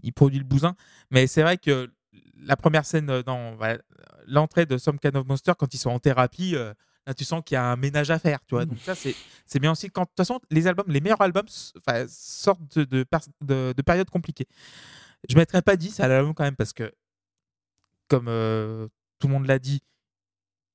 il 0.01 0.11
produit 0.13 0.39
le 0.39 0.45
bousin. 0.45 0.75
Mais 1.11 1.27
c'est 1.27 1.41
vrai 1.43 1.57
que 1.57 1.89
la 2.37 2.55
première 2.55 2.85
scène 2.85 3.21
dans 3.23 3.55
voilà, 3.55 3.79
l'entrée 4.27 4.65
de 4.65 4.77
Some 4.77 4.99
Kind 4.99 5.15
of 5.15 5.25
Monster, 5.25 5.53
quand 5.57 5.73
ils 5.73 5.77
sont 5.77 5.89
en 5.91 5.99
thérapie, 5.99 6.55
euh, 6.55 6.73
là, 7.07 7.13
tu 7.13 7.23
sens 7.23 7.41
qu'il 7.45 7.55
y 7.55 7.57
a 7.57 7.65
un 7.65 7.75
ménage 7.75 8.11
à 8.11 8.19
faire. 8.19 8.39
Tu 8.47 8.55
vois 8.55 8.65
Donc, 8.65 8.79
ça, 8.79 8.95
c'est 8.95 9.15
c'est 9.45 9.59
bien 9.59 9.71
aussi. 9.71 9.89
Quand, 9.89 10.01
de 10.03 10.07
toute 10.07 10.17
façon, 10.17 10.39
les 10.49 10.67
albums, 10.67 10.85
les 10.87 11.01
meilleurs 11.01 11.21
albums 11.21 11.47
sortent 12.07 12.77
de, 12.77 12.83
de, 12.85 13.03
pers- 13.03 13.27
de- 13.41 13.73
de 13.75 13.81
périodes 13.81 14.09
compliquées. 14.09 14.47
Je 15.29 15.35
mettrais 15.35 15.61
pas 15.61 15.75
10 15.75 15.99
à 15.99 16.07
l'album 16.07 16.33
quand 16.33 16.43
même 16.43 16.55
parce 16.55 16.73
que, 16.73 16.91
comme 18.07 18.27
euh, 18.27 18.87
tout 19.19 19.27
le 19.27 19.33
monde 19.33 19.45
l'a 19.47 19.59
dit, 19.59 19.81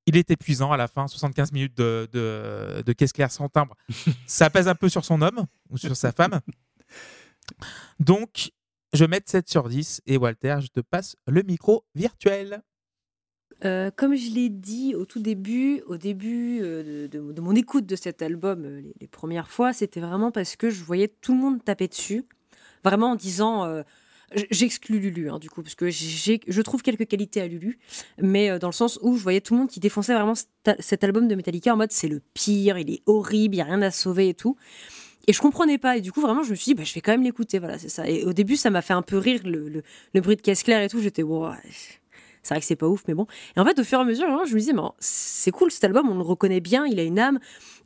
il 0.06 0.16
est 0.16 0.30
épuisant 0.30 0.72
à 0.72 0.76
la 0.78 0.88
fin, 0.88 1.06
75 1.06 1.52
minutes 1.52 1.76
de, 1.76 2.08
de, 2.12 2.82
de 2.84 2.92
caisse 2.94 3.12
claire 3.12 3.30
sans 3.30 3.48
timbre. 3.50 3.74
Ça 4.26 4.48
pèse 4.48 4.66
un 4.68 4.74
peu 4.74 4.88
sur 4.88 5.04
son 5.04 5.20
homme 5.20 5.44
ou 5.68 5.76
sur 5.76 5.94
sa 5.96 6.12
femme. 6.12 6.40
Donc, 8.00 8.50
je 8.92 9.04
vais 9.04 9.08
mettre 9.08 9.30
7 9.30 9.48
sur 9.48 9.68
10 9.68 10.02
et 10.06 10.16
Walter, 10.16 10.58
je 10.60 10.68
te 10.68 10.80
passe 10.80 11.16
le 11.26 11.42
micro 11.42 11.84
virtuel. 11.94 12.62
Euh, 13.64 13.90
comme 13.94 14.14
je 14.14 14.30
l'ai 14.30 14.50
dit 14.50 14.94
au 14.94 15.04
tout 15.04 15.18
début, 15.18 15.82
au 15.86 15.96
début 15.96 16.60
euh, 16.62 17.08
de, 17.08 17.40
mon 17.40 17.54
écoute 17.54 17.86
de 17.86 17.96
cet 17.96 18.22
album, 18.22 18.64
euh, 18.64 18.82
les, 19.00 19.08
premières 19.08 19.50
fois, 19.50 19.72
c'était 19.72 20.00
vraiment 20.00 20.30
parce 20.30 20.54
que 20.54 20.70
je 20.70 20.84
voyais 20.84 21.08
tout 21.08 21.32
le 21.32 21.40
monde 21.40 21.64
taper 21.64 21.88
dessus, 21.88 22.24
vraiment 22.84 23.12
en 23.12 23.16
disant 23.16 23.82
J'exclus 24.50 25.00
Lulu, 25.00 25.30
hein, 25.30 25.38
du 25.38 25.50
coup, 25.50 25.62
parce 25.62 25.74
que 25.74 25.90
je 25.90 26.60
trouve 26.60 26.82
quelques 26.82 27.08
qualités 27.08 27.40
à 27.40 27.48
Lulu, 27.48 27.78
mais 28.18 28.58
dans 28.58 28.68
le 28.68 28.72
sens 28.72 28.98
où 29.02 29.16
je 29.16 29.22
voyais 29.22 29.40
tout 29.40 29.54
le 29.54 29.60
monde 29.60 29.70
qui 29.70 29.80
défonçait 29.80 30.14
vraiment 30.14 30.34
cet, 30.34 30.80
cet 30.80 31.02
album 31.02 31.26
de 31.26 31.34
Metallica 31.34 31.72
en 31.72 31.76
mode 31.76 31.92
c'est 31.92 32.08
le 32.08 32.20
pire, 32.34 32.78
il 32.78 32.90
est 32.90 33.02
horrible, 33.06 33.54
il 33.54 33.58
n'y 33.58 33.62
a 33.62 33.64
rien 33.64 33.82
à 33.82 33.90
sauver 33.90 34.28
et 34.28 34.34
tout. 34.34 34.56
Et 35.28 35.32
je 35.32 35.40
comprenais 35.40 35.78
pas, 35.78 35.96
et 35.98 36.00
du 36.00 36.10
coup, 36.10 36.20
vraiment, 36.22 36.42
je 36.42 36.50
me 36.50 36.54
suis 36.56 36.70
dit, 36.70 36.74
bah, 36.74 36.82
je 36.84 36.92
vais 36.94 37.00
quand 37.02 37.12
même 37.12 37.22
l'écouter, 37.22 37.58
voilà, 37.60 37.78
c'est 37.78 37.90
ça. 37.90 38.08
Et 38.08 38.24
au 38.24 38.32
début, 38.32 38.56
ça 38.56 38.70
m'a 38.70 38.82
fait 38.82 38.94
un 38.94 39.02
peu 39.02 39.18
rire, 39.18 39.42
le, 39.44 39.68
le- 40.14 40.20
bruit 40.20 40.34
de 40.36 40.40
caisse 40.40 40.62
claire 40.62 40.82
et 40.82 40.88
tout, 40.88 41.00
j'étais, 41.00 41.22
ouais, 41.22 41.50
c'est 42.42 42.54
vrai 42.54 42.60
que 42.60 42.66
c'est 42.66 42.76
pas 42.76 42.88
ouf, 42.88 43.02
mais 43.06 43.12
bon. 43.14 43.26
Et 43.54 43.60
en 43.60 43.64
fait, 43.66 43.78
au 43.78 43.84
fur 43.84 43.98
et 43.98 44.02
à 44.02 44.04
mesure, 44.06 44.26
je 44.46 44.54
me 44.54 44.58
disais, 44.58 44.72
c'est 45.00 45.50
cool 45.50 45.70
cet 45.70 45.84
album, 45.84 46.08
on 46.08 46.14
le 46.14 46.22
reconnaît 46.22 46.60
bien, 46.60 46.86
il 46.86 46.98
a 46.98 47.02
une 47.02 47.18
âme, 47.18 47.38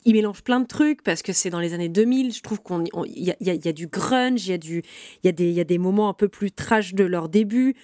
il 0.05 0.15
mélange 0.15 0.43
plein 0.43 0.61
de 0.61 0.67
trucs 0.67 1.03
parce 1.03 1.23
que 1.23 1.33
c'est 1.33 1.51
dans 1.51 1.59
les 1.59 1.75
années 1.75 1.89
2000. 1.89 2.33
Je 2.33 2.43
trouve 2.43 2.61
qu'on 2.63 2.85
y 2.85 3.35
y 3.41 3.69
a- 3.69 3.73
du 3.73 3.87
grunge, 3.89 4.47
il 4.47 4.51
y 4.51 4.55
a 4.55 4.59
du 4.59 4.83
y 5.25 5.29
a 5.29 5.33
des 5.33 5.51
y 5.51 5.61
a 5.61 5.65
des 5.65 5.79
moments 5.79 6.09
un 6.09 6.15
peu 6.15 6.29
plus 6.29 6.51
trash 6.53 6.95
de 6.95 7.05
leur 7.05 7.29
début. 7.29 7.75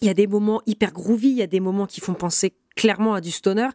Il 0.00 0.06
y 0.06 0.10
a 0.10 0.14
des 0.14 0.26
moments 0.26 0.60
hyper 0.66 0.92
groovy, 0.92 1.28
il 1.28 1.36
y 1.36 1.42
a 1.42 1.46
des 1.46 1.60
moments 1.60 1.86
qui 1.86 2.00
font 2.00 2.14
penser 2.14 2.54
clairement 2.76 3.14
à 3.14 3.20
du 3.20 3.30
stoner. 3.30 3.68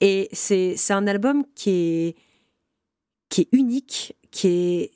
Et 0.00 0.28
c'est 0.32 0.76
un 0.90 1.06
album 1.06 1.44
qui 1.54 1.70
est 1.70 2.16
qui 3.28 3.42
est 3.42 3.48
unique, 3.52 4.16
qui 4.30 4.48
est 4.48 4.90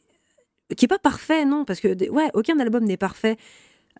qui 0.76 0.86
est 0.86 0.88
pas 0.88 0.98
parfait 0.98 1.44
non 1.44 1.64
parce 1.64 1.80
que 1.80 2.10
ouais 2.10 2.30
aucun 2.34 2.58
album 2.58 2.84
n'est 2.84 2.96
parfait. 2.96 3.36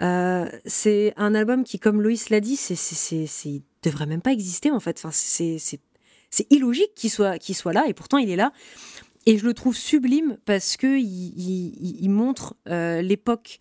Euh, 0.00 0.48
c'est 0.64 1.12
un 1.16 1.34
album 1.34 1.64
qui, 1.64 1.78
comme 1.78 2.00
Loïs 2.00 2.30
l'a 2.30 2.40
dit, 2.40 2.56
c'est, 2.56 2.74
c'est, 2.76 3.62
devrait 3.82 4.06
même 4.06 4.22
pas 4.22 4.32
exister 4.32 4.70
en 4.70 4.80
fait. 4.80 5.04
C'est, 5.10 5.59
c'est, 5.59 5.80
illogique 6.50 6.94
qu'il 6.94 7.10
soit, 7.10 7.38
qu'il 7.38 7.54
soit 7.54 7.74
là 7.74 7.84
et 7.86 7.94
pourtant 7.94 8.18
il 8.18 8.30
est 8.30 8.36
là. 8.36 8.52
Et 9.26 9.38
je 9.38 9.44
le 9.44 9.54
trouve 9.54 9.76
sublime 9.76 10.38
parce 10.44 10.76
que 10.76 10.98
il 10.98 12.09
montre 12.09 12.56
euh, 12.68 13.02
l'époque 13.02 13.60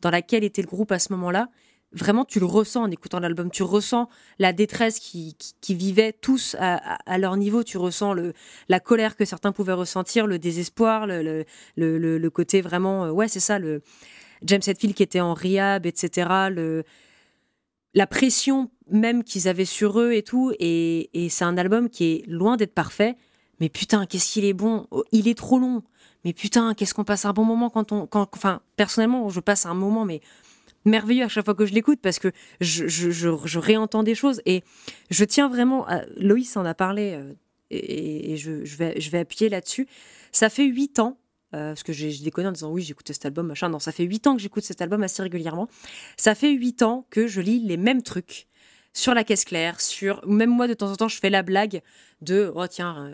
dans 0.00 0.10
laquelle 0.10 0.44
était 0.44 0.62
le 0.62 0.68
groupe 0.68 0.92
à 0.92 0.98
ce 0.98 1.12
moment-là. 1.12 1.48
Vraiment, 1.94 2.24
tu 2.24 2.40
le 2.40 2.46
ressens 2.46 2.82
en 2.84 2.90
écoutant 2.90 3.20
l'album. 3.20 3.50
Tu 3.50 3.62
ressens 3.62 4.08
la 4.38 4.52
détresse 4.52 4.98
qui, 4.98 5.34
qui, 5.38 5.52
qui 5.60 5.74
vivaient 5.74 6.12
tous 6.14 6.56
à, 6.58 6.76
à- 7.06 7.18
leur 7.18 7.36
niveau. 7.36 7.62
Tu 7.64 7.76
ressens 7.76 8.14
le, 8.14 8.32
la 8.68 8.80
colère 8.80 9.14
que 9.16 9.24
certains 9.26 9.52
pouvaient 9.52 9.74
ressentir, 9.74 10.26
le 10.26 10.38
désespoir, 10.38 11.06
le, 11.06 11.44
le- 11.76 12.18
le 12.18 12.30
côté 12.30 12.62
vraiment. 12.62 13.04
euh, 13.04 13.10
ouais, 13.10 13.28
c'est 13.28 13.40
ça. 13.40 13.58
Le 13.58 13.82
James 14.44 14.62
Hetfield 14.66 14.94
qui 14.94 15.02
était 15.02 15.20
en 15.20 15.34
rehab, 15.34 15.84
etc. 15.84 16.48
Le, 16.50 16.84
la 17.94 18.06
pression 18.06 18.70
même 18.90 19.22
qu'ils 19.22 19.48
avaient 19.48 19.64
sur 19.66 20.00
eux 20.00 20.12
et 20.12 20.22
tout. 20.22 20.52
Et, 20.58 21.10
et 21.12 21.28
c'est 21.28 21.44
un 21.44 21.58
album 21.58 21.88
qui 21.90 22.04
est 22.04 22.24
loin 22.26 22.56
d'être 22.56 22.74
parfait. 22.74 23.16
Mais 23.60 23.68
putain, 23.68 24.06
qu'est-ce 24.06 24.32
qu'il 24.32 24.44
est 24.44 24.54
bon. 24.54 24.86
Oh, 24.90 25.04
Il 25.12 25.28
est 25.28 25.36
trop 25.36 25.58
long. 25.58 25.82
Mais 26.24 26.32
putain, 26.32 26.72
qu'est-ce 26.74 26.94
qu'on 26.94 27.04
passe 27.04 27.24
un 27.26 27.32
bon 27.32 27.44
moment 27.44 27.68
quand 27.68 27.92
on. 27.92 28.06
Quand, 28.06 28.28
enfin, 28.34 28.60
personnellement, 28.76 29.28
je 29.28 29.40
passe 29.40 29.66
un 29.66 29.74
moment, 29.74 30.04
mais 30.04 30.20
merveilleux 30.84 31.24
à 31.24 31.28
chaque 31.28 31.44
fois 31.44 31.54
que 31.54 31.66
je 31.66 31.72
l'écoute 31.72 32.00
parce 32.00 32.18
que 32.18 32.32
je, 32.60 33.58
réentends 33.58 34.02
des 34.02 34.14
choses. 34.14 34.40
Et 34.46 34.62
je 35.10 35.24
tiens 35.24 35.48
vraiment. 35.48 35.86
À, 35.88 36.02
Loïs 36.16 36.56
en 36.56 36.64
a 36.64 36.74
parlé. 36.74 37.12
euh, 37.14 37.32
et, 37.72 38.32
et 38.32 38.36
je, 38.36 38.50
vais, 38.76 39.00
je 39.00 39.10
vais 39.10 39.18
appuyer 39.18 39.48
là-dessus. 39.48 39.88
Ça 40.30 40.50
fait 40.50 40.66
huit 40.66 40.98
ans 40.98 41.18
euh, 41.54 41.70
parce 41.70 41.82
que 41.82 41.92
j'ai 41.92 42.16
déconné 42.18 42.48
en 42.48 42.52
disant 42.52 42.70
oui, 42.70 42.82
j'écoutais 42.82 43.12
cet 43.12 43.26
album, 43.26 43.46
machin. 43.46 43.68
Non, 43.68 43.78
ça 43.78 43.92
fait 43.92 44.04
huit 44.04 44.26
ans 44.26 44.36
que 44.36 44.42
j'écoute 44.42 44.64
cet 44.64 44.80
album 44.80 45.02
assez 45.02 45.22
régulièrement. 45.22 45.68
Ça 46.16 46.34
fait 46.34 46.50
huit 46.50 46.82
ans 46.82 47.06
que 47.10 47.26
je 47.26 47.40
lis 47.40 47.60
les 47.60 47.76
mêmes 47.76 48.02
trucs 48.02 48.46
sur 48.94 49.14
la 49.14 49.24
caisse 49.24 49.44
claire, 49.44 49.80
sur 49.80 50.26
même 50.26 50.50
moi 50.50 50.68
de 50.68 50.74
temps 50.74 50.90
en 50.90 50.96
temps 50.96 51.08
je 51.08 51.18
fais 51.18 51.30
la 51.30 51.42
blague 51.42 51.80
de 52.20 52.52
oh 52.54 52.66
tiens 52.66 53.10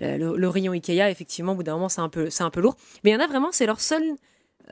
euh, 0.00 0.18
le, 0.18 0.36
le 0.36 0.48
rayon 0.48 0.72
Ikea 0.72 1.08
effectivement 1.08 1.52
au 1.52 1.54
bout 1.54 1.62
d'un 1.62 1.74
moment 1.74 1.88
c'est 1.88 2.00
un 2.00 2.08
peu 2.08 2.28
un 2.40 2.50
peu 2.50 2.60
lourd, 2.60 2.76
mais 3.04 3.10
il 3.10 3.12
y 3.12 3.16
en 3.16 3.20
a 3.20 3.28
vraiment 3.28 3.52
c'est 3.52 3.66
leur 3.66 3.80
seule 3.80 4.16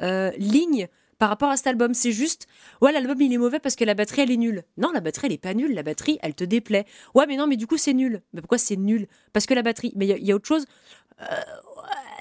euh, 0.03 0.33
ligne 0.39 0.89
par 1.23 1.29
rapport 1.29 1.51
à 1.51 1.57
cet 1.57 1.69
album, 1.69 1.95
c'est 1.95 2.11
juste 2.11 2.49
ouais 2.81 2.91
l'album 2.91 3.21
il 3.21 3.33
est 3.33 3.39
mauvais 3.39 3.61
parce 3.61 3.77
que 3.77 3.85
la 3.85 3.95
batterie 3.95 4.23
elle 4.23 4.33
est 4.33 4.37
nulle. 4.37 4.65
Non 4.77 4.91
la 4.91 4.99
batterie 5.01 5.29
elle 5.29 5.35
est 5.35 5.39
pas 5.39 5.55
nulle, 5.55 5.73
la 5.73 5.85
batterie 5.85 6.19
elle 6.21 6.35
te 6.35 6.43
déplaît. 6.43 6.85
Ouais 7.15 7.27
mais 7.29 7.37
non 7.37 7.47
mais 7.47 7.55
du 7.57 7.69
coup 7.69 7.77
c'est 7.77 7.93
nul. 7.95 8.23
Mais 8.33 8.41
pourquoi 8.41 8.59
c'est 8.59 8.75
nul? 8.75 9.07
Parce 9.33 9.47
que 9.47 9.55
la 9.55 9.63
batterie. 9.63 9.93
Mais 9.95 10.09
il 10.09 10.27
y 10.27 10.33
a- 10.33 10.35
autre 10.35 10.49
chose. 10.49 10.67
Euh, 11.21 11.25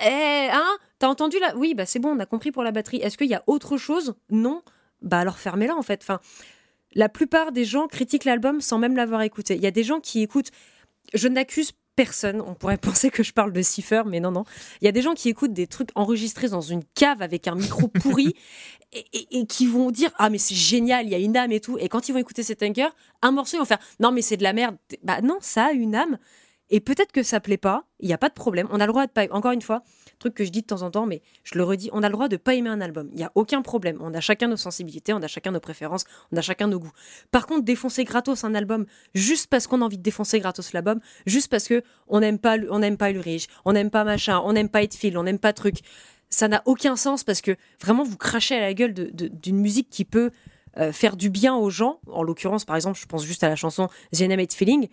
eh, 0.06 0.50
hein? 0.54 0.78
T'as 1.00 1.08
entendu 1.08 1.40
là 1.40 1.52
Oui, 1.56 1.74
bah 1.74 1.88
c'est 1.88 1.98
bon, 1.98 2.10
on 2.16 2.20
a 2.20 2.28
compris 2.28 2.52
pour 2.52 2.62
la 2.62 2.70
batterie. 2.72 2.98
Est-ce 2.98 3.18
qu'il 3.18 3.26
y 3.26 3.34
a 3.34 3.42
autre 3.48 3.76
chose? 3.76 4.14
Non. 4.30 4.62
Bah 5.02 5.18
alors 5.18 5.40
fermez-la 5.40 5.76
en 5.76 5.82
fait. 5.82 6.02
Enfin, 6.04 6.20
la 6.94 7.10
plupart 7.10 7.52
des 7.52 7.66
gens 7.66 7.88
critiquent 7.88 8.26
l'album 8.26 8.62
sans 8.62 8.78
même 8.78 8.96
l'avoir 8.96 9.24
écouté. 9.24 9.56
Il 9.56 9.64
y 9.64 9.68
a 9.68 9.72
des 9.72 9.84
gens 9.84 10.00
qui 10.00 10.22
écoutent. 10.22 10.52
Je 11.16 11.28
n'accuse 11.28 11.72
personne. 11.96 12.42
On 12.42 12.54
pourrait 12.54 12.78
penser 12.78 13.10
que 13.10 13.24
je 13.24 13.34
parle 13.34 13.52
de 13.54 13.62
Cipher, 13.62 14.04
mais 14.06 14.20
non, 14.20 14.32
non. 14.32 14.44
Il 14.82 14.86
y 14.86 14.88
a 14.88 14.92
des 14.92 15.02
gens 15.02 15.14
qui 15.14 15.30
écoutent 15.30 15.54
des 15.54 15.68
trucs 15.68 15.90
enregistrés 15.96 16.50
dans 16.50 16.62
une 16.62 16.84
cave 16.96 17.22
avec 17.22 17.48
un 17.48 17.56
micro 17.56 17.88
pourri 18.02 18.36
et, 18.94 19.06
et- 19.14 19.40
et 19.40 19.46
qui 19.46 19.66
vont 19.68 19.92
dire 19.92 20.12
Ah, 20.18 20.30
mais 20.30 20.38
c'est 20.38 20.56
génial, 20.56 21.06
il 21.06 21.12
y 21.12 21.16
a 21.16 21.20
une 21.20 21.38
âme 21.38 21.52
et 21.52 21.60
tout. 21.60 21.78
Et 21.80 21.90
quand 21.90 22.10
ils 22.10 22.12
vont 22.12 22.20
écouter 22.20 22.44
cet 22.44 22.64
anchor, 22.64 22.92
un 23.22 23.32
morceau, 23.32 23.58
ils 23.58 23.60
vont 23.60 23.66
faire 23.66 23.80
Non, 24.00 24.12
mais 24.12 24.22
c'est 24.22 24.38
de 24.38 24.44
la 24.44 24.54
merde. 24.54 24.78
Bah 25.04 25.22
non, 25.22 25.38
ça 25.42 25.66
a 25.68 25.72
une 25.72 25.96
âme. 25.96 26.18
Et 26.72 26.80
peut-être 26.80 27.12
que 27.12 27.22
ça 27.22 27.42
plaît 27.42 27.58
pas, 27.58 27.84
il 28.00 28.08
n'y 28.08 28.14
a 28.14 28.18
pas 28.18 28.30
de 28.30 28.34
problème. 28.34 28.68
On 28.72 28.80
a 28.80 28.86
le 28.86 28.92
droit 28.92 29.06
de 29.06 29.12
pas. 29.12 29.28
Encore 29.32 29.52
une 29.52 29.62
fois, 29.62 29.84
truc 30.20 30.34
que 30.34 30.46
je 30.46 30.50
dis 30.50 30.62
de 30.62 30.68
temps 30.68 30.84
en 30.84 30.90
temps, 30.90 31.06
mais 31.06 31.22
je 31.44 31.58
le 31.58 31.66
redis, 31.66 31.90
on 31.92 32.02
a 32.02 32.08
le 32.08 32.14
droit 32.14 32.30
de 32.30 32.38
pas 32.38 32.56
aimer 32.56 32.70
un 32.70 32.80
album. 32.80 33.10
Il 33.12 33.18
n'y 33.18 33.26
a 33.26 33.32
aucun 33.36 33.62
problème. 33.62 33.98
On 34.00 34.14
a 34.14 34.22
chacun 34.22 34.48
nos 34.48 34.56
sensibilités, 34.58 35.14
on 35.14 35.22
a 35.22 35.28
chacun 35.28 35.52
nos 35.52 35.60
préférences, 35.60 36.06
on 36.32 36.38
a 36.38 36.42
chacun 36.42 36.68
nos 36.68 36.80
goûts. 36.80 36.92
Par 37.30 37.46
contre, 37.46 37.66
défoncer 37.66 38.06
gratos 38.06 38.46
un 38.46 38.56
album 38.56 38.86
juste 39.14 39.48
parce 39.48 39.68
qu'on 39.68 39.82
a 39.82 39.86
envie 39.86 39.98
de 39.98 40.04
défoncer 40.04 40.40
gratos 40.40 40.72
l'album, 40.72 41.02
juste 41.26 41.52
parce 41.52 41.68
que 41.68 41.84
on 42.08 42.22
n'aime 42.22 42.40
pas, 42.40 42.58
Ulrich, 42.58 43.48
on 43.66 43.74
n'aime 43.74 43.90
pas 43.90 44.06
machin, 44.06 44.42
on 44.46 44.54
n'aime 44.54 44.70
pas 44.70 44.82
Hetfield, 44.82 45.18
on 45.18 45.24
n'aime 45.24 45.40
pas 45.40 45.52
truc. 45.52 45.80
Ça 46.30 46.48
n'a 46.48 46.62
aucun 46.66 46.96
sens 46.96 47.26
parce 47.26 47.42
que 47.42 47.58
vraiment 47.82 48.04
vous 48.04 48.16
crachez 48.16 48.56
à 48.56 48.62
la 48.62 48.74
gueule 48.74 48.94
d'une 48.94 49.58
musique 49.58 49.90
qui 49.90 50.06
peut 50.06 50.32
euh, 50.78 50.94
faire 50.94 51.18
du 51.18 51.30
bien 51.30 51.54
aux 51.54 51.70
gens. 51.70 52.00
En 52.10 52.24
l'occurrence, 52.24 52.64
par 52.64 52.78
exemple, 52.78 52.98
je 52.98 53.06
pense 53.06 53.26
juste 53.26 53.44
à 53.44 53.50
la 53.50 53.58
chanson 53.58 53.90
The 54.14 54.22
Enemy 54.22 54.48
Feeling. 54.50 54.88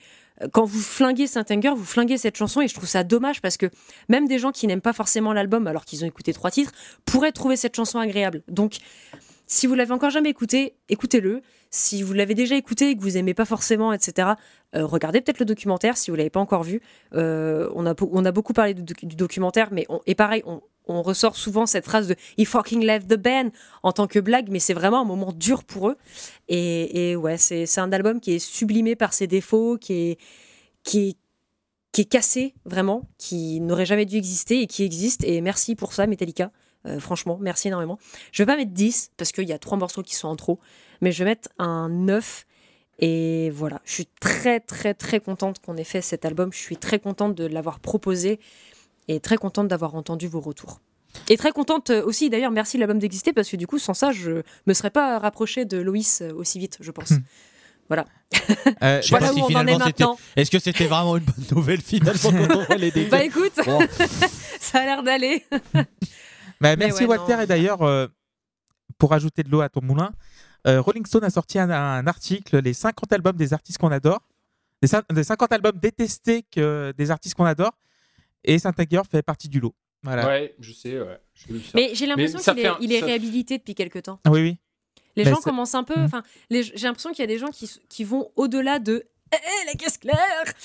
Quand 0.53 0.65
vous 0.65 0.81
flinguez 0.81 1.27
Saint-Anger, 1.27 1.73
vous 1.77 1.85
flinguez 1.85 2.19
cette 2.19 2.37
chanson 2.37 2.61
et 2.61 2.69
je 2.69 2.75
trouve 2.75 2.89
ça 2.89 3.05
dommage 3.05 3.41
parce 3.41 3.57
que 3.57 3.67
même 4.09 4.29
des 4.29 4.39
gens 4.39 4.53
qui 4.53 4.67
n'aiment 4.67 4.81
pas 4.81 4.93
forcément 4.93 5.33
l'album 5.33 5.67
alors 5.67 5.85
qu'ils 5.85 6.05
ont 6.05 6.07
écouté 6.07 6.33
trois 6.33 6.51
titres 6.51 6.73
pourraient 7.05 7.33
trouver 7.33 7.57
cette 7.57 7.75
chanson 7.75 7.99
agréable. 7.99 8.43
Donc, 8.49 8.77
si 9.47 9.67
vous 9.67 9.75
l'avez 9.75 9.93
encore 9.93 10.11
jamais 10.11 10.29
écouté, 10.29 10.75
écoutez-le. 10.91 11.41
Si 11.71 12.03
vous 12.03 12.13
l'avez 12.13 12.35
déjà 12.35 12.55
écouté 12.55 12.91
et 12.91 12.97
que 12.97 13.03
vous 13.03 13.17
aimez 13.17 13.35
pas 13.35 13.45
forcément, 13.47 13.93
etc., 13.93 14.29
euh, 14.75 14.85
regardez 14.85 15.21
peut-être 15.21 15.39
le 15.39 15.47
documentaire 15.47 15.97
si 15.97 16.11
vous 16.11 16.17
l'avez 16.17 16.31
pas 16.31 16.41
encore 16.41 16.63
vu. 16.63 16.81
Euh, 17.15 17.69
on, 17.75 17.87
a, 17.87 18.33
beaucoup 18.33 18.53
parlé 18.53 18.75
du 18.75 19.17
documentaire, 19.17 19.69
mais 19.73 19.87
on- 19.89 20.01
et 20.07 20.15
pareil, 20.15 20.43
on, 20.47 20.61
on 20.89 21.03
ressort 21.03 21.37
souvent 21.37 21.67
cette 21.67 21.85
phrase 21.85 22.09
de 22.09 22.17
"He 22.37 22.45
fucking 22.45 22.85
left 22.85 23.09
the 23.09 23.17
band" 23.17 23.51
en 23.83 23.93
tant 23.93 24.07
que 24.07 24.19
blague, 24.19 24.49
mais 24.51 24.59
c'est 24.59 24.75
vraiment 24.75 25.03
un 25.03 25.05
moment 25.05 25.33
dur 25.33 25.65
pour 25.65 25.91
eux. 25.91 25.97
Et, 26.49 27.17
ouais, 27.17 27.39
c'est 27.39 27.79
un 27.79 27.93
album 27.93 28.21
qui 28.21 28.33
est 28.33 28.39
sublimé 28.39 28.97
par 28.97 29.13
ses 29.13 29.27
défauts, 29.27 29.79
qui 29.79 30.17
est 30.85 32.05
cassé 32.05 32.55
vraiment, 32.65 33.03
qui 33.19 33.61
n'aurait 33.61 33.87
jamais 33.87 34.07
dû 34.07 34.17
exister 34.17 34.63
et 34.63 34.67
qui 34.67 34.85
existe. 34.85 35.25
Et 35.25 35.41
merci 35.41 35.75
pour 35.75 35.93
ça, 35.93 36.07
Metallica. 36.07 36.51
Euh, 36.87 37.01
franchement, 37.01 37.39
merci 37.41 37.69
énormément. 37.69 37.99
Je 38.33 38.43
vais 38.43 38.47
pas 38.47 38.57
mettre 38.57 38.73
10 38.73 39.13
parce 39.17 39.33
qu'il 39.33 39.49
y 39.49 39.53
a 39.53 39.59
trois 39.59 39.77
morceaux 39.77 40.03
qui 40.03 40.15
sont 40.15 40.29
en 40.29 40.37
trop, 40.37 40.59
mais 41.01 41.13
je 41.13 41.25
vais 41.25 41.31
mettre 41.31 41.49
un 41.59 41.89
9. 41.89 42.47
Et 43.01 43.51
voilà, 43.51 43.81
je 43.85 43.93
suis 43.93 44.07
très 44.21 44.59
très 44.61 44.95
très 44.95 45.21
contente 45.21 45.61
qu'on 45.61 45.77
ait 45.77 45.85
fait 45.85 46.03
cet 46.03 46.25
album. 46.25 46.53
Je 46.53 46.59
suis 46.59 46.77
très 46.77 46.99
contente 46.99 47.35
de 47.35 47.47
l'avoir 47.47 47.81
proposé 47.81 48.41
et 49.09 49.21
très 49.21 49.37
contente 49.37 49.69
d'avoir 49.69 49.95
entendu 49.95 50.29
vos 50.29 50.41
retours. 50.41 50.81
Et 51.29 51.37
très 51.37 51.53
contente 51.53 51.91
euh, 51.91 52.05
aussi, 52.05 52.31
d'ailleurs, 52.31 52.51
merci 52.51 52.79
l'album 52.79 52.99
d'exister 52.99 53.33
parce 53.33 53.49
que 53.49 53.57
du 53.57 53.67
coup, 53.67 53.79
sans 53.79 53.95
ça, 53.95 54.13
je 54.13 54.43
me 54.67 54.75
serais 54.75 54.91
pas 54.91 55.19
rapprochée 55.19 55.65
de 55.65 55.79
Loïs 55.79 56.21
euh, 56.21 56.33
aussi 56.35 56.59
vite, 56.59 56.77
je 56.81 56.91
pense. 56.91 57.13
voilà. 57.89 58.05
Euh, 58.83 59.01
Je 59.01 59.07
sais 59.07 59.11
Voilà 59.11 59.29
pas 59.29 59.33
où 59.33 59.37
si 59.37 59.43
on 59.57 59.59
en 59.59 59.67
est 59.67 59.79
maintenant. 59.79 60.19
Est-ce 60.37 60.51
que 60.51 60.59
c'était 60.59 60.87
vraiment 60.87 61.17
une 61.17 61.25
bonne 61.25 61.45
nouvelle 61.57 61.81
finalement 61.81 62.31
quand 62.49 62.67
on 62.69 62.75
les 62.77 62.91
Bah 63.11 63.25
écoute, 63.25 63.53
ça 64.61 64.81
a 64.81 64.85
l'air 64.85 65.03
d'aller. 65.03 65.45
Bah, 66.61 66.77
merci 66.77 67.03
ouais, 67.05 67.17
Walter. 67.17 67.37
non. 67.37 67.43
Et 67.43 67.47
d'ailleurs, 67.47 67.83
euh, 67.83 68.07
pour 68.99 69.13
ajouter 69.13 69.43
de 69.43 69.49
l'eau 69.51 69.61
à 69.63 69.69
ton 69.69 69.81
moulin, 69.83 70.13
euh, 70.67 70.81
Rolling 70.81 71.07
Stone 71.07 71.25
a 71.25 71.31
sorti 71.31 71.59
un, 71.59 71.71
un 71.71 72.07
article, 72.07 72.59
les 72.59 72.75
50 72.75 73.13
albums 73.13 73.37
des 73.37 73.55
artistes 73.55 73.79
qu'on 73.79 73.93
adore, 73.93 74.21
des, 74.83 74.89
des 75.11 75.25
50 75.25 75.53
albums 75.53 75.79
détestés 75.81 76.45
que 76.51 76.93
des 76.97 77.11
artistes 77.11 77.35
qu'on 77.35 77.45
adore, 77.45 77.73
et 78.45 78.59
Saint 78.59 78.73
Anger 78.79 79.03
fait 79.11 79.23
partie 79.23 79.49
du 79.49 79.61
lot. 79.61 79.75
Voilà. 80.03 80.27
Ouais, 80.27 80.55
je 80.61 80.73
sais, 80.73 81.01
ouais. 81.01 81.19
Mais 81.75 81.91
j'ai 81.95 82.07
l'impression 82.07 82.39
qu'il 82.39 82.59
est, 82.61 82.67
un- 82.67 82.79
il 82.81 82.93
est 82.93 83.01
ça- 83.01 83.07
réhabilité 83.07 83.59
depuis 83.59 83.75
quelque 83.75 83.99
temps. 83.99 84.21
Oui, 84.29 84.41
oui. 84.43 84.59
Les 85.17 85.25
Mais 85.25 85.31
gens 85.31 85.41
commencent 85.41 85.75
un 85.75 85.83
peu. 85.83 85.99
Mhm. 85.99 86.05
Enfin, 86.05 86.23
les- 86.51 86.63
j'ai 86.63 86.87
l'impression 86.87 87.11
qu'il 87.11 87.21
y 87.21 87.25
a 87.25 87.27
des 87.27 87.39
gens 87.39 87.49
qui, 87.49 87.69
qui 87.89 88.05
vont 88.05 88.31
au-delà 88.37 88.79
de 88.79 89.05
hé, 89.33 89.67
la 89.67 89.73
caisse 89.75 89.99
claire 89.99 90.17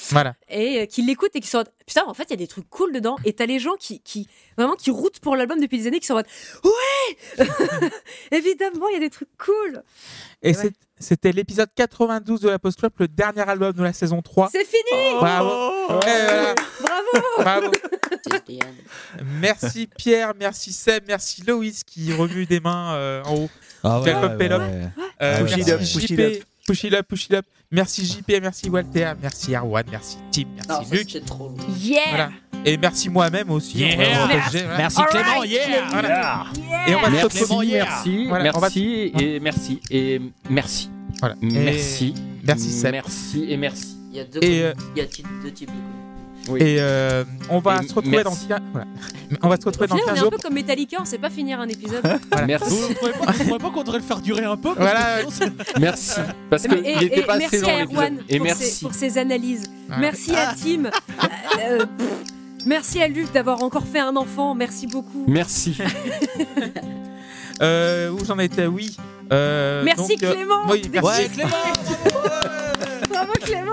Voilà. 0.10 0.36
Et 0.50 0.82
euh, 0.82 0.86
qui 0.86 1.02
l'écoutent 1.02 1.36
et 1.36 1.40
qui 1.40 1.48
sont 1.48 1.58
en 1.58 1.60
mode, 1.62 1.72
putain, 1.86 2.04
en 2.08 2.14
fait, 2.14 2.24
il 2.24 2.30
y 2.32 2.34
a 2.34 2.38
des 2.38 2.48
trucs 2.48 2.70
cool 2.70 2.94
dedans. 2.94 3.16
Et 3.26 3.34
t'as 3.34 3.46
les 3.46 3.60
gens 3.60 3.76
qui, 3.80 4.00
qui 4.02 4.28
vraiment, 4.58 4.76
qui 4.76 4.92
routent 4.92 5.20
pour 5.20 5.36
l'album 5.36 5.60
depuis 5.60 5.78
des 5.80 5.88
années, 5.88 6.00
qui 6.00 6.08
sont 6.08 6.14
en 6.14 6.18
mode, 6.18 6.28
ouais 6.64 7.46
Évidemment, 8.32 8.88
il 8.90 8.94
y 8.94 8.98
a 8.98 9.00
des 9.00 9.10
trucs 9.10 9.30
cool. 9.38 9.84
Et 10.42 10.50
Ouais. 10.50 10.54
c'est- 10.54 10.74
c'était 11.00 11.32
l'épisode 11.34 11.70
92 11.76 12.40
de 12.42 12.50
la 12.50 12.60
Post 12.60 12.80
Club, 12.80 12.94
le 13.00 13.08
dernier 13.10 13.42
album 13.42 13.74
de 13.74 13.84
la 13.84 13.92
saison 13.92 14.22
3. 14.22 14.50
C'est 14.52 14.64
fini 14.66 15.14
Bravo. 15.20 15.50
Oh. 15.90 16.00
Et 16.08 16.26
voilà. 16.26 16.56
Bravo 16.82 17.28
Bravo. 17.40 17.72
Merci 19.42 19.88
Pierre, 19.98 20.34
merci 20.38 20.72
Seb, 20.72 21.04
merci 21.08 21.44
Loïs 21.46 21.84
qui 21.84 22.14
remue 22.14 22.46
des 22.46 22.60
mains 22.60 22.94
euh, 22.96 23.24
en 23.26 23.36
haut. 23.36 23.50
Ah 23.84 24.02
pop 24.04 24.38
pélope. 24.38 24.62
ouais. 24.62 24.88
Euh, 25.22 25.42
Push 25.44 25.52
it 25.52 25.58
merci 25.58 25.72
up, 25.72 25.80
push 25.80 25.96
it 25.96 26.08
JP, 26.10 26.44
push 26.66 26.84
it 26.86 26.94
up, 26.94 27.08
push 27.08 27.26
it 27.26 27.34
up. 27.34 27.46
Merci 27.72 28.06
JP, 28.06 28.40
merci 28.42 28.70
Walter, 28.70 29.14
merci 29.22 29.56
Arwan, 29.56 29.84
merci 29.90 30.18
Tim, 30.32 30.44
merci 30.56 30.70
Non, 30.70 30.84
ça 30.84 30.96
Luc. 30.96 31.26
trop. 31.26 31.52
Yeah 31.80 32.00
Voilà. 32.10 32.32
Et 32.66 32.78
merci 32.78 33.10
moi-même 33.10 33.50
aussi. 33.52 33.80
Yeah. 33.80 33.96
on 33.96 33.98
va- 33.98 34.04
on 34.06 34.28
va 34.28 34.28
Merci. 34.28 34.38
partager, 34.38 34.64
voilà. 34.64 34.78
Merci 34.78 35.00
All 35.02 35.08
Clément, 35.08 35.40
right, 35.40 35.52
yeah. 35.52 35.64
Clément. 35.66 35.90
Voilà. 35.92 36.46
Yeah 36.56 36.90
Et 36.90 36.96
on 36.96 37.00
va 37.02 37.06
se 37.08 37.12
Merci, 37.12 37.40
retrouver. 37.40 37.72
merci, 37.72 38.26
Voilà, 38.28 38.52
on 38.56 38.60
va- 38.60 38.68
merci 38.68 39.12
et 39.20 39.40
merci 39.40 39.82
et 39.92 40.22
merci. 40.50 40.90
Voilà. 41.20 41.36
Et 41.42 41.46
Merci. 41.46 42.14
Merci 42.44 42.70
Seb. 42.72 42.92
Merci 42.92 43.46
et 43.50 43.58
merci. 43.58 43.98
Il 44.12 44.18
y 44.18 44.20
a 44.20 44.24
deux, 44.26 44.44
Et, 44.44 44.64
euh, 44.64 44.74
il 44.96 45.00
y 45.00 45.06
a 45.06 45.08
deux 45.44 45.52
types 45.52 45.68
de. 45.72 46.03
Oui. 46.50 46.60
Et 46.62 46.78
euh, 46.80 47.24
on 47.50 47.60
va 47.60 47.80
Et 47.82 47.88
se 47.88 47.94
retrouver 47.94 48.24
dans 48.24 48.32
merci. 48.32 48.48
voilà. 48.72 48.86
On 49.42 49.48
va 49.50 49.58
se 49.58 49.66
retrouver 49.66 49.86
Au 49.86 49.88
dans 49.88 49.96
final, 49.96 50.10
on 50.10 50.16
15 50.16 50.24
est 50.24 50.28
un 50.28 50.30
peu 50.30 50.38
comme 50.44 50.54
Metallica, 50.54 50.98
on 51.00 51.06
sait 51.06 51.18
pas 51.18 51.30
finir 51.30 51.60
un 51.60 51.68
épisode. 51.70 52.02
Voilà. 52.32 52.48
Merci. 52.48 52.76
Vous 52.88 52.94
trouvez 52.96 53.12
pas, 53.14 53.60
pas 53.60 53.70
qu'on 53.70 53.84
devrait 53.84 54.00
le 54.00 54.04
faire 54.04 54.20
durer 54.20 54.44
un 54.44 54.58
peu 54.58 54.76
parce 54.76 54.78
Voilà. 54.78 55.54
Merci. 55.80 56.20
Parce 56.50 56.64
que 56.64 56.76
Et, 56.76 56.94
il 56.98 57.04
était 57.04 57.20
et 57.20 57.24
pas 57.24 57.36
assez 57.36 57.60
long 57.62 57.70
à. 57.70 57.84
Erwan 57.84 58.18
Et 58.30 58.38
pour, 58.38 58.46
merci. 58.46 58.64
Ses, 58.66 58.86
pour 58.86 58.94
ses 58.94 59.18
analyses. 59.18 59.64
Merci 60.00 60.36
à 60.36 60.54
Tim. 60.54 60.86
Euh, 60.86 61.80
euh, 61.82 61.86
merci 62.66 63.02
à 63.02 63.08
Luc 63.08 63.32
d'avoir 63.32 63.64
encore 63.64 63.86
fait 63.86 64.00
un 64.00 64.16
enfant. 64.16 64.54
Merci 64.56 64.88
beaucoup. 64.88 65.24
Merci. 65.28 65.78
Euh, 67.62 68.10
où 68.10 68.26
j'en 68.26 68.40
étais? 68.40 68.66
Oui. 68.66 68.98
Euh, 69.32 69.84
Merci 69.86 70.16
donc, 70.18 70.24
euh, 70.24 70.34
Clément. 70.34 70.64
oui, 70.70 70.82
merci. 70.92 71.08
Ouais, 71.22 71.30
Clément 71.30 71.50
Bravo 73.10 73.32
Clément. 73.42 73.72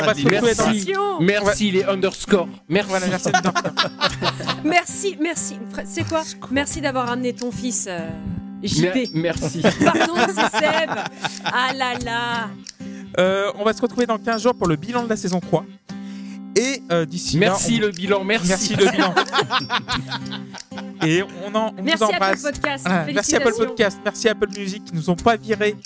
On 0.00 0.04
Merci. 0.30 0.92
Merci 1.20 1.70
les 1.70 1.84
underscores. 1.84 2.48
Merci. 2.68 2.90
Voilà, 2.90 3.06
merci. 3.06 3.30
Merci, 4.64 5.16
merci. 5.20 5.54
Fr- 5.74 5.82
C'est 5.86 6.06
quoi 6.08 6.22
Merci 6.50 6.80
d'avoir 6.80 7.10
amené 7.10 7.32
ton 7.32 7.50
fils 7.50 7.86
euh, 7.88 7.98
Mer- 8.62 8.94
JP. 8.94 9.10
Merci. 9.14 9.62
Pardon, 9.62 10.14
c'est 10.26 10.58
Seb. 10.58 10.90
Ah 11.44 11.72
là 11.74 11.94
là. 12.04 12.48
Euh, 13.18 13.50
on 13.58 13.64
va 13.64 13.72
se 13.72 13.80
retrouver 13.80 14.06
dans 14.06 14.18
15 14.18 14.42
jours 14.42 14.54
pour 14.54 14.66
le 14.66 14.76
bilan 14.76 15.04
de 15.04 15.08
la 15.08 15.16
saison 15.16 15.40
3. 15.40 15.64
Et 16.56 16.82
euh, 16.90 17.06
d'ici 17.06 17.38
là, 17.38 17.50
Merci 17.50 17.76
on- 17.78 17.86
le 17.86 17.90
bilan. 17.92 18.24
Merci. 18.24 18.48
Merci 18.48 18.74
le 18.76 18.90
bilan. 18.90 19.14
Et 21.06 21.22
on, 21.22 21.54
en, 21.54 21.72
on 21.78 21.82
Merci 21.82 21.98
vous 21.98 22.04
Apple 22.10 22.14
embrasse. 22.16 22.42
Podcast. 22.42 22.84
Voilà, 22.86 23.12
merci 23.12 23.36
Apple. 23.36 23.52
Podcast, 23.56 23.98
merci 24.04 24.28
Apple 24.28 24.48
Music 24.56 24.84
qui 24.84 24.94
nous 24.94 25.08
ont 25.10 25.16
pas 25.16 25.36
virés. 25.36 25.76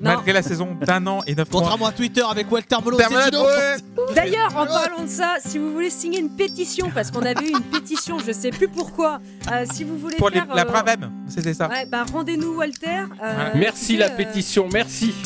Malgré 0.00 0.32
la 0.32 0.42
saison 0.42 0.76
d'un 0.80 1.06
an 1.06 1.20
et 1.26 1.34
neuf 1.34 1.50
mois. 1.50 1.60
Contrairement 1.60 1.86
à 1.86 1.92
Twitter 1.92 2.22
avec 2.28 2.50
Walter 2.50 2.76
ouais. 2.84 3.76
D'ailleurs, 4.14 4.56
en 4.56 4.66
parlant 4.66 5.02
de 5.04 5.08
ça, 5.08 5.36
si 5.44 5.58
vous 5.58 5.72
voulez 5.72 5.90
signer 5.90 6.20
une 6.20 6.30
pétition, 6.30 6.90
parce 6.94 7.10
qu'on 7.10 7.22
avait 7.22 7.46
eu 7.46 7.50
une 7.50 7.62
pétition, 7.62 8.18
je 8.18 8.32
sais 8.32 8.50
plus 8.50 8.68
pourquoi, 8.68 9.20
euh, 9.52 9.64
si 9.72 9.84
vous 9.84 9.98
voulez 9.98 10.16
Pour 10.16 10.30
les, 10.30 10.40
la 10.54 10.62
euh, 10.62 10.64
Bravem, 10.64 11.10
c'était 11.28 11.54
ça. 11.54 11.68
Ouais, 11.68 11.86
bah 11.86 12.04
rendez-nous 12.10 12.56
Walter. 12.56 13.04
euh. 13.22 13.50
Merci 13.54 13.96
la 13.96 14.06
euh, 14.06 14.16
pétition. 14.16 14.68
Merci. 14.72 15.14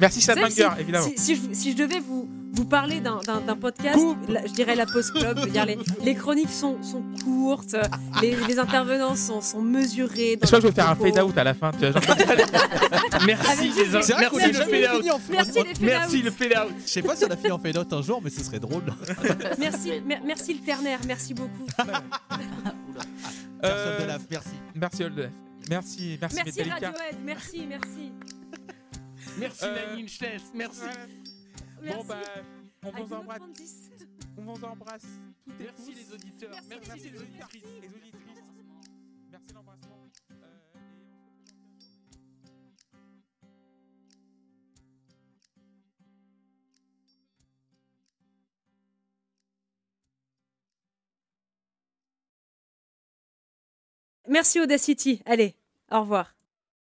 Merci 0.00 0.20
Sadmanger, 0.20 0.68
si, 0.76 0.80
évidemment. 0.80 1.06
Si, 1.06 1.16
si 1.16 1.36
je, 1.36 1.40
si 1.54 1.72
je 1.72 1.76
devais 1.76 2.00
vous, 2.00 2.28
vous 2.56 2.64
parler 2.64 3.00
d'un- 3.00 3.20
podcast, 3.60 3.98
la- 4.28 4.46
je 4.46 4.52
dirais 4.52 4.74
la 4.74 4.86
Post 4.86 5.12
Club. 5.12 5.38
je 5.38 5.44
veux 5.44 5.50
dire, 5.50 5.64
les, 5.66 5.78
les 6.02 6.14
chroniques 6.14 6.50
sont, 6.50 6.82
sont 6.82 7.02
courtes, 7.24 7.74
euh, 7.74 7.82
les, 8.20 8.34
les 8.48 8.58
intervenants 8.58 9.14
sont, 9.14 9.40
sont 9.40 9.62
mesurés. 9.62 10.38
Je 10.40 10.46
crois 10.46 10.58
que 10.58 10.62
je 10.64 10.68
vais 10.68 10.74
faire 10.74 10.90
un 10.90 10.94
propos. 10.96 11.12
fade 11.14 11.22
out 11.24 11.38
à 11.38 11.44
la 11.44 11.54
fin. 11.54 11.70
Tu 11.72 11.78
vois, 11.78 11.90
genre, 11.92 12.02
Merci 13.26 13.70
les 13.76 13.84
Merci 13.90 14.12
a 14.12 14.46
le 14.48 14.52
jamais 14.52 14.82
fade 14.82 14.94
out. 14.94 14.98
fini 14.98 15.10
en 15.10 15.20
Merci 15.30 15.60
Merci 15.80 16.22
le 16.22 16.30
fade 16.30 16.52
out. 16.58 16.72
Je 16.84 16.90
sais 16.90 17.02
pas 17.02 17.16
si 17.16 17.24
on 17.24 17.28
a 17.30 17.36
fini 17.36 17.50
en 17.52 17.58
fade 17.58 17.76
out 17.78 17.92
un 17.92 18.02
jour, 18.02 18.20
mais 18.22 18.30
ce 18.30 18.42
serait 18.42 18.60
drôle. 18.60 18.84
Merci, 19.58 19.92
mer- 20.04 20.22
merci 20.24 20.54
le 20.54 20.60
ternaire, 20.60 20.98
merci 21.06 21.34
beaucoup. 21.34 21.66
euh, 21.80 21.84
Personne 23.60 24.02
de 24.02 24.06
la 24.08 24.18
merci. 24.30 24.50
merci 24.74 25.04
Old 25.04 25.30
Merci, 25.68 26.18
merci, 26.20 26.36
Merci 26.36 26.58
Metallica. 26.60 26.74
Radiohead, 26.74 27.16
merci, 27.24 27.66
merci. 27.68 28.12
Merci 29.38 29.64
Euh, 29.64 29.96
Inch 29.98 30.20
Nails. 30.20 30.40
Merci. 30.54 30.80
Merci. 31.82 31.98
Bon 31.98 32.04
bah, 32.04 32.22
on 32.82 32.90
vous 33.04 33.12
embrasse, 33.14 33.90
on 34.38 34.42
vous 34.42 34.64
embrasse 34.64 35.06
Merci 35.58 35.94
les 35.94 36.12
auditeurs. 36.12 36.50
Merci, 36.68 36.88
Merci 36.88 37.10
les 37.10 37.20
auditrices, 37.22 37.62
les 37.82 37.88
auditrices. 37.88 38.42
Merci 39.30 39.54
l'embrassement. 39.54 39.98
Euh, 40.30 40.34
Merci 54.28 54.60
Audacity. 54.60 55.22
Allez, 55.24 55.54
au 55.90 56.00
revoir. 56.00 56.35